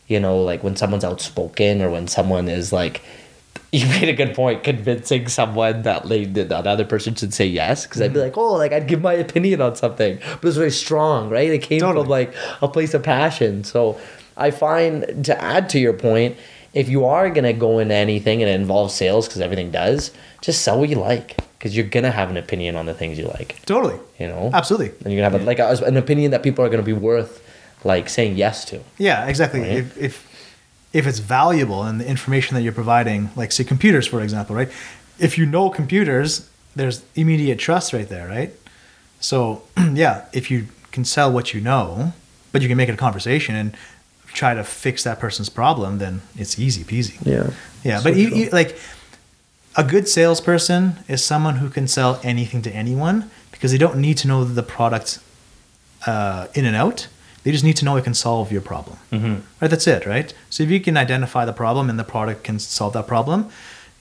you 0.07 0.22
know, 0.22 0.41
like 0.41 0.63
when 0.63 0.78
someone's 0.78 1.03
outspoken 1.03 1.82
or 1.82 1.89
when 1.89 2.07
someone 2.07 2.47
is 2.47 2.72
like, 2.72 3.01
you 3.72 3.86
made 3.88 4.09
a 4.09 4.13
good 4.13 4.34
point, 4.34 4.63
convincing 4.63 5.28
someone 5.28 5.84
that 5.84 6.07
like, 6.07 6.34
that 6.34 6.51
another 6.51 6.86
person 6.86 7.13
should 7.13 7.34
say 7.34 7.45
yes. 7.45 7.86
Because 7.86 8.01
I'd 8.01 8.13
be 8.13 8.20
mm-hmm. 8.20 8.28
like, 8.28 8.38
oh, 8.38 8.53
like 8.53 8.72
I'd 8.72 8.88
give 8.88 9.01
my 9.01 9.13
opinion 9.13 9.61
on 9.61 9.76
something, 9.76 10.17
but 10.17 10.38
it 10.38 10.43
was 10.43 10.57
very 10.57 10.72
strong, 10.72 11.30
right? 11.30 11.49
It 11.49 11.61
came 11.61 11.82
Totally. 11.82 12.03
from 12.03 12.09
like 12.09 12.34
a 12.61 12.67
place 12.67 12.93
of 12.93 13.03
passion. 13.03 13.63
So 13.63 13.99
I 14.40 14.52
find 14.52 15.26
to 15.26 15.42
add 15.42 15.70
to 15.72 15.80
your 15.80 15.94
point, 15.94 16.38
if 16.74 16.90
you 16.90 17.06
are 17.06 17.30
gonna 17.30 17.54
go 17.54 17.80
into 17.80 17.94
anything 17.94 18.42
and 18.42 18.50
it 18.50 18.54
involves 18.60 18.94
sales, 18.94 19.28
because 19.28 19.42
everything 19.42 19.72
does, 19.72 20.12
just 20.42 20.62
sell 20.62 20.80
what 20.80 20.90
you 20.90 20.96
like, 20.98 21.38
because 21.58 21.76
you're 21.76 21.88
gonna 21.88 22.12
have 22.12 22.30
an 22.30 22.38
opinion 22.38 22.76
on 22.76 22.86
the 22.86 22.94
things 22.94 23.18
you 23.18 23.28
like. 23.28 23.60
Totally. 23.66 24.00
You 24.20 24.28
know, 24.28 24.52
Absolutely. 24.54 24.90
and 25.04 25.14
you're 25.14 25.22
gonna 25.22 25.38
have 25.38 25.42
a, 25.42 25.46
like 25.46 25.60
a, 25.60 25.84
an 25.86 25.98
opinion 25.98 26.32
that 26.32 26.44
people 26.44 26.64
are 26.64 26.70
gonna 26.70 26.84
be 26.84 26.94
worth 26.94 27.44
like 27.84 28.10
saying 28.10 28.38
yes 28.38 28.66
to. 28.66 28.82
Yeah, 28.98 29.28
exactly. 29.28 29.62
Right. 29.62 29.72
If, 29.72 29.98
if 29.98 30.30
if 30.92 31.06
it's 31.06 31.20
valuable 31.20 31.84
and 31.84 32.02
the 32.02 32.08
information 32.08 32.56
that 32.56 32.62
you're 32.62 32.74
providing, 32.74 33.30
like 33.36 33.52
say 33.52 33.64
computers, 33.64 34.08
for 34.08 34.22
example, 34.22 34.56
right? 34.56 34.70
If 35.20 35.38
you 35.38 35.46
know 35.46 35.70
computers, 35.70 36.50
there's 36.76 37.04
immediate 37.16 37.60
trust 37.60 37.94
right 37.94 38.10
there, 38.10 38.28
right? 38.28 38.54
So 39.20 39.64
yeah, 39.94 40.26
if 40.34 40.50
you 40.50 40.68
can 40.92 41.06
sell 41.06 41.32
what 41.32 41.54
you 41.54 41.62
know, 41.62 42.14
but 42.52 42.62
you 42.62 42.68
can 42.68 42.78
make 42.78 42.90
it 42.90 42.94
a 42.94 42.98
conversation 42.98 43.56
and 43.56 43.76
try 44.34 44.54
to 44.54 44.64
fix 44.64 45.04
that 45.04 45.20
person's 45.20 45.50
problem, 45.50 45.98
then 45.98 46.22
it's 46.36 46.60
easy 46.60 46.84
peasy. 46.84 47.18
Yeah. 47.26 47.52
Yeah, 47.84 47.98
So 48.00 48.04
but 48.06 48.16
you, 48.18 48.28
you, 48.30 48.50
like 48.50 48.78
a 49.76 49.84
good 49.84 50.08
salesperson 50.08 50.98
is 51.08 51.24
someone 51.24 51.58
who 51.58 51.70
can 51.70 51.88
sell 51.88 52.20
anything 52.24 52.62
to 52.64 52.72
anyone 52.72 53.30
because 53.52 53.72
they 53.72 53.78
don't 53.78 53.98
need 53.98 54.18
to 54.18 54.28
know 54.28 54.44
the 54.44 54.64
product 54.64 55.20
uh, 56.06 56.48
in 56.54 56.66
and 56.66 56.76
out. 56.76 57.08
They 57.44 57.52
just 57.52 57.64
need 57.64 57.78
to 57.78 57.86
know 57.86 57.96
it 57.96 58.04
can 58.04 58.14
solve 58.14 58.52
your 58.52 58.62
problem. 58.62 58.98
Mm-hmm. 59.12 59.36
Right, 59.62 59.72
that's 59.72 59.88
it. 59.88 60.06
Right. 60.06 60.34
So 60.50 60.64
if 60.64 60.70
you 60.70 60.80
can 60.82 60.98
identify 60.98 61.46
the 61.46 61.54
problem 61.54 61.90
and 61.90 61.98
the 61.98 62.04
product 62.04 62.44
can 62.44 62.60
solve 62.60 62.94
that 62.94 63.08
problem, 63.08 63.50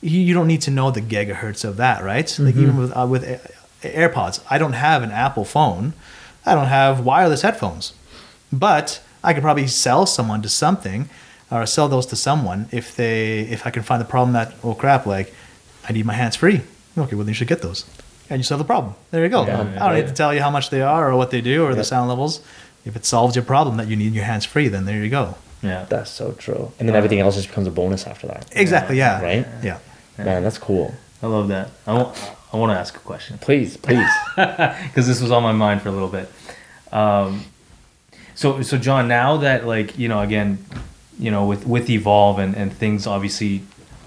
you, 0.01 0.21
you 0.21 0.35
don't 0.35 0.49
need 0.49 0.63
to 0.63 0.71
know 0.71 0.91
the 0.91 1.01
gigahertz 1.01 1.65
of 1.65 1.77
that. 1.77 2.03
Right. 2.03 2.37
Like 2.39 2.57
even 2.57 2.77
with 2.77 2.97
uh, 2.97 3.07
with 3.09 3.23
A- 3.25 3.41
AirPods, 3.87 4.43
I 4.51 4.59
don't 4.59 4.73
have 4.73 5.03
an 5.05 5.13
Apple 5.13 5.45
phone. 5.45 5.93
I 6.45 6.55
don't 6.55 6.67
have 6.67 7.05
wireless 7.05 7.43
headphones, 7.43 7.93
but 8.53 9.01
I 9.29 9.35
could 9.35 9.43
probably 9.43 9.67
sell 9.67 10.07
someone 10.07 10.41
to 10.43 10.49
something 10.49 11.01
or 11.51 11.67
sell 11.67 11.89
those 11.89 12.07
to 12.07 12.17
someone 12.17 12.61
if 12.73 12.87
they 12.97 13.41
if 13.41 13.67
I 13.67 13.71
can 13.71 13.83
find 13.83 14.01
the 14.01 14.11
problem 14.15 14.33
that 14.33 14.49
oh 14.65 14.75
crap 14.75 15.05
like 15.07 15.29
I 15.89 15.93
need 15.93 16.07
my 16.07 16.15
hands 16.23 16.37
free. 16.37 16.61
Okay, 16.97 17.15
well 17.15 17.25
then 17.25 17.29
you 17.35 17.35
should 17.41 17.53
get 17.55 17.61
those, 17.63 17.85
and 18.31 18.39
you 18.41 18.43
solve 18.45 18.59
the 18.65 18.65
problem. 18.75 18.95
There 19.11 19.23
you 19.23 19.29
go. 19.29 19.47
Yeah, 19.47 19.61
I 19.83 19.87
don't 19.89 19.97
need 20.01 20.09
to 20.09 20.15
tell 20.23 20.33
you 20.35 20.41
how 20.41 20.51
much 20.51 20.71
they 20.71 20.81
are 20.83 21.11
or 21.11 21.17
what 21.17 21.31
they 21.31 21.43
do 21.43 21.65
or 21.65 21.71
Yeah. 21.71 21.77
the 21.77 21.85
sound 21.85 22.09
levels. 22.09 22.41
If 22.85 22.97
it 22.97 23.05
solves 23.05 23.37
your 23.37 23.45
problem 23.45 23.77
that 23.77 23.89
you 23.89 23.97
need 23.97 24.15
your 24.15 24.25
hands 24.25 24.45
free, 24.47 24.69
then 24.69 24.85
there 24.87 25.03
you 25.05 25.11
go. 25.11 25.35
Yeah. 25.63 25.85
That's 25.91 26.11
so 26.11 26.33
true. 26.33 26.73
And 26.79 26.89
then 26.89 26.97
everything 26.97 27.21
else 27.21 27.35
just 27.37 27.49
becomes 27.49 27.67
a 27.67 27.71
bonus 27.71 28.07
after 28.07 28.27
that. 28.29 28.47
Exactly. 28.53 28.97
Yeah. 28.97 29.21
Right? 29.23 29.47
Yeah. 29.63 29.79
Man, 30.17 30.43
that's 30.43 30.59
cool. 30.59 30.95
I 31.23 31.27
love 31.27 31.49
that. 31.49 31.69
I 31.87 31.93
want, 31.93 32.09
I 32.53 32.57
want 32.57 32.71
to 32.73 32.79
ask 32.79 32.97
a 32.97 33.01
question 33.01 33.37
Please, 33.39 33.77
please. 33.77 34.09
because 34.37 35.07
this 35.07 35.21
was 35.21 35.31
on 35.31 35.43
my 35.43 35.53
mind 35.53 35.83
for 35.83 35.89
a 35.91 35.93
little 35.93 36.09
bit. 36.19 36.31
Um, 36.93 37.45
so, 38.39 38.63
so 38.63 38.79
Jon, 38.79 39.09
now 39.09 39.39
that 39.39 39.67
like 39.67 39.99
you 39.99 40.07
know, 40.07 40.21
again, 40.21 40.65
you 41.19 41.33
know, 41.33 41.45
with 41.45 41.67
with 41.67 41.91
evolve 41.91 42.39
and 42.39 42.55
and 42.55 42.73
things 42.73 43.05
obviously, 43.05 43.63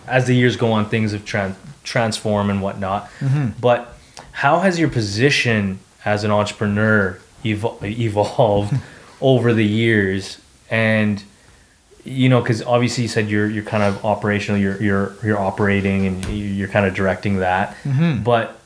as 0.08 0.26
the 0.26 0.34
years 0.34 0.56
go 0.56 0.72
on, 0.72 0.88
things 0.88 1.12
have 1.12 1.26
trans 1.26 1.58
transformed 1.84 2.50
and 2.50 2.62
whatnot. 2.62 3.10
Mm-hmm. 3.20 3.60
But 3.60 3.94
how 4.32 4.60
has 4.60 4.80
your 4.80 4.88
position 4.88 5.80
as 6.06 6.24
an 6.24 6.32
entrepreneur 6.32 7.20
evol- 7.44 7.84
evolved 7.84 8.74
over 9.22 9.54
the 9.54 9.66
years? 9.66 10.40
And 10.70 11.22
you 12.06 12.30
know, 12.30 12.40
because 12.40 12.64
obviously 12.64 13.02
you 13.02 13.10
said 13.10 13.30
you're 13.30 13.50
you're 13.50 13.66
kind 13.66 13.84
of 13.84 14.06
operational, 14.06 14.62
you're 14.62 14.82
you're 14.82 15.14
you're 15.26 15.40
operating 15.40 16.08
and 16.08 16.26
you're 16.30 16.70
kind 16.70 16.86
of 16.86 16.94
directing 16.94 17.40
that. 17.40 17.76
Mm-hmm. 17.84 18.24
But 18.24 18.61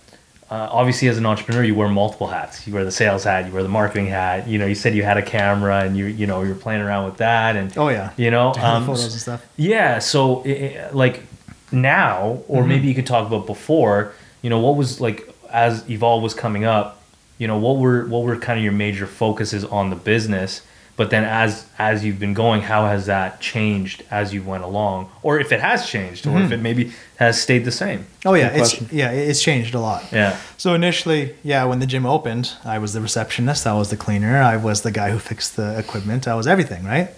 uh, 0.52 0.70
obviously 0.72 1.08
as 1.08 1.18
an 1.18 1.26
entrepreneur 1.26 1.64
you 1.64 1.74
wear 1.76 1.90
multiple 1.90 2.28
hats 2.28 2.68
you 2.68 2.74
wear 2.74 2.86
the 2.86 2.92
sales 2.92 3.24
hat 3.24 3.46
you 3.48 3.52
wear 3.52 3.64
the 3.64 3.70
marketing 3.70 4.06
hat 4.08 4.48
you 4.48 4.58
know 4.60 4.66
you 4.66 4.76
said 4.76 4.94
you 4.94 5.02
had 5.04 5.18
a 5.18 5.22
camera 5.24 5.80
and 5.84 5.98
you 5.98 6.06
you 6.06 6.28
know 6.28 6.44
you're 6.44 6.54
playing 6.56 6.82
around 6.82 7.06
with 7.06 7.18
that 7.18 7.56
and 7.56 7.76
Oh, 7.78 7.90
yeah. 7.90 8.12
you 8.18 8.30
know 8.30 8.54
um, 8.54 8.86
photos 8.86 9.04
and 9.14 9.22
stuff. 9.22 9.46
yeah 9.58 9.98
so 10.00 10.44
i 10.46 10.86
i 10.88 10.90
like 10.92 11.24
now 11.72 12.42
or 12.48 12.60
Mm-hmm. 12.60 12.70
maybe 12.70 12.88
you 12.88 12.96
could 12.96 13.08
talk 13.08 13.26
about 13.28 13.46
before 13.48 14.14
you 14.42 14.50
know 14.50 14.60
what 14.60 14.76
was 14.76 15.02
like 15.02 15.28
as 15.52 15.88
evolve 15.90 16.22
was 16.22 16.34
coming 16.34 16.64
up 16.64 17.02
you 17.40 17.48
know 17.48 17.58
what 17.58 17.78
were 17.78 18.06
what 18.06 18.24
were 18.24 18.38
kind 18.38 18.58
of 18.60 18.64
your 18.64 18.74
major 18.74 19.08
focuses 19.08 19.64
on 19.66 19.90
the 19.90 19.96
business 19.96 20.62
but 20.98 21.10
then 21.10 21.24
as 21.26 21.66
as 21.78 22.04
you've 22.06 22.20
been 22.20 22.34
going 22.34 22.62
how 22.62 22.86
has 22.86 23.06
that 23.06 23.42
changed 23.42 24.04
as 24.10 24.34
you 24.34 24.42
went 24.44 24.64
along 24.64 25.10
or 25.24 25.40
if 25.40 25.52
it 25.52 25.60
has 25.60 25.88
changed 25.90 26.26
or 26.28 26.40
if 26.42 26.52
it 26.52 26.62
maybe 26.62 26.92
has 27.18 27.42
stayed 27.42 27.64
the 27.66 27.72
same 27.72 28.06
Oh 28.26 28.34
yeah, 28.34 28.50
Good 28.50 28.60
it's 28.62 28.70
question. 28.78 28.88
yeah, 28.92 29.12
it's 29.12 29.42
changed 29.44 29.74
a 29.76 29.80
lot. 29.80 30.02
yeah 30.12 30.38
So 30.58 30.74
initially, 30.74 31.36
yeah, 31.44 31.64
when 31.66 31.80
the 31.80 31.86
gym 31.86 32.06
opened, 32.06 32.54
I 32.64 32.78
was 32.80 32.94
the 32.94 33.02
receptionist, 33.02 33.68
I 33.68 33.74
was 33.74 33.90
the 33.90 33.98
cleaner, 33.98 34.42
I 34.42 34.58
was 34.58 34.82
the 34.82 34.92
guy 34.92 35.10
who 35.12 35.20
fixed 35.20 35.56
the 35.56 35.78
equipment, 35.78 36.28
I 36.28 36.36
was 36.36 36.48
everything, 36.48 36.84
right? 36.86 37.10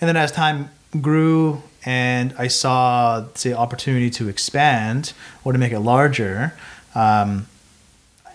And 0.00 0.08
then 0.08 0.16
as 0.16 0.30
time 0.32 0.70
grew 1.00 1.62
and 1.84 2.34
I 2.38 2.48
saw, 2.48 3.20
the 3.42 3.52
opportunity 3.64 4.10
to 4.18 4.28
expand 4.28 5.12
or 5.44 5.52
to 5.52 5.58
make 5.58 5.72
it 5.72 5.80
larger, 5.80 6.54
um, 6.94 7.46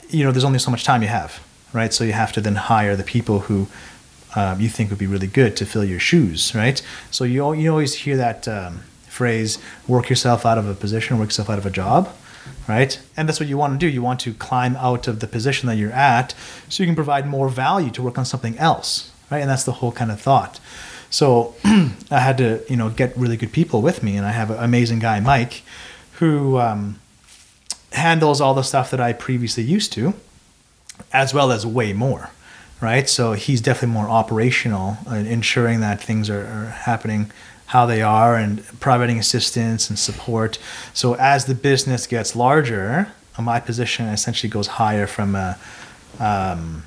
you 0.09 0.23
know, 0.23 0.31
there's 0.31 0.43
only 0.51 0.59
so 0.59 0.71
much 0.71 0.83
time 0.83 1.01
you 1.01 1.07
have, 1.07 1.39
right? 1.73 1.93
So 1.93 2.03
you 2.03 2.13
have 2.13 2.31
to 2.33 2.41
then 2.41 2.55
hire 2.55 2.95
the 2.95 3.03
people 3.03 3.39
who 3.47 3.67
um, 4.36 4.61
you 4.61 4.69
think 4.69 4.89
would 4.89 4.99
be 4.99 5.07
really 5.07 5.27
good 5.27 5.55
to 5.57 5.65
fill 5.65 5.84
your 5.84 5.99
shoes, 5.99 6.53
right? 6.55 6.82
So 7.09 7.23
you 7.23 7.53
you 7.53 7.69
always 7.69 7.93
hear 7.93 8.17
that 8.17 8.47
um, 8.47 8.82
phrase, 9.07 9.57
"Work 9.88 10.09
yourself 10.09 10.45
out 10.45 10.57
of 10.57 10.67
a 10.67 10.73
position, 10.73 11.19
work 11.19 11.27
yourself 11.29 11.49
out 11.49 11.57
of 11.57 11.65
a 11.65 11.71
job," 11.71 12.09
right? 12.67 12.99
And 13.17 13.27
that's 13.27 13.39
what 13.39 13.49
you 13.49 13.57
want 13.57 13.73
to 13.73 13.79
do. 13.79 13.88
You 13.88 14.01
want 14.01 14.19
to 14.21 14.34
climb 14.34 14.75
out 14.77 15.07
of 15.07 15.19
the 15.19 15.27
position 15.27 15.67
that 15.67 15.77
you're 15.77 15.91
at, 15.91 16.34
so 16.69 16.84
you 16.84 16.88
can 16.88 16.95
provide 16.95 17.27
more 17.27 17.49
value 17.49 17.91
to 17.91 18.01
work 18.01 18.17
on 18.17 18.25
something 18.25 18.57
else, 18.57 19.11
right? 19.29 19.39
And 19.39 19.49
that's 19.49 19.63
the 19.63 19.73
whole 19.73 19.91
kind 19.91 20.11
of 20.11 20.19
thought. 20.19 20.59
So 21.09 21.55
I 21.65 22.19
had 22.19 22.38
to, 22.38 22.63
you 22.69 22.77
know, 22.77 22.89
get 22.89 23.15
really 23.17 23.38
good 23.38 23.51
people 23.51 23.82
with 23.82 24.01
me, 24.01 24.15
and 24.15 24.25
I 24.25 24.32
have 24.32 24.49
an 24.49 24.63
amazing 24.63 24.99
guy, 24.99 25.19
Mike, 25.19 25.63
who 26.13 26.57
um, 26.57 26.99
handles 27.91 28.39
all 28.39 28.53
the 28.53 28.63
stuff 28.63 28.89
that 28.91 29.01
I 29.01 29.11
previously 29.13 29.63
used 29.63 29.91
to 29.93 30.13
as 31.11 31.34
well 31.34 31.51
as 31.51 31.65
way 31.65 31.93
more, 31.93 32.29
right? 32.82 33.07
So 33.07 33.34
he's 33.34 33.61
definitely 33.61 33.93
more 33.93 34.09
operational 34.09 34.97
and 35.07 35.27
ensuring 35.27 35.79
that 35.82 36.01
things 36.01 36.29
are, 36.29 36.45
are 36.45 36.65
happening 36.65 37.32
how 37.67 37.86
they 37.86 38.01
are 38.01 38.36
and 38.36 38.65
providing 38.82 39.17
assistance 39.17 39.89
and 39.89 39.97
support. 39.97 40.59
So 40.93 41.13
as 41.15 41.45
the 41.45 41.55
business 41.55 42.05
gets 42.05 42.36
larger, 42.36 43.13
my 43.39 43.61
position 43.61 44.07
essentially 44.07 44.49
goes 44.49 44.67
higher 44.67 45.07
from 45.07 45.36
a 45.36 45.57
um, 46.19 46.84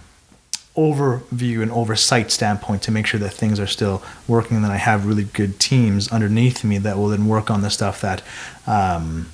overview 0.76 1.62
and 1.62 1.70
oversight 1.70 2.30
standpoint 2.30 2.82
to 2.82 2.90
make 2.90 3.06
sure 3.06 3.20
that 3.20 3.30
things 3.30 3.58
are 3.58 3.66
still 3.66 4.02
working. 4.28 4.56
And 4.56 4.64
then 4.64 4.72
I 4.72 4.76
have 4.76 5.06
really 5.06 5.24
good 5.24 5.58
teams 5.58 6.08
underneath 6.08 6.64
me 6.64 6.78
that 6.78 6.98
will 6.98 7.08
then 7.08 7.28
work 7.28 7.50
on 7.50 7.62
the 7.62 7.70
stuff 7.70 8.00
that 8.02 8.22
um, 8.66 9.30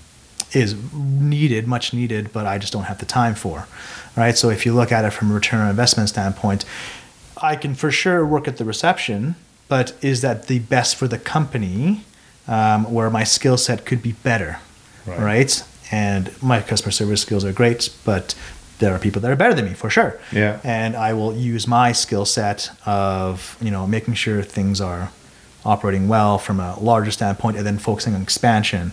is 0.53 0.76
needed, 0.92 1.66
much 1.66 1.92
needed, 1.92 2.32
but 2.32 2.46
I 2.46 2.59
just 2.59 2.72
don't 2.72 2.84
have 2.84 2.98
the 2.98 3.07
time 3.07 3.34
for. 3.34 3.66
Right. 4.16 4.36
So 4.36 4.51
if 4.51 4.66
you 4.66 4.74
look 4.74 4.90
at 4.90 5.05
it 5.05 5.11
from 5.12 5.30
a 5.30 5.34
return 5.34 5.61
on 5.61 5.70
investment 5.70 6.09
standpoint, 6.09 6.64
I 7.40 7.57
can 7.57 7.74
for 7.74 7.90
sure 7.90 8.26
work 8.26 8.48
at 8.48 8.57
the 8.57 8.64
reception, 8.64 9.36
but 9.68 9.92
is 10.03 10.20
that 10.20 10.46
the 10.46 10.59
best 10.59 10.96
for 10.96 11.09
the 11.09 11.18
company 11.18 12.03
um, 12.48 12.92
where 12.92 13.09
my 13.09 13.24
skill 13.24 13.57
set 13.57 13.86
could 13.86 14.03
be 14.03 14.12
better? 14.12 14.59
Right. 15.07 15.20
right? 15.20 15.64
And 15.92 16.30
my 16.42 16.61
customer 16.61 16.90
service 16.90 17.22
skills 17.22 17.44
are 17.44 17.53
great, 17.53 17.90
but 18.05 18.34
there 18.78 18.94
are 18.94 18.98
people 18.98 19.22
that 19.22 19.30
are 19.30 19.36
better 19.36 19.55
than 19.55 19.66
me 19.66 19.74
for 19.74 19.90
sure. 19.90 20.18
Yeah. 20.32 20.61
And 20.64 20.96
I 20.96 21.12
will 21.12 21.34
use 21.36 21.66
my 21.66 21.92
skill 21.92 22.24
set 22.24 22.70
of, 22.84 23.57
you 23.61 23.70
know, 23.70 23.86
making 23.86 24.14
sure 24.14 24.42
things 24.42 24.80
are 24.80 25.12
operating 25.64 26.09
well 26.09 26.38
from 26.38 26.59
a 26.59 26.78
larger 26.80 27.11
standpoint 27.11 27.57
and 27.57 27.66
then 27.66 27.78
focusing 27.78 28.14
on 28.14 28.22
expansion 28.22 28.92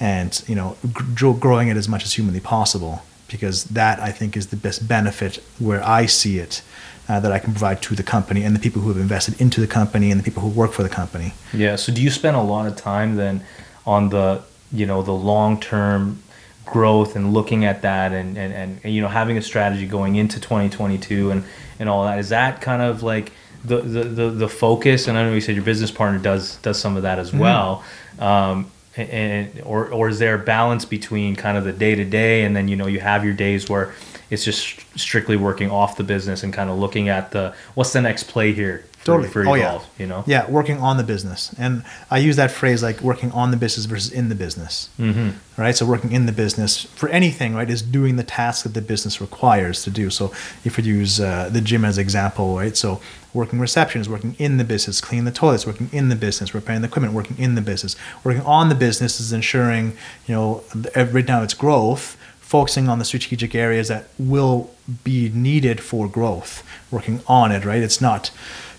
and, 0.00 0.42
you 0.46 0.54
know, 0.54 0.76
gr- 0.92 1.32
growing 1.32 1.68
it 1.68 1.76
as 1.76 1.88
much 1.88 2.04
as 2.04 2.14
humanly 2.14 2.40
possible 2.40 3.02
because 3.28 3.64
that 3.64 4.00
I 4.00 4.10
think 4.12 4.36
is 4.36 4.48
the 4.48 4.56
best 4.56 4.86
benefit 4.86 5.42
where 5.58 5.82
I 5.82 6.06
see 6.06 6.38
it 6.38 6.62
uh, 7.08 7.20
that 7.20 7.32
I 7.32 7.38
can 7.38 7.52
provide 7.52 7.82
to 7.82 7.94
the 7.94 8.02
company 8.02 8.42
and 8.42 8.54
the 8.54 8.60
people 8.60 8.82
who 8.82 8.88
have 8.88 8.98
invested 8.98 9.40
into 9.40 9.60
the 9.60 9.66
company 9.66 10.10
and 10.10 10.20
the 10.20 10.24
people 10.24 10.42
who 10.42 10.48
work 10.48 10.72
for 10.72 10.82
the 10.82 10.88
company. 10.88 11.34
Yeah. 11.52 11.76
So 11.76 11.92
do 11.92 12.02
you 12.02 12.10
spend 12.10 12.36
a 12.36 12.42
lot 12.42 12.66
of 12.66 12.76
time 12.76 13.16
then 13.16 13.44
on 13.86 14.08
the 14.10 14.42
you 14.72 14.86
know 14.86 15.02
the 15.02 15.12
long 15.12 15.60
term 15.60 16.22
growth 16.64 17.14
and 17.14 17.34
looking 17.34 17.64
at 17.64 17.82
that 17.82 18.12
and, 18.12 18.38
and, 18.38 18.80
and 18.82 18.94
you 18.94 19.00
know 19.00 19.08
having 19.08 19.36
a 19.36 19.42
strategy 19.42 19.86
going 19.86 20.16
into 20.16 20.40
2022 20.40 21.30
and 21.30 21.44
and 21.78 21.88
all 21.88 22.04
that 22.04 22.18
is 22.18 22.30
that 22.30 22.60
kind 22.60 22.80
of 22.80 23.02
like 23.02 23.32
the 23.64 23.80
the, 23.82 24.04
the, 24.04 24.30
the 24.30 24.48
focus 24.48 25.06
and 25.06 25.18
I 25.18 25.24
know 25.24 25.34
you 25.34 25.42
said 25.42 25.54
your 25.54 25.64
business 25.64 25.90
partner 25.90 26.18
does 26.18 26.56
does 26.56 26.78
some 26.78 26.96
of 26.96 27.02
that 27.02 27.18
as 27.18 27.32
well 27.32 27.84
um, 28.18 28.70
and 28.96 29.60
or 29.62 29.88
or 29.92 30.08
is 30.08 30.18
there 30.18 30.34
a 30.34 30.38
balance 30.38 30.84
between 30.84 31.34
kind 31.34 31.58
of 31.58 31.64
the 31.64 31.72
day 31.72 31.94
to 31.94 32.04
day 32.04 32.44
and 32.44 32.54
then 32.54 32.68
you 32.68 32.76
know 32.76 32.86
you 32.86 33.00
have 33.00 33.24
your 33.24 33.34
days 33.34 33.68
where 33.68 33.92
it's 34.30 34.44
just 34.44 34.80
strictly 34.98 35.36
working 35.36 35.70
off 35.70 35.96
the 35.96 36.04
business 36.04 36.42
and 36.42 36.52
kind 36.52 36.70
of 36.70 36.78
looking 36.78 37.08
at 37.08 37.30
the 37.32 37.54
what's 37.74 37.92
the 37.92 38.00
next 38.00 38.24
play 38.24 38.52
here 38.52 38.84
for, 39.04 39.12
Totally. 39.12 39.28
for 39.28 39.46
Oh, 39.46 39.54
yeah. 39.54 39.80
you 39.98 40.06
know 40.06 40.24
Yeah, 40.26 40.50
working 40.50 40.78
on 40.78 40.96
the 40.96 41.02
business. 41.04 41.54
And 41.58 41.84
I 42.10 42.18
use 42.18 42.36
that 42.36 42.50
phrase 42.50 42.82
like 42.82 43.00
working 43.00 43.30
on 43.32 43.50
the 43.50 43.56
business 43.56 43.86
versus 43.86 44.10
in 44.10 44.28
the 44.30 44.34
business. 44.34 44.88
Mm-hmm. 44.98 45.30
Right? 45.60 45.76
So, 45.76 45.86
working 45.86 46.12
in 46.12 46.26
the 46.26 46.32
business 46.32 46.82
for 46.82 47.08
anything, 47.10 47.54
right, 47.54 47.70
is 47.70 47.82
doing 47.82 48.16
the 48.16 48.24
task 48.24 48.64
that 48.64 48.74
the 48.74 48.80
business 48.82 49.20
requires 49.20 49.82
to 49.84 49.90
do. 49.90 50.10
So, 50.10 50.32
if 50.64 50.76
we 50.76 50.84
use 50.84 51.20
uh, 51.20 51.48
the 51.52 51.60
gym 51.60 51.84
as 51.84 51.98
example, 51.98 52.56
right? 52.56 52.76
So, 52.76 53.00
working 53.32 53.60
reception 53.60 54.00
is 54.00 54.08
working 54.08 54.34
in 54.38 54.56
the 54.56 54.64
business, 54.64 55.00
cleaning 55.00 55.26
the 55.26 55.32
toilets, 55.32 55.66
working 55.66 55.90
in 55.92 56.08
the 56.08 56.16
business, 56.16 56.54
repairing 56.54 56.82
the 56.82 56.88
equipment, 56.88 57.14
working 57.14 57.38
in 57.38 57.54
the 57.54 57.60
business. 57.60 57.94
Working 58.24 58.42
on 58.42 58.68
the 58.68 58.74
business 58.74 59.20
is 59.20 59.32
ensuring, 59.32 59.96
you 60.26 60.34
know, 60.34 60.64
right 60.96 61.28
now 61.28 61.42
its 61.42 61.54
growth 61.54 62.16
focusing 62.40 62.88
on 62.88 62.98
the 62.98 63.04
strategic 63.04 63.54
areas 63.54 63.88
that 63.88 64.06
will 64.18 64.70
be 65.02 65.28
needed 65.30 65.80
for 65.80 66.06
growth, 66.06 66.62
working 66.90 67.20
on 67.26 67.50
it, 67.50 67.64
right? 67.64 67.82
It's 67.82 68.00
not 68.00 68.30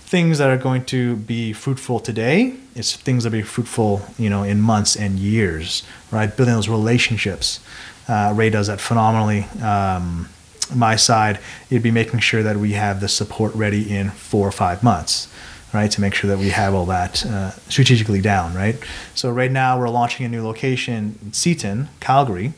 things 0.06 0.38
that 0.38 0.52
are 0.52 0.58
going 0.58 0.86
to 0.86 1.16
be 1.16 1.52
fruitful 1.52 2.00
today. 2.00 2.54
It's 2.76 2.96
things 2.96 3.24
that 3.24 3.32
will 3.32 3.40
be 3.40 3.44
fruitful, 3.44 4.06
you 4.20 4.30
know, 4.30 4.44
in 4.44 4.62
months 4.62 4.96
and 4.96 5.18
years, 5.18 5.82
right? 6.12 6.28
Building 6.36 6.54
those 6.54 6.70
relationships. 6.70 7.60
Uh, 8.08 8.32
Ray 8.36 8.52
does 8.52 8.68
that 8.68 8.80
phenomenally. 8.80 9.46
Um, 9.64 10.30
my 10.76 10.96
side, 10.96 11.40
it'd 11.72 11.82
be 11.82 11.90
making 11.90 12.20
sure 12.20 12.44
that 12.44 12.58
we 12.58 12.74
have 12.74 13.02
the 13.02 13.08
support 13.08 13.56
ready 13.56 13.96
in 13.96 14.12
four 14.12 14.48
or 14.48 14.52
five 14.52 14.84
months, 14.84 15.28
right? 15.74 15.90
To 15.90 16.02
make 16.02 16.14
sure 16.14 16.30
that 16.30 16.38
we 16.38 16.50
have 16.50 16.76
all 16.76 16.86
that 16.86 17.26
uh, 17.26 17.52
strategically 17.68 18.22
down, 18.22 18.54
right? 18.54 18.76
So 19.16 19.32
right 19.32 19.52
now 19.52 19.80
we're 19.80 19.90
launching 19.90 20.24
a 20.24 20.30
new 20.30 20.44
location 20.44 21.18
in 21.24 21.34
Seaton, 21.34 21.90
Calgary, 22.00 22.54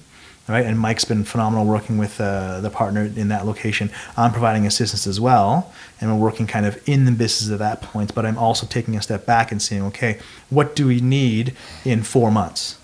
right? 0.47 0.65
And 0.65 0.79
Mike's 0.79 1.05
been 1.05 1.23
phenomenal 1.23 1.65
working 1.65 1.97
with 1.97 2.19
uh, 2.21 2.61
the 2.61 2.69
partner 2.69 3.03
in 3.03 3.27
that 3.29 3.45
location. 3.45 3.89
I'm 4.15 4.31
providing 4.31 4.65
assistance 4.65 5.05
as 5.05 5.19
well, 5.19 5.73
and 5.99 6.11
we're 6.11 6.23
working 6.23 6.47
kind 6.47 6.65
of 6.65 6.87
in 6.87 7.05
the 7.05 7.11
business 7.11 7.51
at 7.51 7.59
that 7.59 7.81
point. 7.81 8.13
But 8.13 8.25
I'm 8.25 8.37
also 8.37 8.65
taking 8.67 8.95
a 8.95 9.01
step 9.01 9.25
back 9.25 9.51
and 9.51 9.61
saying, 9.61 9.83
okay, 9.83 10.19
what 10.49 10.75
do 10.75 10.87
we 10.87 10.99
need 10.99 11.55
in 11.83 12.03
four 12.03 12.31
months, 12.31 12.77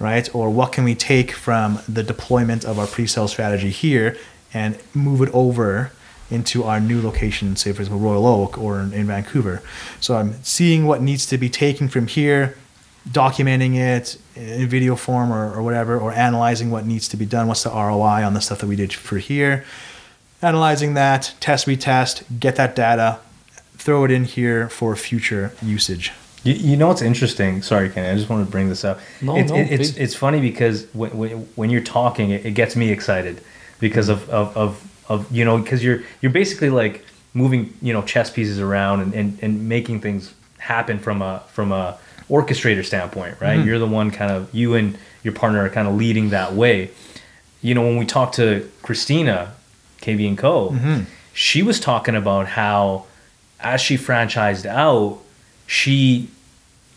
right? 0.00 0.32
Or 0.34 0.50
what 0.50 0.72
can 0.72 0.84
we 0.84 0.94
take 0.94 1.32
from 1.32 1.80
the 1.88 2.02
deployment 2.02 2.64
of 2.64 2.78
our 2.78 2.86
pre-sale 2.86 3.28
strategy 3.28 3.70
here 3.70 4.16
and 4.52 4.78
move 4.94 5.22
it 5.22 5.30
over 5.32 5.92
into 6.30 6.64
our 6.64 6.80
new 6.80 7.00
location, 7.00 7.54
say 7.54 7.72
for 7.72 7.82
example 7.82 8.00
Royal 8.00 8.26
Oak 8.26 8.58
or 8.58 8.80
in, 8.80 8.92
in 8.92 9.06
Vancouver. 9.06 9.62
So 10.00 10.16
I'm 10.16 10.42
seeing 10.42 10.86
what 10.86 11.00
needs 11.00 11.24
to 11.26 11.38
be 11.38 11.48
taken 11.48 11.88
from 11.88 12.08
here 12.08 12.56
documenting 13.08 13.76
it 13.76 14.18
in 14.34 14.68
video 14.68 14.96
form 14.96 15.32
or, 15.32 15.54
or 15.54 15.62
whatever, 15.62 15.98
or 15.98 16.12
analyzing 16.12 16.70
what 16.70 16.84
needs 16.84 17.08
to 17.08 17.16
be 17.16 17.24
done. 17.24 17.46
What's 17.46 17.62
the 17.62 17.70
ROI 17.70 18.24
on 18.24 18.34
the 18.34 18.40
stuff 18.40 18.58
that 18.58 18.66
we 18.66 18.76
did 18.76 18.92
for 18.92 19.18
here? 19.18 19.64
Analyzing 20.42 20.94
that, 20.94 21.34
test, 21.40 21.66
retest, 21.66 22.22
get 22.38 22.56
that 22.56 22.76
data, 22.76 23.18
throw 23.76 24.04
it 24.04 24.10
in 24.10 24.24
here 24.24 24.68
for 24.68 24.94
future 24.96 25.52
usage. 25.62 26.12
You, 26.44 26.52
you 26.54 26.76
know 26.76 26.88
what's 26.88 27.02
interesting? 27.02 27.62
Sorry, 27.62 27.88
Kenny. 27.88 28.08
I 28.08 28.14
just 28.14 28.28
wanted 28.28 28.44
to 28.44 28.50
bring 28.50 28.68
this 28.68 28.84
up. 28.84 29.00
No, 29.22 29.36
it's, 29.36 29.50
no, 29.50 29.56
it- 29.56 29.72
it's 29.72 29.96
it's 29.96 30.14
funny 30.14 30.40
because 30.40 30.86
when, 30.92 31.16
when, 31.16 31.30
when 31.56 31.70
you're 31.70 31.80
talking, 31.82 32.30
it, 32.30 32.44
it 32.44 32.52
gets 32.52 32.76
me 32.76 32.90
excited 32.90 33.40
because 33.80 34.08
of, 34.08 34.28
of, 34.30 34.56
of, 34.56 35.02
of 35.08 35.32
you 35.32 35.44
know 35.44 35.58
because 35.58 35.82
you're 35.82 36.02
you're 36.20 36.32
basically 36.32 36.70
like 36.70 37.04
moving 37.34 37.72
you 37.82 37.92
know 37.92 38.02
chess 38.02 38.30
pieces 38.30 38.60
around 38.60 39.00
and, 39.00 39.14
and, 39.14 39.38
and 39.42 39.68
making 39.68 40.00
things 40.00 40.34
happen 40.58 40.98
from 40.98 41.22
a 41.22 41.42
from 41.48 41.72
a 41.72 41.98
orchestrator 42.30 42.84
standpoint, 42.84 43.40
right? 43.40 43.58
Mm-hmm. 43.58 43.68
You're 43.68 43.78
the 43.78 43.86
one 43.86 44.10
kind 44.10 44.30
of 44.30 44.54
you 44.54 44.74
and 44.74 44.98
your 45.24 45.32
partner 45.32 45.64
are 45.64 45.68
kind 45.70 45.88
of 45.88 45.94
leading 45.96 46.30
that 46.30 46.52
way. 46.52 46.90
You 47.62 47.74
know, 47.74 47.82
when 47.82 47.96
we 47.96 48.04
talked 48.06 48.34
to 48.36 48.70
Christina, 48.82 49.54
KB 50.06 50.28
and 50.28 50.38
Co, 50.38 50.70
mm-hmm. 50.70 51.02
she 51.32 51.62
was 51.62 51.80
talking 51.80 52.14
about 52.14 52.46
how 52.46 53.06
as 53.60 53.80
she 53.80 53.96
franchised 53.96 54.66
out, 54.66 55.18
she 55.66 56.28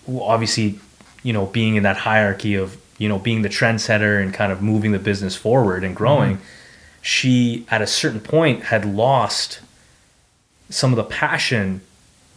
obviously, 0.07 0.79
you 1.23 1.33
know, 1.33 1.45
being 1.47 1.75
in 1.75 1.83
that 1.83 1.97
hierarchy 1.97 2.55
of, 2.55 2.77
you 2.97 3.09
know, 3.09 3.17
being 3.19 3.41
the 3.41 3.49
trendsetter 3.49 4.21
and 4.21 4.33
kind 4.33 4.51
of 4.51 4.61
moving 4.61 4.91
the 4.91 4.99
business 4.99 5.35
forward 5.35 5.83
and 5.83 5.95
growing, 5.95 6.35
mm-hmm. 6.35 6.45
she 7.01 7.65
at 7.69 7.81
a 7.81 7.87
certain 7.87 8.19
point 8.19 8.63
had 8.63 8.85
lost 8.85 9.61
some 10.69 10.91
of 10.91 10.97
the 10.97 11.03
passion 11.03 11.81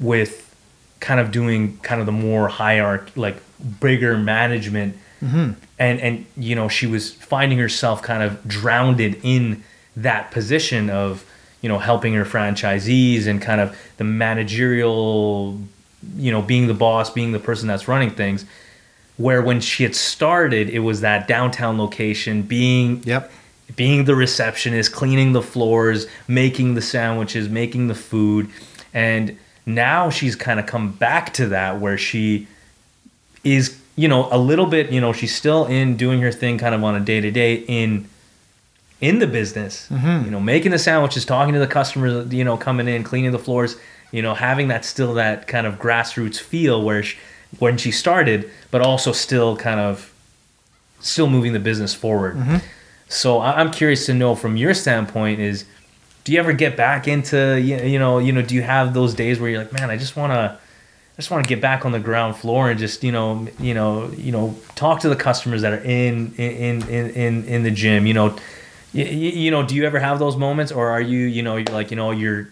with 0.01 0.55
kind 1.01 1.20
of 1.20 1.31
doing 1.31 1.78
kind 1.78 2.01
of 2.01 2.07
the 2.07 2.12
more 2.12 2.49
hierarchy 2.49 3.12
like 3.16 3.36
bigger 3.81 4.16
management. 4.16 4.97
Mm-hmm. 5.20 5.53
And 5.78 6.01
and 6.01 6.27
you 6.36 6.55
know 6.55 6.69
she 6.69 6.86
was 6.86 7.12
finding 7.12 7.59
herself 7.59 8.03
kind 8.03 8.23
of 8.23 8.47
drowned 8.47 9.01
in 9.01 9.62
that 9.97 10.31
position 10.31 10.90
of 10.90 11.24
you 11.60 11.69
know 11.69 11.78
helping 11.78 12.14
her 12.14 12.24
franchisees 12.24 13.27
and 13.27 13.40
kind 13.43 13.60
of 13.60 13.77
the 13.98 14.05
managerial 14.05 15.59
you 16.16 16.32
know 16.32 16.43
being 16.43 16.66
the 16.66 16.74
boss 16.74 17.10
being 17.10 17.32
the 17.32 17.39
person 17.39 17.69
that's 17.69 17.86
running 17.86 18.10
things 18.10 18.44
where 19.16 19.43
when 19.43 19.60
she 19.60 19.82
had 19.82 19.94
started 19.94 20.69
it 20.70 20.81
was 20.81 21.01
that 21.02 21.28
downtown 21.28 21.78
location 21.78 22.43
being 22.43 23.02
Yep. 23.05 23.31
being 23.77 24.05
the 24.05 24.14
receptionist, 24.14 24.93
cleaning 24.93 25.32
the 25.32 25.43
floors, 25.43 26.06
making 26.28 26.74
the 26.74 26.82
sandwiches, 26.82 27.48
making 27.48 27.89
the 27.89 27.94
food. 27.94 28.48
And 28.93 29.39
now 29.64 30.10
she's 30.10 30.36
kind 30.36 30.59
of 30.60 30.66
come 30.66 30.93
back 30.93 31.32
to 31.35 31.47
that 31.48 31.81
where 31.81 31.97
she 31.97 32.48
is, 33.44 33.78
you 33.97 34.09
know, 34.09 34.28
a 34.31 34.39
little 34.39 34.66
bit, 34.66 34.90
you 34.90 35.01
know, 35.01 35.12
she's 35.12 35.35
still 35.35 35.64
in 35.66 35.97
doing 35.97 36.20
her 36.20 36.32
thing 36.32 36.59
kind 36.59 36.74
of 36.74 36.82
on 36.85 36.94
a 36.94 37.01
day 37.01 37.20
to 37.20 37.31
day 37.31 37.64
in 37.66 38.09
in 39.03 39.19
the 39.19 39.27
business, 39.27 39.89
mm-hmm. 39.91 40.24
you 40.24 40.31
know, 40.31 40.41
making 40.41 40.70
the 40.70 40.79
sandwiches, 40.79 41.24
talking 41.24 41.53
to 41.53 41.61
the 41.61 41.66
customers, 41.66 42.33
you 42.33 42.45
know, 42.45 42.57
coming 42.57 42.87
in, 42.87 43.03
cleaning 43.03 43.33
the 43.33 43.39
floors, 43.39 43.77
you 44.12 44.23
know, 44.23 44.33
having 44.33 44.69
that 44.69 44.85
still 44.85 45.15
that 45.15 45.49
kind 45.49 45.66
of 45.66 45.74
grassroots 45.79 46.39
feel 46.39 46.83
where 46.83 47.03
she, 47.03 47.19
when 47.59 47.77
she 47.77 47.91
started, 47.91 48.49
but 48.70 48.81
also 48.81 49.11
still 49.11 49.57
kind 49.57 49.81
of 49.81 50.15
still 51.01 51.29
moving 51.29 51.53
the 51.53 51.59
business 51.59 51.93
forward. 51.93 52.37
Mm-hmm. 52.37 52.57
So 53.09 53.39
I- 53.39 53.61
I'm 53.61 53.73
curious 53.73 54.07
to 54.07 54.15
know 54.15 54.37
from 54.37 54.57
your 54.57 54.73
standpoint 54.73 55.41
is, 55.41 55.65
do 56.24 56.33
you 56.33 56.39
ever 56.39 56.53
get 56.53 56.77
back 56.77 57.09
into 57.09 57.61
you 57.61 57.77
you 57.79 57.99
know 57.99 58.19
you 58.19 58.31
know 58.31 58.43
do 58.43 58.55
you 58.55 58.62
have 58.62 58.95
those 58.95 59.12
days 59.12 59.41
where 59.41 59.51
you're 59.51 59.59
like 59.59 59.73
man 59.73 59.91
I 59.91 59.97
just 59.97 60.15
want 60.15 60.33
to 60.33 60.57
I 60.57 61.16
just 61.16 61.33
want 61.33 61.45
to 61.45 61.49
get 61.49 61.61
back 61.61 61.85
on 61.85 61.91
the 61.91 61.99
ground 61.99 62.37
floor 62.37 62.70
and 62.70 62.79
just 62.79 63.03
you 63.03 63.11
know 63.11 63.49
you 63.59 63.74
know 63.74 64.09
you 64.12 64.31
know 64.31 64.55
talk 64.77 65.01
to 65.01 65.09
the 65.09 65.16
customers 65.16 65.62
that 65.62 65.73
are 65.73 65.83
in 65.83 66.33
in 66.37 66.89
in 66.89 67.11
in, 67.11 67.45
in 67.45 67.62
the 67.65 67.73
gym 67.73 68.07
you 68.07 68.15
know 68.15 68.37
you, 68.93 69.05
you 69.05 69.51
know 69.51 69.62
do 69.62 69.74
you 69.74 69.85
ever 69.85 69.98
have 69.98 70.19
those 70.19 70.36
moments 70.36 70.70
or 70.73 70.90
are 70.90 71.01
you 71.01 71.20
you 71.27 71.43
know 71.43 71.56
you're 71.56 71.73
like 71.74 71.90
you 71.90 71.97
know 71.97 72.10
you're 72.10 72.48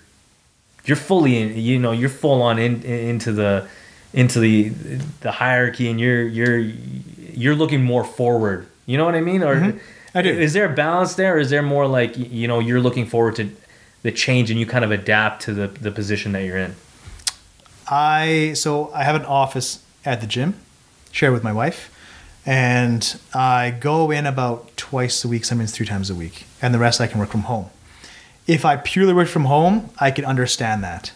you're 0.84 0.96
fully 0.96 1.38
in 1.38 1.56
you 1.58 1.78
know 1.78 1.92
you're 1.92 2.08
full 2.08 2.42
on 2.42 2.58
in, 2.58 2.82
in- 2.82 3.08
into 3.10 3.32
the 3.32 3.68
into 4.12 4.40
the 4.40 4.68
the 5.20 5.30
hierarchy 5.32 5.88
and 5.90 6.00
you're 6.00 6.26
you're 6.26 6.58
you're 6.58 7.54
looking 7.54 7.82
more 7.84 8.04
forward 8.04 8.66
you 8.86 8.96
know 8.96 9.04
what 9.04 9.14
i 9.14 9.20
mean 9.20 9.42
or 9.42 9.54
Mm-hmm. 9.54 9.78
I 10.12 10.22
do. 10.22 10.30
is 10.30 10.54
there 10.54 10.64
a 10.64 10.74
balance 10.74 11.14
there 11.14 11.36
or 11.36 11.38
is 11.38 11.50
there 11.50 11.62
more 11.62 11.86
like 11.86 12.16
you 12.16 12.48
know 12.48 12.58
you're 12.58 12.80
looking 12.80 13.06
forward 13.06 13.36
to 13.36 13.48
the 14.02 14.10
change 14.10 14.50
and 14.50 14.58
you 14.58 14.66
kind 14.66 14.84
of 14.84 14.90
adapt 14.90 15.42
to 15.42 15.54
the 15.54 15.68
the 15.68 15.90
position 15.92 16.32
that 16.32 16.42
you're 16.44 16.56
in 16.58 16.74
I 17.88 18.52
so 18.54 18.90
I 18.94 19.04
have 19.04 19.14
an 19.16 19.24
office 19.24 19.82
at 20.04 20.20
the 20.20 20.26
gym, 20.26 20.54
share 21.12 21.32
with 21.32 21.42
my 21.44 21.52
wife, 21.52 21.89
and 22.46 23.20
I 23.34 23.70
go 23.70 24.10
in 24.10 24.26
about 24.26 24.76
twice 24.76 25.24
a 25.24 25.28
week, 25.28 25.44
sometimes 25.44 25.72
three 25.72 25.86
times 25.86 26.10
a 26.10 26.14
week, 26.14 26.44
and 26.62 26.72
the 26.74 26.78
rest 26.78 27.00
I 27.00 27.06
can 27.06 27.20
work 27.20 27.30
from 27.30 27.42
home. 27.42 27.66
If 28.46 28.64
I 28.64 28.76
purely 28.76 29.12
work 29.12 29.28
from 29.28 29.44
home, 29.44 29.90
I 29.98 30.10
can 30.10 30.24
understand 30.24 30.82
that, 30.82 31.12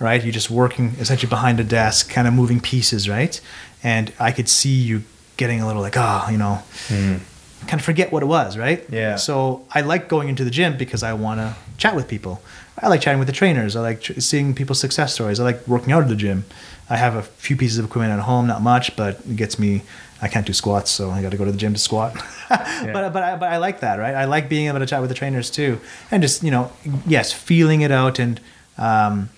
right? 0.00 0.22
You're 0.22 0.32
just 0.32 0.50
working 0.50 0.94
essentially 0.98 1.28
behind 1.28 1.60
a 1.60 1.64
desk, 1.64 2.10
kind 2.10 2.26
of 2.28 2.34
moving 2.34 2.60
pieces, 2.60 3.08
right? 3.08 3.40
And 3.82 4.12
I 4.18 4.32
could 4.32 4.48
see 4.48 4.74
you 4.74 5.02
getting 5.36 5.60
a 5.60 5.66
little 5.66 5.82
like, 5.82 5.96
ah, 5.96 6.30
you 6.30 6.38
know, 6.38 6.62
kind 6.88 7.80
of 7.80 7.84
forget 7.84 8.10
what 8.12 8.22
it 8.22 8.26
was, 8.26 8.56
right? 8.56 8.84
Yeah. 8.90 9.16
So 9.16 9.66
I 9.72 9.82
like 9.82 10.08
going 10.08 10.28
into 10.28 10.44
the 10.44 10.50
gym 10.50 10.76
because 10.76 11.02
I 11.02 11.12
want 11.12 11.40
to 11.40 11.56
chat 11.76 11.94
with 11.94 12.08
people. 12.08 12.40
I 12.80 12.88
like 12.88 13.00
chatting 13.00 13.18
with 13.18 13.28
the 13.28 13.34
trainers. 13.34 13.74
I 13.76 13.80
like 13.80 14.00
tr- 14.00 14.20
seeing 14.20 14.54
people's 14.54 14.80
success 14.80 15.12
stories. 15.14 15.40
I 15.40 15.44
like 15.44 15.66
working 15.66 15.92
out 15.92 16.02
at 16.02 16.08
the 16.08 16.16
gym. 16.16 16.44
I 16.88 16.96
have 16.96 17.16
a 17.16 17.22
few 17.22 17.56
pieces 17.56 17.78
of 17.78 17.84
equipment 17.86 18.12
at 18.12 18.20
home, 18.20 18.46
not 18.46 18.62
much, 18.62 18.96
but 18.96 19.20
it 19.20 19.36
gets 19.36 19.58
me. 19.58 19.82
I 20.20 20.28
can't 20.28 20.46
do 20.46 20.52
squats, 20.52 20.90
so 20.90 21.10
I 21.10 21.22
got 21.22 21.30
to 21.30 21.36
go 21.36 21.44
to 21.44 21.52
the 21.52 21.58
gym 21.58 21.74
to 21.74 21.78
squat. 21.78 22.16
But 22.48 23.12
but 23.12 23.22
I, 23.22 23.36
but 23.36 23.52
I 23.52 23.58
like 23.58 23.80
that, 23.80 23.98
right? 23.98 24.14
I 24.14 24.24
like 24.24 24.48
being 24.48 24.68
able 24.68 24.78
to 24.78 24.86
chat 24.86 25.02
with 25.02 25.10
the 25.10 25.14
trainers 25.14 25.50
too, 25.50 25.80
and 26.10 26.22
just 26.22 26.42
you 26.42 26.50
know, 26.50 26.72
yes, 27.06 27.30
feeling 27.32 27.82
it 27.82 27.90
out, 27.90 28.18
and 28.18 28.40
um, 28.78 29.28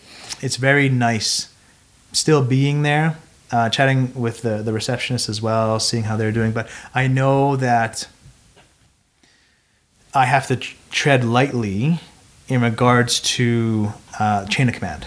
it's 0.40 0.56
very 0.56 0.88
nice 0.88 1.52
still 2.12 2.44
being 2.44 2.82
there, 2.82 3.16
uh, 3.50 3.68
chatting 3.68 4.14
with 4.14 4.42
the, 4.42 4.62
the 4.62 4.72
receptionist 4.72 5.28
as 5.28 5.42
well, 5.42 5.80
seeing 5.80 6.04
how 6.04 6.16
they're 6.16 6.32
doing. 6.32 6.52
But 6.52 6.68
I 6.94 7.08
know 7.08 7.56
that 7.56 8.08
I 10.14 10.26
have 10.26 10.46
to 10.48 10.56
tread 10.56 11.24
lightly 11.24 12.00
in 12.48 12.60
regards 12.60 13.20
to 13.20 13.92
uh, 14.18 14.46
chain 14.46 14.68
of 14.68 14.74
command, 14.74 15.06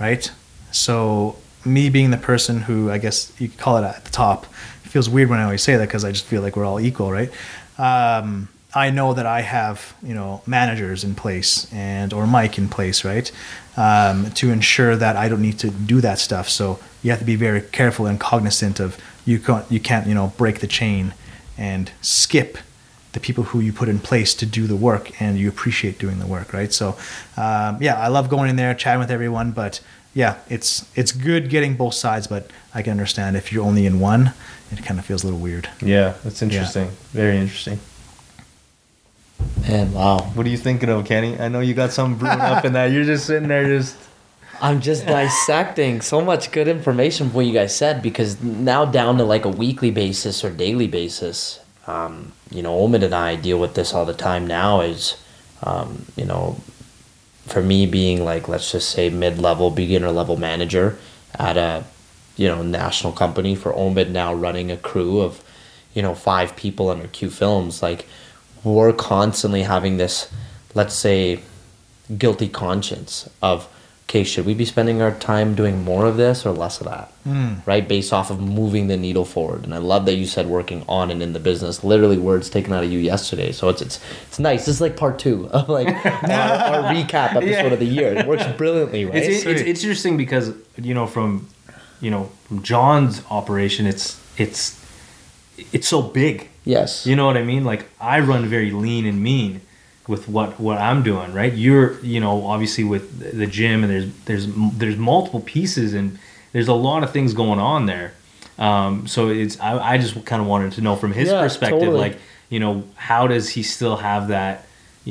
right? 0.00 0.30
So 0.72 1.36
me 1.64 1.88
being 1.88 2.10
the 2.10 2.16
person 2.16 2.60
who 2.62 2.90
I 2.90 2.98
guess 2.98 3.32
you 3.38 3.48
could 3.48 3.58
call 3.58 3.78
it 3.78 3.84
at 3.84 4.04
the 4.04 4.10
top, 4.10 4.46
feels 4.94 5.10
weird 5.10 5.28
when 5.28 5.40
I 5.40 5.42
always 5.42 5.60
say 5.60 5.76
that 5.76 5.88
because 5.88 6.04
I 6.04 6.12
just 6.12 6.24
feel 6.24 6.40
like 6.40 6.54
we're 6.54 6.64
all 6.64 6.78
equal, 6.78 7.10
right? 7.10 7.28
Um, 7.78 8.48
I 8.72 8.90
know 8.90 9.12
that 9.12 9.26
I 9.26 9.40
have 9.40 9.92
you 10.04 10.14
know 10.14 10.40
managers 10.46 11.02
in 11.02 11.16
place 11.16 11.66
and 11.72 12.12
or 12.12 12.28
Mike 12.28 12.58
in 12.58 12.68
place, 12.68 13.04
right, 13.04 13.28
um, 13.76 14.30
to 14.34 14.52
ensure 14.52 14.94
that 14.94 15.16
I 15.16 15.28
don't 15.28 15.42
need 15.42 15.58
to 15.58 15.70
do 15.70 16.00
that 16.00 16.20
stuff. 16.20 16.48
So 16.48 16.78
you 17.02 17.10
have 17.10 17.18
to 17.18 17.24
be 17.24 17.34
very 17.34 17.60
careful 17.60 18.06
and 18.06 18.20
cognizant 18.20 18.78
of 18.78 18.96
you 19.24 19.40
can't 19.40 19.66
you 19.68 19.80
can't 19.80 20.06
you 20.06 20.14
know 20.14 20.32
break 20.36 20.60
the 20.60 20.68
chain 20.68 21.12
and 21.58 21.90
skip 22.00 22.56
the 23.14 23.20
people 23.20 23.44
who 23.50 23.58
you 23.58 23.72
put 23.72 23.88
in 23.88 23.98
place 23.98 24.32
to 24.34 24.46
do 24.46 24.68
the 24.68 24.76
work 24.76 25.20
and 25.20 25.36
you 25.38 25.48
appreciate 25.48 25.98
doing 25.98 26.18
the 26.18 26.26
work 26.26 26.52
right 26.52 26.72
so 26.72 26.96
um, 27.36 27.80
yeah 27.80 27.96
i 28.00 28.08
love 28.08 28.28
going 28.28 28.50
in 28.50 28.56
there 28.56 28.74
chatting 28.74 28.98
with 28.98 29.10
everyone 29.10 29.52
but 29.52 29.80
yeah 30.14 30.34
it's 30.48 30.84
it's 30.96 31.12
good 31.12 31.48
getting 31.48 31.76
both 31.76 31.94
sides 31.94 32.26
but 32.26 32.50
i 32.74 32.82
can 32.82 32.90
understand 32.90 33.36
if 33.36 33.52
you're 33.52 33.64
only 33.64 33.86
in 33.86 34.00
one 34.00 34.32
it 34.70 34.84
kind 34.84 34.98
of 34.98 35.06
feels 35.06 35.22
a 35.22 35.26
little 35.26 35.40
weird. 35.40 35.68
Yeah 35.80 36.14
that's 36.24 36.42
interesting. 36.42 36.88
Very 37.12 37.38
interesting. 37.38 37.78
And 39.66 39.94
wow. 39.94 40.18
what 40.34 40.46
are 40.46 40.50
you 40.50 40.56
thinking 40.56 40.88
of 40.88 41.04
kenny? 41.04 41.38
I 41.38 41.48
know 41.48 41.60
you 41.60 41.74
got 41.74 41.92
something 41.92 42.18
brewing 42.18 42.40
up 42.40 42.64
in 42.64 42.74
that. 42.74 42.86
You're 42.92 43.04
just 43.04 43.26
sitting 43.26 43.48
there 43.48 43.64
just 43.64 43.96
I'm 44.60 44.80
just 44.80 45.06
dissecting 45.06 46.00
so 46.00 46.20
much 46.20 46.52
good 46.52 46.68
information 46.68 47.26
from 47.26 47.36
what 47.36 47.46
you 47.46 47.52
guys 47.52 47.74
said 47.74 48.02
because 48.02 48.42
now 48.42 48.84
down 48.84 49.18
to 49.18 49.24
like 49.24 49.44
a 49.44 49.50
weekly 49.50 49.90
basis 49.90 50.44
or 50.44 50.50
daily 50.50 50.86
basis, 50.86 51.60
um, 51.86 52.32
you 52.50 52.62
know, 52.62 52.74
Omid 52.74 53.02
and 53.02 53.14
I 53.14 53.36
deal 53.36 53.58
with 53.58 53.74
this 53.74 53.92
all 53.92 54.04
the 54.04 54.14
time 54.14 54.46
now 54.46 54.80
is, 54.80 55.22
um, 55.62 56.06
you 56.16 56.24
know, 56.24 56.56
for 57.46 57.62
me 57.62 57.84
being 57.84 58.24
like, 58.24 58.48
let's 58.48 58.72
just 58.72 58.90
say 58.90 59.10
mid 59.10 59.38
level, 59.38 59.70
beginner 59.70 60.10
level 60.10 60.36
manager 60.36 60.98
at 61.38 61.56
a, 61.56 61.84
you 62.36 62.48
know, 62.48 62.62
national 62.62 63.12
company 63.12 63.54
for 63.54 63.72
Omid 63.72 64.10
now 64.10 64.34
running 64.34 64.70
a 64.70 64.76
crew 64.76 65.20
of, 65.20 65.42
you 65.94 66.02
know, 66.02 66.14
five 66.14 66.56
people 66.56 66.90
under 66.90 67.06
Q 67.08 67.30
Films, 67.30 67.82
like 67.82 68.06
we're 68.64 68.92
constantly 68.92 69.62
having 69.62 69.96
this, 69.98 70.30
let's 70.74 70.94
say, 70.94 71.40
guilty 72.18 72.48
conscience 72.48 73.28
of 73.42 73.68
okay 74.14 74.22
should 74.22 74.44
we 74.44 74.54
be 74.54 74.64
spending 74.64 75.00
our 75.00 75.10
time 75.12 75.54
doing 75.54 75.82
more 75.82 76.06
of 76.06 76.16
this 76.16 76.46
or 76.46 76.52
less 76.52 76.80
of 76.80 76.86
that? 76.86 77.10
Hmm. 77.24 77.54
Right? 77.66 77.86
Based 77.86 78.12
off 78.12 78.30
of 78.30 78.40
moving 78.40 78.86
the 78.86 78.96
needle 78.96 79.24
forward. 79.24 79.64
And 79.64 79.74
i 79.74 79.78
love 79.78 80.06
that 80.06 80.14
you 80.14 80.26
said 80.26 80.46
working 80.46 80.84
on 80.88 81.10
and 81.10 81.22
in 81.22 81.32
the 81.32 81.40
business. 81.40 81.82
Literally 81.82 82.18
words 82.18 82.50
taken 82.50 82.72
out 82.72 82.84
of 82.84 82.92
you 82.92 82.98
yesterday. 82.98 83.50
So 83.52 83.68
it's 83.68 83.82
it's 83.82 84.00
it's 84.26 84.38
nice. 84.38 84.66
This 84.66 84.76
is 84.76 84.80
like 84.80 84.96
part 84.96 85.18
two 85.18 85.48
of 85.48 85.68
like 85.68 85.88
our, 86.06 86.30
our 86.30 86.94
recap 86.94 87.34
episode 87.34 87.72
of 87.72 87.78
the 87.78 87.86
year. 87.86 88.14
It 88.14 88.26
works 88.26 88.46
brilliantly 88.56 89.04
right? 89.06 89.16
It's, 89.16 89.44
it's, 89.44 89.60
it's 89.62 89.84
interesting 89.84 90.16
because 90.16 90.52
you 90.76 90.94
know 90.94 91.06
from 91.06 91.48
you 92.04 92.10
know 92.10 92.24
from 92.46 92.62
Jon's 92.62 93.22
operation, 93.30 93.86
it's 93.86 94.06
it's 94.44 94.62
it's 95.72 95.88
so 95.88 96.00
big. 96.02 96.48
yes 96.64 97.06
You 97.06 97.16
know 97.16 97.26
what 97.30 97.36
I 97.36 97.44
mean? 97.52 97.64
Like 97.72 97.82
I 98.00 98.16
run 98.20 98.42
very 98.56 98.70
lean 98.84 99.04
and 99.06 99.18
mean 99.32 99.60
with 100.12 100.28
what 100.28 100.48
what 100.66 100.78
I'm 100.88 101.02
doing, 101.02 101.32
right? 101.40 101.52
You're 101.64 101.88
you 102.12 102.20
know 102.24 102.34
obviously 102.52 102.84
with 102.84 103.04
the- 103.20 103.36
the 103.42 103.46
gym 103.58 103.78
and 103.84 103.90
there's 103.94 104.08
there's 104.28 104.46
there's 104.80 104.96
multiple 105.12 105.40
pieces 105.56 105.94
and 105.94 106.18
there's 106.52 106.68
a 106.68 106.78
lot 106.88 107.02
of 107.04 107.10
things 107.16 107.32
going 107.42 107.60
on 107.74 107.86
there. 107.86 108.08
Um, 108.58 109.06
so 109.14 109.20
it's 109.42 109.56
I, 109.60 109.70
I 109.94 109.98
just 109.98 110.14
kind 110.30 110.40
of 110.42 110.46
wanted 110.48 110.72
to 110.76 110.80
know 110.86 110.94
from 110.96 111.12
his 111.12 111.28
Yeah, 111.28 111.40
perspective, 111.42 111.80
totally. 111.80 111.98
like 112.06 112.16
you 112.50 112.60
know 112.60 112.74
how 113.10 113.22
does 113.34 113.46
he 113.56 113.62
still 113.62 113.96
have 113.96 114.28
that? 114.28 114.56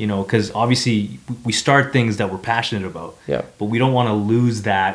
You 0.00 0.06
know, 0.10 0.22
because 0.24 0.46
obviously 0.62 0.98
we 1.44 1.52
start 1.52 1.92
things 1.92 2.16
that 2.18 2.26
we're 2.32 2.38
passionate 2.54 2.86
about, 2.92 3.16
Yeah. 3.28 3.42
but 3.58 3.66
we 3.72 3.78
don't 3.78 3.92
want 3.98 4.08
to 4.08 4.14
lose 4.34 4.62
that 4.62 4.92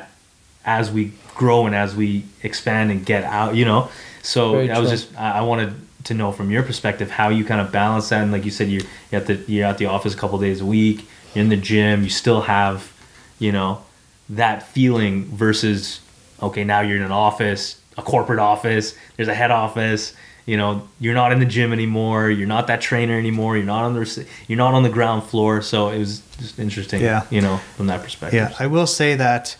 as 0.65 0.91
we 0.91 1.03
grow 1.43 1.65
and 1.67 1.73
as 1.75 1.95
we 1.95 2.23
expand 2.43 2.91
and 2.91 3.05
get 3.05 3.23
out. 3.23 3.55
You 3.59 3.65
know, 3.69 3.89
so 4.21 4.51
Very 4.51 4.71
I 4.71 4.79
was 4.79 4.89
just 4.95 5.07
I 5.17 5.41
wanted 5.41 5.71
to 6.09 6.13
know 6.13 6.31
from 6.31 6.51
your 6.51 6.63
perspective 6.63 7.09
how 7.19 7.29
you 7.37 7.43
kind 7.45 7.61
of 7.61 7.71
balance 7.71 8.09
that. 8.09 8.21
And 8.23 8.31
like 8.31 8.45
you 8.45 8.51
said, 8.51 8.67
you're 8.69 8.87
you're 9.11 9.21
at 9.21 9.27
the 9.27 9.35
you're 9.53 9.65
at 9.71 9.77
the 9.77 9.87
office 9.95 10.13
a 10.13 10.17
couple 10.17 10.37
days 10.39 10.61
a 10.61 10.65
week. 10.65 10.99
You're 11.33 11.43
in 11.43 11.49
the 11.49 11.61
gym. 11.71 12.03
You 12.03 12.09
still 12.09 12.41
have, 12.41 12.91
you 13.39 13.51
know, 13.51 13.81
that 14.29 14.63
feeling 14.75 15.25
versus 15.45 15.99
okay 16.41 16.63
now 16.63 16.81
you're 16.81 16.97
in 16.97 17.03
an 17.03 17.17
office, 17.29 17.79
a 17.97 18.01
corporate 18.01 18.39
office. 18.39 18.95
There's 19.15 19.29
a 19.29 19.35
head 19.35 19.51
office. 19.51 20.13
you 20.49 20.57
know 20.57 20.71
you're 21.03 21.13
not 21.23 21.31
in 21.33 21.39
the 21.45 21.51
gym 21.55 21.71
anymore 21.79 22.21
you're 22.37 22.53
not 22.57 22.65
that 22.71 22.81
trainer 22.89 23.15
anymore 23.25 23.51
you're 23.57 23.71
not 23.75 23.83
on 23.87 23.93
the 23.93 24.05
you're 24.47 24.57
not 24.65 24.73
on 24.77 24.83
the 24.87 24.93
ground 24.97 25.21
floor 25.29 25.61
so 25.61 25.77
it 25.95 25.99
was 25.99 26.21
just 26.41 26.57
interesting 26.57 26.99
Yeah. 27.03 27.21
you 27.29 27.41
know 27.45 27.57
from 27.77 27.87
that 27.91 28.01
perspective 28.01 28.39
Yeah, 28.41 28.63
I 28.63 28.65
will 28.75 28.87
say 28.87 29.09
that 29.25 29.57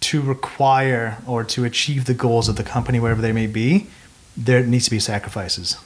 to 0.00 0.20
require 0.22 1.18
or 1.26 1.42
to 1.44 1.64
achieve 1.64 2.04
the 2.04 2.14
goals 2.14 2.48
of 2.48 2.56
the 2.56 2.62
company, 2.62 3.00
wherever 3.00 3.22
they 3.22 3.32
may 3.32 3.46
be, 3.46 3.86
there 4.36 4.62
needs 4.64 4.84
to 4.84 4.90
be 4.90 4.98
sacrifices. 5.00 5.76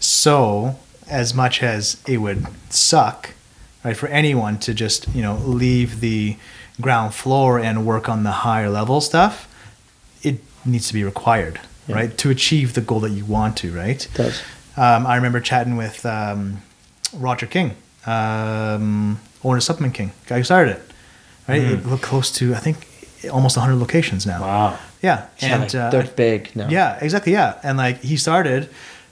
So, 0.00 0.76
as 1.08 1.34
much 1.34 1.62
as 1.62 2.02
it 2.06 2.18
would 2.18 2.46
suck, 2.70 3.30
right, 3.84 3.96
for 3.96 4.08
anyone 4.08 4.58
to 4.60 4.74
just 4.74 5.06
you 5.14 5.22
know 5.22 5.36
leave 5.36 6.00
the 6.00 6.36
ground 6.80 7.14
floor 7.14 7.58
and 7.60 7.86
work 7.86 8.08
on 8.08 8.24
the 8.24 8.30
higher 8.32 8.68
level 8.68 9.00
stuff, 9.00 9.48
it 10.22 10.40
needs 10.64 10.88
to 10.88 10.94
be 10.94 11.04
required, 11.04 11.60
Yeah. 11.86 11.94
right, 11.96 12.18
to 12.18 12.30
achieve 12.30 12.74
the 12.74 12.80
goal 12.80 13.00
that 13.00 13.10
you 13.10 13.24
want 13.24 13.56
to, 13.58 13.72
right? 13.72 14.04
It 14.04 14.14
does. 14.14 14.40
Um, 14.76 15.06
I 15.06 15.16
remember 15.16 15.38
chatting 15.40 15.76
with 15.76 16.04
um, 16.06 16.62
Roger 17.12 17.46
King, 17.46 17.76
um, 18.06 19.20
owner 19.44 19.58
of 19.58 19.62
Supplement 19.62 19.94
King, 19.94 20.12
guy 20.26 20.38
who 20.38 20.44
started 20.44 20.76
it. 20.76 20.82
Right, 21.48 21.60
it 21.60 21.84
looked 21.86 22.04
close 22.04 22.30
to 22.32 22.54
I 22.54 22.58
think 22.58 22.86
almost 23.30 23.56
100 23.56 23.76
locations 23.76 24.26
now. 24.26 24.40
wow 24.40 24.78
Yeah, 25.02 25.26
Yeah, 25.38 25.62
and 25.62 25.74
uh, 25.74 25.90
they're 25.90 26.04
big 26.04 26.54
now. 26.54 26.68
yeah, 26.68 26.98
exactly. 27.00 27.32
Yeah, 27.32 27.58
and 27.62 27.78
like 27.78 28.00
he 28.02 28.16
started 28.16 28.68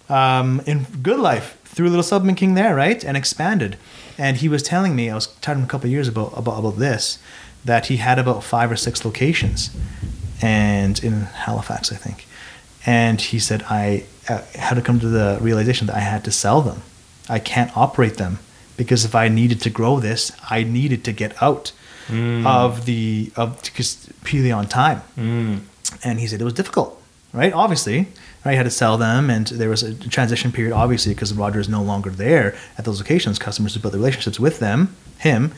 um, 0.09 0.61
in 0.67 0.87
GoodLife 0.87 1.55
through 1.65 1.89
Little 1.89 2.03
Supplement 2.03 2.39
King 2.39 2.55
there, 2.55 2.75
right, 2.75 3.05
and 3.05 3.17
expanded. 3.17 3.77
And 4.19 4.37
he 4.39 4.49
was 4.49 4.63
telling 4.63 4.95
me 4.95 5.09
I 5.11 5.15
was 5.15 5.29
talking 5.41 5.63
a 5.63 5.67
couple 5.67 5.87
of 5.87 5.93
years 5.93 6.09
about 6.09 6.33
about 6.37 6.59
about 6.59 6.77
this 6.79 7.19
that 7.65 7.87
he 7.87 7.99
had 7.99 8.19
about 8.19 8.43
five 8.43 8.71
or 8.71 8.77
six 8.77 9.05
locations, 9.05 9.71
and 10.43 11.03
in 11.03 11.23
Halifax, 11.47 11.93
I 11.93 11.97
think. 11.97 12.27
And 12.87 13.21
he 13.21 13.39
said 13.39 13.63
I 13.69 14.05
uh, 14.29 14.43
had 14.55 14.75
to 14.75 14.83
come 14.83 15.01
to 15.01 15.09
the 15.09 15.39
realization 15.41 15.87
that 15.89 15.97
I 15.97 16.01
had 16.01 16.25
to 16.25 16.31
sell 16.31 16.61
them. 16.63 16.83
I 17.29 17.39
can't 17.39 17.77
operate 17.77 18.17
them 18.17 18.39
because 18.77 19.05
if 19.05 19.15
I 19.15 19.29
needed 19.29 19.61
to 19.63 19.71
grow 19.71 20.01
this, 20.01 20.33
I 20.49 20.65
needed 20.65 21.05
to 21.05 21.13
get 21.13 21.41
out 21.43 21.73
Mm. 22.09 22.47
of 22.47 22.87
the 22.87 23.31
of 23.37 23.63
because 23.63 24.09
purely 24.25 24.51
on 24.51 24.67
time 24.67 25.03
mm. 25.17 25.61
and 26.03 26.19
he 26.19 26.27
said 26.27 26.41
it 26.41 26.45
was 26.45 26.55
difficult, 26.55 27.01
right? 27.33 27.53
Obviously, 27.53 28.09
right? 28.45 28.53
He 28.53 28.57
had 28.57 28.65
to 28.65 28.71
sell 28.71 28.97
them, 28.97 29.31
and 29.31 29.47
there 29.47 29.69
was 29.69 29.83
a 29.83 29.95
transition 30.09 30.51
period, 30.53 30.73
obviously, 30.73 31.15
because 31.15 31.33
Roger 31.35 31.61
is 31.61 31.69
no 31.69 31.83
longer 31.83 32.11
there 32.11 32.57
at 32.79 32.85
those 32.85 32.99
locations. 33.01 33.39
Customers 33.39 33.75
who 33.75 33.81
built 33.81 33.93
the 33.93 33.99
relationships 33.99 34.41
with 34.41 34.59
them, 34.59 34.97
him, 35.19 35.53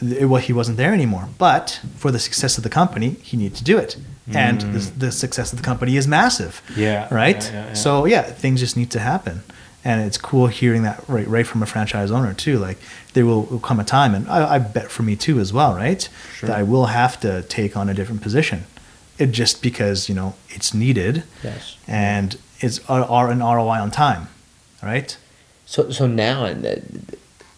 it, 0.00 0.26
well, 0.26 0.40
he 0.40 0.52
wasn't 0.52 0.76
there 0.76 0.92
anymore. 0.92 1.28
But 1.38 1.80
for 1.96 2.10
the 2.10 2.18
success 2.18 2.56
of 2.56 2.64
the 2.64 2.70
company, 2.70 3.16
he 3.22 3.36
needed 3.36 3.56
to 3.58 3.64
do 3.64 3.78
it, 3.78 3.96
and 4.32 4.60
mm. 4.60 4.72
the, 4.72 5.06
the 5.06 5.12
success 5.12 5.52
of 5.52 5.58
the 5.58 5.64
company 5.64 5.96
is 5.96 6.06
massive. 6.06 6.62
Yeah, 6.76 7.12
Right. 7.12 7.42
yeah, 7.44 7.52
yeah, 7.52 7.66
yeah. 7.68 7.74
So 7.74 8.04
yeah, 8.06 8.22
things 8.22 8.60
just 8.60 8.76
need 8.76 8.90
to 8.92 9.00
happen. 9.00 9.42
And 9.84 10.02
it's 10.02 10.18
cool 10.18 10.48
hearing 10.48 10.82
that 10.82 11.02
right, 11.08 11.26
right 11.26 11.46
from 11.46 11.62
a 11.62 11.66
franchise 11.66 12.10
owner 12.10 12.34
too. 12.34 12.58
Like 12.58 12.78
there 13.14 13.24
will, 13.24 13.44
will 13.44 13.60
come 13.60 13.78
a 13.80 13.84
time, 13.84 14.14
and 14.14 14.28
I, 14.28 14.54
I 14.54 14.58
bet 14.58 14.90
for 14.90 15.02
me 15.02 15.16
too 15.16 15.38
as 15.40 15.52
well, 15.52 15.74
right? 15.74 16.06
Sure. 16.34 16.48
That 16.48 16.58
I 16.58 16.62
will 16.62 16.86
have 16.86 17.18
to 17.20 17.42
take 17.42 17.76
on 17.76 17.88
a 17.88 17.94
different 17.94 18.20
position, 18.20 18.64
it 19.18 19.28
just 19.28 19.62
because 19.62 20.08
you 20.08 20.14
know 20.14 20.34
it's 20.48 20.74
needed, 20.74 21.22
Yes. 21.44 21.76
and 21.86 22.36
it's 22.60 22.80
R- 22.88 23.30
an 23.30 23.38
ROI 23.38 23.78
on 23.80 23.90
time, 23.90 24.28
right? 24.82 25.16
So 25.64 25.90
so 25.90 26.06
now, 26.08 26.44
and 26.44 26.66
uh, 26.66 26.76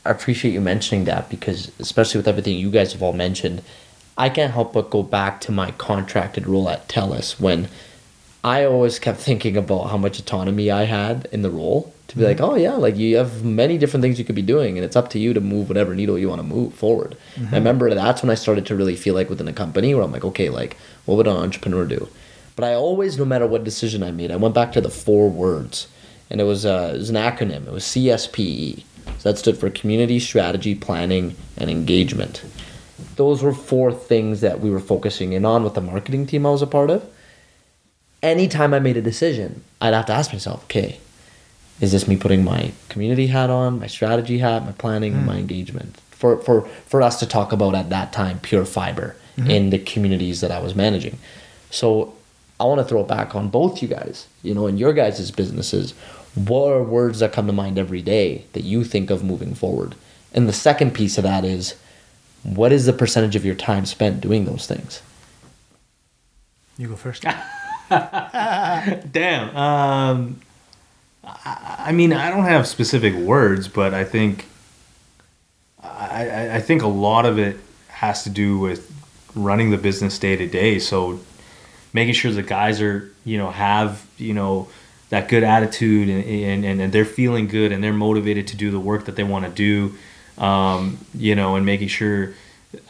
I 0.05 0.11
appreciate 0.11 0.53
you 0.53 0.61
mentioning 0.61 1.07
that 1.07 1.31
because 1.31 1.73
especially 1.81 2.19
with 2.19 2.29
everything 2.29 2.57
you 2.59 2.71
guys 2.71 2.93
have 2.93 3.03
all 3.03 3.15
mentioned, 3.15 3.63
I 4.19 4.29
can't 4.29 4.53
help 4.53 4.75
but 4.75 4.91
go 4.91 5.03
back 5.03 5.41
to 5.43 5.53
my 5.53 5.71
contracted 5.73 6.47
role 6.47 6.69
at 6.69 6.87
TELUS 6.89 7.41
when 7.41 7.69
I 8.45 8.65
always 8.65 8.99
kept 8.99 9.19
thinking 9.21 9.57
about 9.57 9.89
how 9.91 9.97
much 9.97 10.19
autonomy 10.19 10.71
I 10.71 10.85
had 10.85 11.27
in 11.33 11.43
the 11.43 11.51
role 11.51 11.93
to 12.11 12.17
be 12.19 12.25
like, 12.25 12.41
oh 12.41 12.57
yeah, 12.57 12.75
like 12.75 12.97
you 12.97 13.17
have 13.17 13.45
many 13.45 13.79
different 13.79 14.03
things 14.03 14.19
you 14.19 14.25
could 14.25 14.35
be 14.35 14.43
doing, 14.43 14.77
and 14.77 14.85
it's 14.85 14.97
up 14.97 15.11
to 15.11 15.19
you 15.19 15.33
to 15.33 15.41
move 15.41 15.69
whatever 15.69 15.95
needle 15.95 16.19
you 16.19 16.29
want 16.29 16.41
to 16.41 16.47
move 16.47 16.75
forward. 16.75 17.17
And 17.37 17.55
I 17.55 17.59
remember 17.59 17.93
that's 17.95 18.23
when 18.23 18.31
I 18.31 18.35
started 18.35 18.67
to 18.67 18.75
really 18.75 18.97
feel 18.97 19.15
like 19.15 19.31
within 19.31 19.47
a 19.47 19.53
company 19.53 19.95
where 19.95 20.03
I'm 20.03 20.11
like, 20.11 20.25
okay, 20.25 20.49
like 20.51 20.77
what 21.07 21.17
would 21.17 21.29
an 21.29 21.37
entrepreneur 21.37 21.87
do? 21.87 22.09
But 22.57 22.65
I 22.65 22.75
always, 22.75 23.17
no 23.17 23.25
matter 23.25 23.47
what 23.47 23.63
decision 23.63 24.03
I 24.03 24.11
made, 24.11 24.33
I 24.33 24.37
went 24.37 24.57
back 24.57 24.73
to 24.73 24.81
the 24.81 24.91
four 24.91 25.31
words, 25.31 25.87
and 26.29 26.41
it 26.41 26.45
was 26.45 26.67
uh, 26.67 26.93
it 26.95 26.99
was 26.99 27.11
an 27.11 27.17
acronym. 27.17 27.67
It 27.67 27.73
was 27.73 27.85
CSPE. 27.85 28.83
So 29.19 29.31
that 29.31 29.39
stood 29.39 29.57
for 29.57 29.71
Community 29.71 30.19
Strategy 30.19 30.75
Planning 30.75 31.37
and 31.57 31.71
Engagement. 31.71 32.43
Those 33.17 33.43
were 33.43 33.53
four 33.53 33.93
things 33.93 34.41
that 34.41 34.61
we 34.61 34.71
were 34.71 34.81
focusing 34.81 35.33
in 35.33 35.45
on 35.45 35.63
with 35.63 35.75
the 35.75 35.81
marketing 35.81 36.27
team 36.27 36.45
I 36.45 36.51
was 36.51 36.63
a 36.63 36.67
part 36.67 36.91
of. 36.91 37.09
Anytime 38.23 38.75
I 38.75 38.81
made 38.81 38.97
a 38.97 39.03
decision, 39.03 39.63
I'd 39.81 39.95
have 39.95 40.07
to 40.07 40.13
ask 40.13 40.33
myself, 40.33 40.65
okay, 40.65 41.01
is 41.81 41.93
this 41.93 42.07
me 42.07 42.17
putting 42.17 42.45
my 42.45 42.73
community 42.89 43.29
hat 43.29 43.51
on, 43.51 43.81
my 43.81 43.87
strategy 43.87 44.39
hat, 44.39 44.65
my 44.65 44.73
planning, 44.73 45.15
and 45.15 45.27
my 45.27 45.37
engagement? 45.37 45.97
For, 46.11 46.37
for, 46.39 46.67
for 46.87 47.01
us 47.01 47.19
to 47.21 47.27
talk 47.27 47.51
about 47.53 47.75
at 47.75 47.89
that 47.89 48.13
time 48.13 48.41
pure 48.41 48.67
fiber 48.67 49.17
in 49.47 49.71
the 49.71 49.79
communities 49.79 50.43
that 50.43 50.51
I 50.51 50.61
was 50.61 50.75
managing. 50.75 51.19
So 51.71 52.15
I 52.59 52.65
want 52.65 52.79
to 52.81 52.85
throw 52.85 53.01
it 53.01 53.09
back 53.09 53.35
on 53.35 53.49
both 53.49 53.81
you 53.81 53.89
guys, 53.89 54.27
you 54.43 54.53
know, 54.55 54.67
in 54.67 54.77
your 54.77 54.93
guys' 54.93 55.31
businesses. 55.31 55.93
What 56.35 56.69
are 56.69 56.83
words 56.83 57.21
that 57.21 57.33
come 57.33 57.47
to 57.47 57.53
mind 57.55 57.79
every 57.79 58.03
day 58.03 58.45
that 58.53 58.65
you 58.65 58.85
think 58.85 59.09
of 59.09 59.25
moving 59.25 59.55
forward? 59.55 59.95
And 60.35 60.47
the 60.47 60.53
second 60.53 60.95
piece 60.95 61.17
of 61.17 61.25
that 61.25 61.43
is 61.45 61.75
what 62.43 62.71
is 62.71 62.85
the 62.85 62.93
percentage 62.93 63.35
of 63.35 63.45
your 63.45 63.55
time 63.55 63.87
spent 63.87 64.21
doing 64.21 64.45
those 64.45 64.67
things? 64.67 65.01
You 66.77 66.89
go 66.89 66.97
first. 66.97 67.23
Damn. 67.91 69.57
Um, 69.57 70.41
I, 71.45 71.93
mean, 71.93 72.13
I 72.13 72.31
don't 72.31 72.45
have 72.45 72.67
specific 72.67 73.15
words, 73.15 73.69
but 73.69 73.95
I 73.95 74.05
think 74.05 74.47
I, 75.83 76.57
I- 76.57 76.61
think 76.61 76.83
a 76.83 76.87
lot 76.89 77.27
of 77.27 77.39
it 77.39 77.57
has 77.89 78.25
to 78.25 78.31
do 78.31 78.59
with 78.59 78.91
running 79.35 79.71
the 79.71 79.79
business 79.79 80.19
day 80.19 80.37
to 80.37 80.47
day. 80.47 80.79
So 80.79 81.21
making 81.93 82.15
sure 82.15 82.33
the 82.33 82.43
guys 82.43 82.81
are, 82.81 83.11
you 83.25 83.39
know, 83.39 83.51
have, 83.51 84.07
you 84.19 84.35
know, 84.35 84.69
that 85.11 85.29
good 85.29 85.43
attitude 85.43 86.09
and, 86.09 86.65
and, 86.65 86.81
and 86.81 86.93
they're 86.93 87.05
feeling 87.05 87.49
good 87.49 87.73
and 87.73 87.83
they're 87.83 87.93
motivated 87.93 88.47
to 88.49 88.57
do 88.57 88.71
the 88.71 88.81
work 88.81 89.07
that 89.07 89.17
they 89.17 89.25
want 89.25 89.45
to 89.45 89.51
do. 89.51 89.95
Um, 90.43 90.99
you 91.15 91.35
know, 91.35 91.57
and 91.57 91.67
making 91.67 91.89
sure, 91.89 92.33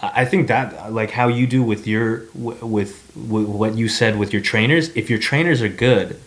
I 0.03 0.23
I 0.23 0.25
think 0.25 0.49
that 0.49 0.93
like 0.93 1.11
how 1.11 1.29
you 1.29 1.47
do 1.47 1.63
with 1.63 1.87
your, 1.87 2.25
with, 2.35 2.63
with 2.63 3.17
what 3.17 3.75
you 3.75 3.89
said 3.89 4.19
with 4.19 4.33
your 4.33 4.43
trainers, 4.43 4.95
if 4.97 5.11
your 5.11 5.19
trainers 5.19 5.63
are 5.63 5.69
good, 5.69 6.21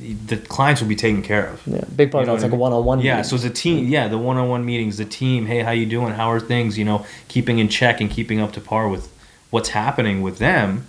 the 0.00 0.36
clients 0.36 0.80
will 0.80 0.88
be 0.88 0.96
taken 0.96 1.22
care 1.22 1.46
of. 1.46 1.62
Yeah, 1.66 1.84
big 1.94 2.10
part 2.10 2.22
You 2.22 2.26
know 2.26 2.32
of 2.32 2.38
it's 2.38 2.44
I 2.44 2.48
like 2.48 2.54
a 2.54 2.56
one 2.56 2.72
on 2.72 2.84
one. 2.84 3.00
Yeah, 3.00 3.22
so 3.22 3.36
it's 3.36 3.44
a 3.44 3.50
team. 3.50 3.86
Yeah, 3.88 4.08
the 4.08 4.18
one-on-one 4.18 4.64
meetings, 4.64 4.96
the 4.96 5.04
team. 5.04 5.46
Hey, 5.46 5.60
how 5.60 5.72
you 5.72 5.86
doing? 5.86 6.14
How 6.14 6.30
are 6.30 6.40
things? 6.40 6.78
You 6.78 6.84
know, 6.84 7.06
keeping 7.28 7.58
in 7.58 7.68
check 7.68 8.00
and 8.00 8.10
keeping 8.10 8.40
up 8.40 8.52
to 8.52 8.60
par 8.60 8.88
with 8.88 9.12
what's 9.50 9.70
happening 9.70 10.22
with 10.22 10.38
them 10.38 10.86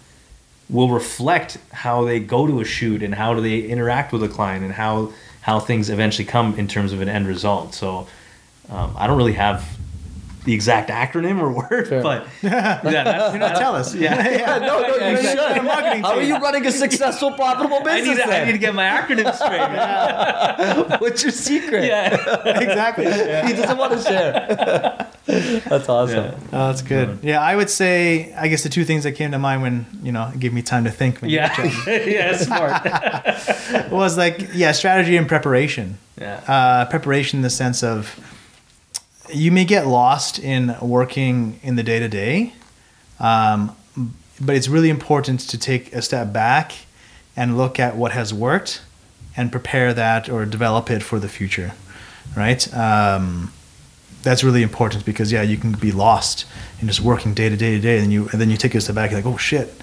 will 0.69 0.89
reflect 0.89 1.57
how 1.73 2.05
they 2.05 2.19
go 2.19 2.47
to 2.47 2.61
a 2.61 2.65
shoot 2.65 3.03
and 3.03 3.15
how 3.15 3.33
do 3.33 3.41
they 3.41 3.59
interact 3.61 4.13
with 4.13 4.23
a 4.23 4.29
client 4.29 4.63
and 4.63 4.73
how 4.73 5.11
how 5.41 5.59
things 5.59 5.89
eventually 5.89 6.25
come 6.25 6.55
in 6.55 6.67
terms 6.67 6.93
of 6.93 7.01
an 7.01 7.09
end 7.09 7.27
result. 7.27 7.73
So 7.73 8.07
um, 8.69 8.95
I 8.97 9.07
don't 9.07 9.17
really 9.17 9.33
have 9.33 9.77
the 10.43 10.53
exact 10.53 10.89
acronym 10.89 11.39
or 11.39 11.51
word, 11.51 11.87
Fair. 11.87 12.01
but 12.01 12.27
yeah, 12.41 12.81
that's, 12.81 13.35
You're 13.35 13.49
tell 13.59 13.75
us. 13.75 13.93
Yeah. 13.95 14.11
Yeah, 14.41 14.57
no, 14.57 14.81
no, 14.81 15.09
you 15.09 15.17
should. 15.17 15.37
How 15.37 16.15
are 16.15 16.21
you 16.21 16.37
running 16.37 16.65
a 16.65 16.71
successful, 16.71 17.31
profitable 17.33 17.77
I 17.85 17.99
need, 18.01 18.07
business? 18.07 18.25
to, 18.25 18.41
I 18.41 18.45
need 18.45 18.51
to 18.53 18.57
get 18.57 18.73
my 18.73 18.85
acronym 18.85 19.33
straight. 19.35 19.59
man. 19.59 20.99
What's 20.99 21.21
your 21.23 21.31
secret? 21.31 21.85
Yeah. 21.85 22.15
exactly. 22.59 23.05
He 23.05 23.53
doesn't 23.53 23.77
want 23.77 23.93
to 23.93 24.01
share. 24.01 25.07
That's 25.25 25.87
awesome. 25.89 26.17
Yeah. 26.25 26.39
Oh, 26.53 26.67
that's 26.67 26.81
good. 26.81 27.19
Yeah, 27.21 27.39
I 27.41 27.55
would 27.55 27.69
say 27.69 28.33
I 28.33 28.47
guess 28.47 28.63
the 28.63 28.69
two 28.69 28.83
things 28.85 29.03
that 29.03 29.11
came 29.13 29.31
to 29.31 29.39
mind 29.39 29.61
when 29.61 29.85
you 30.01 30.11
know 30.11 30.31
it 30.33 30.39
gave 30.39 30.53
me 30.53 30.61
time 30.61 30.85
to 30.85 30.91
think. 30.91 31.21
when 31.21 31.29
Yeah, 31.29 31.53
yeah, 31.87 32.35
smart. 32.37 33.91
was 33.91 34.17
like 34.17 34.49
yeah, 34.53 34.71
strategy 34.71 35.17
and 35.17 35.27
preparation. 35.27 35.97
Yeah. 36.19 36.41
uh, 36.47 36.85
preparation 36.85 37.39
in 37.39 37.43
the 37.43 37.49
sense 37.49 37.83
of 37.83 38.19
you 39.33 39.51
may 39.51 39.65
get 39.65 39.87
lost 39.87 40.39
in 40.39 40.75
working 40.81 41.59
in 41.63 41.75
the 41.75 41.83
day 41.83 41.99
to 41.99 42.07
day, 42.07 42.53
but 44.41 44.55
it's 44.55 44.67
really 44.67 44.89
important 44.89 45.39
to 45.41 45.57
take 45.57 45.93
a 45.93 46.01
step 46.01 46.33
back 46.33 46.73
and 47.35 47.57
look 47.57 47.79
at 47.79 47.95
what 47.95 48.11
has 48.11 48.33
worked 48.33 48.81
and 49.37 49.51
prepare 49.51 49.93
that 49.93 50.29
or 50.29 50.45
develop 50.45 50.89
it 50.89 51.01
for 51.01 51.19
the 51.19 51.29
future, 51.29 51.73
right? 52.35 52.73
Um, 52.73 53.53
that's 54.23 54.43
really 54.43 54.61
important 54.61 55.05
because 55.05 55.31
yeah, 55.31 55.41
you 55.41 55.57
can 55.57 55.73
be 55.73 55.91
lost 55.91 56.45
in 56.81 56.87
just 56.87 57.01
working 57.01 57.33
day 57.33 57.49
to 57.49 57.57
day 57.57 57.75
to 57.75 57.79
day, 57.79 57.99
and 57.99 58.11
you 58.11 58.27
and 58.29 58.41
then 58.41 58.49
you 58.49 58.57
take 58.57 58.75
a 58.75 58.81
step 58.81 58.95
back 58.95 59.11
and 59.11 59.23
like, 59.23 59.33
oh 59.33 59.37
shit, 59.37 59.73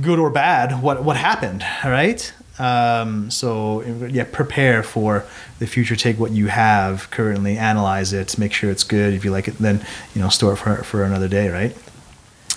good 0.00 0.18
or 0.18 0.30
bad, 0.30 0.82
what 0.82 1.02
what 1.02 1.16
happened, 1.16 1.64
right? 1.84 2.32
Um, 2.58 3.30
so 3.30 3.82
yeah, 3.82 4.24
prepare 4.30 4.82
for 4.82 5.24
the 5.58 5.66
future. 5.66 5.96
Take 5.96 6.18
what 6.18 6.32
you 6.32 6.48
have 6.48 7.10
currently, 7.10 7.56
analyze 7.56 8.12
it, 8.12 8.36
make 8.38 8.52
sure 8.52 8.70
it's 8.70 8.84
good. 8.84 9.14
If 9.14 9.24
you 9.24 9.30
like 9.30 9.48
it, 9.48 9.58
then 9.58 9.84
you 10.14 10.20
know 10.20 10.28
store 10.28 10.54
it 10.54 10.56
for 10.56 10.76
for 10.78 11.04
another 11.04 11.28
day, 11.28 11.48
right? 11.50 11.76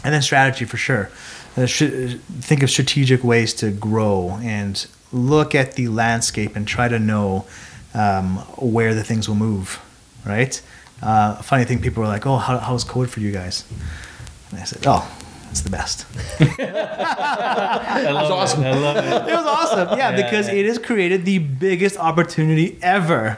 And 0.03 0.13
then 0.13 0.21
strategy 0.21 0.65
for 0.65 0.77
sure. 0.77 1.09
Uh, 1.55 1.65
sh- 1.65 2.15
think 2.39 2.63
of 2.63 2.69
strategic 2.69 3.23
ways 3.23 3.53
to 3.55 3.71
grow 3.71 4.39
and 4.41 4.87
look 5.11 5.53
at 5.53 5.73
the 5.73 5.89
landscape 5.89 6.55
and 6.55 6.67
try 6.67 6.87
to 6.87 6.97
know 6.97 7.45
um, 7.93 8.37
where 8.57 8.95
the 8.95 9.03
things 9.03 9.27
will 9.27 9.35
move, 9.35 9.79
right? 10.25 10.61
Uh, 11.01 11.35
funny 11.41 11.65
thing, 11.65 11.81
people 11.81 12.01
were 12.01 12.07
like, 12.09 12.25
"Oh, 12.25 12.37
how, 12.37 12.57
how's 12.57 12.85
COVID 12.85 13.09
for 13.09 13.19
you 13.19 13.31
guys?" 13.31 13.65
And 14.51 14.59
I 14.59 14.63
said, 14.63 14.83
"Oh, 14.85 15.07
it's 15.51 15.61
the 15.61 15.69
best." 15.69 16.05
I 16.59 18.09
love 18.11 18.31
awesome. 18.31 18.63
it. 18.63 18.67
I 18.67 18.77
love 18.77 18.97
it. 18.97 19.29
it 19.31 19.35
was 19.35 19.45
awesome. 19.45 19.97
Yeah, 19.97 20.09
Yeah, 20.11 20.23
because 20.23 20.47
yeah. 20.47 20.55
it 20.55 20.65
has 20.65 20.79
created 20.79 21.25
the 21.25 21.37
biggest 21.39 21.97
opportunity 21.97 22.77
ever. 22.81 23.37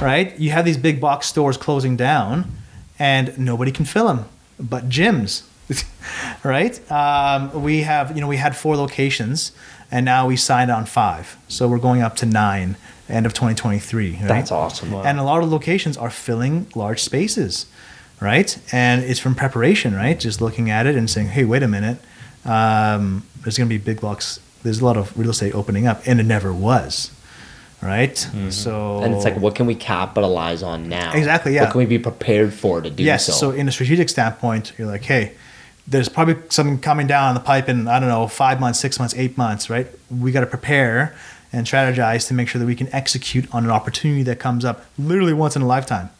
Right? 0.00 0.36
You 0.40 0.50
have 0.50 0.64
these 0.64 0.76
big 0.78 1.00
box 1.00 1.28
stores 1.28 1.56
closing 1.56 1.96
down, 1.96 2.50
and 2.98 3.38
nobody 3.38 3.70
can 3.70 3.84
fill 3.84 4.08
them, 4.08 4.24
but 4.58 4.88
gyms. 4.88 5.44
right? 6.44 6.78
Um, 6.90 7.62
we 7.62 7.82
have, 7.82 8.14
you 8.14 8.20
know, 8.20 8.28
we 8.28 8.36
had 8.36 8.56
four 8.56 8.76
locations, 8.76 9.52
and 9.90 10.04
now 10.04 10.26
we 10.26 10.36
signed 10.36 10.70
on 10.70 10.84
five, 10.84 11.36
so 11.48 11.68
we're 11.68 11.78
going 11.78 12.02
up 12.02 12.16
to 12.16 12.26
nine 12.26 12.76
end 13.08 13.26
of 13.26 13.34
2023. 13.34 14.12
Right? 14.12 14.28
That's 14.28 14.50
awesome. 14.50 14.92
And 14.94 15.18
a 15.18 15.22
lot 15.22 15.42
of 15.42 15.50
locations 15.50 15.96
are 15.96 16.10
filling 16.10 16.66
large 16.74 17.02
spaces, 17.02 17.66
right? 18.20 18.58
And 18.72 19.02
it's 19.02 19.20
from 19.20 19.34
preparation, 19.34 19.94
right? 19.94 20.18
Just 20.18 20.40
looking 20.40 20.70
at 20.70 20.86
it 20.86 20.96
and 20.96 21.08
saying, 21.08 21.28
hey, 21.28 21.44
wait 21.44 21.62
a 21.62 21.68
minute, 21.68 21.98
um, 22.44 23.26
there's 23.42 23.58
going 23.58 23.68
to 23.68 23.74
be 23.74 23.82
big 23.82 24.00
blocks. 24.00 24.40
There's 24.62 24.80
a 24.80 24.84
lot 24.84 24.96
of 24.96 25.16
real 25.18 25.30
estate 25.30 25.54
opening 25.54 25.86
up, 25.86 26.02
and 26.06 26.20
it 26.20 26.24
never 26.24 26.52
was, 26.52 27.10
right? 27.82 28.16
So 28.50 29.02
And 29.02 29.14
it's 29.14 29.24
like, 29.24 29.36
what 29.36 29.54
can 29.54 29.66
we 29.66 29.74
capitalize 29.74 30.62
on 30.62 30.88
now? 30.88 31.12
Exactly, 31.12 31.54
yeah. 31.54 31.62
What 31.62 31.72
can 31.72 31.78
we 31.80 31.86
be 31.86 31.98
prepared 31.98 32.54
for 32.54 32.80
to 32.80 32.90
do 32.90 33.02
yes. 33.02 33.26
so? 33.26 33.32
So 33.32 33.50
in 33.50 33.68
a 33.68 33.72
strategic 33.72 34.08
standpoint, 34.08 34.72
you're 34.78 34.88
like, 34.88 35.04
hey, 35.04 35.32
there's 35.86 36.08
probably 36.08 36.36
something 36.48 36.78
coming 36.78 37.06
down 37.06 37.34
the 37.34 37.40
pipe 37.40 37.68
in 37.68 37.88
I 37.88 38.00
don't 38.00 38.08
know 38.08 38.26
five 38.26 38.58
months, 38.58 38.80
six 38.80 38.98
months, 38.98 39.14
eight 39.16 39.36
months, 39.36 39.68
right? 39.68 39.86
We 40.10 40.32
got 40.32 40.40
to 40.40 40.46
prepare 40.46 41.14
and 41.52 41.66
strategize 41.66 42.26
to 42.28 42.34
make 42.34 42.48
sure 42.48 42.58
that 42.58 42.66
we 42.66 42.74
can 42.74 42.92
execute 42.92 43.52
on 43.54 43.64
an 43.64 43.70
opportunity 43.70 44.22
that 44.24 44.40
comes 44.40 44.64
up 44.64 44.84
literally 44.98 45.32
once 45.32 45.56
in 45.56 45.62
a 45.62 45.66
lifetime. 45.66 46.10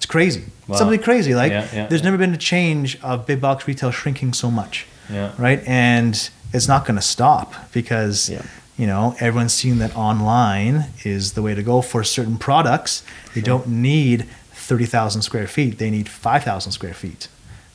It's 0.00 0.06
crazy. 0.06 0.44
Wow. 0.66 0.76
Something 0.76 1.00
crazy. 1.02 1.34
Like 1.34 1.52
Yeah, 1.52 1.68
yeah, 1.74 1.86
there's 1.86 2.00
yeah. 2.00 2.04
never 2.06 2.16
been 2.16 2.32
a 2.32 2.38
change 2.38 2.98
of 3.02 3.26
big 3.26 3.40
box 3.40 3.68
retail 3.68 3.90
shrinking 3.90 4.32
so 4.32 4.50
much, 4.50 4.86
Yeah. 5.12 5.32
right? 5.36 5.62
And 5.66 6.14
it's 6.54 6.66
not 6.66 6.86
going 6.86 6.96
to 6.96 7.02
stop 7.02 7.70
because 7.72 8.30
you 8.78 8.86
know 8.86 9.14
everyone's 9.20 9.52
seeing 9.52 9.78
that 9.78 9.94
online 9.94 10.86
is 11.04 11.34
the 11.34 11.42
way 11.42 11.54
to 11.54 11.62
go 11.62 11.82
for 11.82 12.02
certain 12.02 12.38
products. 12.38 13.02
They 13.34 13.42
don't 13.42 13.66
need 13.68 14.26
thirty 14.52 14.86
thousand 14.86 15.20
square 15.22 15.46
feet; 15.46 15.76
they 15.78 15.90
need 15.90 16.08
five 16.08 16.44
thousand 16.44 16.72
square 16.72 16.94
feet. 16.94 17.28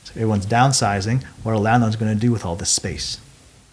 So 0.04 0.10
everyone's 0.16 0.46
downsizing. 0.46 1.22
What 1.44 1.52
are 1.52 1.58
landlords 1.58 1.94
going 1.96 2.12
to 2.12 2.20
do 2.26 2.32
with 2.32 2.44
all 2.44 2.56
this 2.56 2.70
space? 2.70 3.18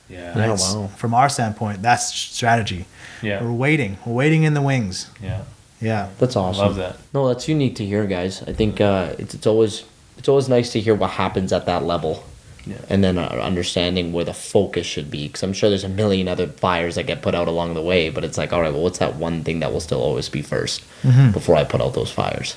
Yeah. 0.09 0.19
Yeah. 0.19 0.31
Oh, 0.35 0.37
that's- 0.37 0.75
wow. 0.75 0.87
From 0.95 1.13
our 1.15 1.27
standpoint, 1.29 1.81
that's 1.81 2.13
strategy. 2.13 2.85
Yeah. 3.23 3.41
We're 3.43 3.51
waiting. 3.67 3.97
We're 4.05 4.13
waiting 4.13 4.43
in 4.43 4.53
the 4.53 4.61
wings. 4.61 5.07
Yeah. 5.21 5.41
Yeah. 5.83 6.09
That's 6.19 6.35
awesome. 6.35 6.63
I 6.63 6.67
Love 6.67 6.75
that. 6.77 6.95
No, 7.13 7.27
that's 7.27 7.47
unique 7.47 7.75
to 7.75 7.85
hear, 7.85 8.05
guys. 8.05 8.41
I 8.43 8.53
think 8.53 8.79
uh, 8.81 9.13
it's 9.19 9.33
it's 9.35 9.45
always 9.47 9.83
it's 10.17 10.29
always 10.29 10.47
nice 10.49 10.71
to 10.73 10.79
hear 10.79 10.95
what 10.95 11.09
happens 11.11 11.51
at 11.51 11.65
that 11.65 11.83
level, 11.83 12.23
Yeah. 12.65 12.77
and 12.89 13.03
then 13.03 13.17
uh, 13.17 13.23
understanding 13.51 14.13
where 14.13 14.23
the 14.23 14.33
focus 14.33 14.85
should 14.87 15.09
be. 15.11 15.27
Because 15.27 15.43
I'm 15.43 15.53
sure 15.53 15.69
there's 15.69 15.83
a 15.83 15.89
million 15.89 16.27
other 16.27 16.47
fires 16.47 16.95
that 16.95 17.07
get 17.07 17.21
put 17.21 17.35
out 17.35 17.47
along 17.47 17.73
the 17.73 17.81
way, 17.81 18.09
but 18.09 18.23
it's 18.23 18.37
like, 18.37 18.53
all 18.53 18.61
right, 18.61 18.71
well, 18.71 18.83
what's 18.83 18.99
that 18.99 19.15
one 19.15 19.43
thing 19.43 19.59
that 19.59 19.73
will 19.73 19.81
still 19.81 20.01
always 20.01 20.29
be 20.29 20.41
1st 20.41 21.33
before 21.33 21.55
I 21.55 21.63
put 21.65 21.81
out 21.81 21.93
those 21.95 22.11
fires, 22.11 22.55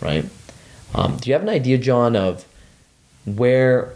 right? 0.00 0.24
Um, 0.94 1.16
do 1.16 1.28
you 1.30 1.34
have 1.34 1.42
an 1.42 1.48
idea, 1.48 1.78
Jon, 1.78 2.14
of 2.14 2.44
where 3.24 3.90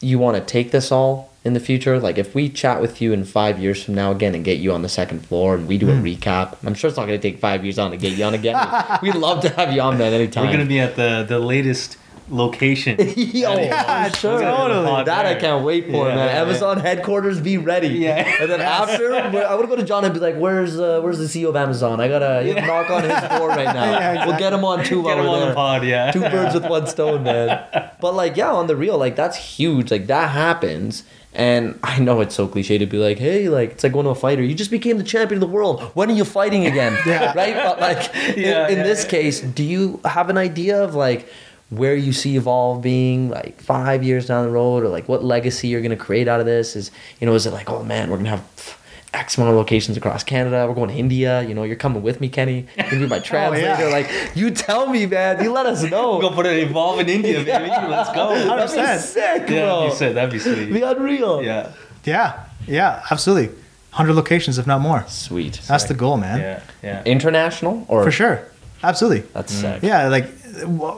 you 0.00 0.18
want 0.18 0.36
to 0.36 0.42
take 0.42 0.72
this 0.72 0.90
all 0.90 1.31
in 1.44 1.54
the 1.54 1.60
future? 1.60 1.98
Like, 1.98 2.18
if 2.18 2.34
we 2.34 2.48
chat 2.48 2.80
with 2.80 3.00
you 3.02 3.12
in 3.12 3.24
five 3.24 3.58
years 3.58 3.82
from 3.82 3.94
now 3.94 4.10
again 4.12 4.34
and 4.34 4.44
get 4.44 4.58
you 4.58 4.72
on 4.72 4.82
the 4.82 4.88
second 4.88 5.26
floor 5.26 5.54
and 5.54 5.66
we 5.66 5.76
do 5.78 5.88
a 5.90 5.94
recap, 5.94 6.56
I'm 6.64 6.74
sure 6.74 6.88
it's 6.88 6.96
not 6.96 7.06
going 7.06 7.20
to 7.20 7.30
take 7.30 7.40
five 7.40 7.64
years 7.64 7.78
on 7.78 7.90
to 7.90 7.96
get 7.96 8.16
you 8.16 8.24
on 8.24 8.34
again. 8.34 8.56
We'd 9.02 9.14
love 9.16 9.40
to 9.42 9.48
have 9.50 9.72
you 9.72 9.80
on, 9.80 9.98
man, 9.98 10.12
anytime. 10.12 10.46
We're 10.46 10.52
gonna 10.52 10.66
be 10.66 10.80
at 10.80 10.94
the 10.96 11.24
the 11.28 11.38
latest 11.38 11.98
location. 12.28 12.96
Yo, 13.16 13.54
Yeah, 13.56 14.08
sure. 14.12 14.40
totally. 14.40 15.04
That 15.04 15.26
I 15.26 15.34
can't 15.34 15.64
wait 15.64 15.86
for, 15.86 16.08
Yeah, 16.08 16.14
man. 16.14 16.28
yeah, 16.28 16.40
Amazon 16.42 16.78
headquarters, 16.80 17.40
be 17.40 17.58
ready. 17.58 17.88
Yeah. 17.88 18.24
And 18.40 18.50
then 18.50 18.60
after, 18.78 19.12
I 19.14 19.54
would 19.54 19.68
go 19.68 19.76
to 19.76 19.82
Jon 19.82 20.04
and 20.04 20.14
be 20.14 20.20
like, 20.20 20.36
"Where's 20.36 20.78
uh, 20.78 21.00
where's 21.02 21.18
the 21.18 21.24
CEO 21.26 21.48
of 21.48 21.56
Amazon? 21.56 22.00
I 22.00 22.08
gotta 22.08 22.42
knock 22.66 22.88
on 22.90 23.02
his 23.02 23.10
door 23.38 23.48
right 23.48 23.64
now. 23.74 23.90
Yeah, 23.98 24.26
We'll 24.26 24.38
get 24.38 24.52
him 24.52 24.64
on 24.64 24.84
two 24.84 25.02
Get 25.02 25.16
while 25.16 25.18
him 25.18 25.26
we're 25.26 25.40
on 25.42 25.48
the 25.48 25.54
pod, 25.54 25.84
yeah. 25.84 26.10
Two 26.12 26.20
birds 26.20 26.54
with 26.54 26.64
one 26.66 26.86
stone, 26.86 27.24
man. 27.24 27.90
But 28.00 28.14
like, 28.14 28.36
yeah, 28.36 28.50
on 28.52 28.66
the 28.68 28.76
real, 28.76 28.96
like 28.96 29.16
that's 29.16 29.36
huge. 29.36 29.90
Like 29.90 30.06
that 30.06 30.30
happens. 30.30 31.02
And 31.34 31.78
I 31.82 31.98
know 31.98 32.20
it's 32.20 32.34
so 32.34 32.46
cliche 32.46 32.76
to 32.78 32.86
be 32.86 32.98
like, 32.98 33.18
hey, 33.18 33.48
like 33.48 33.70
it's 33.72 33.84
like 33.84 33.92
going 33.92 34.04
to 34.04 34.10
a 34.10 34.14
fighter. 34.14 34.42
You 34.42 34.54
just 34.54 34.70
became 34.70 34.98
the 34.98 35.04
champion 35.04 35.42
of 35.42 35.48
the 35.48 35.52
world. 35.54 35.82
When 35.94 36.10
are 36.10 36.14
you 36.14 36.24
fighting 36.24 36.66
again? 36.66 36.96
Yeah. 37.06 37.32
Right? 37.34 37.54
But 37.54 37.80
like 37.80 38.10
Yeah, 38.36 38.66
in, 38.66 38.72
in 38.72 38.78
yeah, 38.78 38.82
this 38.84 39.04
yeah. 39.04 39.10
case, 39.10 39.40
do 39.40 39.64
you 39.64 40.00
have 40.04 40.28
an 40.30 40.36
idea 40.38 40.82
of 40.82 40.94
like 40.94 41.26
where 41.70 41.94
you 41.96 42.12
see 42.12 42.36
Evolve 42.36 42.82
being 42.82 43.30
like 43.30 43.60
five 43.62 44.02
years 44.04 44.26
down 44.26 44.44
the 44.44 44.50
road, 44.52 44.84
or 44.84 44.88
like 44.88 45.08
what 45.08 45.24
legacy 45.24 45.68
you're 45.68 45.80
gonna 45.80 45.96
create 45.96 46.28
out 46.28 46.40
of 46.40 46.46
this? 46.46 46.76
Is 46.76 46.90
you 47.18 47.26
know, 47.26 47.34
is 47.34 47.46
it 47.46 47.52
like, 47.52 47.70
oh 47.70 47.82
man, 47.82 48.10
we're 48.10 48.18
gonna 48.18 48.30
have 48.30 48.78
X 49.14 49.36
amount 49.36 49.50
of 49.50 49.56
locations 49.56 49.96
across 49.96 50.24
Canada. 50.24 50.66
We're 50.66 50.74
going 50.74 50.88
to 50.88 50.94
India. 50.96 51.42
You 51.42 51.54
know, 51.54 51.64
you're 51.64 51.76
coming 51.76 52.02
with 52.02 52.20
me, 52.20 52.28
Kenny. 52.28 52.66
You're 52.76 52.90
gonna 52.90 53.00
be 53.02 53.06
my 53.06 53.16
oh, 53.18 53.20
translator. 53.20 53.66
yeah. 53.66 53.88
Like, 53.88 54.10
you 54.34 54.50
tell 54.50 54.88
me, 54.88 55.06
man. 55.06 55.42
You 55.42 55.52
let 55.52 55.66
us 55.66 55.82
know. 55.90 56.16
We're 56.16 56.22
gonna 56.22 56.36
put 56.36 56.46
it 56.46 56.62
evolve 56.66 57.00
in 57.00 57.08
India, 57.08 57.38
baby. 57.44 57.68
Let's 57.68 58.12
go. 58.12 58.34
That'd 58.34 58.70
be 58.70 58.82
100%. 58.82 58.98
sick, 58.98 59.46
bro. 59.46 59.56
that'd 59.56 59.90
be 59.90 59.96
sick. 59.96 60.14
That'd 60.14 60.32
be 60.32 60.38
sweet. 60.38 60.72
Be 60.72 60.82
unreal. 60.82 61.42
Yeah. 61.42 61.72
Yeah. 62.04 62.44
Yeah. 62.66 63.02
Absolutely. 63.10 63.48
100 63.48 64.14
locations, 64.14 64.56
if 64.56 64.66
not 64.66 64.80
more. 64.80 65.04
Sweet. 65.08 65.60
That's 65.68 65.84
the 65.84 65.94
goal, 65.94 66.16
man. 66.16 66.40
Yeah. 66.40 66.62
Yeah. 66.82 67.02
International 67.04 67.84
or 67.88 68.04
For 68.04 68.10
sure. 68.10 68.42
Absolutely. 68.82 69.28
That's 69.32 69.54
mm. 69.54 69.60
sick. 69.60 69.82
Yeah, 69.82 70.08
like 70.08 70.28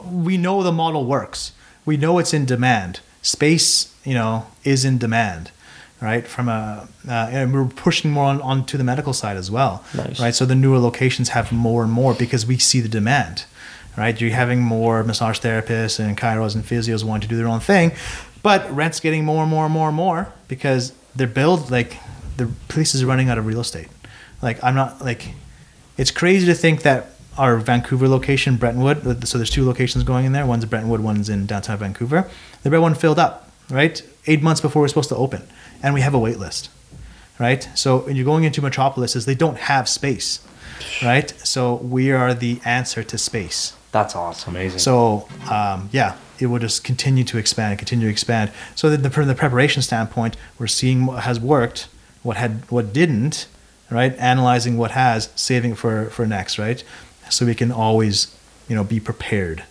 we 0.09 0.37
know 0.37 0.63
the 0.63 0.71
model 0.71 1.05
works. 1.05 1.51
We 1.85 1.97
know 1.97 2.17
it's 2.19 2.33
in 2.33 2.45
demand. 2.45 3.01
Space, 3.21 3.93
you 4.03 4.13
know, 4.13 4.47
is 4.63 4.85
in 4.85 4.97
demand, 4.97 5.51
right? 6.01 6.27
From 6.27 6.49
a, 6.49 6.87
uh, 7.07 7.11
and 7.11 7.53
we're 7.53 7.65
pushing 7.65 8.11
more 8.11 8.25
on 8.25 8.41
onto 8.41 8.77
the 8.77 8.83
medical 8.83 9.13
side 9.13 9.37
as 9.37 9.49
well, 9.49 9.83
Nice. 9.95 10.19
right? 10.19 10.35
So 10.35 10.45
the 10.45 10.55
newer 10.55 10.79
locations 10.79 11.29
have 11.29 11.51
more 11.51 11.83
and 11.83 11.91
more 11.91 12.13
because 12.13 12.45
we 12.45 12.57
see 12.57 12.81
the 12.81 12.89
demand, 12.89 13.45
right? 13.97 14.19
You're 14.19 14.31
having 14.31 14.61
more 14.61 15.03
massage 15.03 15.39
therapists 15.39 15.99
and 15.99 16.17
chiros 16.17 16.55
and 16.55 16.63
physios 16.63 17.03
wanting 17.03 17.21
to 17.21 17.27
do 17.27 17.37
their 17.37 17.47
own 17.47 17.59
thing, 17.61 17.91
but 18.43 18.69
rent's 18.75 18.99
getting 18.99 19.25
more 19.25 19.41
and 19.43 19.49
more 19.49 19.65
and 19.65 19.73
more 19.73 19.87
and 19.87 19.95
more 19.97 20.31
because 20.47 20.93
they're 21.15 21.27
built 21.27 21.71
like 21.71 21.97
the 22.37 22.47
places 22.67 23.01
are 23.03 23.07
running 23.07 23.29
out 23.29 23.37
of 23.37 23.45
real 23.45 23.61
estate. 23.61 23.87
Like 24.41 24.61
I'm 24.63 24.75
not 24.75 25.01
like 25.03 25.33
it's 25.97 26.11
crazy 26.11 26.45
to 26.47 26.53
think 26.53 26.81
that 26.83 27.11
our 27.37 27.57
Vancouver 27.57 28.07
location, 28.07 28.55
Brentwood, 28.57 29.27
so 29.27 29.37
there's 29.37 29.49
two 29.49 29.65
locations 29.65 30.03
going 30.03 30.25
in 30.25 30.31
there. 30.33 30.45
One's 30.45 30.63
in 30.63 30.69
Brentwood, 30.69 30.99
one's 31.01 31.29
in 31.29 31.45
downtown 31.45 31.77
Vancouver. 31.77 32.29
The 32.63 32.69
red 32.69 32.79
one 32.79 32.95
filled 32.95 33.19
up, 33.19 33.49
right? 33.69 34.01
Eight 34.27 34.41
months 34.41 34.61
before 34.61 34.81
we're 34.81 34.87
supposed 34.89 35.09
to 35.09 35.15
open. 35.15 35.45
And 35.81 35.93
we 35.93 36.01
have 36.01 36.13
a 36.13 36.19
wait 36.19 36.39
list, 36.39 36.69
right? 37.39 37.67
So 37.75 37.99
when 37.99 38.15
you're 38.15 38.25
going 38.25 38.43
into 38.43 38.61
metropolises, 38.61 39.25
they 39.25 39.35
don't 39.35 39.57
have 39.57 39.87
space, 39.87 40.45
right? 41.03 41.29
So 41.45 41.75
we 41.75 42.11
are 42.11 42.33
the 42.33 42.59
answer 42.65 43.03
to 43.03 43.17
space. 43.17 43.73
That's 43.91 44.15
awesome. 44.15 44.55
Amazing. 44.55 44.79
So 44.79 45.27
um, 45.49 45.89
yeah, 45.91 46.17
it 46.39 46.47
will 46.47 46.59
just 46.59 46.83
continue 46.83 47.23
to 47.25 47.37
expand 47.37 47.71
and 47.71 47.79
continue 47.79 48.07
to 48.07 48.11
expand. 48.11 48.51
So 48.75 48.89
that 48.89 49.03
the, 49.03 49.09
from 49.09 49.27
the 49.27 49.35
preparation 49.35 49.81
standpoint, 49.81 50.35
we're 50.59 50.67
seeing 50.67 51.05
what 51.05 51.23
has 51.23 51.39
worked, 51.39 51.87
what 52.23 52.37
had 52.37 52.69
what 52.69 52.91
didn't, 52.91 53.47
right? 53.89 54.15
Analyzing 54.17 54.77
what 54.77 54.91
has, 54.91 55.29
saving 55.35 55.75
for 55.75 56.05
for 56.09 56.25
next, 56.25 56.59
right? 56.59 56.83
So 57.29 57.45
we 57.45 57.55
can 57.55 57.71
always, 57.71 58.35
you 58.67 58.75
know, 58.75 58.83
be 58.83 58.99
prepared. 58.99 59.63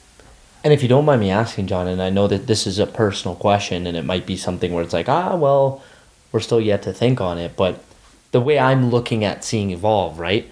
And 0.64 0.72
if 0.72 0.82
you 0.82 0.88
don't 0.88 1.04
mind 1.04 1.20
me 1.20 1.30
asking, 1.30 1.66
Jon, 1.66 1.86
and 1.86 2.00
I 2.00 2.08
know 2.08 2.26
that 2.26 2.46
this 2.46 2.66
is 2.66 2.78
a 2.78 2.86
personal 2.86 3.36
question 3.36 3.86
and 3.86 3.96
it 3.96 4.04
might 4.04 4.24
be 4.24 4.36
something 4.36 4.72
where 4.72 4.82
it's 4.82 4.94
like, 4.94 5.10
ah, 5.10 5.36
well, 5.36 5.82
we're 6.34 6.40
still 6.40 6.60
yet 6.60 6.82
to 6.82 6.92
think 6.92 7.20
on 7.20 7.38
it, 7.38 7.54
but 7.56 7.84
the 8.32 8.40
way 8.40 8.58
I'm 8.58 8.90
looking 8.90 9.22
at 9.22 9.44
seeing 9.44 9.70
Evolve, 9.70 10.18
right? 10.18 10.50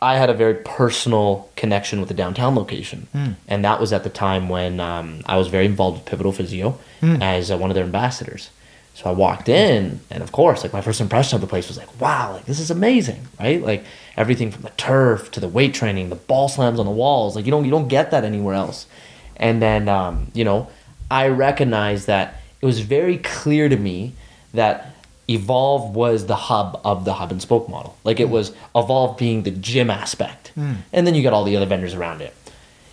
I 0.00 0.16
had 0.16 0.30
a 0.30 0.34
very 0.34 0.54
personal 0.54 1.50
connection 1.56 2.00
with 2.00 2.08
the 2.08 2.14
downtown 2.14 2.54
location. 2.56 3.06
And 3.46 3.62
that 3.66 3.78
was 3.78 3.92
at 3.92 4.02
the 4.02 4.08
time 4.08 4.48
when 4.48 4.80
um, 4.80 5.20
I 5.26 5.36
was 5.36 5.48
very 5.48 5.66
involved 5.66 5.98
with 5.98 6.06
Pivotal 6.06 6.32
Physio 6.32 6.78
as 7.20 7.50
uh, 7.50 7.58
one 7.58 7.68
of 7.70 7.74
their 7.74 7.84
ambassadors. 7.84 8.48
So 8.94 9.10
I 9.10 9.12
walked 9.12 9.50
in, 9.50 10.00
and 10.10 10.22
of 10.22 10.32
course, 10.32 10.62
like 10.62 10.72
my 10.72 10.80
first 10.80 11.02
impression 11.02 11.34
of 11.34 11.42
the 11.42 11.46
place 11.46 11.68
was 11.68 11.76
like, 11.76 12.00
wow, 12.00 12.32
like 12.32 12.46
this 12.46 12.58
is 12.58 12.70
amazing, 12.70 13.28
right? 13.38 13.60
Like 13.62 13.84
everything 14.16 14.50
from 14.50 14.62
the 14.62 14.70
turf 14.70 15.30
to 15.32 15.40
the 15.40 15.48
weight 15.48 15.74
training, 15.74 16.08
the 16.08 16.16
ball 16.16 16.48
slams 16.48 16.80
on 16.80 16.86
the 16.86 16.92
walls, 16.92 17.36
like 17.36 17.44
you 17.44 17.50
don't 17.50 17.66
you 17.66 17.70
don't 17.70 17.88
get 17.88 18.10
that 18.12 18.24
anywhere 18.24 18.54
else. 18.54 18.86
And 19.36 19.60
then 19.60 19.86
um, 19.86 20.30
you 20.32 20.44
know, 20.44 20.70
I 21.10 21.28
recognized 21.28 22.06
that 22.06 22.40
it 22.62 22.64
was 22.64 22.80
very 22.80 23.18
clear 23.18 23.68
to 23.68 23.76
me 23.76 24.14
that 24.54 24.94
Evolve 25.30 25.94
was 25.94 26.26
the 26.26 26.36
hub 26.36 26.80
of 26.84 27.04
the 27.04 27.14
hub 27.14 27.30
and 27.30 27.40
spoke 27.40 27.68
model. 27.68 27.96
Like 28.04 28.18
it 28.18 28.28
was 28.28 28.52
Evolve 28.74 29.16
being 29.16 29.44
the 29.44 29.52
gym 29.52 29.88
aspect, 29.88 30.52
and 30.92 31.06
then 31.06 31.14
you 31.14 31.22
got 31.22 31.32
all 31.32 31.44
the 31.44 31.56
other 31.56 31.66
vendors 31.66 31.94
around 31.94 32.20
it. 32.20 32.34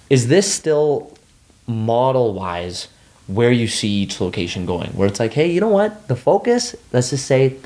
Is 0.10 0.28
this 0.28 0.54
still 0.54 1.18
model 1.66 2.34
wise 2.34 2.88
where 3.28 3.52
you 3.52 3.68
see 3.68 3.90
each 3.90 4.22
location 4.22 4.66
going? 4.66 4.92
Where 4.92 5.08
it's 5.08 5.20
like, 5.20 5.34
hey, 5.34 5.52
you 5.52 5.60
know 5.60 5.68
what? 5.68 6.08
The 6.08 6.16
focus, 6.16 6.76
let's 6.94 7.10
just 7.10 7.26
say, 7.26 7.58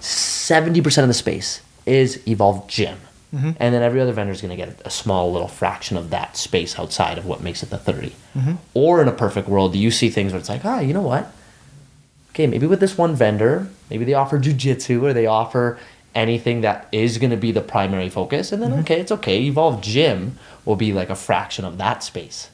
70% 0.00 1.02
of 1.02 1.08
the 1.08 1.14
space 1.14 1.62
is 1.86 2.20
Evolve 2.28 2.68
Gym. 2.68 2.98
Mm-hmm. 3.34 3.52
And 3.58 3.74
then 3.74 3.82
every 3.82 4.00
other 4.00 4.12
vendor 4.12 4.32
is 4.32 4.42
going 4.42 4.56
to 4.56 4.56
get 4.56 4.80
a 4.84 4.90
small 4.90 5.32
little 5.32 5.48
fraction 5.48 5.96
of 5.96 6.10
that 6.10 6.36
space 6.36 6.78
outside 6.78 7.16
of 7.18 7.24
what 7.24 7.40
makes 7.40 7.62
it 7.62 7.70
the 7.70 7.78
30. 7.78 8.14
Mm-hmm. 8.36 8.54
Or 8.74 9.00
in 9.00 9.08
a 9.08 9.12
perfect 9.12 9.48
world, 9.48 9.72
do 9.72 9.78
you 9.78 9.90
see 9.90 10.10
things 10.10 10.32
where 10.32 10.38
it's 10.38 10.50
like, 10.50 10.64
ah, 10.64 10.80
you 10.80 10.92
know 10.92 11.00
what? 11.02 11.32
Okay, 12.32 12.46
maybe 12.46 12.66
with 12.66 12.80
this 12.80 12.96
one 12.96 13.14
vendor, 13.14 13.68
maybe 13.90 14.04
they 14.04 14.14
offer 14.14 14.38
jujitsu 14.38 15.02
or 15.02 15.12
they 15.12 15.26
offer 15.26 15.78
anything 16.14 16.62
that 16.62 16.88
is 16.92 17.18
going 17.18 17.30
to 17.30 17.36
be 17.36 17.52
the 17.52 17.60
primary 17.60 18.08
focus. 18.08 18.52
And 18.52 18.62
then, 18.62 18.70
mm-hmm. 18.70 18.80
okay, 18.80 19.00
it's 19.00 19.12
okay. 19.12 19.42
Evolve 19.42 19.82
Gym 19.82 20.38
will 20.64 20.76
be 20.76 20.92
like 20.92 21.10
a 21.10 21.14
fraction 21.14 21.64
of 21.64 21.78
that 21.78 22.02
space. 22.02 22.50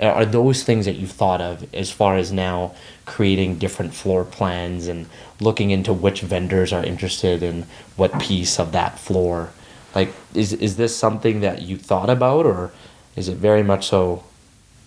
Are 0.00 0.10
are 0.10 0.24
those 0.24 0.62
things 0.62 0.84
that 0.84 0.96
you've 0.96 1.10
thought 1.10 1.40
of 1.40 1.72
as 1.74 1.90
far 1.90 2.16
as 2.16 2.30
now 2.32 2.74
creating 3.06 3.58
different 3.58 3.94
floor 3.94 4.24
plans 4.24 4.86
and 4.86 5.06
looking 5.40 5.70
into 5.70 5.92
which 5.92 6.20
vendors 6.20 6.72
are 6.72 6.84
interested 6.84 7.42
in 7.42 7.66
what 7.96 8.20
piece 8.20 8.60
of 8.60 8.70
that 8.72 8.98
floor? 8.98 9.50
Like, 9.94 10.12
is, 10.34 10.52
is 10.52 10.76
this 10.76 10.96
something 10.96 11.40
that 11.40 11.62
you 11.62 11.76
thought 11.76 12.10
about, 12.10 12.46
or 12.46 12.70
is 13.16 13.28
it 13.28 13.38
very 13.38 13.64
much 13.64 13.88
so 13.88 14.22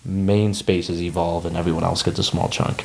main 0.04 0.54
spaces 0.54 1.02
evolve 1.02 1.44
and 1.44 1.56
everyone 1.56 1.84
else 1.84 2.02
gets 2.02 2.18
a 2.18 2.22
small 2.22 2.48
chunk? 2.48 2.84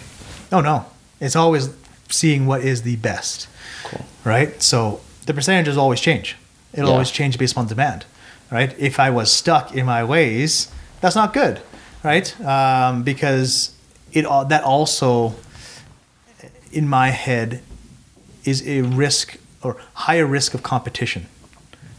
Oh 0.51 0.59
no, 0.59 0.85
it's 1.19 1.35
always 1.35 1.69
seeing 2.09 2.45
what 2.47 2.61
is 2.61 2.83
the 2.83 2.95
best, 2.97 3.47
Cool. 3.83 4.05
right? 4.23 4.61
So 4.61 5.01
the 5.25 5.33
percentages 5.33 5.77
always 5.77 5.99
change. 5.99 6.35
It'll 6.73 6.87
Yeah. 6.87 6.93
always 6.93 7.11
change 7.11 7.37
based 7.37 7.57
on 7.57 7.67
demand, 7.67 8.05
right? 8.51 8.73
If 8.77 8.99
I 8.99 9.09
was 9.09 9.31
stuck 9.31 9.73
in 9.73 9.85
my 9.85 10.03
ways, 10.03 10.67
that's 11.01 11.15
not 11.15 11.33
good, 11.33 11.59
right? 12.03 12.27
Um, 12.41 13.03
because 13.03 13.71
it 14.13 14.23
that 14.49 14.63
also, 14.63 15.35
in 16.71 16.87
my 16.87 17.09
head, 17.09 17.61
is 18.45 18.65
a 18.67 18.81
risk 18.81 19.37
or 19.61 19.75
higher 19.93 20.25
risk 20.25 20.53
of 20.53 20.63
competition, 20.63 21.25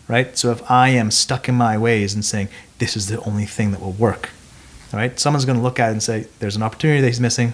right? 0.07 0.37
So 0.39 0.51
if 0.51 0.63
I 0.71 0.89
am 0.91 1.11
stuck 1.11 1.49
in 1.49 1.55
my 1.55 1.77
ways 1.77 2.15
and 2.15 2.25
saying 2.25 2.49
this 2.79 2.97
is 2.97 3.09
the 3.09 3.21
only 3.23 3.45
thing 3.45 3.73
that 3.73 3.81
will 3.81 3.93
work, 3.93 4.31
right? 4.93 5.19
Someone's 5.21 5.45
going 5.45 5.59
to 5.59 5.63
look 5.63 5.79
at 5.81 5.89
it 5.89 5.93
and 5.93 6.03
say 6.03 6.27
there's 6.39 6.57
an 6.57 6.63
opportunity 6.63 7.01
that 7.03 7.07
he's 7.09 7.21
missing, 7.21 7.53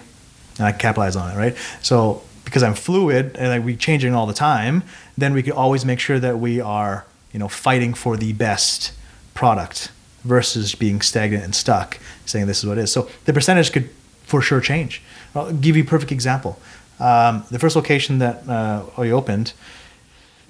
and 0.57 0.67
I 0.67 0.71
can 0.71 0.79
capitalize 0.79 1.15
on 1.15 1.31
it, 1.31 1.37
right? 1.37 1.55
So 1.81 2.21
because 2.45 2.63
I'm 2.63 2.75
fluid 2.75 3.35
and 3.37 3.49
like 3.49 3.63
we 3.63 3.75
changing 3.75 4.13
all 4.15 4.25
the 4.25 4.33
time, 4.33 4.83
then 5.17 5.33
we 5.33 5.43
can 5.43 5.53
always 5.53 5.83
make 5.85 5.99
sure 5.99 6.19
that 6.19 6.39
we 6.39 6.61
are, 6.61 7.05
you 7.33 7.39
know, 7.39 7.47
fighting 7.47 7.93
for 7.93 8.15
the 8.17 8.33
best 8.33 8.93
product 9.33 9.91
versus 10.23 10.75
being 10.75 11.01
stagnant 11.01 11.43
and 11.43 11.53
stuck, 11.53 11.99
saying 12.25 12.47
this 12.47 12.59
is 12.59 12.65
what 12.65 12.77
it 12.77 12.81
is. 12.81 12.91
So 12.91 13.09
the 13.25 13.33
percentage 13.33 13.71
could 13.71 13.89
for 14.23 14.41
sure 14.41 14.61
change. 14.61 15.01
I'll 15.35 15.53
give 15.53 15.75
you 15.75 15.83
a 15.83 15.85
perfect 15.85 16.11
example. 16.11 16.59
Um, 16.99 17.43
the 17.51 17.59
first 17.59 17.75
location 17.75 18.19
that 18.19 18.47
uh, 18.47 18.85
we 18.97 19.11
opened, 19.11 19.53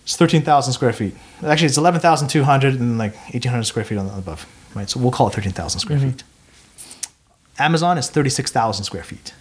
it's 0.03 0.15
13,000 0.15 0.73
square 0.73 0.94
feet. 0.94 1.15
Actually, 1.44 1.68
it's 1.68 1.77
11,200 1.77 2.80
and 2.80 2.98
like 2.98 3.15
1,800 3.15 3.64
square 3.64 3.84
feet 3.84 3.98
on 3.98 4.07
the 4.07 4.15
above, 4.15 4.45
right? 4.76 4.90
So 4.90 4.99
we'll 4.99 5.11
call 5.11 5.27
it 5.27 5.34
13,000 5.34 5.80
square 5.80 5.99
feet. 5.99 6.23
Amazon 7.57 7.98
is 7.98 8.10
36,000 8.10 8.84
square 8.84 9.03
feet. 9.03 9.34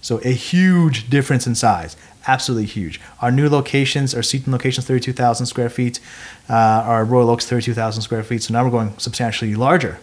So 0.00 0.18
a 0.24 0.32
huge 0.32 1.10
difference 1.10 1.46
in 1.46 1.54
size, 1.54 1.96
absolutely 2.26 2.66
huge. 2.66 3.00
Our 3.20 3.30
new 3.30 3.48
locations, 3.48 4.14
our 4.14 4.22
Seaton 4.22 4.52
locations, 4.52 4.86
32,000 4.86 5.46
square 5.46 5.68
feet. 5.68 6.00
Uh, 6.48 6.54
our 6.54 7.04
Royal 7.04 7.30
Oaks, 7.30 7.46
32,000 7.46 8.02
square 8.02 8.22
feet. 8.22 8.42
So 8.42 8.52
now 8.52 8.64
we're 8.64 8.70
going 8.70 8.98
substantially 8.98 9.54
larger, 9.54 9.98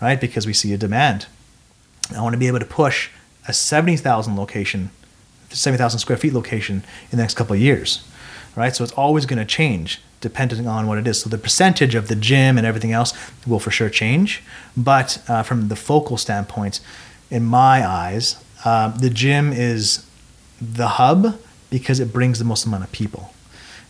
right? 0.00 0.20
Because 0.20 0.46
we 0.46 0.52
see 0.52 0.72
a 0.72 0.78
demand. 0.78 1.26
I 2.14 2.20
want 2.20 2.34
to 2.34 2.38
be 2.38 2.46
able 2.46 2.58
to 2.58 2.66
push 2.66 3.10
a 3.46 3.52
70,000 3.52 4.36
location, 4.36 4.90
70,000 5.50 5.98
square 5.98 6.16
feet 6.16 6.32
location 6.32 6.76
in 7.10 7.16
the 7.18 7.22
next 7.22 7.34
couple 7.34 7.54
of 7.54 7.60
years, 7.60 8.06
right? 8.56 8.74
So 8.74 8.84
it's 8.84 8.92
always 8.92 9.26
going 9.26 9.38
to 9.38 9.44
change 9.44 10.00
depending 10.20 10.66
on 10.66 10.86
what 10.86 10.96
it 10.96 11.06
is. 11.06 11.20
So 11.20 11.28
the 11.28 11.36
percentage 11.36 11.94
of 11.94 12.08
the 12.08 12.16
gym 12.16 12.56
and 12.56 12.66
everything 12.66 12.92
else 12.92 13.12
will 13.46 13.58
for 13.58 13.70
sure 13.70 13.90
change. 13.90 14.42
But 14.74 15.22
uh, 15.28 15.42
from 15.42 15.68
the 15.68 15.76
focal 15.76 16.16
standpoint, 16.16 16.80
in 17.30 17.44
my 17.44 17.86
eyes, 17.86 18.42
um, 18.64 18.94
the 18.96 19.10
gym 19.10 19.52
is 19.52 20.06
the 20.60 20.88
hub 20.88 21.38
because 21.70 22.00
it 22.00 22.12
brings 22.12 22.38
the 22.38 22.44
most 22.44 22.64
amount 22.64 22.84
of 22.84 22.92
people, 22.92 23.32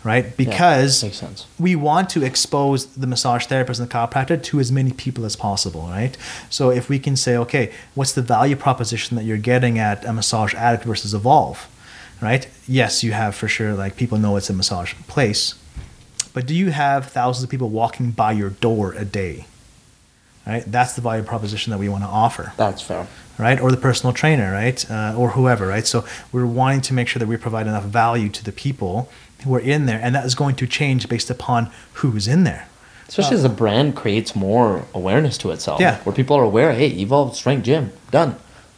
right? 0.02 0.36
Because 0.36 0.98
sense. 0.98 1.46
we 1.58 1.76
want 1.76 2.08
to 2.10 2.24
expose 2.24 2.86
the 2.86 3.06
massage 3.06 3.46
therapist 3.46 3.80
and 3.80 3.88
the 3.88 3.94
chiropractor 3.94 4.42
to 4.42 4.58
as 4.58 4.72
many 4.72 4.92
people 4.92 5.24
as 5.24 5.36
possible, 5.36 5.82
right? 5.82 6.16
So 6.50 6.70
if 6.70 6.88
we 6.88 6.98
can 6.98 7.16
say, 7.16 7.36
okay, 7.36 7.72
what's 7.94 8.12
the 8.12 8.22
value 8.22 8.56
proposition 8.56 9.16
that 9.16 9.24
you're 9.24 9.36
getting 9.38 9.78
at 9.78 10.04
a 10.04 10.12
massage 10.12 10.54
addict 10.54 10.84
versus 10.84 11.14
evolve, 11.14 11.68
right? 12.20 12.48
Yes, 12.66 13.04
you 13.04 13.12
have 13.12 13.34
for 13.34 13.48
sure 13.48 13.74
like 13.74 13.96
people 13.96 14.18
know 14.18 14.36
it's 14.36 14.50
a 14.50 14.54
massage 14.54 14.94
place, 15.06 15.54
but 16.32 16.46
do 16.46 16.54
you 16.54 16.70
have 16.70 17.06
thousands 17.06 17.44
of 17.44 17.50
people 17.50 17.68
walking 17.68 18.10
by 18.10 18.32
your 18.32 18.50
door 18.50 18.92
a 18.94 19.04
day? 19.04 19.46
Right, 20.46 20.62
that's 20.66 20.94
the 20.94 21.00
value 21.00 21.22
proposition 21.22 21.70
that 21.70 21.78
we 21.78 21.88
want 21.88 22.04
to 22.04 22.08
offer 22.08 22.52
That's 22.58 22.82
fair. 22.82 23.06
Right? 23.38 23.60
Or 23.60 23.70
the 23.70 23.76
personal 23.76 24.12
trainer, 24.12 24.52
right? 24.52 24.88
Uh, 24.90 25.14
or 25.16 25.30
whoever, 25.30 25.66
right? 25.66 25.86
So 25.86 26.04
we're 26.32 26.46
wanting 26.46 26.80
to 26.82 26.94
make 26.94 27.08
sure 27.08 27.20
that 27.20 27.26
we 27.28 27.36
provide 27.36 27.66
enough 27.66 27.84
value 27.84 28.28
to 28.28 28.44
the 28.44 28.52
people 28.52 29.10
who 29.44 29.54
are 29.54 29.60
in 29.60 29.86
there, 29.86 30.00
and 30.02 30.14
that 30.14 30.24
is 30.24 30.34
going 30.34 30.56
to 30.56 30.66
change 30.66 31.08
based 31.08 31.30
upon 31.30 31.70
who's 31.94 32.26
in 32.28 32.44
there. 32.44 32.68
Especially 33.08 33.36
as 33.36 33.42
the 33.42 33.48
brand 33.50 33.94
creates 33.94 34.34
more 34.34 34.86
awareness 34.94 35.36
to 35.38 35.50
itself. 35.50 35.78
Yeah. 35.80 35.98
Where 36.04 36.14
people 36.14 36.36
are 36.36 36.42
aware, 36.42 36.72
hey, 36.72 36.88
Evolve 36.88 37.36
Strength 37.36 37.64
Gym, 37.64 37.92
done. 38.10 38.36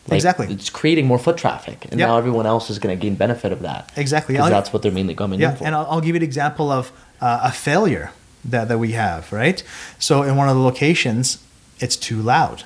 Like, 0.09 0.17
Exactly. 0.17 0.47
It's 0.51 0.69
creating 0.71 1.07
more 1.07 1.19
foot 1.19 1.37
traffic. 1.37 1.87
And 1.91 1.99
Yeah. 2.01 2.07
now 2.07 2.17
everyone 2.19 2.47
else 2.47 2.69
is 2.71 2.79
going 2.81 2.97
to 2.97 3.01
gain 3.01 3.15
benefit 3.15 3.53
of 3.53 3.63
that. 3.63 3.91
Exactly. 3.97 4.35
Because 4.35 4.51
that's 4.51 4.73
what 4.73 4.83
they're 4.83 4.93
mainly 4.93 5.15
coming 5.15 5.41
Yeah, 5.41 5.51
in 5.53 5.57
for. 5.57 5.65
and 5.65 5.75
I'll, 5.75 5.87
I'll 5.91 6.01
give 6.01 6.11
you 6.15 6.17
an 6.17 6.23
example 6.23 6.71
of 6.71 6.91
uh, 7.21 7.41
a 7.45 7.53
failure 7.53 8.11
that, 8.45 8.69
that 8.69 8.79
we 8.79 8.93
have, 8.93 9.33
right? 9.33 9.63
So 9.99 10.23
in 10.23 10.37
one 10.37 10.49
of 10.49 10.57
the 10.57 10.63
locations, 10.63 11.39
it's 11.81 11.97
too 11.97 12.21
loud, 12.21 12.65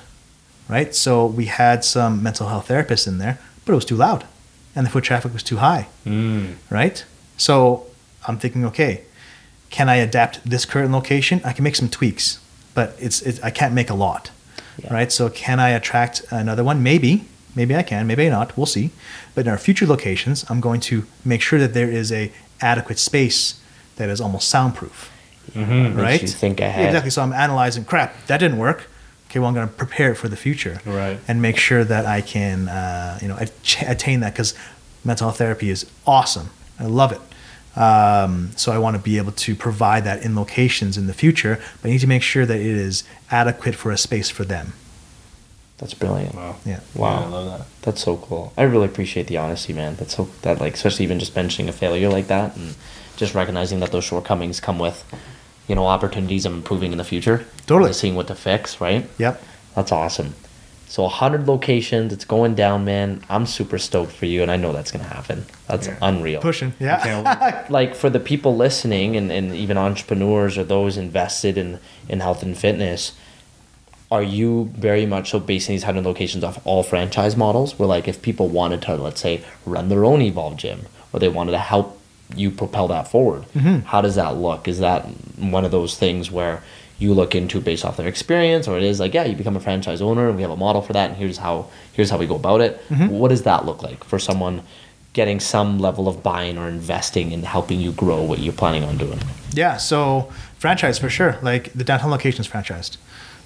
right? 0.71 0.95
So 0.95 1.25
we 1.25 1.45
had 1.45 1.83
some 1.83 2.23
mental 2.23 2.47
health 2.47 2.69
therapists 2.69 3.07
in 3.07 3.17
there, 3.17 3.37
but 3.65 3.73
it 3.73 3.75
was 3.75 3.85
too 3.85 3.97
loud, 3.97 4.25
and 4.75 4.85
the 4.85 4.89
foot 4.89 5.03
traffic 5.03 5.33
was 5.33 5.43
too 5.43 5.57
high, 5.57 5.87
hmm. 6.05 6.53
right? 6.69 7.03
So 7.37 7.85
I'm 8.27 8.37
thinking, 8.37 8.65
okay, 8.65 9.01
can 9.69 9.89
I 9.89 9.97
adapt 9.97 10.43
this 10.49 10.65
current 10.65 10.91
location? 10.91 11.41
I 11.43 11.51
can 11.53 11.63
make 11.63 11.75
some 11.75 11.89
tweaks, 11.89 12.39
but 12.73 12.95
it's, 12.99 13.21
it's 13.21 13.41
I 13.43 13.51
can't 13.51 13.73
make 13.73 13.89
a 13.89 13.93
lot, 13.93 14.31
Yeah. 14.77 14.93
right? 14.93 15.11
So 15.11 15.29
can 15.29 15.59
I 15.59 15.69
attract 15.69 16.23
another 16.31 16.63
one? 16.63 16.81
Maybe, 16.81 17.25
maybe 17.55 17.75
I 17.75 17.83
can, 17.83 18.07
maybe 18.07 18.29
not. 18.29 18.55
We'll 18.55 18.65
see. 18.65 18.91
But 19.35 19.45
in 19.45 19.51
our 19.51 19.57
future 19.57 19.85
locations, 19.85 20.49
I'm 20.49 20.61
going 20.61 20.81
to 20.81 21.05
make 21.25 21.41
sure 21.41 21.59
that 21.59 21.73
there 21.73 21.89
is 21.89 22.11
a 22.11 22.31
adequate 22.61 22.99
space 22.99 23.59
that 23.97 24.09
is 24.09 24.21
almost 24.21 24.47
soundproof, 24.47 25.11
mm-hmm. 25.53 25.95
Makes 25.95 25.97
right? 25.97 26.21
you 26.21 26.27
think 26.27 26.59
Yeah, 26.59 26.79
exactly. 26.79 27.11
So 27.11 27.21
I'm 27.21 27.33
analyzing. 27.33 27.83
Crap, 27.85 28.13
that 28.27 28.37
didn't 28.37 28.57
work. 28.57 28.87
Okay, 29.31 29.39
well 29.39 29.47
I'm 29.47 29.55
going 29.55 29.69
to 29.69 29.73
prepare 29.73 30.11
it 30.11 30.15
for 30.15 30.27
the 30.27 30.35
future, 30.35 30.81
Right. 30.85 31.17
And 31.25 31.41
make 31.41 31.55
sure 31.55 31.85
that 31.85 32.05
I 32.05 32.19
can, 32.19 32.67
uh, 32.67 33.17
you 33.21 33.29
know, 33.29 33.37
attain 33.79 34.19
that 34.19 34.33
because 34.33 34.53
mental 35.05 35.27
health 35.27 35.37
therapy 35.37 35.69
is 35.69 35.89
awesome. 36.05 36.49
I 36.77 36.87
love 36.87 37.13
it. 37.13 37.21
Um, 37.79 38.51
so 38.57 38.73
I 38.73 38.77
want 38.77 38.97
to 38.97 39.01
be 39.01 39.15
able 39.15 39.31
to 39.31 39.55
provide 39.55 40.03
that 40.03 40.25
in 40.25 40.35
locations 40.35 40.97
in 40.97 41.07
the 41.07 41.13
future, 41.13 41.61
but 41.81 41.87
I 41.87 41.91
need 41.93 42.01
to 42.01 42.07
make 42.07 42.23
sure 42.23 42.45
that 42.45 42.59
it 42.59 42.65
is 42.65 43.05
adequate 43.29 43.73
for 43.73 43.89
a 43.89 43.97
space 43.97 44.29
for 44.29 44.43
them. 44.43 44.73
That's 45.77 45.93
brilliant. 45.93 46.35
Wow. 46.35 46.57
Yeah. 46.65 46.81
Wow. 46.93 47.21
Yeah, 47.21 47.25
I 47.25 47.29
love 47.29 47.59
that. 47.59 47.67
That's 47.83 48.03
so 48.03 48.17
cool. 48.17 48.51
I 48.57 48.63
really 48.63 48.85
appreciate 48.85 49.27
the 49.27 49.37
honesty, 49.37 49.71
man. 49.71 49.95
That's 49.95 50.17
so 50.17 50.27
that 50.41 50.59
like 50.59 50.73
especially 50.73 51.05
even 51.05 51.19
just 51.19 51.37
mentioning 51.37 51.69
a 51.69 51.71
failure 51.71 52.09
like 52.09 52.27
that 52.27 52.57
and 52.57 52.75
just 53.15 53.33
recognizing 53.33 53.79
that 53.79 53.93
those 53.93 54.03
shortcomings 54.03 54.59
come 54.59 54.77
with, 54.77 55.05
you 55.67 55.75
know, 55.75 55.85
opportunities 55.87 56.45
of 56.45 56.53
improving 56.53 56.91
in 56.91 56.97
the 56.97 57.03
future. 57.03 57.45
Totally. 57.67 57.93
Seeing 57.93 58.15
what 58.15 58.27
to 58.27 58.35
fix, 58.35 58.81
right? 58.81 59.07
Yep. 59.17 59.41
That's 59.75 59.91
awesome. 59.91 60.35
So 60.87 61.03
100 61.03 61.47
locations, 61.47 62.11
it's 62.11 62.25
going 62.25 62.53
down, 62.55 62.83
man. 62.83 63.23
I'm 63.29 63.45
super 63.45 63.77
stoked 63.77 64.11
for 64.11 64.25
you, 64.25 64.41
and 64.41 64.51
I 64.51 64.57
know 64.57 64.73
that's 64.73 64.91
gonna 64.91 65.05
happen. 65.05 65.45
That's 65.67 65.87
Yeah. 65.87 65.95
unreal. 66.01 66.41
Pushing. 66.41 66.73
Yeah. 66.81 67.65
Like 67.69 67.95
for 67.95 68.09
the 68.09 68.19
people 68.19 68.57
listening, 68.57 69.15
and, 69.15 69.31
and 69.31 69.55
even 69.55 69.77
entrepreneurs 69.77 70.57
or 70.57 70.65
those 70.65 70.97
invested 70.97 71.57
in 71.57 71.79
in 72.09 72.19
health 72.19 72.43
and 72.43 72.57
fitness, 72.57 73.13
are 74.11 74.21
you 74.23 74.69
very 74.75 75.05
much 75.05 75.29
so 75.29 75.39
basing 75.39 75.75
these 75.75 75.83
100 75.85 76.03
locations 76.05 76.43
off 76.43 76.59
all 76.65 76.83
franchise 76.83 77.37
models? 77.37 77.79
Where 77.79 77.87
like 77.87 78.09
if 78.09 78.21
people 78.21 78.49
wanted 78.49 78.81
to, 78.81 78.95
let's 78.97 79.21
say, 79.21 79.45
run 79.65 79.87
their 79.87 80.03
own 80.03 80.21
Evolve 80.21 80.57
gym, 80.57 80.87
or 81.13 81.21
they 81.21 81.29
wanted 81.29 81.51
to 81.53 81.59
help 81.59 82.00
you 82.35 82.51
propel 82.51 82.87
that 82.89 83.07
forward, 83.07 83.45
how 83.85 84.01
does 84.01 84.15
that 84.15 84.35
look? 84.37 84.67
Is 84.67 84.79
that 84.79 85.05
one 85.37 85.65
of 85.65 85.71
those 85.71 85.97
things 85.97 86.29
where 86.31 86.61
you 86.99 87.13
look 87.15 87.33
into 87.33 87.59
based 87.59 87.83
off 87.83 87.97
their 87.97 88.07
experience, 88.07 88.67
or 88.67 88.77
it 88.77 88.83
is 88.83 88.99
like, 88.99 89.13
yeah, 89.13 89.23
you 89.25 89.35
become 89.35 89.55
a 89.55 89.59
franchise 89.59 90.01
owner, 90.01 90.27
and 90.27 90.35
we 90.35 90.43
have 90.43 90.51
a 90.51 90.55
model 90.57 90.81
for 90.83 90.93
that, 90.93 91.09
and 91.09 91.17
here's 91.17 91.37
how 91.37 91.65
here's 91.93 92.09
how 92.09 92.17
we 92.17 92.27
go 92.27 92.35
about 92.35 92.61
it. 92.61 92.79
What 92.89 93.29
does 93.29 93.43
that 93.43 93.65
look 93.65 93.81
like 93.81 94.03
for 94.03 94.19
someone 94.19 94.61
getting 95.13 95.39
some 95.41 95.77
level 95.79 96.07
of 96.07 96.23
buying 96.23 96.57
or 96.57 96.69
investing 96.69 97.31
in 97.31 97.43
helping 97.43 97.81
you 97.81 97.91
grow 97.91 98.21
what 98.21 98.39
you're 98.39 98.53
planning 98.53 98.83
on 98.83 98.97
doing? 98.97 99.19
Yeah, 99.53 99.77
so 99.77 100.31
franchise 100.57 100.99
for 100.99 101.09
sure. 101.09 101.37
Like 101.41 101.73
the 101.73 101.83
downtown 101.83 102.11
location 102.11 102.41
is 102.41 102.47
franchised, 102.47 102.97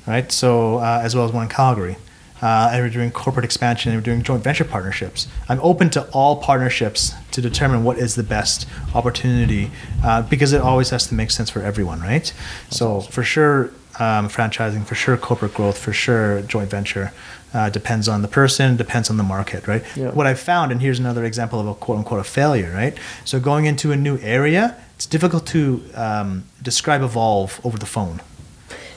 right? 0.05 0.31
So 0.31 0.77
uh, 0.79 0.99
as 1.01 1.15
well 1.15 1.25
as 1.25 1.31
one 1.31 1.43
in 1.43 1.49
Calgary. 1.49 1.95
Uh, 2.41 2.69
and 2.71 2.83
we're 2.83 2.89
doing 2.89 3.11
corporate 3.11 3.45
expansion, 3.45 3.91
and 3.91 3.99
we're 3.99 4.05
doing 4.05 4.21
joint 4.23 4.43
venture 4.43 4.65
partnerships. 4.65 5.27
I'm 5.47 5.59
open 5.61 5.89
to 5.91 6.03
all 6.11 6.37
partnerships 6.37 7.13
to 7.31 7.41
determine 7.41 7.83
what 7.83 7.97
is 7.97 8.15
the 8.15 8.23
best 8.23 8.67
opportunity 8.93 9.71
uh, 10.03 10.21
because 10.23 10.53
it 10.53 10.61
always 10.61 10.89
has 10.89 11.07
to 11.07 11.15
make 11.15 11.31
sense 11.31 11.49
for 11.49 11.61
everyone, 11.61 12.01
right? 12.01 12.33
so 12.69 13.01
for 13.01 13.23
sure, 13.23 13.71
um, 13.99 14.27
franchising, 14.27 14.85
for 14.85 14.95
sure, 14.95 15.15
corporate 15.15 15.53
growth, 15.53 15.77
for 15.77 15.93
sure, 15.93 16.41
joint 16.41 16.69
venture. 16.69 17.13
Uh, 17.53 17.69
depends 17.69 18.09
on 18.09 18.21
the 18.21 18.27
person, 18.27 18.75
depends 18.75 19.09
on 19.09 19.15
the 19.15 19.23
market, 19.23 19.65
right? 19.65 19.81
Yeah. 19.95 20.11
What 20.11 20.27
I've 20.27 20.41
found, 20.41 20.73
and 20.73 20.81
here's 20.81 20.99
another 20.99 21.23
example 21.23 21.61
of 21.61 21.67
a 21.67 21.73
quote 21.73 21.99
unquote 21.99 22.19
a 22.19 22.23
failure, 22.25 22.69
right? 22.73 22.97
So 23.23 23.39
going 23.39 23.63
into 23.63 23.93
a 23.93 23.95
new 23.95 24.17
area, 24.17 24.75
it's 24.95 25.05
difficult 25.05 25.45
to 25.47 25.81
um, 25.95 26.43
describe 26.61 27.01
evolve 27.01 27.61
over 27.63 27.77
the 27.77 27.85
phone, 27.85 28.19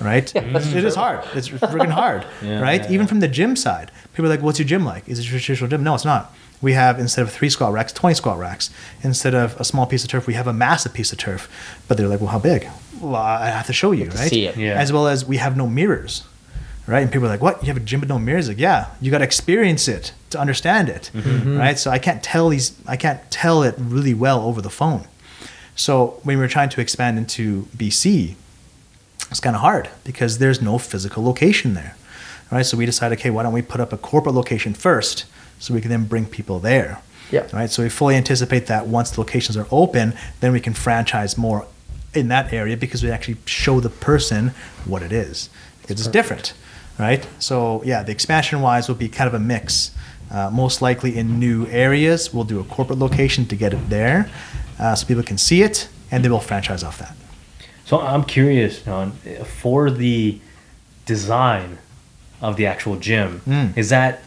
right? 0.01 0.35
it 0.35 0.85
is 0.85 0.95
hard. 0.95 1.25
It's 1.35 1.49
freaking 1.49 1.91
hard, 1.91 2.25
Yeah, 2.43 2.61
right? 2.61 2.81
yeah, 2.83 2.87
Even 2.91 3.01
yeah. 3.01 3.07
from 3.07 3.21
the 3.21 3.29
gym 3.29 3.57
side, 3.57 3.91
people 4.13 4.27
are 4.27 4.29
like, 4.29 4.43
"What's 4.43 4.59
your 4.59 4.67
gym 4.69 4.85
like? 4.85 5.09
Is 5.09 5.19
it 5.19 5.27
a 5.27 5.29
traditional 5.29 5.69
gym?" 5.69 5.83
No, 5.83 5.95
it's 5.95 6.05
not. 6.05 6.35
We 6.61 6.73
have 6.73 6.99
instead 6.99 7.23
of 7.23 7.31
three 7.33 7.51
squat 7.51 7.73
racks, 7.73 7.93
twenty 7.93 8.15
squat 8.15 8.39
racks. 8.39 8.71
Instead 9.03 9.35
of 9.35 9.59
a 9.61 9.65
small 9.65 9.87
piece 9.87 10.03
of 10.05 10.11
turf, 10.11 10.27
we 10.27 10.35
have 10.35 10.47
a 10.47 10.53
massive 10.53 10.93
piece 10.93 11.13
of 11.13 11.19
turf. 11.19 11.49
But 11.87 11.97
they're 11.97 12.09
like, 12.09 12.21
"Well, 12.21 12.31
how 12.31 12.39
big?" 12.39 12.69
Well, 13.01 13.15
I 13.15 13.47
have 13.51 13.67
to 13.67 13.73
show 13.73 13.93
you, 13.93 14.07
right? 14.07 14.29
see 14.29 14.47
it. 14.47 14.57
Yeah. 14.57 14.75
As 14.75 14.93
well 14.93 15.07
as 15.07 15.25
we 15.25 15.37
have 15.37 15.57
no 15.57 15.69
mirrors, 15.69 16.25
right? 16.89 17.01
And 17.03 17.13
people 17.13 17.27
are 17.29 17.31
like, 17.31 17.41
"What? 17.43 17.63
You 17.63 17.69
have 17.69 17.77
a 17.77 17.81
gym 17.81 18.01
with 18.01 18.09
no 18.09 18.19
mirrors?" 18.19 18.49
Like, 18.49 18.59
yeah, 18.59 18.87
you 19.01 19.11
got 19.13 19.19
to 19.19 19.25
experience 19.25 19.87
it 19.87 20.13
to 20.31 20.39
understand 20.41 20.89
it, 20.89 21.11
mm-hmm. 21.15 21.31
Mm-hmm. 21.31 21.59
right? 21.59 21.79
So 21.79 21.91
I 21.93 21.99
can't 22.01 22.23
tell 22.23 22.49
these, 22.49 22.73
I 22.89 22.97
can't 22.97 23.21
tell 23.31 23.63
it 23.63 23.75
really 23.79 24.13
well 24.15 24.41
over 24.45 24.61
the 24.61 24.69
phone. 24.71 25.07
So 25.77 26.19
when 26.25 26.37
we 26.39 26.43
were 26.43 26.49
trying 26.49 26.71
to 26.71 26.81
expand 26.81 27.19
into 27.19 27.69
BC, 27.77 28.35
it's 29.31 29.41
kind 29.41 29.55
of 29.55 29.63
hard 29.63 29.91
because 30.05 30.39
there's 30.39 30.63
no 30.63 30.79
physical 30.79 31.25
location 31.25 31.75
there, 31.75 31.97
right? 32.51 32.65
So 32.65 32.77
we 32.77 32.87
decided, 32.87 33.19
okay, 33.19 33.31
why 33.31 33.43
don't 33.43 33.53
we 33.53 33.63
put 33.63 33.81
up 33.81 33.93
a 33.93 33.99
corporate 33.99 34.35
location 34.35 34.75
first, 34.75 35.27
so 35.59 35.75
we 35.75 35.81
can 35.81 35.91
then 35.91 36.05
bring 36.05 36.27
people 36.27 36.59
there. 36.59 37.03
Yeah. 37.31 37.47
Right. 37.53 37.71
So 37.71 37.83
we 37.83 37.91
fully 37.91 38.15
anticipate 38.15 38.69
that 38.69 38.87
once 38.87 39.11
the 39.11 39.21
locations 39.21 39.57
are 39.57 39.67
open, 39.71 40.15
then 40.41 40.53
we 40.53 40.61
can 40.61 40.73
franchise 40.73 41.37
more 41.37 41.67
in 42.15 42.29
that 42.29 42.53
area 42.53 42.77
because 42.77 43.03
we 43.03 43.11
actually 43.11 43.37
show 43.45 43.81
the 43.81 43.91
person 43.91 44.53
what 44.87 45.03
it 45.03 45.13
is 45.13 45.51
because 45.83 46.01
it's 46.01 46.09
different, 46.13 46.55
right? 46.99 47.27
So 47.39 47.83
yeah, 47.85 48.03
the 48.03 48.13
expansion 48.13 48.61
wise 48.61 48.89
will 48.89 48.95
be 48.95 49.09
kind 49.09 49.29
of 49.29 49.35
a 49.35 49.39
mix. 49.39 49.91
Uh, 50.31 50.51
most 50.51 50.83
likely 50.83 51.17
in 51.17 51.39
new 51.39 51.67
areas, 51.69 52.35
we'll 52.35 52.45
do 52.45 52.61
a 52.61 52.65
corporate 52.65 52.99
location 52.99 53.47
to 53.47 53.57
get 53.57 53.73
it 53.73 53.89
there, 53.89 54.31
uh, 54.79 54.95
so 54.95 55.07
people 55.07 55.23
can 55.23 55.39
see 55.39 55.63
it, 55.63 55.89
and 56.11 56.23
then 56.23 56.31
we'll 56.31 56.41
franchise 56.41 56.85
off 56.85 56.99
that. 56.99 57.15
So 57.89 57.99
I'm 58.03 58.25
curious, 58.25 58.83
Jon, 58.83 59.13
for 59.63 59.91
the 59.91 60.39
design 61.07 61.79
of 62.43 62.57
the 62.59 62.67
actual 62.67 62.97
gym, 62.97 63.41
Mm. 63.49 63.77
is 63.79 63.89
that 63.89 64.21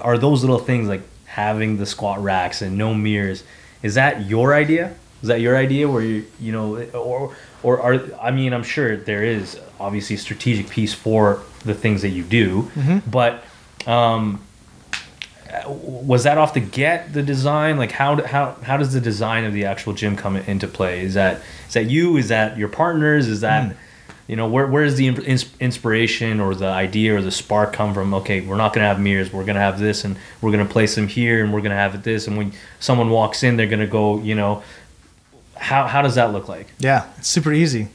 are 0.00 0.16
those 0.18 0.42
little 0.44 0.60
things 0.60 0.86
like 0.88 1.02
having 1.26 1.78
the 1.78 1.86
squat 1.86 2.22
racks 2.22 2.62
and 2.62 2.78
no 2.78 2.94
mirrors? 2.94 3.42
Is 3.82 3.94
that 3.94 4.26
your 4.28 4.54
idea? 4.54 4.92
Is 5.22 5.28
that 5.28 5.40
your 5.40 5.56
idea? 5.56 5.88
Where 5.88 6.02
you 6.02 6.24
you 6.40 6.52
know, 6.52 6.76
or 6.94 7.34
or 7.64 7.80
are 7.80 8.00
I 8.22 8.30
mean, 8.30 8.52
I'm 8.52 8.62
sure 8.62 8.96
there 8.96 9.24
is 9.24 9.58
obviously 9.80 10.14
a 10.14 10.18
strategic 10.20 10.68
piece 10.68 10.94
for 10.94 11.40
the 11.64 11.74
things 11.74 12.02
that 12.02 12.10
you 12.10 12.22
do, 12.22 12.70
but 13.10 13.42
um, 13.86 14.40
was 15.66 16.24
that 16.24 16.38
off 16.38 16.54
the 16.54 16.60
get 16.60 17.12
the 17.12 17.22
design? 17.22 17.76
Like 17.76 17.92
how 17.92 18.24
how 18.24 18.56
how 18.62 18.76
does 18.76 18.92
the 18.92 19.00
design 19.00 19.44
of 19.44 19.52
the 19.52 19.66
actual 19.66 19.92
gym 19.92 20.16
come 20.16 20.36
into 20.36 20.66
play? 20.66 21.04
Is 21.04 21.14
that 21.14 21.42
is 21.68 21.74
that 21.74 21.90
you? 21.90 22.16
Is 22.16 22.28
that 22.28 22.56
your 22.56 22.68
partners? 22.68 23.28
Is 23.28 23.42
that 23.42 23.76
you 24.28 24.36
know 24.36 24.48
where 24.48 24.66
where 24.66 24.84
does 24.84 24.96
the 24.96 25.08
ins- 25.08 25.54
inspiration 25.60 26.40
or 26.40 26.54
the 26.54 26.66
idea 26.66 27.16
or 27.16 27.20
the 27.20 27.30
spark 27.30 27.72
come 27.72 27.92
from? 27.92 28.14
Okay 28.14 28.40
we're 28.40 28.56
not 28.56 28.72
going 28.72 28.82
to 28.82 28.88
have 28.88 29.00
mirrors. 29.00 29.32
We're 29.32 29.44
going 29.44 29.56
to 29.56 29.60
have 29.60 29.78
this 29.78 30.04
and 30.04 30.16
we're 30.40 30.52
going 30.52 30.66
to 30.66 30.72
place 30.72 30.94
them 30.94 31.06
here 31.06 31.44
and 31.44 31.52
we're 31.52 31.60
going 31.60 31.70
to 31.70 31.76
have 31.76 31.94
it 31.94 32.02
this. 32.02 32.26
And 32.26 32.36
when 32.38 32.52
someone 32.80 33.10
walks 33.10 33.42
in 33.42 33.56
they're 33.56 33.66
going 33.66 33.80
to 33.80 33.86
go 33.86 34.20
you 34.20 34.34
know 34.34 34.62
how 35.56 35.86
how 35.86 36.02
does 36.02 36.14
that 36.14 36.32
look 36.32 36.48
like? 36.48 36.68
Yeah, 36.78 37.10
it's 37.18 37.28
super 37.28 37.52
easy. 37.52 37.88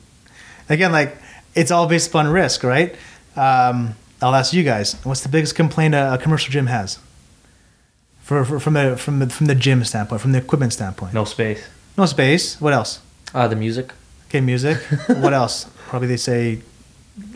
Again, 0.69 0.91
like 0.91 1.17
it's 1.55 1.71
all 1.71 1.87
based 1.87 2.09
upon 2.09 2.27
risk, 2.27 2.63
right? 2.63 2.95
Um, 3.35 3.95
I'll 4.21 4.35
ask 4.35 4.53
you 4.53 4.63
guys: 4.63 4.93
What's 5.03 5.21
the 5.21 5.29
biggest 5.29 5.55
complaint 5.55 5.95
a, 5.95 6.13
a 6.13 6.17
commercial 6.17 6.51
gym 6.51 6.67
has? 6.67 6.99
For, 8.27 8.43
for 8.45 8.59
from 8.59 8.73
the 8.73 8.97
from 8.97 9.19
the 9.19 9.27
from 9.29 9.45
the 9.47 9.55
gym 9.55 9.83
standpoint, 9.85 10.21
from 10.21 10.33
the 10.33 10.39
equipment 10.39 10.73
standpoint, 10.73 11.13
no 11.13 11.23
space 11.25 11.61
no 11.97 12.05
space. 12.05 12.61
What 12.61 12.73
else? 12.73 12.99
Uh, 13.33 13.47
the 13.47 13.55
music. 13.55 13.91
Okay, 14.29 14.41
music. 14.41 14.77
what 15.07 15.33
else? 15.33 15.65
Probably 15.87 16.07
they 16.07 16.17
say 16.17 16.61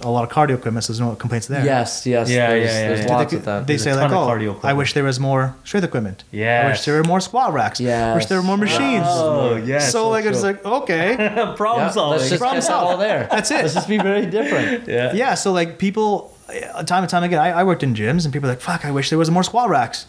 a 0.03 0.09
lot 0.09 0.23
of 0.23 0.29
cardio 0.29 0.55
equipment. 0.55 0.83
So 0.83 0.93
there's 0.93 0.99
no 0.99 1.15
complaints 1.15 1.47
there. 1.47 1.65
Yes, 1.65 2.05
yes. 2.05 2.29
Yeah, 2.29 2.49
there's, 2.49 2.65
yeah, 2.65 2.81
yeah, 2.81 2.87
There's 2.89 3.05
yeah. 3.05 3.15
lots 3.15 3.31
they, 3.31 3.37
of 3.37 3.45
that. 3.45 3.67
they 3.67 3.73
There's 3.73 3.83
say 3.83 3.95
like, 3.95 4.11
oh, 4.11 4.27
cardio 4.27 4.59
I 4.63 4.73
wish 4.73 4.93
there 4.93 5.03
was 5.03 5.19
more 5.19 5.55
strength 5.63 5.85
equipment. 5.85 6.23
Yeah. 6.31 6.63
I 6.65 6.69
wish 6.69 6.85
there 6.85 6.95
were 6.97 7.03
more 7.03 7.19
squat 7.19 7.53
racks. 7.53 7.79
Yeah. 7.79 8.11
I 8.11 8.15
wish 8.15 8.27
there 8.27 8.37
were 8.37 8.43
more 8.45 8.57
machines. 8.57 9.05
Oh, 9.07 9.55
yes, 9.55 9.91
So 9.91 10.03
so 10.03 10.09
like 10.09 10.25
it's 10.25 10.43
like 10.43 10.63
okay. 10.63 11.15
problem 11.57 11.87
Yeah, 11.87 11.91
solving 11.91 12.19
let's 12.19 12.29
just 12.29 12.39
Problem 12.41 12.61
solving. 12.61 12.87
that 12.87 12.91
all 12.91 12.97
there. 12.97 13.27
That's 13.31 13.49
it. 13.49 13.61
Let's 13.63 13.73
just 13.73 13.87
be 13.89 13.97
very 13.97 14.27
different. 14.27 14.87
yeah 14.87 15.13
yeah, 15.13 15.33
so 15.33 15.51
like 15.51 15.79
people, 15.79 16.37
uh, 16.49 16.83
time 16.83 17.03
and 17.03 17.09
time 17.09 17.23
again, 17.23 17.39
I, 17.39 17.49
I 17.61 17.63
worked 17.63 17.81
in 17.81 17.95
gyms 17.95 18.25
and 18.25 18.33
people 18.33 18.47
are 18.49 18.53
like, 18.53 18.61
fuck, 18.61 18.85
I 18.85 18.91
wish 18.91 19.09
there 19.09 19.17
was 19.19 19.31
more 19.31 19.43
squat 19.43 19.69
racks. 19.69 20.05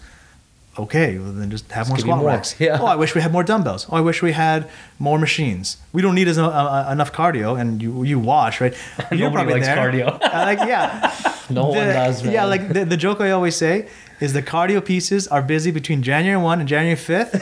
Okay, 0.78 1.18
well 1.18 1.32
then 1.32 1.50
just 1.50 1.70
have 1.72 1.88
more 1.88 1.96
give 1.96 2.04
squat 2.04 2.18
more. 2.18 2.26
racks. 2.28 2.54
Yeah. 2.60 2.78
Oh, 2.80 2.86
I 2.86 2.96
wish 2.96 3.14
we 3.14 3.20
had 3.20 3.30
more 3.32 3.44
dumbbells. 3.44 3.86
Oh, 3.90 3.96
I 3.96 4.00
wish 4.00 4.22
we 4.22 4.32
had 4.32 4.70
more 4.98 5.18
machines. 5.18 5.76
We 5.92 6.00
don't 6.00 6.14
need 6.14 6.28
as 6.28 6.38
uh, 6.38 6.48
uh, 6.48 6.88
enough 6.90 7.12
cardio, 7.12 7.60
and 7.60 7.82
you 7.82 8.02
you 8.04 8.18
watch 8.18 8.60
right. 8.60 8.72
You're 9.10 9.30
Nobody 9.30 9.34
probably 9.34 9.54
likes 9.54 9.66
there. 9.66 9.76
cardio. 9.76 10.22
I 10.22 10.44
like 10.54 10.60
yeah. 10.66 11.12
No 11.50 11.66
one 11.66 11.76
does, 11.78 12.22
man. 12.24 12.32
Yeah, 12.32 12.44
like 12.46 12.72
the, 12.72 12.84
the 12.86 12.96
joke 12.96 13.20
I 13.20 13.32
always 13.32 13.54
say 13.56 13.88
is 14.20 14.32
the 14.32 14.42
cardio 14.42 14.82
pieces 14.82 15.28
are 15.28 15.42
busy 15.42 15.70
between 15.70 16.02
January 16.02 16.40
one 16.42 16.60
and 16.60 16.68
January 16.68 16.96
fifth, 16.96 17.34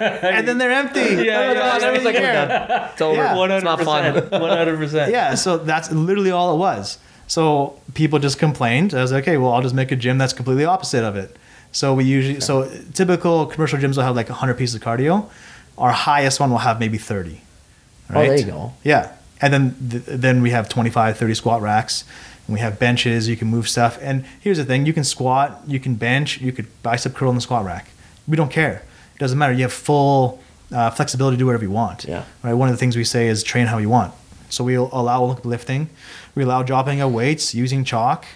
and 0.00 0.48
then 0.48 0.58
they're 0.58 0.72
empty. 0.72 1.00
Yeah, 1.00 1.10
Oh 1.10 1.52
yeah, 1.52 1.78
yeah, 1.78 2.00
like, 2.02 2.14
yeah. 2.14 2.20
"Yeah." 2.22 2.90
It's 2.92 3.02
over. 3.02 3.16
Yeah. 3.16 3.54
It's 3.56 3.64
not 3.64 3.80
fun. 3.82 4.14
100%. 4.14 5.10
yeah, 5.10 5.34
so 5.34 5.58
that's 5.58 5.90
literally 5.92 6.30
all 6.30 6.54
it 6.54 6.58
was. 6.58 6.98
So 7.26 7.78
people 7.94 8.18
just 8.18 8.38
complained. 8.38 8.94
I 8.94 9.02
was 9.02 9.12
like, 9.12 9.24
okay, 9.24 9.36
well, 9.36 9.52
I'll 9.52 9.62
just 9.62 9.74
make 9.74 9.92
a 9.92 9.96
gym 9.96 10.18
that's 10.18 10.32
completely 10.32 10.64
opposite 10.64 11.04
of 11.04 11.16
it. 11.16 11.36
So 11.74 11.92
we 11.92 12.04
usually, 12.04 12.40
so 12.40 12.70
typical 12.94 13.46
commercial 13.46 13.78
gyms 13.80 13.96
will 13.96 14.04
have 14.04 14.14
like 14.14 14.28
100 14.28 14.54
pieces 14.54 14.76
of 14.76 14.80
cardio. 14.82 15.28
Our 15.76 15.90
highest 15.90 16.38
one 16.38 16.50
will 16.50 16.58
have 16.58 16.78
maybe 16.78 16.98
30. 16.98 17.40
Oh, 18.10 18.14
there 18.14 18.38
you 18.38 18.44
go. 18.46 18.72
Yeah. 18.84 19.12
And 19.40 19.52
then 19.52 19.74
th- 19.90 20.04
then 20.06 20.40
we 20.40 20.50
have 20.50 20.68
25, 20.68 21.18
30 21.18 21.34
squat 21.34 21.60
racks. 21.62 22.04
And 22.46 22.54
we 22.54 22.60
have 22.60 22.78
benches. 22.78 23.28
You 23.28 23.36
can 23.36 23.48
move 23.48 23.68
stuff. 23.68 23.98
And 24.00 24.24
here's 24.40 24.58
the 24.58 24.64
thing: 24.64 24.86
you 24.86 24.92
can 24.92 25.02
squat, 25.04 25.62
you 25.66 25.80
can 25.80 25.96
bench, 25.96 26.40
you 26.40 26.52
could 26.52 26.66
bicep 26.82 27.14
curl 27.14 27.30
in 27.30 27.34
the 27.34 27.40
squat 27.40 27.64
rack. 27.64 27.88
We 28.28 28.36
don't 28.36 28.50
care. 28.52 28.82
It 29.16 29.18
doesn't 29.18 29.38
matter. 29.38 29.52
You 29.52 29.62
have 29.62 29.72
full 29.72 30.40
uh, 30.70 30.90
flexibility 30.90 31.36
to 31.36 31.38
do 31.38 31.46
whatever 31.46 31.64
you 31.64 31.70
want. 31.70 32.04
Yeah. 32.04 32.24
Right. 32.42 32.54
One 32.54 32.68
of 32.68 32.74
the 32.74 32.78
things 32.78 32.96
we 32.96 33.04
say 33.04 33.28
is 33.28 33.42
train 33.42 33.66
how 33.66 33.78
you 33.78 33.88
want. 33.88 34.14
So 34.48 34.62
we 34.62 34.74
allow 34.76 35.38
lifting. 35.42 35.88
We 36.36 36.44
allow 36.44 36.62
dropping 36.62 37.00
of 37.00 37.12
weights 37.12 37.54
using 37.54 37.82
chalk. 37.82 38.26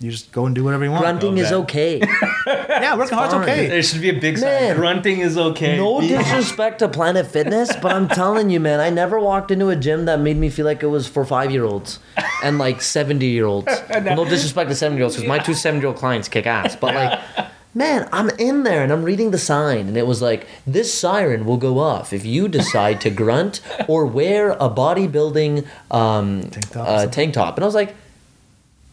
You 0.00 0.10
just 0.10 0.32
go 0.32 0.46
and 0.46 0.54
do 0.54 0.64
whatever 0.64 0.84
you 0.84 0.90
want. 0.90 1.02
Grunting 1.02 1.36
is 1.38 1.52
okay. 1.52 2.00
Yeah, 2.46 2.96
working 2.96 3.18
hard's 3.18 3.34
fine. 3.34 3.42
okay. 3.42 3.66
There 3.68 3.82
should 3.82 4.00
be 4.00 4.08
a 4.08 4.18
big 4.18 4.38
sign. 4.38 4.48
Man. 4.48 4.76
Grunting 4.76 5.20
is 5.20 5.36
okay. 5.36 5.76
No 5.76 6.00
Be- 6.00 6.08
disrespect 6.08 6.78
to 6.78 6.88
Planet 6.88 7.26
Fitness, 7.26 7.76
but 7.76 7.92
I'm 7.92 8.08
telling 8.08 8.48
you, 8.48 8.58
man, 8.60 8.80
I 8.80 8.88
never 8.88 9.20
walked 9.20 9.50
into 9.50 9.68
a 9.68 9.76
gym 9.76 10.06
that 10.06 10.18
made 10.20 10.38
me 10.38 10.48
feel 10.48 10.64
like 10.64 10.82
it 10.82 10.86
was 10.86 11.06
for 11.06 11.26
five 11.26 11.50
year 11.50 11.64
olds 11.64 11.98
and 12.42 12.56
like 12.58 12.80
70 12.80 13.26
year 13.26 13.44
olds. 13.44 13.66
no 13.90 14.24
disrespect 14.24 14.70
to 14.70 14.74
70 14.74 14.96
year 14.96 15.04
olds, 15.04 15.16
because 15.16 15.28
my 15.28 15.38
two 15.38 15.52
70 15.52 15.80
year 15.82 15.88
old 15.88 15.96
clients 15.98 16.28
kick 16.28 16.46
ass. 16.46 16.74
But 16.76 16.94
like, 16.94 17.20
man, 17.74 18.08
I'm 18.10 18.30
in 18.30 18.62
there 18.62 18.82
and 18.82 18.90
I'm 18.92 19.02
reading 19.02 19.32
the 19.32 19.38
sign, 19.38 19.88
and 19.88 19.96
it 19.98 20.06
was 20.06 20.22
like, 20.22 20.46
this 20.66 20.92
siren 20.98 21.44
will 21.44 21.58
go 21.58 21.78
off 21.78 22.14
if 22.14 22.24
you 22.24 22.48
decide 22.48 23.02
to 23.02 23.10
grunt 23.10 23.60
or 23.86 24.06
wear 24.06 24.52
a 24.52 24.70
bodybuilding 24.70 25.66
um, 25.90 26.42
Tank 26.50 26.70
top 26.70 26.76
or 26.76 26.80
uh, 26.90 26.98
something. 27.00 27.10
tank 27.10 27.34
top. 27.34 27.56
And 27.58 27.64
I 27.64 27.66
was 27.66 27.74
like, 27.74 27.94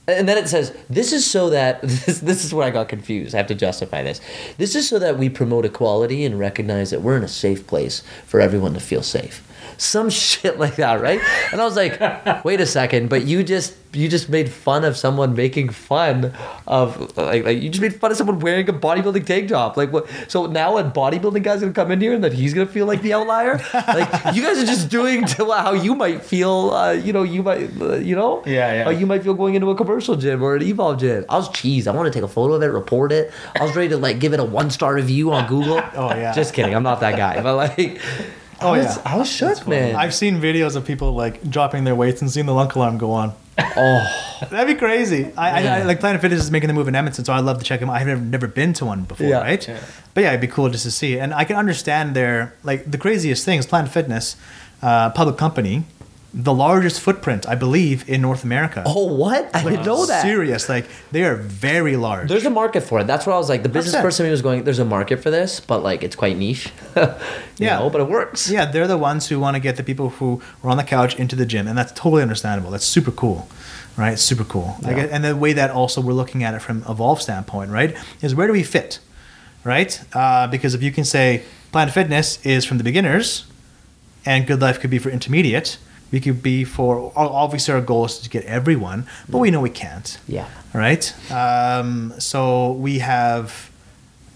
and 0.08 0.28
then 0.28 0.38
it 0.38 0.48
says, 0.48 0.76
this 0.90 1.12
is 1.12 1.30
so 1.30 1.50
that, 1.50 1.82
this, 1.84 2.20
this 2.20 2.46
is 2.46 2.54
where 2.54 2.66
I 2.66 2.72
got 2.72 2.90
confused. 2.90 3.36
I 3.36 3.38
have 3.38 3.48
to 3.48 3.56
justify 3.56 4.04
this. 4.04 4.22
This 4.58 4.76
is 4.76 4.88
so 4.88 5.00
that 5.00 5.18
we 5.18 5.30
promote 5.30 5.66
equality 5.66 6.26
and 6.26 6.40
recognize 6.40 6.92
that 6.92 7.02
we're 7.02 7.18
in 7.18 7.24
a 7.24 7.30
safe 7.30 7.68
place 7.68 8.02
for 8.26 8.40
everyone 8.40 8.74
to 8.74 8.80
feel 8.80 9.04
safe. 9.04 9.47
Some 9.78 10.10
shit 10.12 10.60
like 10.60 10.76
that, 10.78 11.02
right? 11.02 11.22
And 11.52 11.62
I 11.62 11.66
was 11.66 11.76
like, 11.76 11.99
wait 12.44 12.60
a 12.60 12.66
second, 12.66 13.10
but 13.10 13.26
you 13.26 13.44
just 13.44 13.76
you 13.94 14.08
just 14.08 14.30
made 14.30 14.49
fun 14.49 14.84
of 14.84 14.95
someone 14.95 15.34
making 15.34 15.70
fun 15.70 16.34
of 16.68 17.18
like, 17.18 17.45
like 17.45 17.62
you 17.62 17.70
just 17.70 17.82
made 17.82 17.95
fun 17.95 18.12
of 18.12 18.18
someone 18.18 18.40
wearing 18.40 18.68
a 18.70 18.74
bodybuilding 18.74 19.26
tank 19.26 19.49
top. 19.49 19.78
Like 19.78 19.91
what 19.91 20.08
so 20.28 20.45
now 20.45 20.78
a 20.78 20.84
bodybuilding 20.84 21.44
guy's 21.44 21.62
gonna 21.62 21.74
come 21.74 21.91
in 21.91 22.02
here 22.02 22.14
and 22.14 22.24
that 22.24 22.34
he's 22.34 22.54
gonna 22.54 22.68
feel 22.68 22.86
like 22.86 23.02
the 23.02 23.14
outlier? 23.14 23.60
like 23.74 24.36
you 24.36 24.44
guys 24.44 24.58
are 24.60 24.66
just 24.66 24.90
doing 24.90 25.26
to 25.26 25.52
how 25.52 25.74
you 25.74 25.95
might 25.95 26.22
feel 26.24 26.72
uh, 26.72 26.91
you 26.91 27.14
know, 27.14 27.24
you 27.24 27.44
might 27.44 27.70
uh, 27.82 27.95
you 27.95 28.16
know? 28.16 28.44
Yeah, 28.45 28.74
yeah. 28.74 28.84
How 28.84 28.90
you 28.91 29.06
might 29.06 29.24
feel 29.24 29.34
going 29.34 29.56
into 29.56 29.70
a 29.70 29.76
commercial 29.76 30.16
gym 30.16 30.44
or 30.44 30.56
an 30.56 30.64
evolve 30.64 30.99
gym. 30.99 31.26
I 31.30 31.38
was 31.38 31.49
cheese. 31.49 31.88
I 31.88 31.91
want 31.91 32.12
to 32.12 32.18
take 32.18 32.24
a 32.24 32.32
photo 32.32 32.54
of 32.54 32.64
it, 32.64 32.68
report 32.68 33.12
it. 33.12 33.32
I 33.56 33.64
was 33.64 33.76
ready 33.76 33.90
to 33.90 33.98
like 33.98 34.20
give 34.20 34.34
it 34.34 34.40
a 34.40 34.44
one 34.44 34.70
star 34.70 34.94
review 34.94 35.32
on 35.32 35.48
Google. 35.48 35.82
Oh, 35.98 36.14
yeah. 36.14 36.34
Just 36.34 36.54
kidding. 36.54 36.76
I'm 36.76 36.84
not 36.84 36.99
that 36.99 37.18
guy. 37.18 37.41
But 37.41 37.56
like, 37.56 37.99
Oh, 38.62 38.74
I 38.74 38.78
was, 38.80 38.96
yeah. 38.98 39.02
I 39.06 39.18
was 39.18 39.30
shook, 39.32 39.68
man. 39.68 39.96
I've 39.96 40.14
seen 40.16 40.42
videos 40.42 40.76
of 40.76 40.86
people 40.86 41.14
like 41.14 41.48
dropping 41.50 41.84
their 41.84 41.96
weights 41.96 42.22
and 42.22 42.32
seeing 42.32 42.46
the 42.48 42.54
lunk 42.54 42.76
alarm 42.76 42.98
go 42.98 43.12
on. 43.12 43.34
Oh, 43.80 44.38
That'd 44.52 44.68
be 44.68 44.80
crazy. 44.80 45.32
I, 45.38 45.64
I, 45.68 45.80
I 45.80 45.84
like 45.84 46.00
Planet 46.00 46.22
Fitness 46.22 46.42
is 46.44 46.50
making 46.52 46.68
the 46.68 46.74
move 46.74 46.88
in 46.88 46.96
Edmonton, 46.96 47.26
so 47.26 47.34
I'd 47.34 47.40
love 47.44 47.58
to 47.60 47.64
check 47.64 47.80
them. 47.80 47.90
out. 47.90 47.94
I've 47.98 48.08
never, 48.08 48.22
never 48.22 48.48
been 48.48 48.74
to 48.74 48.86
one 48.86 49.04
before, 49.04 49.28
Yeah. 49.28 49.40
right? 49.40 49.68
Yeah. 49.68 49.80
But 50.16 50.22
yeah, 50.22 50.30
it'd 50.30 50.42
be 50.42 50.48
cool 50.48 50.70
just 50.70 50.84
to 50.84 50.92
see. 50.92 51.20
And 51.20 51.34
I 51.34 51.44
can 51.44 51.56
understand 51.56 52.16
their 52.16 52.54
like 52.64 52.90
the 52.90 52.98
craziest 53.00 53.46
thing 53.46 53.58
is 53.60 53.66
Planet 53.68 53.92
Fitness, 53.92 54.36
uh, 54.82 55.10
public 55.12 55.38
company, 55.38 55.84
the 56.40 56.54
largest 56.54 57.02
footprint 57.02 57.48
I 57.50 57.56
believe 57.56 58.08
in 58.08 58.22
North 58.22 58.44
America. 58.44 58.84
oh, 58.86 59.12
what? 59.12 59.50
I 59.56 59.64
didn't 59.64 59.86
know 59.88 60.06
that. 60.06 60.22
Serious, 60.22 60.70
like 60.70 60.86
they 61.12 61.24
are 61.24 61.36
very 61.36 61.96
large. 61.98 62.30
There's 62.30 62.46
a 62.46 62.52
market 62.52 62.82
for 62.82 63.00
it. 63.00 63.08
That's 63.08 63.26
what 63.26 63.34
I 63.34 63.38
was 63.40 63.50
like. 63.50 63.64
The 63.64 63.70
business 63.70 64.00
person 64.00 64.26
me 64.26 64.30
was 64.32 64.44
going. 64.44 64.64
There's 64.64 64.78
a 64.78 64.86
market 64.86 65.18
for 65.24 65.32
this, 65.32 65.60
but 65.60 65.80
like 65.82 66.04
it's 66.04 66.16
quite 66.16 66.38
niche. 66.38 66.70
You 67.60 67.66
Yeah. 67.66 67.80
know, 67.80 67.90
but 67.90 68.02
it 68.02 68.08
works. 68.08 68.52
Yeah, 68.52 68.66
they're 68.66 68.88
the 68.88 69.00
ones 69.00 69.30
who 69.30 69.40
want 69.40 69.56
to 69.56 69.60
get 69.60 69.78
the 69.78 69.84
people 69.84 70.10
who 70.10 70.40
are 70.64 70.70
on 70.70 70.78
the 70.78 70.84
couch 70.84 71.16
into 71.18 71.36
the 71.36 71.46
gym, 71.46 71.68
and 71.68 71.76
that's 71.76 71.92
totally 71.94 72.22
understandable. 72.22 72.70
That's 72.70 72.86
super 72.86 73.10
cool, 73.12 73.48
right? 73.98 74.20
Super 74.20 74.44
cool. 74.44 74.78
Yeah. 74.84 74.94
get- 74.94 75.10
and 75.10 75.24
the 75.24 75.36
way 75.36 75.54
that 75.54 75.72
also 75.72 76.00
we're 76.02 76.14
looking 76.14 76.44
at 76.44 76.54
it 76.54 76.62
from 76.62 76.84
Evolve 76.88 77.20
standpoint, 77.20 77.72
right, 77.72 77.98
is 78.22 78.36
where 78.36 78.46
do 78.46 78.54
we 78.54 78.62
fit, 78.62 79.00
right? 79.64 80.00
Uh, 80.14 80.46
because 80.46 80.76
if 80.76 80.84
you 80.84 80.92
can 80.92 81.04
say 81.04 81.42
Planet 81.72 81.94
Fitness 81.96 82.40
is 82.46 82.64
from 82.64 82.78
the 82.78 82.84
beginners, 82.84 83.46
and 84.24 84.46
GoodLife 84.48 84.80
could 84.80 84.92
be 84.92 85.00
for 85.00 85.10
intermediate, 85.10 85.80
we 86.12 86.20
could 86.20 86.42
be 86.42 86.64
for 86.64 87.12
obviously 87.16 87.74
our 87.74 87.82
goal 87.82 88.06
is 88.06 88.18
to 88.20 88.30
get 88.30 88.44
everyone, 88.46 89.06
but 89.30 89.40
we 89.40 89.52
know 89.52 89.60
we 89.62 89.70
can't 89.70 90.18
Yeah. 90.28 90.46
right? 90.74 91.14
Um, 91.32 92.14
so 92.20 92.72
we 92.74 93.00
have, 93.00 93.70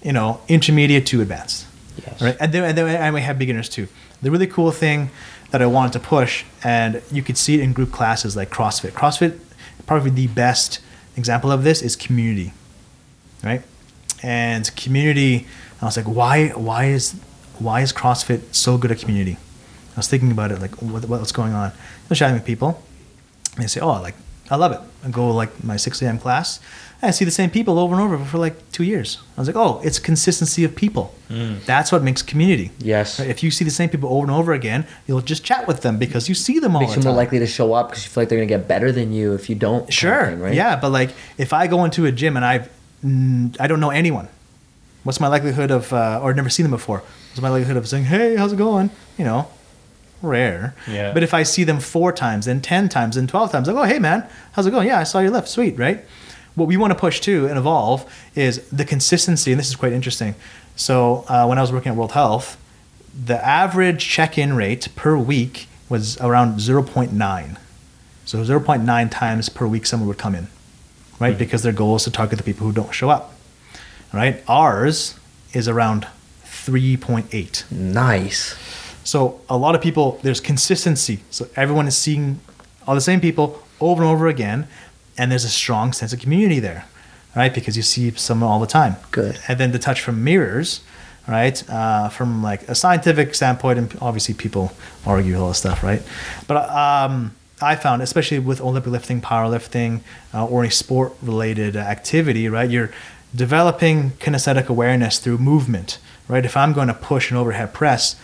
you 0.03 0.11
know, 0.13 0.41
intermediate 0.47 1.05
to 1.07 1.21
advanced, 1.21 1.65
Yes. 2.05 2.21
right? 2.21 2.37
And 2.39 2.51
then, 2.53 2.63
and 2.63 2.77
then 2.77 2.87
and 2.89 3.13
we 3.13 3.21
have 3.21 3.37
beginners 3.39 3.69
too. 3.69 3.87
The 4.21 4.29
really 4.31 4.47
cool 4.47 4.71
thing 4.71 5.09
that 5.51 5.61
I 5.61 5.65
wanted 5.65 5.93
to 5.93 5.99
push, 5.99 6.43
and 6.63 7.01
you 7.11 7.21
could 7.23 7.37
see 7.37 7.55
it 7.55 7.61
in 7.61 7.73
group 7.73 7.91
classes 7.91 8.35
like 8.35 8.49
CrossFit. 8.49 8.91
CrossFit, 8.91 9.39
probably 9.85 10.11
the 10.11 10.27
best 10.27 10.79
example 11.17 11.51
of 11.51 11.63
this 11.63 11.81
is 11.81 11.95
community, 11.95 12.53
right? 13.43 13.61
And 14.23 14.73
community, 14.75 15.47
I 15.81 15.85
was 15.85 15.97
like, 15.97 16.05
why, 16.07 16.49
why 16.49 16.85
is, 16.85 17.15
why 17.59 17.81
is 17.81 17.91
CrossFit 17.91 18.53
so 18.53 18.77
good 18.77 18.91
at 18.91 18.99
community? 18.99 19.37
I 19.95 19.97
was 19.97 20.07
thinking 20.07 20.31
about 20.31 20.51
it, 20.51 20.61
like, 20.61 20.81
what, 20.81 21.05
what's 21.05 21.31
going 21.31 21.53
on? 21.53 21.69
I 21.71 21.73
was 22.09 22.17
chatting 22.17 22.35
with 22.35 22.45
people, 22.45 22.81
and 23.55 23.63
they 23.63 23.67
say, 23.67 23.81
"Oh, 23.81 24.01
like 24.01 24.15
I 24.49 24.55
love 24.55 24.71
it." 24.71 24.79
I 25.03 25.09
go 25.09 25.31
like 25.31 25.63
my 25.63 25.77
6 25.77 26.01
a.m. 26.01 26.17
class, 26.19 26.59
and 27.01 27.09
I 27.09 27.11
see 27.11 27.25
the 27.25 27.31
same 27.31 27.49
people 27.49 27.77
over 27.79 27.93
and 27.95 28.01
over 28.03 28.23
for 28.23 28.37
like 28.37 28.71
two 28.71 28.83
years. 28.83 29.17
I 29.35 29.41
was 29.41 29.47
like, 29.47 29.57
"Oh, 29.57 29.81
it's 29.83 29.99
consistency 29.99 30.63
of 30.63 30.75
people. 30.75 31.13
That's 31.65 31.91
what 31.91 32.03
makes 32.03 32.21
community." 32.21 32.71
Yes. 32.79 33.19
Right? 33.19 33.29
If 33.29 33.43
you 33.43 33.51
see 33.51 33.65
the 33.65 33.71
same 33.71 33.89
people 33.89 34.09
over 34.13 34.23
and 34.23 34.31
over 34.31 34.53
again, 34.53 34.85
you'll 35.07 35.21
just 35.21 35.43
chat 35.43 35.67
with 35.67 35.81
them 35.81 35.97
because 35.97 36.29
you 36.29 36.35
see 36.35 36.59
them 36.59 36.75
all 36.75 36.81
Makes 36.81 36.93
the 36.93 37.01
you 37.01 37.05
more 37.05 37.15
likely 37.15 37.39
to 37.39 37.47
show 37.47 37.73
up 37.73 37.89
because 37.89 38.05
you 38.05 38.09
feel 38.11 38.21
like 38.21 38.29
they're 38.29 38.37
gonna 38.37 38.45
get 38.47 38.67
better 38.67 38.91
than 38.91 39.11
you 39.11 39.33
if 39.33 39.49
you 39.49 39.55
don't. 39.55 39.91
Sure. 39.91 40.27
thing, 40.27 40.39
right? 40.39 40.53
Yeah, 40.53 40.77
but 40.79 40.91
like 40.91 41.09
if 41.37 41.51
I 41.53 41.67
go 41.67 41.83
into 41.83 42.05
a 42.05 42.11
gym 42.11 42.35
and 42.37 42.45
I've 42.45 42.69
mm, 43.03 43.55
I 43.59 43.67
don't 43.67 43.79
know 43.79 43.89
anyone, 43.89 44.29
what's 45.03 45.19
my 45.19 45.27
likelihood 45.27 45.71
of 45.71 45.91
uh, 45.91 46.19
or 46.21 46.33
never 46.33 46.49
seen 46.49 46.63
them 46.63 46.71
before? 46.71 46.99
What's 47.31 47.41
my 47.41 47.49
likelihood 47.49 47.77
of 47.77 47.87
saying, 47.87 48.05
"Hey, 48.05 48.35
how's 48.35 48.53
it 48.53 48.57
going?" 48.57 48.89
You 49.17 49.25
know, 49.25 49.47
rare. 50.21 50.75
Yeah. 50.87 51.13
But 51.13 51.23
if 51.23 51.33
I 51.33 51.43
see 51.43 51.63
them 51.63 51.79
four 51.79 52.11
times, 52.11 52.45
then 52.45 52.61
ten 52.61 52.89
times, 52.89 53.15
then 53.15 53.27
twelve 53.27 53.51
times, 53.51 53.67
I 53.69 53.73
go, 53.73 53.83
"Hey, 53.83 53.99
man, 53.99 54.27
how's 54.53 54.65
it 54.67 54.71
going?" 54.71 54.87
Yeah, 54.87 54.99
I 54.99 55.03
saw 55.03 55.19
your 55.19 55.31
lift. 55.31 55.47
Sweet, 55.47 55.77
right? 55.77 56.03
What 56.55 56.67
we 56.67 56.77
want 56.77 56.91
to 56.91 56.99
push 56.99 57.19
to 57.21 57.47
and 57.47 57.57
evolve 57.57 58.11
is 58.35 58.67
the 58.69 58.85
consistency, 58.85 59.51
and 59.51 59.59
this 59.59 59.69
is 59.69 59.75
quite 59.75 59.93
interesting. 59.93 60.35
So 60.75 61.25
uh, 61.27 61.45
when 61.45 61.57
I 61.57 61.61
was 61.61 61.71
working 61.71 61.91
at 61.91 61.97
World 61.97 62.11
Health, 62.11 62.57
the 63.13 63.43
average 63.45 64.07
check-in 64.07 64.53
rate 64.55 64.89
per 64.95 65.17
week 65.17 65.67
was 65.89 66.19
around 66.19 66.59
0.9. 66.59 67.57
So 68.25 68.43
0.9 68.43 69.11
times 69.11 69.49
per 69.49 69.67
week 69.67 69.85
someone 69.85 70.07
would 70.07 70.17
come 70.17 70.35
in, 70.35 70.47
right? 71.19 71.37
Because 71.37 71.63
their 71.63 71.73
goal 71.73 71.97
is 71.97 72.03
to 72.05 72.11
target 72.11 72.37
the 72.37 72.43
people 72.43 72.65
who 72.65 72.73
don't 72.73 72.93
show 72.93 73.09
up, 73.09 73.33
right? 74.13 74.43
Ours 74.47 75.19
is 75.53 75.67
around 75.67 76.07
3.8. 76.45 77.71
Nice. 77.71 78.55
So 79.03 79.41
a 79.49 79.57
lot 79.57 79.75
of 79.75 79.81
people, 79.81 80.19
there's 80.21 80.39
consistency. 80.39 81.19
So 81.29 81.47
everyone 81.55 81.87
is 81.87 81.97
seeing 81.97 82.39
all 82.87 82.95
the 82.95 83.01
same 83.01 83.21
people 83.21 83.61
over 83.79 84.03
and 84.03 84.11
over 84.11 84.27
again, 84.27 84.67
and 85.17 85.31
there's 85.31 85.43
a 85.43 85.49
strong 85.49 85.93
sense 85.93 86.13
of 86.13 86.19
community 86.19 86.59
there, 86.59 86.85
right? 87.35 87.53
Because 87.53 87.75
you 87.75 87.83
see 87.83 88.11
someone 88.11 88.49
all 88.49 88.59
the 88.59 88.67
time. 88.67 88.95
Good. 89.11 89.39
And 89.47 89.59
then 89.59 89.71
the 89.71 89.79
touch 89.79 90.01
from 90.01 90.23
mirrors, 90.23 90.81
right? 91.27 91.67
Uh, 91.69 92.09
from 92.09 92.43
like 92.43 92.63
a 92.67 92.75
scientific 92.75 93.35
standpoint, 93.35 93.79
and 93.79 93.97
obviously 94.01 94.33
people 94.33 94.71
argue 95.05 95.39
all 95.39 95.49
this 95.49 95.59
stuff, 95.59 95.83
right? 95.83 96.01
But 96.47 96.69
um, 96.69 97.35
I 97.61 97.75
found, 97.75 98.01
especially 98.01 98.39
with 98.39 98.61
Olympic 98.61 98.91
lifting, 98.91 99.21
powerlifting, 99.21 100.01
uh, 100.33 100.45
or 100.45 100.61
any 100.61 100.71
sport-related 100.71 101.75
activity, 101.75 102.49
right? 102.49 102.69
You're 102.69 102.91
developing 103.35 104.11
kinesthetic 104.11 104.67
awareness 104.67 105.19
through 105.19 105.37
movement, 105.37 105.99
right? 106.27 106.45
If 106.45 106.57
I'm 106.57 106.73
going 106.73 106.87
to 106.87 106.93
push 106.93 107.31
an 107.31 107.37
overhead 107.37 107.73
press, 107.73 108.15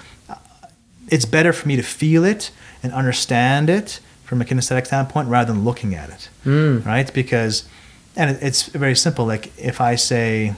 it's 1.10 1.26
better 1.26 1.54
for 1.54 1.68
me 1.68 1.76
to 1.76 1.84
feel 1.84 2.24
it 2.24 2.52
and 2.84 2.94
understand 2.94 3.70
it 3.70 4.00
from 4.24 4.42
a 4.42 4.46
kinesthetic 4.46 4.86
standpoint 4.86 5.30
rather 5.30 5.54
than 5.54 5.64
looking 5.64 5.96
at 5.96 6.10
it, 6.10 6.30
hmm. 6.44 6.80
right? 6.80 7.14
Because, 7.14 7.68
and 8.16 8.32
it, 8.32 8.40
it's 8.42 8.64
very 8.64 8.96
simple. 8.96 9.26
Like 9.26 9.58
if 9.58 9.80
I 9.80 9.96
say, 9.96 10.54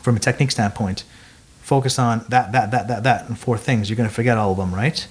from 0.00 0.16
a 0.16 0.18
technique 0.18 0.50
standpoint, 0.50 1.04
focus 1.62 1.98
on 1.98 2.24
that, 2.30 2.52
that, 2.52 2.70
that, 2.70 2.88
that, 2.88 3.02
that, 3.02 3.28
and 3.28 3.38
four 3.38 3.58
things, 3.58 3.88
you're 3.88 3.96
going 3.96 4.08
to 4.08 4.14
forget 4.14 4.38
all 4.38 4.52
of 4.52 4.56
them, 4.56 4.74
right? 4.74 5.06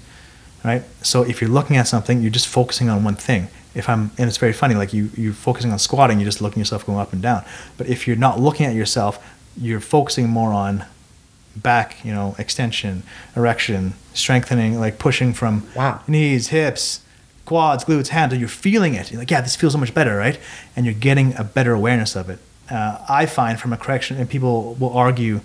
Right. 0.64 0.84
So 1.02 1.24
if 1.24 1.42
you're 1.42 1.50
looking 1.50 1.76
at 1.76 1.88
something, 1.88 2.22
you're 2.22 2.32
just 2.32 2.48
focusing 2.48 2.90
on 2.90 3.04
one 3.04 3.16
thing. 3.16 3.50
If 3.76 3.90
I'm, 3.90 4.12
and 4.18 4.30
it's 4.30 4.38
very 4.38 4.54
funny, 4.54 4.76
like 4.76 4.94
you, 4.94 5.10
you're 5.18 5.34
focusing 5.34 5.72
on 5.72 5.80
squatting, 5.80 6.20
you're 6.20 6.26
just 6.26 6.42
looking 6.42 6.62
at 6.62 6.66
yourself 6.66 6.86
going 6.86 7.00
up 7.00 7.12
and 7.12 7.22
down. 7.22 7.44
But 7.78 7.88
if 7.88 8.08
you're 8.08 8.16
not 8.16 8.40
looking 8.40 8.66
at 8.66 8.74
yourself, 8.74 9.20
you're 9.58 9.82
focusing 9.82 10.30
more 10.30 10.54
on 10.54 10.86
back, 11.56 12.04
you 12.04 12.12
know, 12.14 12.36
extension, 12.38 13.04
erection, 13.36 13.94
strengthening, 14.14 14.80
like 14.80 14.98
pushing 15.00 15.34
from 15.34 15.68
Wow. 15.76 16.02
knees, 16.08 16.48
hips, 16.48 17.02
quads, 17.46 17.84
glutes, 17.86 18.08
hands, 18.10 18.32
and 18.34 18.40
you're 18.40 18.50
feeling 18.50 18.94
it. 18.96 19.12
You're 19.12 19.20
like, 19.20 19.30
yeah, 19.32 19.42
this 19.42 19.56
feels 19.56 19.74
so 19.74 19.80
much 19.80 19.94
better, 19.94 20.16
right? 20.18 20.40
And 20.76 20.86
you're 20.86 20.96
getting 20.96 21.36
a 21.38 21.44
better 21.44 21.74
awareness 21.74 22.16
of 22.16 22.30
it. 22.30 22.40
Uh, 22.72 22.98
I 23.10 23.26
find 23.26 23.60
from 23.60 23.74
a 23.74 23.78
correction, 23.78 24.18
and 24.18 24.30
people 24.30 24.76
will 24.76 24.94
argue, 24.98 25.42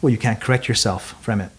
well, 0.00 0.10
you 0.10 0.18
can't 0.18 0.40
correct 0.40 0.66
yourself 0.68 1.14
from 1.22 1.40
it. 1.40 1.50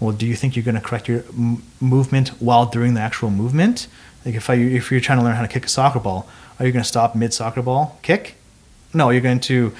Well, 0.00 0.12
do 0.12 0.26
you 0.26 0.36
think 0.36 0.54
you're 0.56 0.64
going 0.64 0.76
to 0.76 0.80
correct 0.80 1.08
your 1.08 1.24
m- 1.30 1.62
movement 1.80 2.28
while 2.40 2.66
doing 2.66 2.94
the 2.94 3.00
actual 3.00 3.30
movement? 3.30 3.88
Like 4.24 4.36
if 4.36 4.48
I, 4.48 4.54
if 4.54 4.90
you're 4.90 5.00
trying 5.00 5.18
to 5.18 5.24
learn 5.24 5.34
how 5.34 5.42
to 5.42 5.48
kick 5.48 5.66
a 5.66 5.68
soccer 5.68 5.98
ball, 5.98 6.28
are 6.58 6.66
you 6.66 6.72
going 6.72 6.82
to 6.84 6.88
stop 6.88 7.14
mid 7.16 7.34
soccer 7.34 7.62
ball 7.62 7.98
kick? 8.02 8.36
No, 8.94 9.10
you're 9.10 9.20
going 9.20 9.40
to 9.40 9.74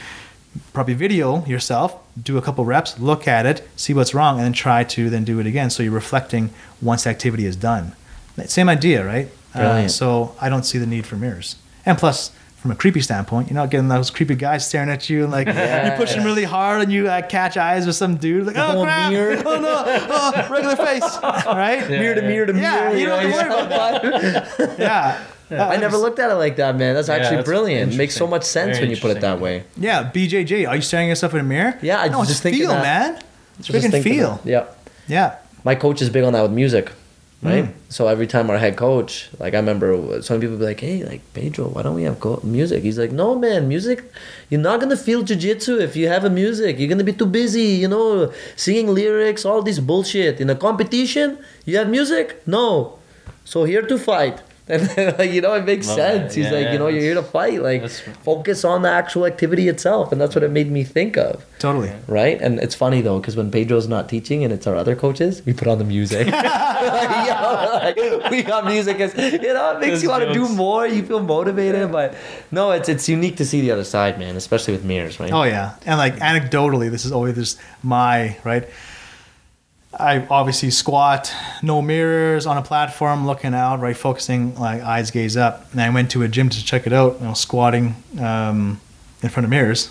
probably 0.72 0.94
video 0.94 1.44
yourself, 1.46 1.96
do 2.20 2.38
a 2.38 2.42
couple 2.42 2.64
reps, 2.64 2.98
look 2.98 3.26
at 3.28 3.46
it, 3.46 3.66
see 3.76 3.94
what's 3.94 4.14
wrong, 4.14 4.36
and 4.36 4.44
then 4.44 4.52
try 4.52 4.84
to 4.84 5.10
then 5.10 5.24
do 5.24 5.38
it 5.40 5.46
again. 5.46 5.70
So 5.70 5.82
you're 5.82 5.92
reflecting 5.92 6.50
once 6.82 7.04
the 7.04 7.10
activity 7.10 7.44
is 7.46 7.56
done. 7.56 7.94
Same 8.46 8.68
idea, 8.68 9.04
right? 9.04 9.28
Uh, 9.54 9.88
so 9.88 10.34
I 10.40 10.48
don't 10.48 10.62
see 10.64 10.78
the 10.78 10.86
need 10.86 11.06
for 11.06 11.16
mirrors. 11.16 11.56
And 11.84 11.98
plus, 11.98 12.30
from 12.58 12.70
a 12.72 12.74
creepy 12.74 13.00
standpoint, 13.00 13.48
you're 13.48 13.54
not 13.54 13.70
getting 13.70 13.88
those 13.88 14.10
creepy 14.10 14.34
guys 14.34 14.66
staring 14.66 14.88
at 14.90 15.08
you 15.08 15.22
and 15.22 15.32
like 15.32 15.46
you're 15.46 15.96
pushing 15.96 16.24
really 16.24 16.42
hard 16.44 16.82
and 16.82 16.92
you 16.92 17.08
uh, 17.08 17.22
catch 17.26 17.56
eyes 17.56 17.86
with 17.86 17.94
some 17.94 18.16
dude 18.16 18.46
like 18.46 18.56
oh 18.56 18.78
Oh, 18.80 18.82
crap, 18.84 19.12
mirror. 19.12 19.40
oh 19.46 19.60
no, 19.60 19.84
oh, 19.86 20.48
regular 20.50 20.74
face, 20.76 21.18
right? 21.22 21.88
mirror 21.88 22.16
to 22.16 22.20
yeah. 22.22 22.28
mirror 22.28 22.46
to 22.46 22.52
mirror. 22.52 22.64
Yeah, 22.64 22.92
you 22.92 23.06
don't 23.06 23.30
have 23.30 23.30
to 23.30 23.48
worry 23.48 23.66
about 23.66 24.02
that. 24.02 24.78
Yeah. 24.78 25.24
I 25.50 25.76
never 25.76 25.96
looked 25.96 26.18
at 26.18 26.30
it 26.30 26.34
like 26.34 26.56
that, 26.56 26.76
man. 26.76 26.94
That's 26.94 27.08
Yeah, 27.08 27.14
actually 27.16 27.36
that's 27.36 27.48
brilliant. 27.48 27.96
Makes 27.96 28.14
so 28.16 28.26
much 28.26 28.44
sense 28.44 28.76
Very 28.76 28.88
when 28.88 28.90
you 28.94 29.00
put 29.00 29.16
it 29.16 29.20
that 29.22 29.40
way. 29.40 29.64
Yeah, 29.76 30.10
BJJ. 30.12 30.68
Are 30.68 30.76
you 30.76 30.82
staring 30.82 31.08
yourself 31.08 31.32
in 31.34 31.40
a 31.40 31.42
mirror? 31.44 31.78
Yeah, 31.82 32.00
I 32.00 32.08
no, 32.08 32.18
was 32.20 32.28
just 32.28 32.42
thinking 32.42 32.62
feel, 32.62 32.70
that. 32.70 32.82
man. 32.82 33.22
It's 33.58 33.66
Just 33.68 33.78
freaking 33.86 33.90
thinking 33.90 34.12
feel. 34.12 34.34
that. 34.36 34.46
Yep. 34.46 34.88
Yeah. 35.08 35.34
My 35.64 35.74
coach 35.74 36.00
is 36.02 36.10
big 36.10 36.22
on 36.24 36.32
that 36.34 36.42
with 36.42 36.52
music, 36.52 36.92
right? 37.42 37.64
Mm. 37.64 37.72
So 37.88 38.06
every 38.06 38.26
time 38.28 38.48
our 38.50 38.58
head 38.58 38.76
coach, 38.76 39.28
like 39.40 39.54
I 39.54 39.56
remember 39.56 40.22
some 40.22 40.38
people 40.40 40.56
be 40.56 40.64
like, 40.64 40.78
"Hey, 40.80 41.02
like 41.04 41.22
Pedro, 41.34 41.68
why 41.68 41.82
don't 41.82 41.94
we 41.96 42.04
have 42.04 42.20
co- 42.20 42.40
music?" 42.44 42.82
He's 42.84 42.98
like, 42.98 43.10
"No, 43.10 43.34
man, 43.34 43.66
music. 43.68 44.04
You're 44.50 44.60
not 44.60 44.78
gonna 44.80 44.96
feel 44.96 45.22
jujitsu 45.24 45.80
if 45.80 45.96
you 45.96 46.06
have 46.08 46.24
a 46.24 46.30
music. 46.30 46.78
You're 46.78 46.88
gonna 46.88 47.02
be 47.04 47.12
too 47.12 47.26
busy, 47.26 47.62
you 47.82 47.88
know, 47.88 48.30
singing 48.54 48.88
lyrics, 48.94 49.44
all 49.44 49.62
this 49.62 49.78
bullshit. 49.80 50.40
In 50.40 50.48
a 50.50 50.54
competition, 50.54 51.38
you 51.64 51.76
have 51.78 51.88
music. 51.88 52.40
No. 52.46 52.98
So 53.44 53.64
here 53.64 53.82
to 53.82 53.98
fight." 53.98 54.42
And 54.68 54.82
then, 54.82 55.14
like, 55.18 55.30
you 55.32 55.40
know, 55.40 55.54
it 55.54 55.64
makes 55.64 55.86
Love 55.88 55.96
sense. 55.96 56.34
that. 56.34 56.40
He's 56.40 56.46
Yeah, 56.46 56.52
like, 56.58 56.64
yeah, 56.66 56.72
you 56.72 56.78
know, 56.78 56.88
you're 56.88 57.02
here 57.02 57.14
to 57.14 57.22
fight. 57.22 57.62
Like, 57.62 57.88
focus 57.88 58.64
on 58.64 58.82
the 58.82 58.90
actual 58.90 59.24
activity 59.26 59.68
itself, 59.68 60.12
and 60.12 60.20
that's 60.20 60.34
what 60.34 60.44
it 60.44 60.50
made 60.50 60.70
me 60.70 60.84
think 60.84 61.16
of 61.16 61.44
Totally. 61.58 61.92
right? 62.06 62.40
And 62.40 62.58
it's 62.60 62.74
funny 62.74 63.00
though, 63.00 63.18
because 63.18 63.36
when 63.36 63.50
Pedro's 63.50 63.88
not 63.88 64.08
teaching 64.08 64.44
and 64.44 64.52
it's 64.52 64.66
our 64.66 64.76
other 64.76 64.94
coaches, 64.94 65.42
we 65.46 65.52
put 65.52 65.68
on 65.68 65.78
the 65.78 65.84
music. 65.84 66.26
like, 66.32 67.26
yo, 67.28 67.80
like, 67.82 68.30
we 68.30 68.42
got 68.42 68.64
music, 68.66 69.00
as, 69.00 69.14
you 69.16 69.38
know, 69.52 69.76
it 69.76 69.80
makes 69.80 69.92
Those 69.94 70.02
you 70.02 70.08
want 70.10 70.24
to 70.24 70.32
do 70.32 70.48
more. 70.48 70.86
You 70.86 71.02
feel 71.02 71.20
motivated, 71.20 71.90
but 71.92 72.14
no, 72.50 72.70
it's 72.72 72.88
it's 72.88 73.08
unique 73.08 73.36
to 73.38 73.44
see 73.44 73.60
the 73.60 73.70
other 73.70 73.84
side, 73.84 74.18
man, 74.18 74.36
especially 74.36 74.72
with 74.74 74.84
mirrors, 74.84 75.18
right? 75.20 75.32
Oh 75.32 75.44
yeah, 75.44 75.76
and 75.86 75.98
like 75.98 76.16
anecdotally, 76.16 76.90
this 76.90 77.04
is 77.04 77.12
always 77.12 77.34
just 77.34 77.58
my 77.82 78.36
right. 78.44 78.68
I 79.98 80.24
obviously 80.30 80.70
squat, 80.70 81.32
no 81.60 81.82
mirrors 81.82 82.46
on 82.46 82.56
a 82.56 82.62
platform, 82.62 83.26
looking 83.26 83.52
out, 83.52 83.80
right, 83.80 83.96
focusing, 83.96 84.54
like 84.54 84.80
eyes 84.80 85.10
gaze 85.10 85.36
up. 85.36 85.70
And 85.72 85.80
I 85.80 85.90
went 85.90 86.12
to 86.12 86.22
a 86.22 86.28
gym 86.28 86.48
to 86.50 86.64
check 86.64 86.86
it 86.86 86.92
out, 86.92 87.18
you 87.20 87.26
know, 87.26 87.34
squatting 87.34 87.96
um, 88.20 88.80
in 89.22 89.28
front 89.28 89.44
of 89.44 89.50
mirrors. 89.50 89.90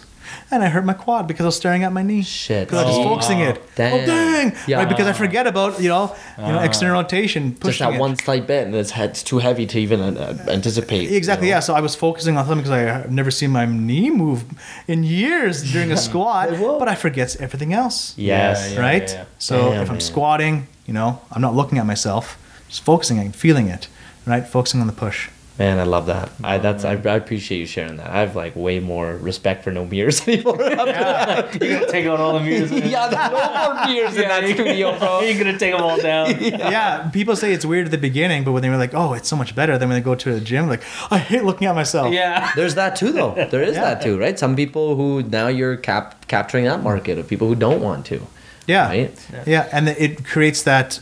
And 0.52 0.64
I 0.64 0.70
hurt 0.70 0.86
my 0.86 0.94
quad 0.94 1.28
because 1.28 1.44
I 1.44 1.48
was 1.48 1.56
staring 1.58 1.84
at 1.84 1.92
my 1.94 2.04
knee. 2.04 2.24
Shit. 2.24 2.68
Because 2.68 2.84
I 2.84 2.88
was 2.88 2.98
Oh, 2.98 3.04
focusing 3.04 3.40
wow. 3.40 3.50
it. 3.50 3.62
Damn. 3.76 3.94
Oh 3.94 4.06
dang! 4.06 4.54
Yeah. 4.68 4.78
Right, 4.78 4.90
because 4.90 5.08
I 5.08 5.14
forget 5.14 5.46
about 5.48 5.80
you 5.82 5.90
know, 5.90 6.16
you 6.38 6.44
know, 6.44 6.60
external 6.60 6.96
rotation, 7.02 7.54
Pushing 7.56 7.86
Just 7.88 7.92
that 7.92 8.00
one 8.00 8.16
slight 8.16 8.48
bit, 8.48 8.66
and 8.68 8.76
it's, 8.76 8.92
it's 8.98 9.24
too 9.24 9.40
heavy 9.40 9.66
to 9.68 9.78
even 9.80 10.00
uh, 10.02 10.46
anticipate. 10.48 11.12
Exactly. 11.12 11.48
you 11.48 11.52
know? 11.54 11.58
Yeah. 11.58 11.60
So 11.62 11.74
I 11.76 11.82
was 11.82 11.96
focusing 11.96 12.38
on 12.38 12.46
something 12.46 12.64
because 12.64 12.72
I've 13.06 13.12
never 13.12 13.32
seen 13.32 13.52
my 13.52 13.66
knee 13.66 14.10
move 14.10 14.44
in 14.88 15.04
years 15.04 15.72
during 15.72 15.92
a 15.92 15.98
squat, 16.08 16.50
but 16.80 16.88
I 16.88 16.96
forget 16.96 17.36
everything 17.40 17.74
else. 17.74 18.14
Yes. 18.18 18.74
Yeah, 18.74 18.80
right? 18.80 19.10
yeah. 19.12 19.26
So 19.40 19.72
Damn, 19.72 19.82
if 19.84 19.90
I'm 19.90 19.96
man. 19.96 20.02
squatting, 20.02 20.68
you 20.86 20.94
know, 20.94 21.22
I'm 21.32 21.42
not 21.42 21.56
looking 21.56 21.78
at 21.78 21.86
myself, 21.86 22.38
just 22.70 22.84
focusing 22.84 23.20
and 23.20 23.36
feeling 23.36 23.68
it, 23.68 23.88
right? 24.26 24.46
Focusing 24.48 24.82
on 24.82 24.88
the 24.88 24.94
push. 24.94 25.30
Man, 25.60 25.80
I 25.80 25.84
love 25.84 26.06
that. 26.06 26.30
I 26.44 26.60
that's 26.60 26.86
I, 26.86 26.92
I 26.92 27.16
appreciate 27.16 27.58
you 27.60 27.66
sharing 27.66 27.98
that. 27.98 28.12
I 28.12 28.20
have 28.20 28.36
like 28.36 28.56
way 28.56 28.80
more 28.80 29.16
respect 29.18 29.64
for 29.64 29.72
no 29.72 29.86
mirrors 29.86 30.22
anymore. 30.28 30.56
You're 30.60 30.76
gonna 30.76 31.50
take 31.92 32.06
out 32.06 32.20
all 32.20 32.34
the 32.38 32.42
mirrors. 32.46 32.72
yeah, 32.72 33.08
there's 33.08 33.32
no 33.32 33.74
more 33.74 33.86
mirrors 33.88 34.16
in 34.18 34.28
that 34.28 34.44
studio, 34.54 35.00
bro. 35.00 35.22
You're 35.22 35.38
gonna 35.44 35.58
take 35.58 35.74
them 35.74 35.82
all 35.82 36.00
down. 36.00 36.40
Yeah. 36.40 37.10
People 37.10 37.36
say 37.36 37.54
it's 37.54 37.66
weird 37.66 37.86
at 37.86 37.92
the 37.92 37.98
beginning, 37.98 38.44
but 38.44 38.52
when 38.52 38.62
they 38.62 38.70
were 38.70 38.78
like, 38.78 38.94
"Oh, 38.94 39.14
it's 39.14 39.28
so 39.28 39.36
much 39.36 39.56
better," 39.56 39.78
then 39.80 39.90
when 39.90 39.98
they 39.98 40.04
go 40.04 40.14
to 40.14 40.32
the 40.34 40.42
gym, 40.42 40.68
like, 40.68 40.84
I 41.12 41.18
hate 41.18 41.44
looking 41.44 41.68
at 41.68 41.74
myself. 41.74 42.14
Yeah. 42.14 42.52
There's 42.56 42.76
that 42.76 42.96
too, 42.96 43.12
though. 43.12 43.34
There 43.50 43.64
is 43.64 43.76
Yeah. 43.76 43.82
that 43.96 44.02
too, 44.04 44.20
right? 44.20 44.38
Some 44.38 44.56
people 44.56 44.96
who 44.96 45.24
now 45.24 45.48
you're 45.48 45.76
cap- 45.78 46.28
capturing 46.28 46.66
that 46.66 46.84
market 46.84 47.18
of 47.18 47.28
people 47.28 47.48
who 47.48 47.56
don't 47.56 47.82
want 47.82 48.06
to, 48.08 48.22
Yeah. 48.68 48.88
right? 48.90 49.28
Yeah, 49.48 49.68
and 49.72 49.90
it 49.90 50.24
creates 50.24 50.62
that, 50.64 51.00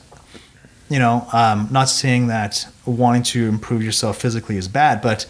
you 0.89 0.99
know, 0.99 1.27
um, 1.33 1.67
not 1.71 1.89
saying 1.89 2.27
that 2.27 2.67
wanting 2.85 3.23
to 3.23 3.47
improve 3.47 3.83
yourself 3.83 4.17
physically 4.17 4.57
is 4.57 4.67
bad, 4.67 5.01
but 5.01 5.25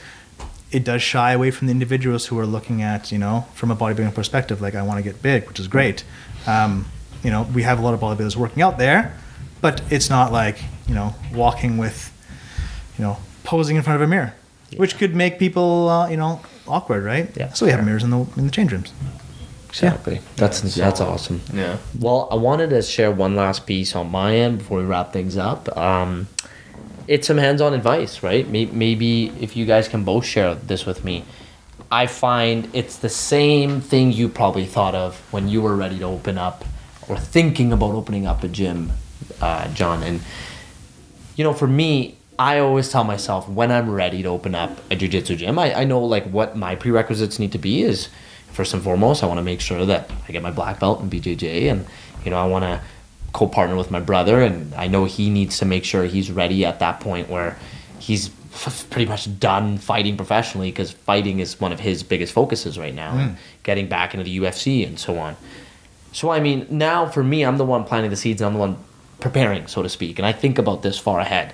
it 0.72 0.84
does 0.84 1.02
shy 1.02 1.32
away 1.32 1.52
from 1.52 1.68
the 1.68 1.72
individuals 1.72 2.26
who 2.26 2.38
are 2.38 2.46
looking 2.46 2.82
at, 2.82 3.12
you 3.12 3.18
know, 3.18 3.46
from 3.54 3.72
a 3.72 3.76
bodybuilding 3.76 4.14
perspective, 4.14 4.62
like 4.62 4.76
I 4.76 4.82
want 4.82 4.98
to 4.98 5.04
get 5.04 5.22
big, 5.22 5.48
which 5.48 5.60
is 5.60 5.68
great. 5.68 6.04
Um, 6.48 6.86
you 7.24 7.32
know, 7.32 7.48
we 7.54 7.64
have 7.64 7.80
a 7.80 7.82
lot 7.82 7.94
of 7.94 8.00
bodybuilders 8.02 8.36
working 8.36 8.62
out 8.62 8.78
there, 8.78 9.18
but 9.62 9.82
it's 9.90 10.10
not 10.10 10.32
like, 10.32 10.58
you 10.88 10.94
know, 10.94 11.16
walking 11.34 11.78
with, 11.78 12.12
you 12.98 13.06
know, 13.06 13.18
posing 13.44 13.78
in 13.78 13.84
front 13.84 14.02
of 14.02 14.08
a 14.08 14.10
mirror, 14.10 14.34
which 14.76 14.98
could 14.98 15.16
make 15.16 15.40
people, 15.40 15.88
uh, 15.88 16.10
you 16.10 16.18
know, 16.18 16.42
awkward, 16.68 17.04
right? 17.04 17.32
Yeah, 17.38 17.54
So 17.54 17.66
we 17.66 17.72
have 17.72 17.84
mirrors 17.86 18.04
in 18.04 18.10
the 18.10 18.26
in 18.38 18.46
the 18.46 18.52
change 18.52 18.72
rooms. 18.72 18.92
Exactly. 19.84 20.22
That's 20.38 20.62
that's 20.76 21.02
awesome. 21.02 21.42
Yeah. 21.54 21.78
Well, 22.00 22.28
I 22.32 22.36
wanted 22.36 22.70
to 22.70 22.82
share 22.82 23.12
one 23.12 23.36
last 23.36 23.66
piece 23.66 23.96
on 23.96 24.10
my 24.10 24.36
end 24.36 24.60
before 24.60 24.80
we 24.80 24.86
wrap 24.86 25.12
things 25.12 25.38
up. 25.38 25.76
Um, 25.78 26.28
it's 27.08 27.28
some 27.28 27.38
hands-on 27.38 27.74
advice, 27.74 28.24
right? 28.24 28.48
Maybe 28.48 29.28
if 29.40 29.56
you 29.56 29.66
guys 29.66 29.88
can 29.88 30.04
both 30.04 30.26
share 30.26 30.56
this 30.56 30.86
with 30.86 31.04
me, 31.04 31.24
I 31.92 32.08
find 32.08 32.68
it's 32.74 32.98
the 32.98 33.10
same 33.10 33.82
thing 33.82 34.12
you 34.12 34.28
probably 34.28 34.66
thought 34.66 34.96
of 34.96 35.18
when 35.32 35.48
you 35.48 35.62
were 35.62 35.76
ready 35.76 36.00
to 36.00 36.06
open 36.06 36.38
up 36.38 36.66
or 37.08 37.18
thinking 37.18 37.72
about 37.72 37.92
opening 37.92 38.26
up 38.26 38.44
a 38.44 38.48
gym, 38.48 38.92
uh, 39.42 39.68
Jon. 39.74 40.02
And 40.02 40.22
you 41.36 41.44
know, 41.44 41.54
for 41.54 41.68
me, 41.68 42.18
I 42.40 42.60
always 42.60 42.90
tell 42.90 43.04
myself 43.04 43.48
when 43.48 43.72
I'm 43.72 43.90
ready 43.92 44.24
to 44.24 44.30
open 44.30 44.56
up 44.56 44.78
a 44.92 44.96
jujitsu 44.96 45.38
gym, 45.38 45.60
I, 45.60 45.82
I 45.82 45.84
know 45.84 46.00
like 46.04 46.26
what 46.26 46.56
my 46.58 46.76
prerequisites 46.76 47.40
need 47.40 47.52
to 47.52 47.58
be 47.60 47.82
is 47.84 48.10
first 48.56 48.74
and 48.74 48.82
foremost, 48.82 49.24
I 49.24 49.28
want 49.28 49.38
to 49.38 49.44
make 49.44 49.62
sure 49.62 49.86
that 49.86 50.10
I 50.28 50.32
get 50.32 50.42
my 50.42 50.52
black 50.52 50.80
belt 50.80 51.02
in 51.02 51.10
BJJ 51.10 51.72
and, 51.72 51.86
you 52.24 52.32
know, 52.32 52.38
I 52.38 52.46
want 52.46 52.64
to 52.64 52.82
co-partner 53.34 53.76
with 53.76 53.92
my 53.92 54.00
brother 54.00 54.42
and 54.42 54.74
I 54.76 54.88
know 54.88 55.06
he 55.06 55.30
needs 55.30 55.60
to 55.60 55.66
make 55.66 55.84
sure 55.84 56.06
he's 56.06 56.32
ready 56.32 56.64
at 56.66 56.80
that 56.80 57.02
point 57.02 57.30
where 57.30 57.58
he's 58.00 58.30
f- 58.54 58.88
pretty 58.90 59.10
much 59.10 59.40
done 59.40 59.78
fighting 59.78 60.16
professionally 60.16 60.72
because 60.72 60.92
fighting 60.92 61.40
is 61.40 61.60
one 61.60 61.74
of 61.74 61.82
his 61.82 62.02
biggest 62.02 62.32
focuses 62.32 62.80
right 62.80 62.96
now 62.96 63.18
and 63.18 63.32
mm. 63.32 63.38
getting 63.64 63.90
back 63.90 64.14
into 64.14 64.24
the 64.24 64.40
UFC 64.40 64.88
and 64.88 64.98
so 64.98 65.18
on. 65.18 65.36
So 66.14 66.30
I 66.30 66.40
mean, 66.40 66.66
now 66.70 67.08
for 67.08 67.24
me, 67.24 67.44
I'm 67.44 67.58
the 67.58 67.66
one 67.66 67.84
planting 67.84 68.10
the 68.10 68.16
seeds. 68.16 68.42
and 68.42 68.48
I'm 68.48 68.54
the 68.54 68.60
one 68.60 68.78
preparing, 69.20 69.68
so 69.68 69.84
to 69.84 69.90
speak, 69.90 70.18
and 70.18 70.26
I 70.26 70.32
think 70.32 70.58
about 70.58 70.82
this 70.82 70.98
far 70.98 71.20
ahead. 71.20 71.54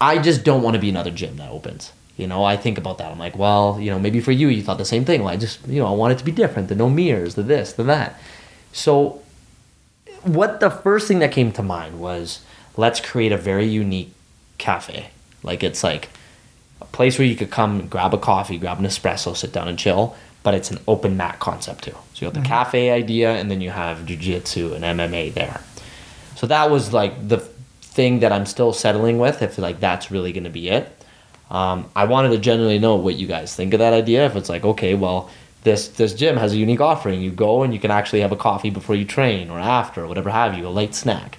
I 0.00 0.18
just 0.18 0.44
don't 0.44 0.62
want 0.62 0.74
to 0.74 0.80
be 0.80 0.88
another 0.88 1.10
gym 1.10 1.36
that 1.36 1.50
opens. 1.50 1.92
You 2.16 2.26
know, 2.26 2.44
I 2.44 2.56
think 2.56 2.78
about 2.78 2.98
that. 2.98 3.12
I'm 3.12 3.18
like, 3.18 3.36
well, 3.36 3.78
you 3.78 3.90
know, 3.90 3.98
maybe 3.98 4.20
for 4.20 4.32
you, 4.32 4.48
you 4.48 4.62
thought 4.62 4.78
the 4.78 4.84
same 4.84 5.04
thing. 5.04 5.22
Well, 5.22 5.32
I 5.32 5.36
just, 5.36 5.66
you 5.68 5.80
know, 5.80 5.86
I 5.86 5.90
want 5.90 6.12
it 6.12 6.18
to 6.18 6.24
be 6.24 6.32
different. 6.32 6.68
The 6.68 6.74
no 6.74 6.88
mirrors, 6.88 7.34
the 7.34 7.42
this, 7.42 7.74
the 7.74 7.82
that. 7.84 8.18
So, 8.72 9.22
what 10.22 10.60
the 10.60 10.70
first 10.70 11.08
thing 11.08 11.18
that 11.20 11.30
came 11.30 11.52
to 11.52 11.62
mind 11.62 12.00
was 12.00 12.40
let's 12.76 13.00
create 13.00 13.32
a 13.32 13.36
very 13.36 13.66
unique 13.66 14.12
cafe. 14.58 15.10
Like 15.42 15.62
it's 15.62 15.84
like 15.84 16.08
a 16.80 16.84
place 16.86 17.18
where 17.18 17.26
you 17.26 17.36
could 17.36 17.50
come 17.50 17.86
grab 17.86 18.14
a 18.14 18.18
coffee, 18.18 18.58
grab 18.58 18.78
an 18.78 18.84
espresso, 18.84 19.36
sit 19.36 19.52
down 19.52 19.68
and 19.68 19.78
chill, 19.78 20.16
but 20.42 20.54
it's 20.54 20.70
an 20.70 20.78
open 20.86 21.16
mat 21.16 21.38
concept 21.38 21.84
too. 21.84 21.96
So 22.14 22.20
you 22.20 22.24
have 22.26 22.34
the 22.34 22.40
mm-hmm. 22.40 22.48
cafe 22.48 22.90
idea 22.90 23.32
and 23.32 23.50
then 23.50 23.60
you 23.60 23.70
have 23.70 24.06
jiu 24.06 24.16
jitsu 24.16 24.74
and 24.74 24.84
MMA 24.84 25.34
there. 25.34 25.60
So 26.34 26.46
that 26.46 26.70
was 26.70 26.92
like 26.92 27.28
the 27.28 27.38
thing 27.38 28.20
that 28.20 28.32
I'm 28.32 28.46
still 28.46 28.72
settling 28.72 29.18
with 29.18 29.42
if 29.42 29.58
like 29.58 29.80
that's 29.80 30.10
really 30.10 30.32
going 30.32 30.44
to 30.44 30.50
be 30.50 30.68
it. 30.68 30.95
Um, 31.50 31.88
I 31.94 32.04
wanted 32.04 32.30
to 32.30 32.38
generally 32.38 32.78
know 32.78 32.96
what 32.96 33.16
you 33.16 33.26
guys 33.26 33.54
think 33.54 33.72
of 33.72 33.78
that 33.78 33.92
idea. 33.92 34.26
If 34.26 34.36
it's 34.36 34.48
like, 34.48 34.64
okay, 34.64 34.94
well, 34.94 35.30
this 35.62 35.88
this 35.88 36.14
gym 36.14 36.36
has 36.36 36.52
a 36.52 36.56
unique 36.56 36.80
offering. 36.80 37.20
You 37.20 37.30
go 37.30 37.62
and 37.62 37.72
you 37.72 37.80
can 37.80 37.90
actually 37.90 38.20
have 38.20 38.32
a 38.32 38.36
coffee 38.36 38.70
before 38.70 38.96
you 38.96 39.04
train 39.04 39.50
or 39.50 39.58
after 39.58 40.04
or 40.04 40.06
whatever 40.06 40.30
have 40.30 40.56
you, 40.56 40.66
a 40.66 40.70
late 40.70 40.94
snack. 40.94 41.38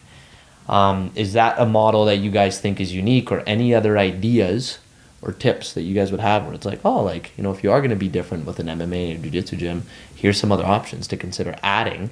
Um, 0.69 1.11
is 1.15 1.33
that 1.33 1.59
a 1.59 1.65
model 1.65 2.05
that 2.05 2.17
you 2.17 2.29
guys 2.29 2.59
think 2.59 2.79
is 2.79 2.93
unique 2.93 3.31
or 3.31 3.39
any 3.47 3.73
other 3.73 3.97
ideas 3.97 4.79
or 5.21 5.31
tips 5.31 5.73
that 5.73 5.83
you 5.83 5.95
guys 5.95 6.11
would 6.11 6.19
have 6.19 6.43
where 6.45 6.53
it's 6.53 6.65
like, 6.65 6.81
oh, 6.83 7.01
like, 7.01 7.31
you 7.37 7.43
know, 7.43 7.51
if 7.51 7.63
you 7.63 7.71
are 7.71 7.79
going 7.79 7.89
to 7.89 7.95
be 7.95 8.09
different 8.09 8.45
with 8.45 8.59
an 8.59 8.67
MMA 8.67 9.15
or 9.15 9.21
jiu-jitsu 9.23 9.55
gym, 9.55 9.83
here's 10.13 10.39
some 10.39 10.51
other 10.51 10.65
options 10.65 11.07
to 11.07 11.17
consider 11.17 11.55
adding 11.63 12.09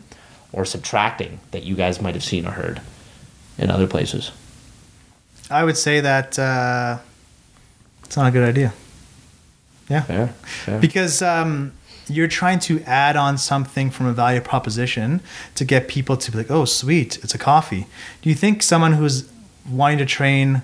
or 0.54 0.64
subtracting 0.66 1.40
that 1.52 1.64
you 1.64 1.76
guys 1.76 2.02
might 2.02 2.16
have 2.16 2.24
seen 2.24 2.48
or 2.48 2.52
heard 2.52 2.82
in 3.58 3.70
other 3.70 3.88
places. 3.88 4.32
I 5.50 5.64
would 5.64 5.78
say 5.78 6.00
that 6.00 6.40
uh, 6.40 7.00
it's 8.06 8.18
not 8.18 8.28
a 8.28 8.32
good 8.32 8.48
idea. 8.48 8.74
Yeah. 9.90 10.02
Fair. 10.02 10.80
because 10.80 11.22
um, 11.22 11.74
you're 12.08 12.28
trying 12.28 12.60
to 12.60 12.82
add 12.84 13.16
on 13.16 13.38
something 13.38 13.92
from 13.92 14.08
a 14.08 14.14
value 14.14 14.42
proposition 14.42 15.22
to 15.56 15.66
get 15.66 15.88
people 15.88 16.18
to 16.18 16.32
be 16.32 16.38
like, 16.40 16.50
oh, 16.50 16.66
sweet, 16.66 17.18
it's 17.24 17.36
a 17.36 17.38
coffee. 17.38 17.86
Do 18.22 18.30
you 18.30 18.36
think 18.36 18.64
someone 18.64 18.94
who's 18.94 19.30
wanting 19.70 20.00
to 20.00 20.06
train 20.06 20.64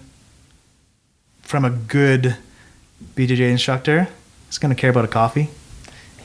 from 1.42 1.66
a 1.66 1.70
good 1.70 2.38
BJJ 3.16 3.52
instructor 3.52 4.08
is 4.50 4.58
going 4.58 4.74
to 4.74 4.80
care 4.80 4.90
about 4.90 5.06
a 5.06 5.10
coffee? 5.10 5.50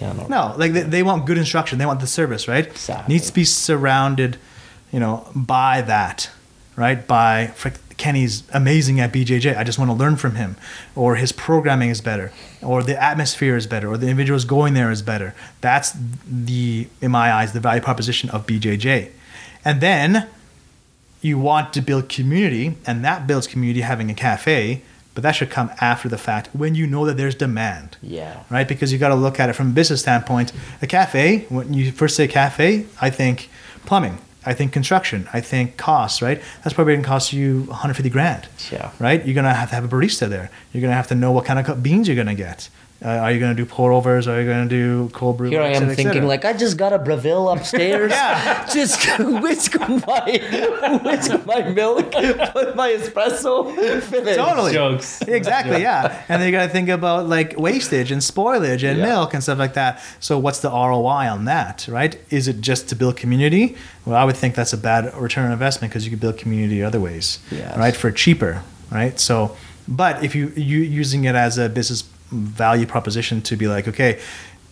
yeah, 0.01 0.13
no. 0.13 0.27
No, 0.27 0.55
like 0.57 0.73
they, 0.73 0.83
they 0.83 1.03
want 1.03 1.27
good 1.27 1.39
instruction. 1.39 1.79
They 1.79 1.87
want 1.87 2.01
the 2.01 2.07
service, 2.07 2.49
right? 2.49 2.67
Exactly. 2.67 3.15
Needs 3.15 3.29
to 3.29 3.33
be 3.33 3.45
surrounded, 3.45 4.37
you 4.93 5.01
know, 5.01 5.27
by 5.35 5.83
that, 5.83 6.31
right? 6.77 7.07
By 7.07 7.53
Kenny's 7.97 8.43
amazing 8.53 9.01
at 9.01 9.13
BJJ. 9.13 9.57
I 9.57 9.65
just 9.65 9.79
want 9.79 9.91
to 9.91 9.95
learn 9.97 10.17
from 10.17 10.35
him, 10.35 10.57
or 10.95 11.17
his 11.17 11.33
programming 11.33 11.89
is 11.91 12.01
better, 12.01 12.31
or 12.63 12.83
the 12.83 13.03
atmosphere 13.03 13.57
is 13.57 13.67
better, 13.67 13.89
or 13.89 13.97
the 13.97 14.07
individuals 14.09 14.45
going 14.45 14.75
there 14.75 14.91
is 14.91 15.03
better. 15.03 15.35
That's 15.61 15.93
the, 16.29 16.89
in 17.01 17.11
my 17.11 17.33
eyes, 17.33 17.53
the 17.53 17.61
value 17.61 17.81
proposition 17.83 18.29
of 18.31 18.47
BJJ. 18.47 19.11
And 19.65 19.81
then 19.81 20.29
you 21.23 21.39
want 21.39 21.73
to 21.73 21.81
build 21.81 22.09
community, 22.09 22.77
and 22.87 23.05
that 23.05 23.27
builds 23.27 23.47
community 23.47 23.81
having 23.81 24.11
a 24.11 24.15
cafe. 24.15 24.83
But 25.15 25.23
that 25.23 25.33
should 25.33 25.49
come 25.49 25.71
after 25.81 26.11
the 26.11 26.19
fact 26.19 26.51
when 26.53 26.75
you 26.75 26.87
know 26.87 27.07
that 27.07 27.17
there's 27.17 27.35
demand 27.35 27.97
Yeah. 28.03 28.43
right? 28.51 28.69
Because 28.69 28.93
you 28.93 28.99
got 28.99 29.09
to 29.09 29.15
look 29.15 29.41
at 29.41 29.49
it 29.49 29.55
from 29.55 29.69
a 29.69 29.73
business 29.73 30.03
standpoint. 30.03 30.53
A 30.83 30.87
cafe, 30.87 31.47
when 31.49 31.73
you 31.73 31.91
first 31.91 32.17
say 32.17 32.29
cafe, 32.29 32.85
I 33.01 33.09
think 33.09 33.49
plumbing, 33.87 34.19
I 34.47 34.55
think 34.55 34.73
construction, 34.73 35.29
I 35.33 35.41
think 35.41 35.77
costs, 35.77 36.23
right? 36.23 36.41
That's 36.63 36.73
probably 36.73 36.95
going 36.95 37.03
to 37.03 37.09
cost 37.09 37.33
you 37.33 37.63
150 37.63 38.09
grand, 38.11 38.49
Yeah. 38.71 38.93
right? 39.01 39.25
You're 39.27 39.35
going 39.35 39.45
to 39.45 39.53
have 39.53 39.71
to 39.71 39.75
have 39.75 39.85
a 39.85 39.89
barista 39.89 40.29
there. 40.29 40.51
You're 40.73 40.81
going 40.81 40.93
to 40.93 40.97
have 40.97 41.09
to 41.09 41.15
know 41.17 41.33
what 41.33 41.45
kind 41.45 41.59
of 41.59 41.83
beans 41.83 42.07
you're 42.07 42.15
going 42.15 42.29
to 42.29 42.35
get. 42.35 42.69
Uh, 43.05 43.09
are 43.09 43.31
you 43.31 43.39
going 43.39 43.55
to 43.55 43.63
do 43.63 43.69
pour 43.69 43.93
overs? 43.93 44.27
Are 44.27 44.41
you 44.41 44.47
going 44.47 44.67
to 44.67 44.75
do 44.75 45.11
cold 45.13 45.37
brew? 45.37 45.51
Here 45.51 45.61
I 45.61 45.69
am 45.69 45.91
thinking, 45.95 46.27
like, 46.27 46.47
I 46.47 46.55
just 46.55 46.79
got 46.79 46.95
a 46.95 46.99
Breville 46.99 47.49
upstairs. 47.55 48.11
Yeah. 48.11 48.67
Just 48.73 49.07
whisk 49.19 49.79
my, 49.79 51.01
whisk 51.05 51.45
my 51.47 51.63
milk, 51.71 52.11
put 52.11 52.75
my 52.75 52.93
espresso, 52.93 54.01
finish. 54.01 54.37
Totally. 54.37 54.73
Jokes. 54.73 55.21
Exactly, 55.23 55.83
yeah. 55.83 56.23
And 56.29 56.41
then 56.41 56.49
you 56.51 56.57
got 56.57 56.65
to 56.67 56.73
think 56.73 56.89
about 56.89 57.29
like 57.29 57.55
wastage 57.59 58.11
and 58.11 58.23
spoilage 58.23 58.83
and 58.89 58.99
Yeah. 58.99 59.05
milk 59.07 59.35
and 59.35 59.43
stuff 59.43 59.59
like 59.59 59.75
that. 59.75 60.01
So 60.19 60.39
what's 60.39 60.61
the 60.61 60.71
ROI 60.71 61.29
on 61.31 61.45
that, 61.45 61.87
right? 61.91 62.19
Is 62.31 62.49
it 62.49 62.63
just 62.63 62.89
to 62.89 62.97
build 62.97 63.17
community? 63.19 63.77
Well, 64.07 64.17
I 64.17 64.25
would 64.25 64.37
think 64.37 64.55
that's 64.55 64.73
a 64.73 64.79
bad 64.79 65.15
return 65.17 65.47
on 65.47 65.53
investment 65.53 65.91
because 65.93 66.05
you 66.05 66.11
could 66.11 66.21
build 66.21 66.39
community 66.39 66.83
other 66.83 67.01
ways, 67.01 67.41
Yes. 67.51 67.77
right? 67.77 67.95
For 67.95 68.11
cheaper, 68.11 68.63
right? 68.91 69.19
So, 69.21 69.55
but 69.87 70.25
if 70.25 70.35
you 70.35 70.49
you 70.57 70.79
using 70.79 71.25
it 71.25 71.35
as 71.35 71.59
a 71.59 71.69
business 71.69 72.03
value 72.31 72.87
proposition 72.87 73.41
to 73.43 73.57
be 73.57 73.67
like, 73.69 73.89
okay, 73.89 74.21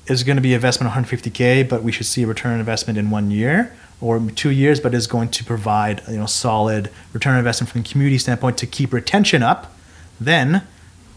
is 0.06 0.22
going 0.22 0.36
to 0.36 0.43
be 0.43 0.55
investment 0.55 0.93
150k, 0.93 1.68
but 1.68 1.82
we 1.82 1.93
should 1.93 2.06
see 2.06 2.22
a 2.22 2.26
return 2.26 2.52
on 2.55 2.60
investment 2.60 2.98
in 2.98 3.10
one 3.10 3.31
year. 3.31 3.74
or 4.01 4.20
two 4.31 4.51
years, 4.51 4.81
but 4.81 4.93
is 4.93 5.06
going 5.06 5.31
to 5.31 5.44
provide 5.44 6.02
you 6.09 6.16
know 6.18 6.26
solid 6.26 6.90
return 7.12 7.32
on 7.32 7.39
investment 7.39 7.70
from 7.70 7.82
the 7.82 7.89
community 7.89 8.18
standpoint 8.18 8.59
to 8.59 8.66
keep 8.66 8.93
retention 8.93 9.43
up, 9.43 9.72
then 10.20 10.66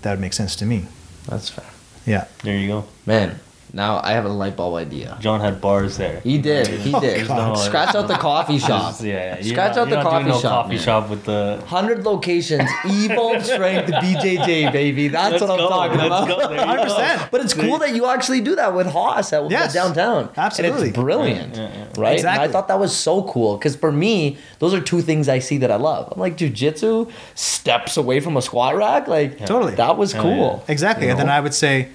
that 0.02 0.12
would 0.12 0.20
make 0.22 0.34
sense 0.34 0.56
to 0.56 0.66
me. 0.66 0.86
That's 1.28 1.50
fair. 1.50 1.66
Yeah. 2.06 2.28
There 2.44 2.58
you 2.58 2.68
go. 2.68 2.86
Man, 3.06 3.40
now 3.78 4.02
I 4.04 4.12
have 4.12 4.26
a 4.26 4.30
light 4.30 4.56
bulb 4.58 4.76
idea. 4.76 5.18
Jon 5.22 5.40
had 5.40 5.62
bars 5.62 5.96
there. 5.98 6.20
He 6.22 6.38
did. 6.40 6.68
He 6.68 6.94
oh, 6.94 7.00
did. 7.00 7.28
God. 7.28 7.54
Scratch 7.56 7.96
out 7.96 8.08
the 8.10 8.16
coffee 8.16 8.58
shop. 8.68 8.96
Yeah, 9.00 9.08
yeah. 9.08 9.36
You're 9.36 9.44
Scratch 9.54 9.76
not- 9.76 9.78
out 9.78 9.84
the 9.86 9.96
you're 9.96 10.04
not 10.04 10.10
coffee 10.12 10.24
doing 10.24 10.36
no 10.36 10.42
shop. 10.42 10.64
coffee 10.64 10.76
man. 10.76 10.84
shop 10.84 11.10
with 11.10 11.24
the. 11.26 11.58
100 11.62 12.04
locations, 12.04 12.70
Evolve 12.86 13.46
Strength 13.54 13.92
BJJ, 13.92 14.72
baby. 14.74 15.08
That's 15.08 15.34
Let's 15.34 15.42
what 15.44 15.52
I'm 15.52 15.58
go, 15.58 15.70
talking 15.70 15.98
let's 16.00 16.08
about. 16.08 16.28
go, 16.28 16.50
there 16.50 16.66
100%. 16.66 17.32
But 17.32 17.42
it's 17.42 17.54
cool 17.54 17.78
that 17.78 17.96
you 17.96 18.08
actually 18.08 18.42
do 18.42 18.56
that 18.56 18.74
with 18.74 18.88
Haas 18.88 19.32
at 19.32 19.50
Yes, 19.52 19.74
downtown. 19.74 20.30
And 20.30 20.38
absolutely. 20.38 20.90
it's 20.90 20.98
brilliant, 20.98 21.56
Yeah, 21.56 21.62
yeah, 21.70 21.78
yeah. 21.78 22.02
right? 22.02 22.14
Exactly. 22.16 22.44
And 22.46 22.50
I 22.50 22.52
thought 22.52 22.68
that 22.70 22.80
was 22.80 22.96
so 22.96 23.24
cool 23.24 23.58
because 23.58 23.76
for 23.76 23.92
me, 23.92 24.38
those 24.60 24.74
are 24.74 24.82
two 24.82 25.02
things 25.02 25.30
I 25.30 25.40
see 25.40 25.58
that 25.60 25.72
I 25.72 25.76
love. 25.76 26.12
I'm 26.12 26.20
like 26.20 26.36
jujitsu, 26.38 27.12
steps 27.36 27.96
away 27.98 28.20
from 28.22 28.36
a 28.38 28.42
squat 28.42 28.76
rack. 28.76 29.08
Like, 29.08 29.46
Totally. 29.46 29.76
that 29.76 29.98
was 29.98 30.14
Yeah, 30.14 30.22
cool. 30.22 30.64
Exactly. 30.68 31.06
You 31.06 31.12
And 31.12 31.20
then? 31.20 31.30
I 31.30 31.40
would 31.40 31.54
say, 31.54 31.90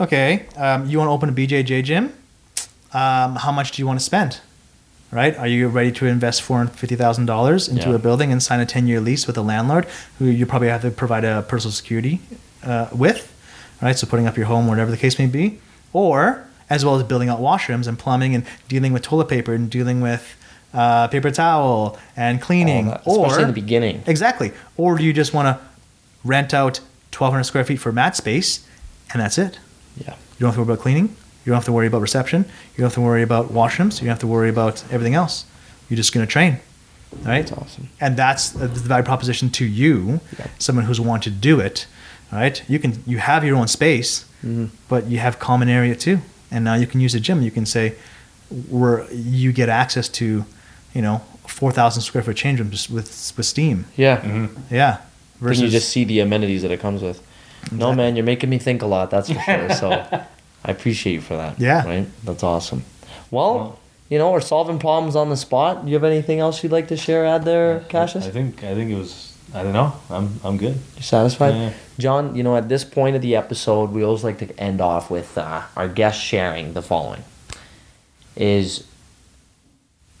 okay, 0.00 0.46
um, 0.56 0.86
you 0.88 0.98
want 0.98 1.08
to 1.08 1.12
open 1.12 1.28
a 1.28 1.32
BJJ 1.32 1.84
gym? 1.84 2.12
Um, 2.92 3.36
how 3.36 3.52
much 3.52 3.72
do 3.72 3.82
you 3.82 3.86
want 3.86 3.98
to 3.98 4.04
spend? 4.04 4.40
Right? 5.10 5.36
Are 5.38 5.46
you 5.46 5.68
ready 5.68 5.90
to 5.92 6.06
invest 6.06 6.42
four 6.42 6.58
hundred 6.58 6.72
fifty 6.72 6.94
thousand 6.94 7.26
dollars 7.26 7.66
into 7.68 7.88
Yeah. 7.90 7.94
a 7.96 7.98
building 7.98 8.30
and 8.30 8.42
sign 8.42 8.60
a 8.60 8.66
ten 8.66 8.86
year 8.86 9.00
lease 9.00 9.26
with 9.26 9.38
a 9.38 9.42
landlord 9.42 9.86
who 10.18 10.26
you 10.26 10.44
probably 10.44 10.68
have 10.68 10.82
to 10.82 10.90
provide 10.90 11.24
a 11.24 11.42
personal 11.42 11.72
security 11.72 12.20
uh, 12.62 12.88
with? 12.92 13.32
Right? 13.80 13.96
So 13.96 14.06
putting 14.06 14.26
up 14.26 14.36
your 14.36 14.46
home, 14.46 14.66
whatever 14.66 14.90
the 14.90 14.98
case 14.98 15.18
may 15.18 15.26
be, 15.26 15.60
or 15.94 16.44
as 16.68 16.84
well 16.84 16.96
as 16.96 17.02
building 17.04 17.30
out 17.30 17.40
washrooms 17.40 17.86
and 17.86 17.98
plumbing 17.98 18.34
and 18.34 18.44
dealing 18.68 18.92
with 18.92 19.00
toilet 19.02 19.28
paper 19.28 19.54
and 19.54 19.70
dealing 19.70 20.02
with 20.02 20.36
uh, 20.74 21.08
paper 21.08 21.30
towel 21.30 21.98
and 22.14 22.42
cleaning, 22.42 22.88
that, 22.88 23.00
especially 23.06 23.36
or 23.38 23.40
in 23.40 23.46
the 23.46 23.52
beginning. 23.54 24.02
Exactly. 24.06 24.52
Or 24.76 24.98
do 24.98 25.04
you 25.04 25.14
just 25.14 25.32
want 25.32 25.46
to 25.58 25.64
rent 26.22 26.52
out 26.52 26.78
1,200 27.16 27.44
square 27.44 27.64
feet 27.64 27.76
for 27.80 27.92
mat 27.92 28.14
space, 28.16 28.66
and 29.14 29.22
that's 29.22 29.38
it? 29.38 29.58
Yeah. 30.00 30.14
You 30.14 30.40
don't 30.40 30.48
have 30.50 30.54
to 30.56 30.60
worry 30.62 30.72
about 30.74 30.82
cleaning. 30.82 31.08
You 31.44 31.50
don't 31.52 31.54
have 31.56 31.64
to 31.66 31.72
worry 31.72 31.86
about 31.86 32.00
reception. 32.02 32.44
You 32.72 32.78
don't 32.78 32.86
have 32.86 32.94
to 32.94 33.00
worry 33.00 33.22
about 33.22 33.52
washrooms. 33.52 33.94
You 34.00 34.06
don't 34.06 34.14
have 34.16 34.18
to 34.20 34.26
worry 34.26 34.50
about 34.50 34.84
everything 34.90 35.14
else. 35.14 35.44
You're 35.88 35.96
just 35.96 36.12
going 36.12 36.26
to 36.26 36.30
train, 36.30 36.58
right? 37.24 37.46
That's 37.46 37.52
awesome. 37.52 37.88
And 38.00 38.16
that's 38.16 38.50
the 38.50 38.66
the 38.68 38.80
value 38.88 39.04
proposition 39.04 39.50
to 39.50 39.64
you, 39.64 40.20
Yeah. 40.38 40.46
someone 40.58 40.84
who's 40.86 41.00
wanted 41.00 41.24
to 41.32 41.36
do 41.50 41.60
it, 41.60 41.86
right? 42.32 42.62
You 42.68 42.78
can 42.78 43.02
you 43.06 43.18
have 43.18 43.44
your 43.44 43.56
own 43.56 43.68
space, 43.68 44.24
Mm-hmm. 44.44 44.66
but 44.88 45.06
you 45.10 45.18
have 45.18 45.38
common 45.38 45.68
area 45.68 45.96
too, 45.96 46.18
and 46.50 46.64
now 46.64 46.74
you 46.76 46.86
can 46.86 47.00
use 47.00 47.16
a 47.16 47.20
gym. 47.20 47.42
You 47.42 47.50
can 47.50 47.66
say, 47.66 47.94
where 48.70 49.04
you 49.12 49.52
get 49.52 49.68
access 49.68 50.08
to, 50.08 50.44
you 50.94 51.02
know, 51.02 51.20
4,000 51.46 52.02
square 52.02 52.22
foot 52.22 52.36
change 52.36 52.60
room 52.60 52.70
just 52.70 52.88
with 52.90 53.32
with 53.36 53.46
steam. 53.46 53.84
Yeah. 53.96 54.46
Yeah. 54.70 54.98
Then 55.40 55.54
you 55.58 55.68
just 55.68 55.88
see 55.88 56.04
the 56.04 56.20
amenities 56.20 56.62
that 56.62 56.70
it 56.70 56.80
comes 56.80 57.02
with. 57.02 57.20
No, 57.70 57.76
Exactly. 57.90 57.96
man, 57.96 58.16
you're 58.16 58.24
making 58.24 58.50
me 58.50 58.58
think 58.58 58.82
a 58.82 58.86
lot. 58.86 59.10
That's 59.10 59.30
for 59.30 59.40
sure. 59.40 59.70
So 59.70 59.90
I 60.64 60.70
appreciate 60.70 61.12
you 61.14 61.20
for 61.20 61.36
that. 61.36 61.58
Yeah. 61.60 61.86
Right. 61.86 62.06
That's 62.24 62.42
awesome. 62.42 62.84
Well, 63.30 63.78
you 64.08 64.18
know, 64.18 64.30
we're 64.32 64.40
solving 64.40 64.78
problems 64.78 65.16
on 65.16 65.28
the 65.28 65.36
spot. 65.36 65.84
Do 65.84 65.90
you 65.90 65.94
have 65.96 66.04
anything 66.04 66.38
else 66.40 66.62
you'd 66.62 66.72
like 66.72 66.88
to 66.88 66.96
share? 66.96 67.26
Add 67.26 67.44
there, 67.44 67.80
Cassius? 67.88 68.26
I 68.26 68.30
think 68.30 68.64
I 68.64 68.74
think 68.74 68.90
it 68.90 68.96
was. 68.96 69.34
I 69.54 69.62
don't 69.62 69.72
know. 69.72 69.92
I'm 70.10 70.40
I'm 70.44 70.56
good. 70.56 70.76
You 70.96 71.02
satisfied? 71.02 71.54
Yeah. 71.54 71.72
Jon, 71.98 72.36
you 72.36 72.42
know, 72.42 72.56
at 72.56 72.68
this 72.68 72.84
point 72.84 73.16
of 73.16 73.22
the 73.22 73.34
episode, 73.36 73.90
we 73.92 74.02
always 74.02 74.22
like 74.24 74.38
to 74.38 74.58
end 74.60 74.80
off 74.80 75.10
with 75.10 75.36
uh, 75.38 75.62
our 75.76 75.88
guest 75.88 76.20
sharing 76.22 76.72
the 76.74 76.82
following. 76.82 77.22
Is 78.36 78.86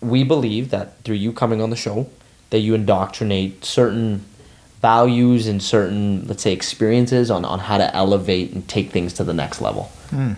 we 0.00 0.24
believe 0.24 0.70
that 0.70 1.02
through 1.04 1.16
you 1.16 1.32
coming 1.32 1.60
on 1.60 1.70
the 1.70 1.76
show, 1.76 2.08
that 2.50 2.60
you 2.60 2.74
indoctrinate 2.74 3.64
certain 3.64 4.24
values 4.80 5.48
and 5.48 5.62
certain, 5.62 6.26
let's 6.28 6.42
say, 6.42 6.52
experiences 6.52 7.30
on, 7.30 7.44
on 7.44 7.58
how 7.58 7.78
to 7.78 7.94
elevate 7.96 8.52
and 8.52 8.66
take 8.68 8.90
things 8.90 9.12
to 9.14 9.24
the 9.24 9.34
next 9.34 9.60
level, 9.60 9.90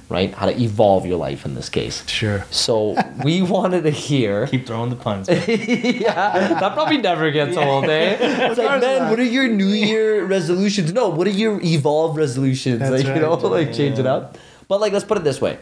right? 0.08 0.32
How 0.32 0.46
to 0.46 0.58
evolve 0.58 1.04
your 1.04 1.18
life 1.18 1.44
in 1.44 1.54
this 1.54 1.68
case. 1.68 2.06
Sure. 2.08 2.44
So 2.50 2.96
we 3.24 3.42
wanted 3.42 3.82
to 3.82 3.90
hear 3.90 4.46
Keep 4.50 4.66
throwing 4.66 4.88
the 4.88 4.96
puns. 4.96 5.28
yeah, 5.28 6.58
that 6.58 6.72
probably 6.72 6.96
never 6.96 7.30
gets 7.30 7.56
old, 7.56 7.84
eh? 7.84 8.16
It's 8.48 8.58
like, 8.58 8.80
man, 8.80 9.10
what 9.10 9.18
are 9.18 9.24
your 9.24 9.48
New 9.48 9.68
Year 9.68 10.24
resolutions? 10.24 10.92
No, 10.92 11.10
what 11.10 11.26
are 11.26 11.30
your 11.30 11.60
evolve 11.62 12.16
resolutions? 12.16 12.78
That's 12.78 12.92
like, 12.92 13.04
you 13.04 13.10
right. 13.10 13.20
know, 13.20 13.34
like 13.34 13.74
change 13.74 13.98
it 13.98 14.06
up. 14.06 14.38
But 14.68 14.80
like, 14.80 14.92
let's 14.92 15.04
put 15.04 15.18
it 15.18 15.24
this 15.24 15.40
way: 15.40 15.58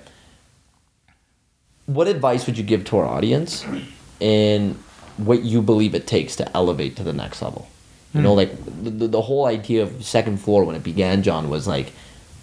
What 1.87 2.07
advice 2.07 2.47
would 2.47 2.59
you 2.59 2.65
give 2.65 2.85
to 2.87 2.99
our 2.99 3.07
audience, 3.07 3.65
in 4.21 4.79
what 5.17 5.43
you 5.43 5.63
believe 5.63 5.95
it 5.95 6.07
takes 6.07 6.37
to 6.37 6.57
elevate 6.57 6.95
to 6.97 7.03
the 7.03 7.15
next 7.15 7.41
level? 7.43 7.69
You 8.15 8.21
Hmm. 8.21 8.23
know, 8.25 8.35
like 8.35 8.51
the, 8.85 8.91
the, 8.91 9.07
the 9.09 9.23
whole 9.23 9.45
idea 9.47 9.83
of 9.83 10.05
second 10.05 10.39
floor 10.39 10.65
when 10.65 10.75
it 10.77 10.83
began, 10.83 11.23
Jon, 11.23 11.51
was 11.51 11.67
like 11.69 11.93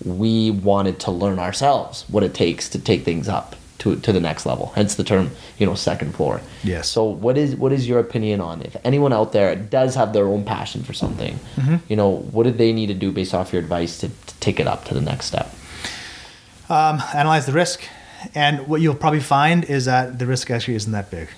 we 0.03 0.51
wanted 0.51 0.99
to 0.99 1.11
learn 1.11 1.39
ourselves 1.39 2.05
what 2.07 2.23
it 2.23 2.33
takes 2.33 2.69
to 2.69 2.79
take 2.79 3.03
things 3.03 3.27
up 3.27 3.55
to, 3.79 3.95
to 3.97 4.11
the 4.13 4.19
next 4.19 4.45
level. 4.45 4.71
Hence 4.75 4.95
the 4.95 5.03
term, 5.03 5.31
you 5.57 5.65
know, 5.65 5.73
second 5.75 6.13
floor. 6.15 6.41
Yes. 6.63 6.87
So 6.87 7.03
what 7.05 7.37
is 7.37 7.55
what 7.55 7.71
is 7.71 7.87
your 7.87 7.99
opinion 7.99 8.41
on 8.41 8.61
if 8.61 8.75
anyone 8.83 9.11
out 9.11 9.31
there 9.31 9.55
does 9.55 9.95
have 9.95 10.13
their 10.13 10.27
own 10.27 10.43
passion 10.45 10.83
for 10.83 10.93
something, 10.93 11.39
Mm-hmm. 11.55 11.75
you 11.87 11.95
know, 11.95 12.09
what 12.09 12.43
do 12.43 12.51
they 12.51 12.71
need 12.71 12.87
to 12.87 12.93
do 12.93 13.11
based 13.11 13.33
off 13.33 13.51
your 13.51 13.61
advice 13.61 13.97
to, 13.99 14.09
to 14.09 14.39
take 14.39 14.59
it 14.59 14.67
up 14.67 14.85
to 14.85 14.93
the 14.93 15.01
next 15.01 15.25
step? 15.25 15.47
Um, 16.69 17.01
analyze 17.13 17.45
the 17.45 17.51
risk. 17.53 17.81
And 18.33 18.67
what 18.67 18.81
you'll 18.81 18.95
probably 18.95 19.19
find 19.19 19.63
is 19.65 19.85
that 19.85 20.17
the 20.19 20.25
risk 20.25 20.49
actually 20.51 20.75
isn't 20.75 20.91
that 20.91 21.11
big. 21.11 21.29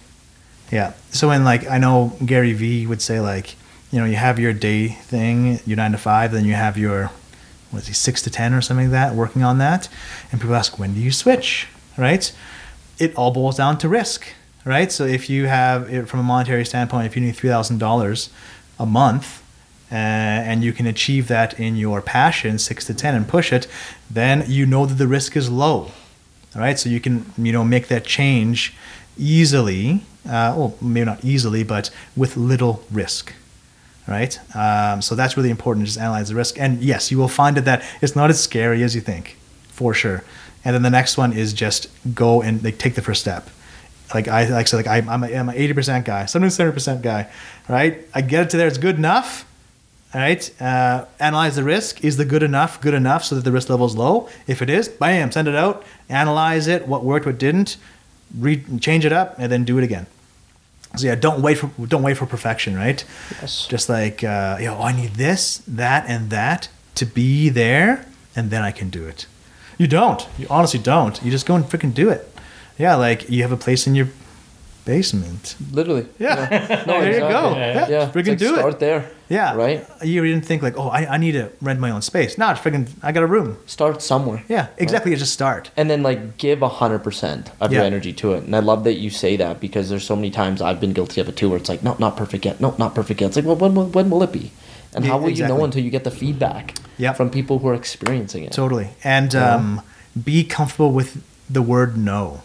Yeah. 0.71 0.93
So 1.11 1.29
when 1.29 1.43
like 1.43 1.67
I 1.67 1.77
know 1.77 2.13
Gary 2.25 2.53
Vee 2.53 2.85
would 2.87 3.01
say 3.01 3.19
like, 3.19 3.55
you 3.91 3.99
know, 3.99 4.05
you 4.05 4.15
have 4.15 4.39
your 4.39 4.53
day 4.53 4.89
thing, 4.89 5.59
your 5.65 5.77
nine 5.77 5.91
to 5.93 5.97
five, 5.97 6.31
then 6.31 6.45
you 6.45 6.53
have 6.53 6.77
your 6.77 7.11
what 7.71 7.81
is 7.81 7.87
he, 7.87 7.93
six 7.93 8.21
to 8.21 8.29
ten 8.29 8.53
or 8.53 8.61
something 8.61 8.87
like 8.87 8.91
that, 8.91 9.15
working 9.15 9.43
on 9.43 9.57
that. 9.57 9.89
And 10.31 10.39
people 10.39 10.55
ask, 10.55 10.79
when 10.79 10.93
do 10.93 10.99
you 10.99 11.11
switch? 11.11 11.67
Right? 11.97 12.31
It 12.99 13.15
all 13.15 13.31
boils 13.31 13.57
down 13.57 13.77
to 13.79 13.89
risk. 13.89 14.27
Right? 14.65 14.91
So 14.91 15.05
if 15.05 15.29
you 15.29 15.45
have 15.47 16.09
from 16.09 16.19
a 16.19 16.23
monetary 16.23 16.65
standpoint, 16.65 17.05
if 17.05 17.15
you 17.15 17.21
need 17.21 17.35
three 17.35 17.49
thousand 17.49 17.77
dollars 17.77 18.29
a 18.77 18.85
month 18.85 19.41
uh, 19.89 19.95
and 19.95 20.63
you 20.63 20.73
can 20.73 20.85
achieve 20.85 21.29
that 21.29 21.57
in 21.57 21.77
your 21.77 22.01
passion, 22.01 22.59
six 22.59 22.83
to 22.85 22.93
ten, 22.93 23.15
and 23.15 23.27
push 23.27 23.53
it, 23.53 23.67
then 24.11 24.43
you 24.47 24.65
know 24.65 24.85
that 24.85 24.95
the 24.95 25.07
risk 25.07 25.37
is 25.37 25.49
low. 25.49 25.91
All 26.55 26.61
right, 26.61 26.77
so 26.77 26.89
you 26.89 26.99
can 26.99 27.31
you 27.37 27.53
know 27.53 27.63
make 27.63 27.87
that 27.87 28.03
change 28.03 28.75
easily. 29.17 30.01
Uh, 30.25 30.53
well, 30.57 30.75
maybe 30.81 31.05
not 31.05 31.23
easily, 31.23 31.63
but 31.63 31.89
with 32.17 32.35
little 32.35 32.83
risk. 32.91 33.33
Right, 34.07 34.39
um, 34.55 35.01
so 35.01 35.15
that's 35.15 35.35
really 35.35 35.49
important. 35.49 35.85
Just 35.85 35.99
analyze 35.99 36.29
the 36.29 36.35
risk, 36.35 36.57
and 36.57 36.81
yes, 36.81 37.11
you 37.11 37.17
will 37.17 37.27
find 37.27 37.57
that 37.57 37.83
it's 38.01 38.15
not 38.15 38.29
as 38.29 38.41
scary 38.41 38.81
as 38.81 38.95
you 38.95 39.01
think, 39.01 39.35
for 39.67 39.93
sure. 39.93 40.23
And 40.63 40.73
then 40.73 40.81
the 40.81 40.89
next 40.89 41.17
one 41.17 41.33
is 41.33 41.51
just 41.51 41.89
go 42.15 42.41
and 42.41 42.63
like 42.63 42.77
take 42.77 42.95
the 42.95 43.01
first 43.01 43.19
step. 43.19 43.49
Like 44.13 44.29
I 44.29 44.47
like 44.47 44.69
said, 44.69 44.77
like 44.77 44.87
I'm 44.87 45.09
a, 45.09 45.27
I'm 45.27 45.49
an 45.49 45.55
eighty 45.55 45.73
percent 45.73 46.05
guy, 46.05 46.25
sometimes 46.25 46.55
seventy 46.55 46.73
percent 46.73 47.01
guy, 47.01 47.29
right? 47.67 48.07
I 48.13 48.21
get 48.21 48.43
it 48.43 48.49
to 48.51 48.57
there, 48.57 48.67
it's 48.67 48.77
good 48.77 48.95
enough. 48.95 49.43
Right. 50.15 50.49
Uh, 50.61 51.05
analyze 51.19 51.57
the 51.57 51.65
risk. 51.65 52.01
Is 52.01 52.15
the 52.15 52.23
good 52.23 52.43
enough 52.43 52.79
good 52.79 52.93
enough 52.93 53.25
so 53.25 53.35
that 53.35 53.43
the 53.43 53.51
risk 53.51 53.69
level 53.69 53.85
is 53.85 53.95
low? 53.97 54.29
If 54.47 54.61
it 54.61 54.69
is, 54.69 54.87
bam, 54.87 55.33
send 55.33 55.49
it 55.49 55.55
out. 55.55 55.83
Analyze 56.07 56.67
it. 56.67 56.87
What 56.87 57.03
worked, 57.03 57.25
what 57.25 57.37
didn't. 57.37 57.75
Re- 58.37 58.63
change 58.79 59.03
it 59.03 59.11
up, 59.11 59.35
and 59.37 59.51
then 59.51 59.65
do 59.65 59.77
it 59.77 59.83
again. 59.83 60.07
So 60.95 61.07
yeah, 61.07 61.15
don't 61.15 61.41
wait 61.41 61.57
for 61.57 61.69
don't 61.87 62.01
wait 62.03 62.17
for 62.17 62.25
perfection, 62.25 62.75
right? 62.75 63.03
Yes. 63.41 63.67
Just 63.67 63.89
like 63.89 64.23
uh, 64.23 64.57
you 64.59 64.67
know, 64.67 64.77
oh, 64.79 64.83
I 64.83 64.93
need 64.93 65.13
this, 65.15 65.61
that, 65.67 66.05
and 66.07 66.29
that 66.29 66.69
to 66.95 67.05
be 67.05 67.49
there, 67.49 68.05
and 68.35 68.49
then 68.49 68.63
I 68.63 68.71
can 68.71 68.89
do 68.89 69.05
it. 69.05 69.27
You 69.77 69.87
don't. 69.87 70.27
You 70.39 70.47
honestly 70.49 70.79
don't. 70.79 71.21
You 71.23 71.29
just 71.29 71.45
go 71.45 71.55
and 71.55 71.65
freaking 71.65 71.93
do 71.93 72.09
it. 72.09 72.31
Yeah, 72.79 72.95
like 72.95 73.29
you 73.29 73.41
have 73.43 73.51
a 73.51 73.57
place 73.57 73.85
in 73.85 73.95
your 73.95 74.07
basement. 74.85 75.55
Literally. 75.71 76.07
Yeah. 76.19 76.83
No, 76.87 77.01
there 77.01 77.13
you 77.13 77.19
go. 77.19 77.55
Yeah, 77.55 77.73
Yeah, 77.73 77.87
Yeah. 77.89 78.11
Freaking 78.11 78.29
like 78.29 78.37
do 78.39 78.45
start 78.47 78.57
it. 78.57 78.61
Start 78.61 78.79
there. 78.79 79.11
Yeah. 79.29 79.55
Right? 79.55 79.85
You 80.03 80.23
didn't 80.23 80.45
think 80.45 80.61
like, 80.61 80.77
oh, 80.77 80.87
I, 80.87 81.15
I 81.15 81.17
need 81.17 81.33
to 81.33 81.51
rent 81.61 81.79
my 81.79 81.91
own 81.91 82.01
space. 82.01 82.37
No, 82.37 82.49
it's 82.51 82.61
freaking, 82.61 82.87
I 83.03 83.11
got 83.11 83.23
a 83.23 83.27
room. 83.27 83.57
Start 83.65 84.01
somewhere. 84.01 84.43
Yeah, 84.47 84.67
exactly. 84.77 85.13
Just 85.15 85.33
start. 85.33 85.69
and 85.75 85.89
then 85.89 86.01
like 86.03 86.37
give 86.37 86.61
a 86.61 86.69
hundred 86.69 86.99
percent 86.99 87.51
of 87.59 87.73
your 87.73 87.83
energy 87.83 88.13
to 88.13 88.33
it. 88.33 88.43
And 88.45 88.55
I 88.55 88.59
love 88.59 88.83
that 88.85 88.93
you 88.95 89.09
say 89.09 89.35
that 89.37 89.59
because 89.59 89.89
there's 89.89 90.05
so 90.05 90.15
many 90.15 90.31
times 90.31 90.61
I've 90.61 90.79
been 90.79 90.93
guilty 90.93 91.19
of 91.21 91.27
it 91.27 91.35
too, 91.35 91.49
where 91.49 91.57
it's 91.57 91.69
like, 91.69 91.83
no, 91.83 91.95
not 91.99 92.15
perfect 92.15 92.45
yet, 92.45 92.61
no, 92.61 92.73
not 92.77 92.95
perfect 92.95 93.19
yet. 93.21 93.27
It's 93.27 93.35
like, 93.37 93.45
well, 93.45 93.55
when 93.57 93.75
will, 93.75 93.87
when 93.87 94.09
will 94.09 94.23
it 94.23 94.31
be? 94.31 94.51
And 94.93 95.03
how 95.05 95.17
will 95.17 95.29
you 95.29 95.45
know 95.47 95.63
until 95.65 95.83
you 95.83 95.89
get 95.91 96.03
the 96.05 96.11
feedback 96.11 96.75
Yep. 96.97 97.17
from 97.17 97.29
people 97.29 97.59
who 97.59 97.67
are 97.67 97.75
experiencing 97.75 98.43
it? 98.45 98.51
Totally. 98.53 98.89
And 99.03 99.33
Yeah. 99.33 99.55
um, 99.55 99.81
be 100.23 100.43
comfortable 100.45 100.91
with 100.91 101.21
the 101.49 101.61
word 101.61 101.97
no. 101.97 102.41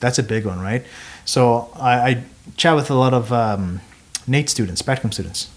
That's 0.00 0.18
a 0.18 0.22
big 0.22 0.44
one, 0.46 0.60
right? 0.60 0.84
So 1.24 1.70
I, 1.76 1.92
I 2.10 2.22
chat 2.56 2.74
with 2.76 2.90
a 2.90 2.94
lot 2.94 3.14
of 3.14 3.32
um, 3.32 3.80
NAIT 4.26 4.48
students, 4.50 4.82
practicum 4.82 5.12
students, 5.12 5.48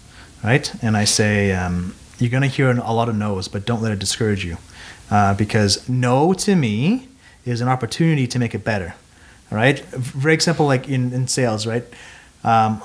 right? 0.42 0.72
And 0.82 0.96
I 0.96 1.04
say, 1.04 1.52
um, 1.52 1.94
you're 2.18 2.30
going 2.30 2.42
to 2.42 2.48
hear 2.48 2.70
a 2.70 2.92
lot 2.92 3.08
of 3.08 3.16
no's, 3.16 3.48
but 3.48 3.64
don't 3.64 3.82
let 3.82 3.92
it 3.92 3.98
discourage 3.98 4.44
you. 4.44 4.58
Uh, 5.10 5.34
because 5.34 5.88
no 5.88 6.34
to 6.34 6.54
me 6.54 7.08
is 7.46 7.60
an 7.60 7.68
opportunity 7.68 8.26
to 8.26 8.38
make 8.38 8.54
it 8.54 8.62
better, 8.62 8.94
right? 9.50 9.80
Very 9.80 10.34
example, 10.34 10.66
like 10.66 10.88
in, 10.88 11.12
in 11.12 11.26
sales, 11.28 11.66
right? 11.66 11.84
Um, 12.44 12.82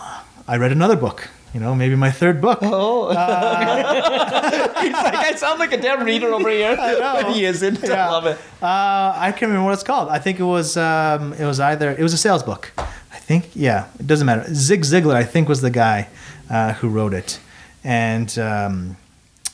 I 0.47 0.57
read 0.57 0.71
another 0.71 0.95
book, 0.95 1.29
you 1.53 1.59
know, 1.59 1.75
maybe 1.75 1.95
my 1.95 2.11
third 2.11 2.39
book. 2.39 2.59
Oh, 2.61 3.09
he's 4.81 4.93
like, 4.93 5.15
I 5.15 5.35
sound 5.35 5.59
like 5.59 5.73
a 5.73 5.77
damn 5.77 6.03
reader 6.03 6.33
over 6.33 6.49
here. 6.49 6.77
I 6.79 6.93
know. 6.93 7.31
he 7.33 7.45
isn't. 7.45 7.83
I 7.89 8.09
love 8.09 8.25
it. 8.25 8.37
Uh, 8.61 9.13
I 9.15 9.31
can't 9.31 9.43
remember 9.43 9.65
what 9.65 9.73
it's 9.73 9.83
called. 9.83 10.09
I 10.09 10.19
think 10.19 10.39
it 10.39 10.43
was 10.45 10.77
um, 10.77 11.33
it 11.33 11.45
was 11.45 11.59
either 11.59 11.91
it 11.91 12.01
was 12.01 12.13
a 12.13 12.17
sales 12.17 12.43
book. 12.43 12.71
I 12.77 13.17
think 13.17 13.49
yeah, 13.53 13.87
it 13.99 14.07
doesn't 14.07 14.25
matter. 14.25 14.45
Zig 14.53 14.81
Ziglar, 14.81 15.15
I 15.15 15.23
think, 15.23 15.47
was 15.47 15.61
the 15.61 15.69
guy 15.69 16.07
uh, 16.49 16.73
who 16.73 16.89
wrote 16.89 17.13
it, 17.13 17.39
and 17.83 18.37
um, 18.39 18.97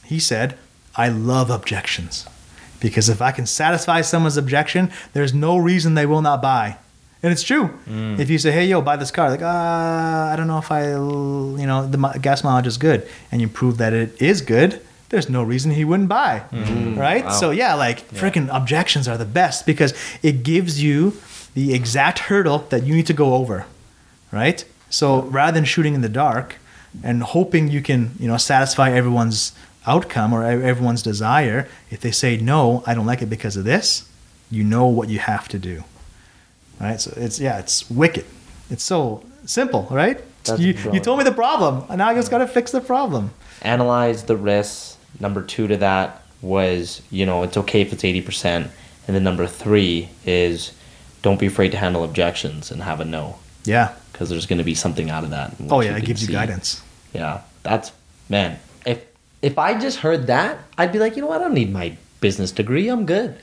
he 0.05 0.19
said, 0.19 0.57
"I 0.95 1.09
love 1.09 1.49
objections 1.49 2.25
because 2.79 3.09
if 3.09 3.21
I 3.21 3.31
can 3.31 3.45
satisfy 3.45 4.01
someone's 4.01 4.37
objection, 4.37 4.91
there's 5.13 5.33
no 5.33 5.57
reason 5.57 5.95
they 5.95 6.05
will 6.05 6.21
not 6.21 6.41
buy." 6.41 6.77
And 7.21 7.33
it's 7.33 7.43
true. 7.43 7.69
If 8.17 8.29
you 8.29 8.37
say, 8.37 8.51
"Hey, 8.51 8.65
yo, 8.67 8.81
buy 8.81 8.95
this 8.95 9.11
car," 9.11 9.29
like, 9.29 9.41
uh, 9.41 10.31
I 10.31 10.35
don't 10.37 10.47
know 10.47 10.57
if 10.59 10.71
I, 10.71 10.91
you 10.91 11.65
know, 11.67 11.85
the 11.85 11.97
gas 12.21 12.43
mileage 12.43 12.67
is 12.67 12.77
good, 12.77 13.07
and 13.31 13.41
you 13.41 13.47
prove 13.49 13.77
that 13.77 13.91
it 13.93 14.21
is 14.21 14.41
good, 14.41 14.79
there's 15.09 15.29
no 15.29 15.43
reason 15.43 15.71
he 15.71 15.83
wouldn't 15.83 16.07
buy, 16.09 16.43
right? 16.97 17.25
Wow. 17.25 17.31
So 17.31 17.51
yeah, 17.51 17.73
like 17.73 18.09
freaking 18.11 18.47
objections 18.55 19.07
are 19.07 19.17
the 19.17 19.25
best 19.25 19.65
because 19.65 19.93
it 20.23 20.43
gives 20.43 20.81
you 20.81 21.13
the 21.55 21.73
exact 21.73 22.19
hurdle 22.19 22.59
that 22.69 22.83
you 22.83 22.95
need 22.95 23.07
to 23.07 23.13
go 23.13 23.33
over, 23.33 23.65
right? 24.31 24.63
So 24.89 25.23
rather 25.23 25.53
than 25.55 25.65
shooting 25.65 25.95
in 25.95 26.01
the 26.01 26.09
dark 26.09 26.55
and 27.03 27.23
hoping 27.23 27.69
you 27.69 27.81
can, 27.81 28.11
you 28.19 28.27
know, 28.27 28.37
satisfy 28.37 28.91
everyone's 28.91 29.53
outcome 29.85 30.33
or 30.33 30.43
everyone's 30.43 31.01
desire, 31.01 31.67
if 31.89 31.99
they 32.01 32.11
say 32.11 32.37
no, 32.37 32.83
I 32.85 32.93
don't 32.93 33.05
like 33.05 33.21
it 33.21 33.29
because 33.29 33.55
of 33.57 33.63
this, 33.63 34.09
you 34.51 34.63
know 34.63 34.87
what 34.87 35.09
you 35.09 35.19
have 35.19 35.47
to 35.49 35.59
do, 35.59 35.83
right? 36.79 36.99
So 36.99 37.13
it's 37.15 37.39
yeah, 37.39 37.59
it's 37.59 37.89
wicked. 37.89 38.25
It's 38.69 38.83
so 38.83 39.23
simple, 39.45 39.87
right? 39.89 40.21
That's 40.43 40.59
you, 40.59 40.75
you 40.93 40.99
told 40.99 41.17
me 41.17 41.23
the 41.23 41.31
problem, 41.31 41.85
and 41.89 41.99
now 41.99 42.09
I 42.09 42.13
just 42.13 42.31
got 42.31 42.39
to 42.39 42.47
fix 42.47 42.71
the 42.71 42.81
problem. 42.81 43.31
Analyze 43.61 44.23
the 44.23 44.37
risks. 44.37 44.97
Number 45.19 45.41
two 45.41 45.67
to 45.67 45.77
that 45.77 46.23
was, 46.41 47.01
you 47.11 47.25
know, 47.25 47.43
it's 47.43 47.57
okay 47.57 47.81
if 47.81 47.91
it's 47.91 48.03
80%. 48.03 48.69
And 49.07 49.15
then 49.15 49.23
number 49.23 49.47
three 49.47 50.09
is 50.25 50.71
don't 51.21 51.39
be 51.39 51.47
afraid 51.47 51.71
to 51.71 51.77
handle 51.77 52.03
objections 52.03 52.71
and 52.71 52.83
have 52.83 52.99
a 52.99 53.05
no 53.05 53.39
Yeah. 53.65 53.93
because 54.11 54.29
there's 54.29 54.45
going 54.45 54.57
to 54.59 54.65
be 54.65 54.75
something 54.75 55.09
out 55.09 55.23
of 55.23 55.29
that. 55.31 55.55
Oh 55.69 55.81
yeah, 55.81 55.95
it 55.97 56.05
gives 56.05 56.21
you 56.25 56.31
guidance. 56.33 56.81
Yeah, 57.13 57.41
that's 57.63 57.91
man. 58.27 58.59
If 58.85 59.05
if 59.41 59.57
I 59.57 59.79
just 59.79 59.99
heard 59.99 60.27
that, 60.27 60.59
I'd 60.77 60.91
be 60.91 60.99
like, 60.99 61.15
you 61.15 61.21
know 61.21 61.27
what? 61.27 61.41
I 61.41 61.45
don't 61.45 61.53
need 61.53 61.71
my 61.71 61.97
business 62.21 62.51
degree. 62.51 62.89
I'm 62.89 63.05
good. 63.05 63.35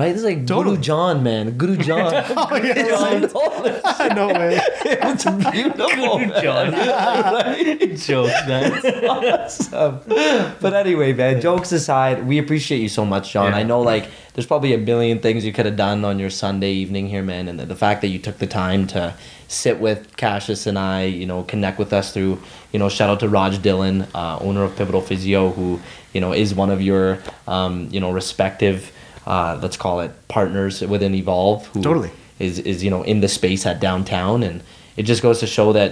Right? 0.00 0.12
This 0.12 0.20
is 0.20 0.24
like 0.24 0.46
Totally. 0.46 0.76
Guru 0.76 0.82
Jon, 0.82 1.22
man. 1.22 1.50
Guru 1.58 1.76
Jon. 1.88 2.12
Oh, 2.14 2.56
yeah, 2.56 2.88
right. 2.90 4.14
no 4.16 4.28
way. 4.28 4.58
it's 4.86 5.24
beautiful. 5.50 6.18
man. 6.18 6.42
Jon. 6.42 7.96
Jokes, 7.98 8.46
man. 8.48 9.06
awesome. 9.06 10.00
But 10.06 10.72
anyway, 10.72 11.12
man, 11.12 11.42
jokes 11.42 11.72
aside, 11.72 12.26
we 12.26 12.38
appreciate 12.38 12.78
you 12.78 12.88
so 12.88 13.04
much, 13.04 13.30
Jon. 13.32 13.52
Yeah. 13.52 13.58
I 13.58 13.62
know 13.62 13.82
like 13.82 14.08
there's 14.32 14.46
probably 14.46 14.72
a 14.72 14.78
billion 14.78 15.18
things 15.18 15.44
you 15.44 15.52
could 15.52 15.66
have 15.66 15.76
done 15.76 16.02
on 16.06 16.18
your 16.18 16.30
Sunday 16.30 16.72
evening 16.72 17.08
here, 17.08 17.22
man, 17.22 17.46
and 17.46 17.60
the, 17.60 17.66
the 17.66 17.76
fact 17.76 18.00
that 18.00 18.08
you 18.08 18.18
took 18.18 18.38
the 18.38 18.46
time 18.46 18.86
to 18.88 19.14
sit 19.48 19.80
with 19.80 20.16
Cassius 20.16 20.66
and 20.66 20.78
I, 20.78 21.04
you 21.04 21.26
know, 21.26 21.42
connect 21.42 21.78
with 21.78 21.92
us 21.92 22.14
through, 22.14 22.40
you 22.72 22.78
know, 22.78 22.88
shout 22.88 23.10
out 23.10 23.20
to 23.20 23.28
Raj 23.28 23.60
Dillon, 23.60 24.06
uh, 24.14 24.38
owner 24.40 24.62
of 24.62 24.76
Pivotal 24.76 25.02
Physio, 25.02 25.50
who, 25.50 25.78
you 26.14 26.22
know, 26.22 26.32
is 26.32 26.54
one 26.54 26.70
of 26.70 26.80
your, 26.80 27.18
um, 27.46 27.88
you 27.90 28.00
know, 28.00 28.12
respective, 28.12 28.92
uh, 29.32 29.58
let's 29.62 29.76
call 29.76 29.96
it 30.00 30.10
partners 30.28 30.80
within 30.94 31.14
Evolve, 31.14 31.66
who 31.72 31.80
Totally. 31.82 32.10
is 32.38 32.58
is 32.70 32.82
you 32.84 32.90
know 32.94 33.02
in 33.12 33.20
the 33.24 33.28
space 33.28 33.62
at 33.70 33.76
downtown. 33.80 34.42
And 34.48 34.62
it 34.96 35.04
just 35.04 35.22
goes 35.22 35.38
to 35.40 35.46
show 35.46 35.72
that 35.72 35.90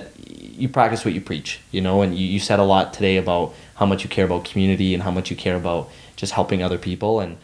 you 0.61 0.69
practice 0.69 1.05
what 1.05 1.15
you 1.15 1.21
preach 1.21 1.51
you 1.71 1.81
know 1.81 2.03
and 2.03 2.19
you, 2.19 2.27
you 2.35 2.41
said 2.41 2.59
a 2.59 2.65
lot 2.75 2.93
today 2.93 3.17
about 3.17 3.55
how 3.77 3.87
much 3.87 4.03
you 4.05 4.11
care 4.11 4.25
about 4.25 4.45
community 4.51 4.93
and 4.95 5.03
how 5.05 5.13
much 5.19 5.31
you 5.31 5.37
care 5.37 5.57
about 5.57 5.89
just 6.17 6.33
helping 6.33 6.63
other 6.65 6.79
people. 6.79 7.13
And 7.21 7.37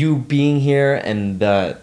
you 0.00 0.16
being 0.16 0.56
here 0.60 0.92
and 1.10 1.38
the 1.44 1.78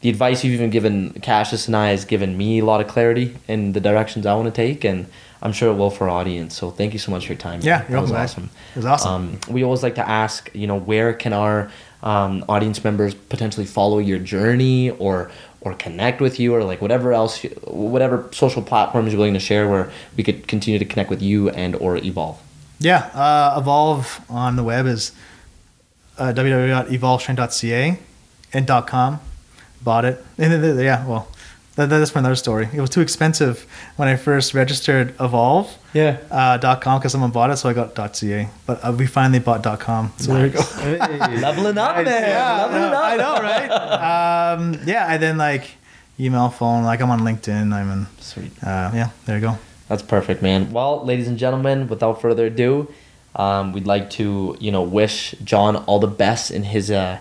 the 0.00 0.10
advice 0.10 0.44
you've 0.44 0.54
even 0.54 0.70
given 0.70 0.94
Cassius 1.22 1.66
and 1.68 1.76
I 1.76 1.88
has 1.94 2.04
given 2.04 2.36
me 2.36 2.58
a 2.58 2.64
lot 2.64 2.80
of 2.82 2.86
clarity 2.88 3.26
in 3.48 3.72
the 3.72 3.80
directions 3.80 4.26
I 4.26 4.34
want 4.34 4.46
to 4.54 4.56
take 4.66 4.84
and 4.84 5.06
I'm 5.42 5.52
sure 5.52 5.70
it 5.72 5.76
will 5.76 5.90
for 5.90 6.04
our 6.08 6.18
audience. 6.20 6.56
So 6.56 6.70
thank 6.70 6.92
you 6.92 6.98
so 6.98 7.10
much 7.12 7.26
for 7.26 7.32
your 7.32 7.38
time 7.38 7.60
Yeah, 7.62 7.78
that 7.82 7.90
you're 7.90 8.00
was 8.00 8.12
awesome. 8.12 8.50
It 8.74 8.78
was 8.80 8.86
awesome. 8.86 9.12
um, 9.14 9.54
we 9.54 9.62
always 9.64 9.82
like 9.82 9.94
to 9.96 10.06
ask, 10.22 10.50
you 10.54 10.66
know, 10.66 10.78
where 10.90 11.12
can 11.22 11.32
our 11.32 11.70
um, 12.10 12.44
audience 12.48 12.78
members 12.84 13.14
potentially 13.14 13.66
follow 13.66 13.98
your 13.98 14.18
journey 14.34 14.90
or 14.90 15.30
or 15.60 15.74
connect 15.74 16.20
with 16.20 16.38
you 16.38 16.54
or 16.54 16.62
like 16.62 16.80
whatever 16.80 17.12
else, 17.12 17.42
you- 17.42 17.50
whatever 17.64 18.28
social 18.32 18.62
platforms 18.62 19.10
you're 19.12 19.18
willing 19.18 19.34
to 19.34 19.40
share 19.50 19.68
where 19.68 19.90
we 20.16 20.22
could 20.22 20.46
continue 20.46 20.78
to 20.78 20.84
connect 20.84 21.10
with 21.10 21.20
you 21.20 21.50
and 21.50 21.74
or 21.84 21.96
evolve. 21.96 22.36
Yeah, 22.78 22.98
uh, 23.14 23.58
Evolve 23.60 24.20
on 24.30 24.54
the 24.56 24.62
web 24.62 24.86
is 24.86 25.10
uh, 26.18 26.32
www.evolvestrength.ca 26.36 27.98
and 28.52 28.66
.com. 28.86 29.20
Bought 29.82 30.04
it, 30.04 30.24
and 30.38 30.52
yeah, 30.80 31.04
well, 31.06 31.28
that, 31.76 31.86
that's 31.88 32.10
for 32.10 32.18
another 32.18 32.36
story. 32.36 32.68
It 32.72 32.80
was 32.80 32.90
too 32.90 33.00
expensive 33.00 33.66
when 33.96 34.08
I 34.08 34.16
first 34.16 34.54
registered 34.54 35.14
Evolve. 35.20 35.76
Yeah. 35.92 36.18
Uh, 36.30 36.76
.com 36.76 36.98
because 36.98 37.12
someone 37.12 37.30
bought 37.30 37.50
it, 37.50 37.56
so 37.56 37.68
I 37.68 37.72
got 37.72 37.94
.ca. 37.94 38.48
But 38.66 38.84
uh, 38.84 38.92
we 38.92 39.06
finally 39.06 39.38
bought 39.38 39.62
.com. 39.80 40.12
So 40.18 40.34
there 40.34 40.42
we 40.44 40.48
go. 40.50 40.60
Leveling 41.40 41.78
up, 41.78 41.96
man. 41.96 42.06
Yeah, 42.06 42.64
Leveling 42.64 42.82
yeah, 42.82 42.98
up. 42.98 43.04
I 43.04 43.16
know, 43.16 43.42
right? 43.42 44.54
um, 44.54 44.80
yeah, 44.86 45.12
and 45.12 45.22
then 45.22 45.38
like 45.38 45.70
email, 46.18 46.48
phone. 46.48 46.84
Like 46.84 47.00
I'm 47.00 47.10
on 47.10 47.20
LinkedIn. 47.20 47.72
I'm 47.72 47.90
in. 47.90 48.06
Sweet. 48.20 48.52
Uh, 48.62 48.90
yeah, 48.94 49.10
there 49.26 49.36
you 49.36 49.42
go. 49.42 49.58
That's 49.88 50.02
perfect, 50.02 50.42
man. 50.42 50.72
Well, 50.72 51.04
ladies 51.04 51.28
and 51.28 51.38
gentlemen, 51.38 51.88
without 51.88 52.20
further 52.20 52.46
ado, 52.46 52.92
um, 53.36 53.72
we'd 53.72 53.86
like 53.86 54.10
to, 54.10 54.56
you 54.58 54.72
know, 54.72 54.82
wish 54.82 55.34
Jon 55.44 55.76
all 55.76 55.98
the 56.00 56.08
best 56.08 56.50
in 56.50 56.64
his 56.64 56.90
uh, 56.90 57.18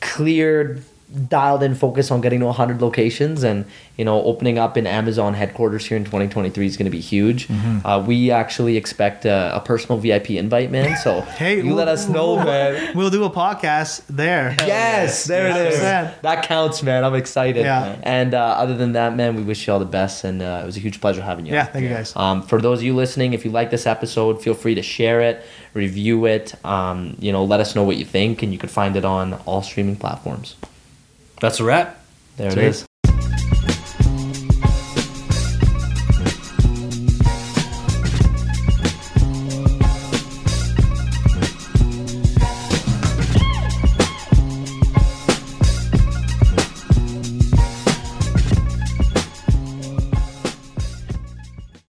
clear, 0.00 0.80
dialed 1.28 1.62
in 1.62 1.74
focus 1.74 2.10
on 2.10 2.20
getting 2.20 2.40
to 2.40 2.46
100 2.46 2.80
locations 2.80 3.42
and, 3.42 3.64
you 3.98 4.04
know, 4.04 4.22
opening 4.24 4.58
up 4.58 4.76
in 4.76 4.86
Amazon 4.86 5.34
headquarters 5.34 5.84
here 5.86 5.96
in 5.96 6.04
2023 6.04 6.66
is 6.66 6.76
going 6.76 6.84
to 6.86 6.90
be 6.90 7.00
huge. 7.00 7.48
Mm-hmm. 7.48 7.86
Uh, 7.86 8.00
we 8.00 8.30
actually 8.30 8.76
expect 8.76 9.24
a, 9.24 9.54
a 9.56 9.60
personal 9.60 9.98
VIP 9.98 10.30
invite, 10.30 10.70
man. 10.70 10.96
So 10.96 11.20
Hey, 11.36 11.58
you 11.58 11.66
we'll- 11.66 11.74
let 11.76 11.88
us 11.88 12.08
know, 12.08 12.36
we'll- 12.36 12.44
man. 12.44 12.96
We'll 12.96 13.10
do 13.10 13.24
a 13.24 13.30
podcast 13.30 14.04
there. 14.08 14.56
Yes, 14.60 15.24
there 15.24 15.48
it 15.48 15.72
is. 15.74 15.78
100%. 15.80 16.20
That 16.22 16.44
counts, 16.44 16.82
man. 16.82 17.04
I'm 17.04 17.14
excited. 17.14 17.64
Yeah. 17.64 17.98
And 18.02 18.34
uh, 18.34 18.38
other 18.38 18.76
than 18.76 18.92
that, 18.92 19.14
man, 19.14 19.36
we 19.36 19.42
wish 19.42 19.66
you 19.66 19.72
all 19.72 19.78
the 19.78 19.84
best, 19.84 20.24
and 20.24 20.40
uh, 20.42 20.60
it 20.62 20.66
was 20.66 20.76
a 20.76 20.80
huge 20.80 21.00
pleasure 21.00 21.20
having 21.22 21.44
you. 21.46 21.52
Yeah, 21.52 21.64
thank 21.64 21.82
you 21.84 21.88
guys. 21.90 22.14
Um, 22.16 22.42
for 22.42 22.60
those 22.60 22.78
of 22.78 22.84
you 22.84 22.94
listening, 22.94 23.32
if 23.34 23.44
you 23.44 23.50
like 23.50 23.70
this 23.70 23.86
episode, 23.86 24.42
feel 24.42 24.54
free 24.54 24.74
to 24.74 24.82
share 24.82 25.20
it, 25.20 25.42
review 25.74 26.24
it. 26.26 26.54
Um, 26.64 27.16
you 27.20 27.32
know, 27.32 27.44
let 27.44 27.60
us 27.60 27.74
know 27.74 27.82
what 27.82 27.96
you 27.96 28.04
think, 28.04 28.42
and 28.42 28.52
you 28.52 28.58
can 28.58 28.68
find 28.68 28.96
it 28.96 29.04
on 29.04 29.34
all 29.46 29.62
streaming 29.62 29.96
platforms. 29.96 30.56
That's 31.42 31.58
a 31.58 31.64
wrap. 31.64 32.00
There 32.36 32.52
Sweet. 32.52 32.62
it 32.62 32.68
is. 32.68 32.86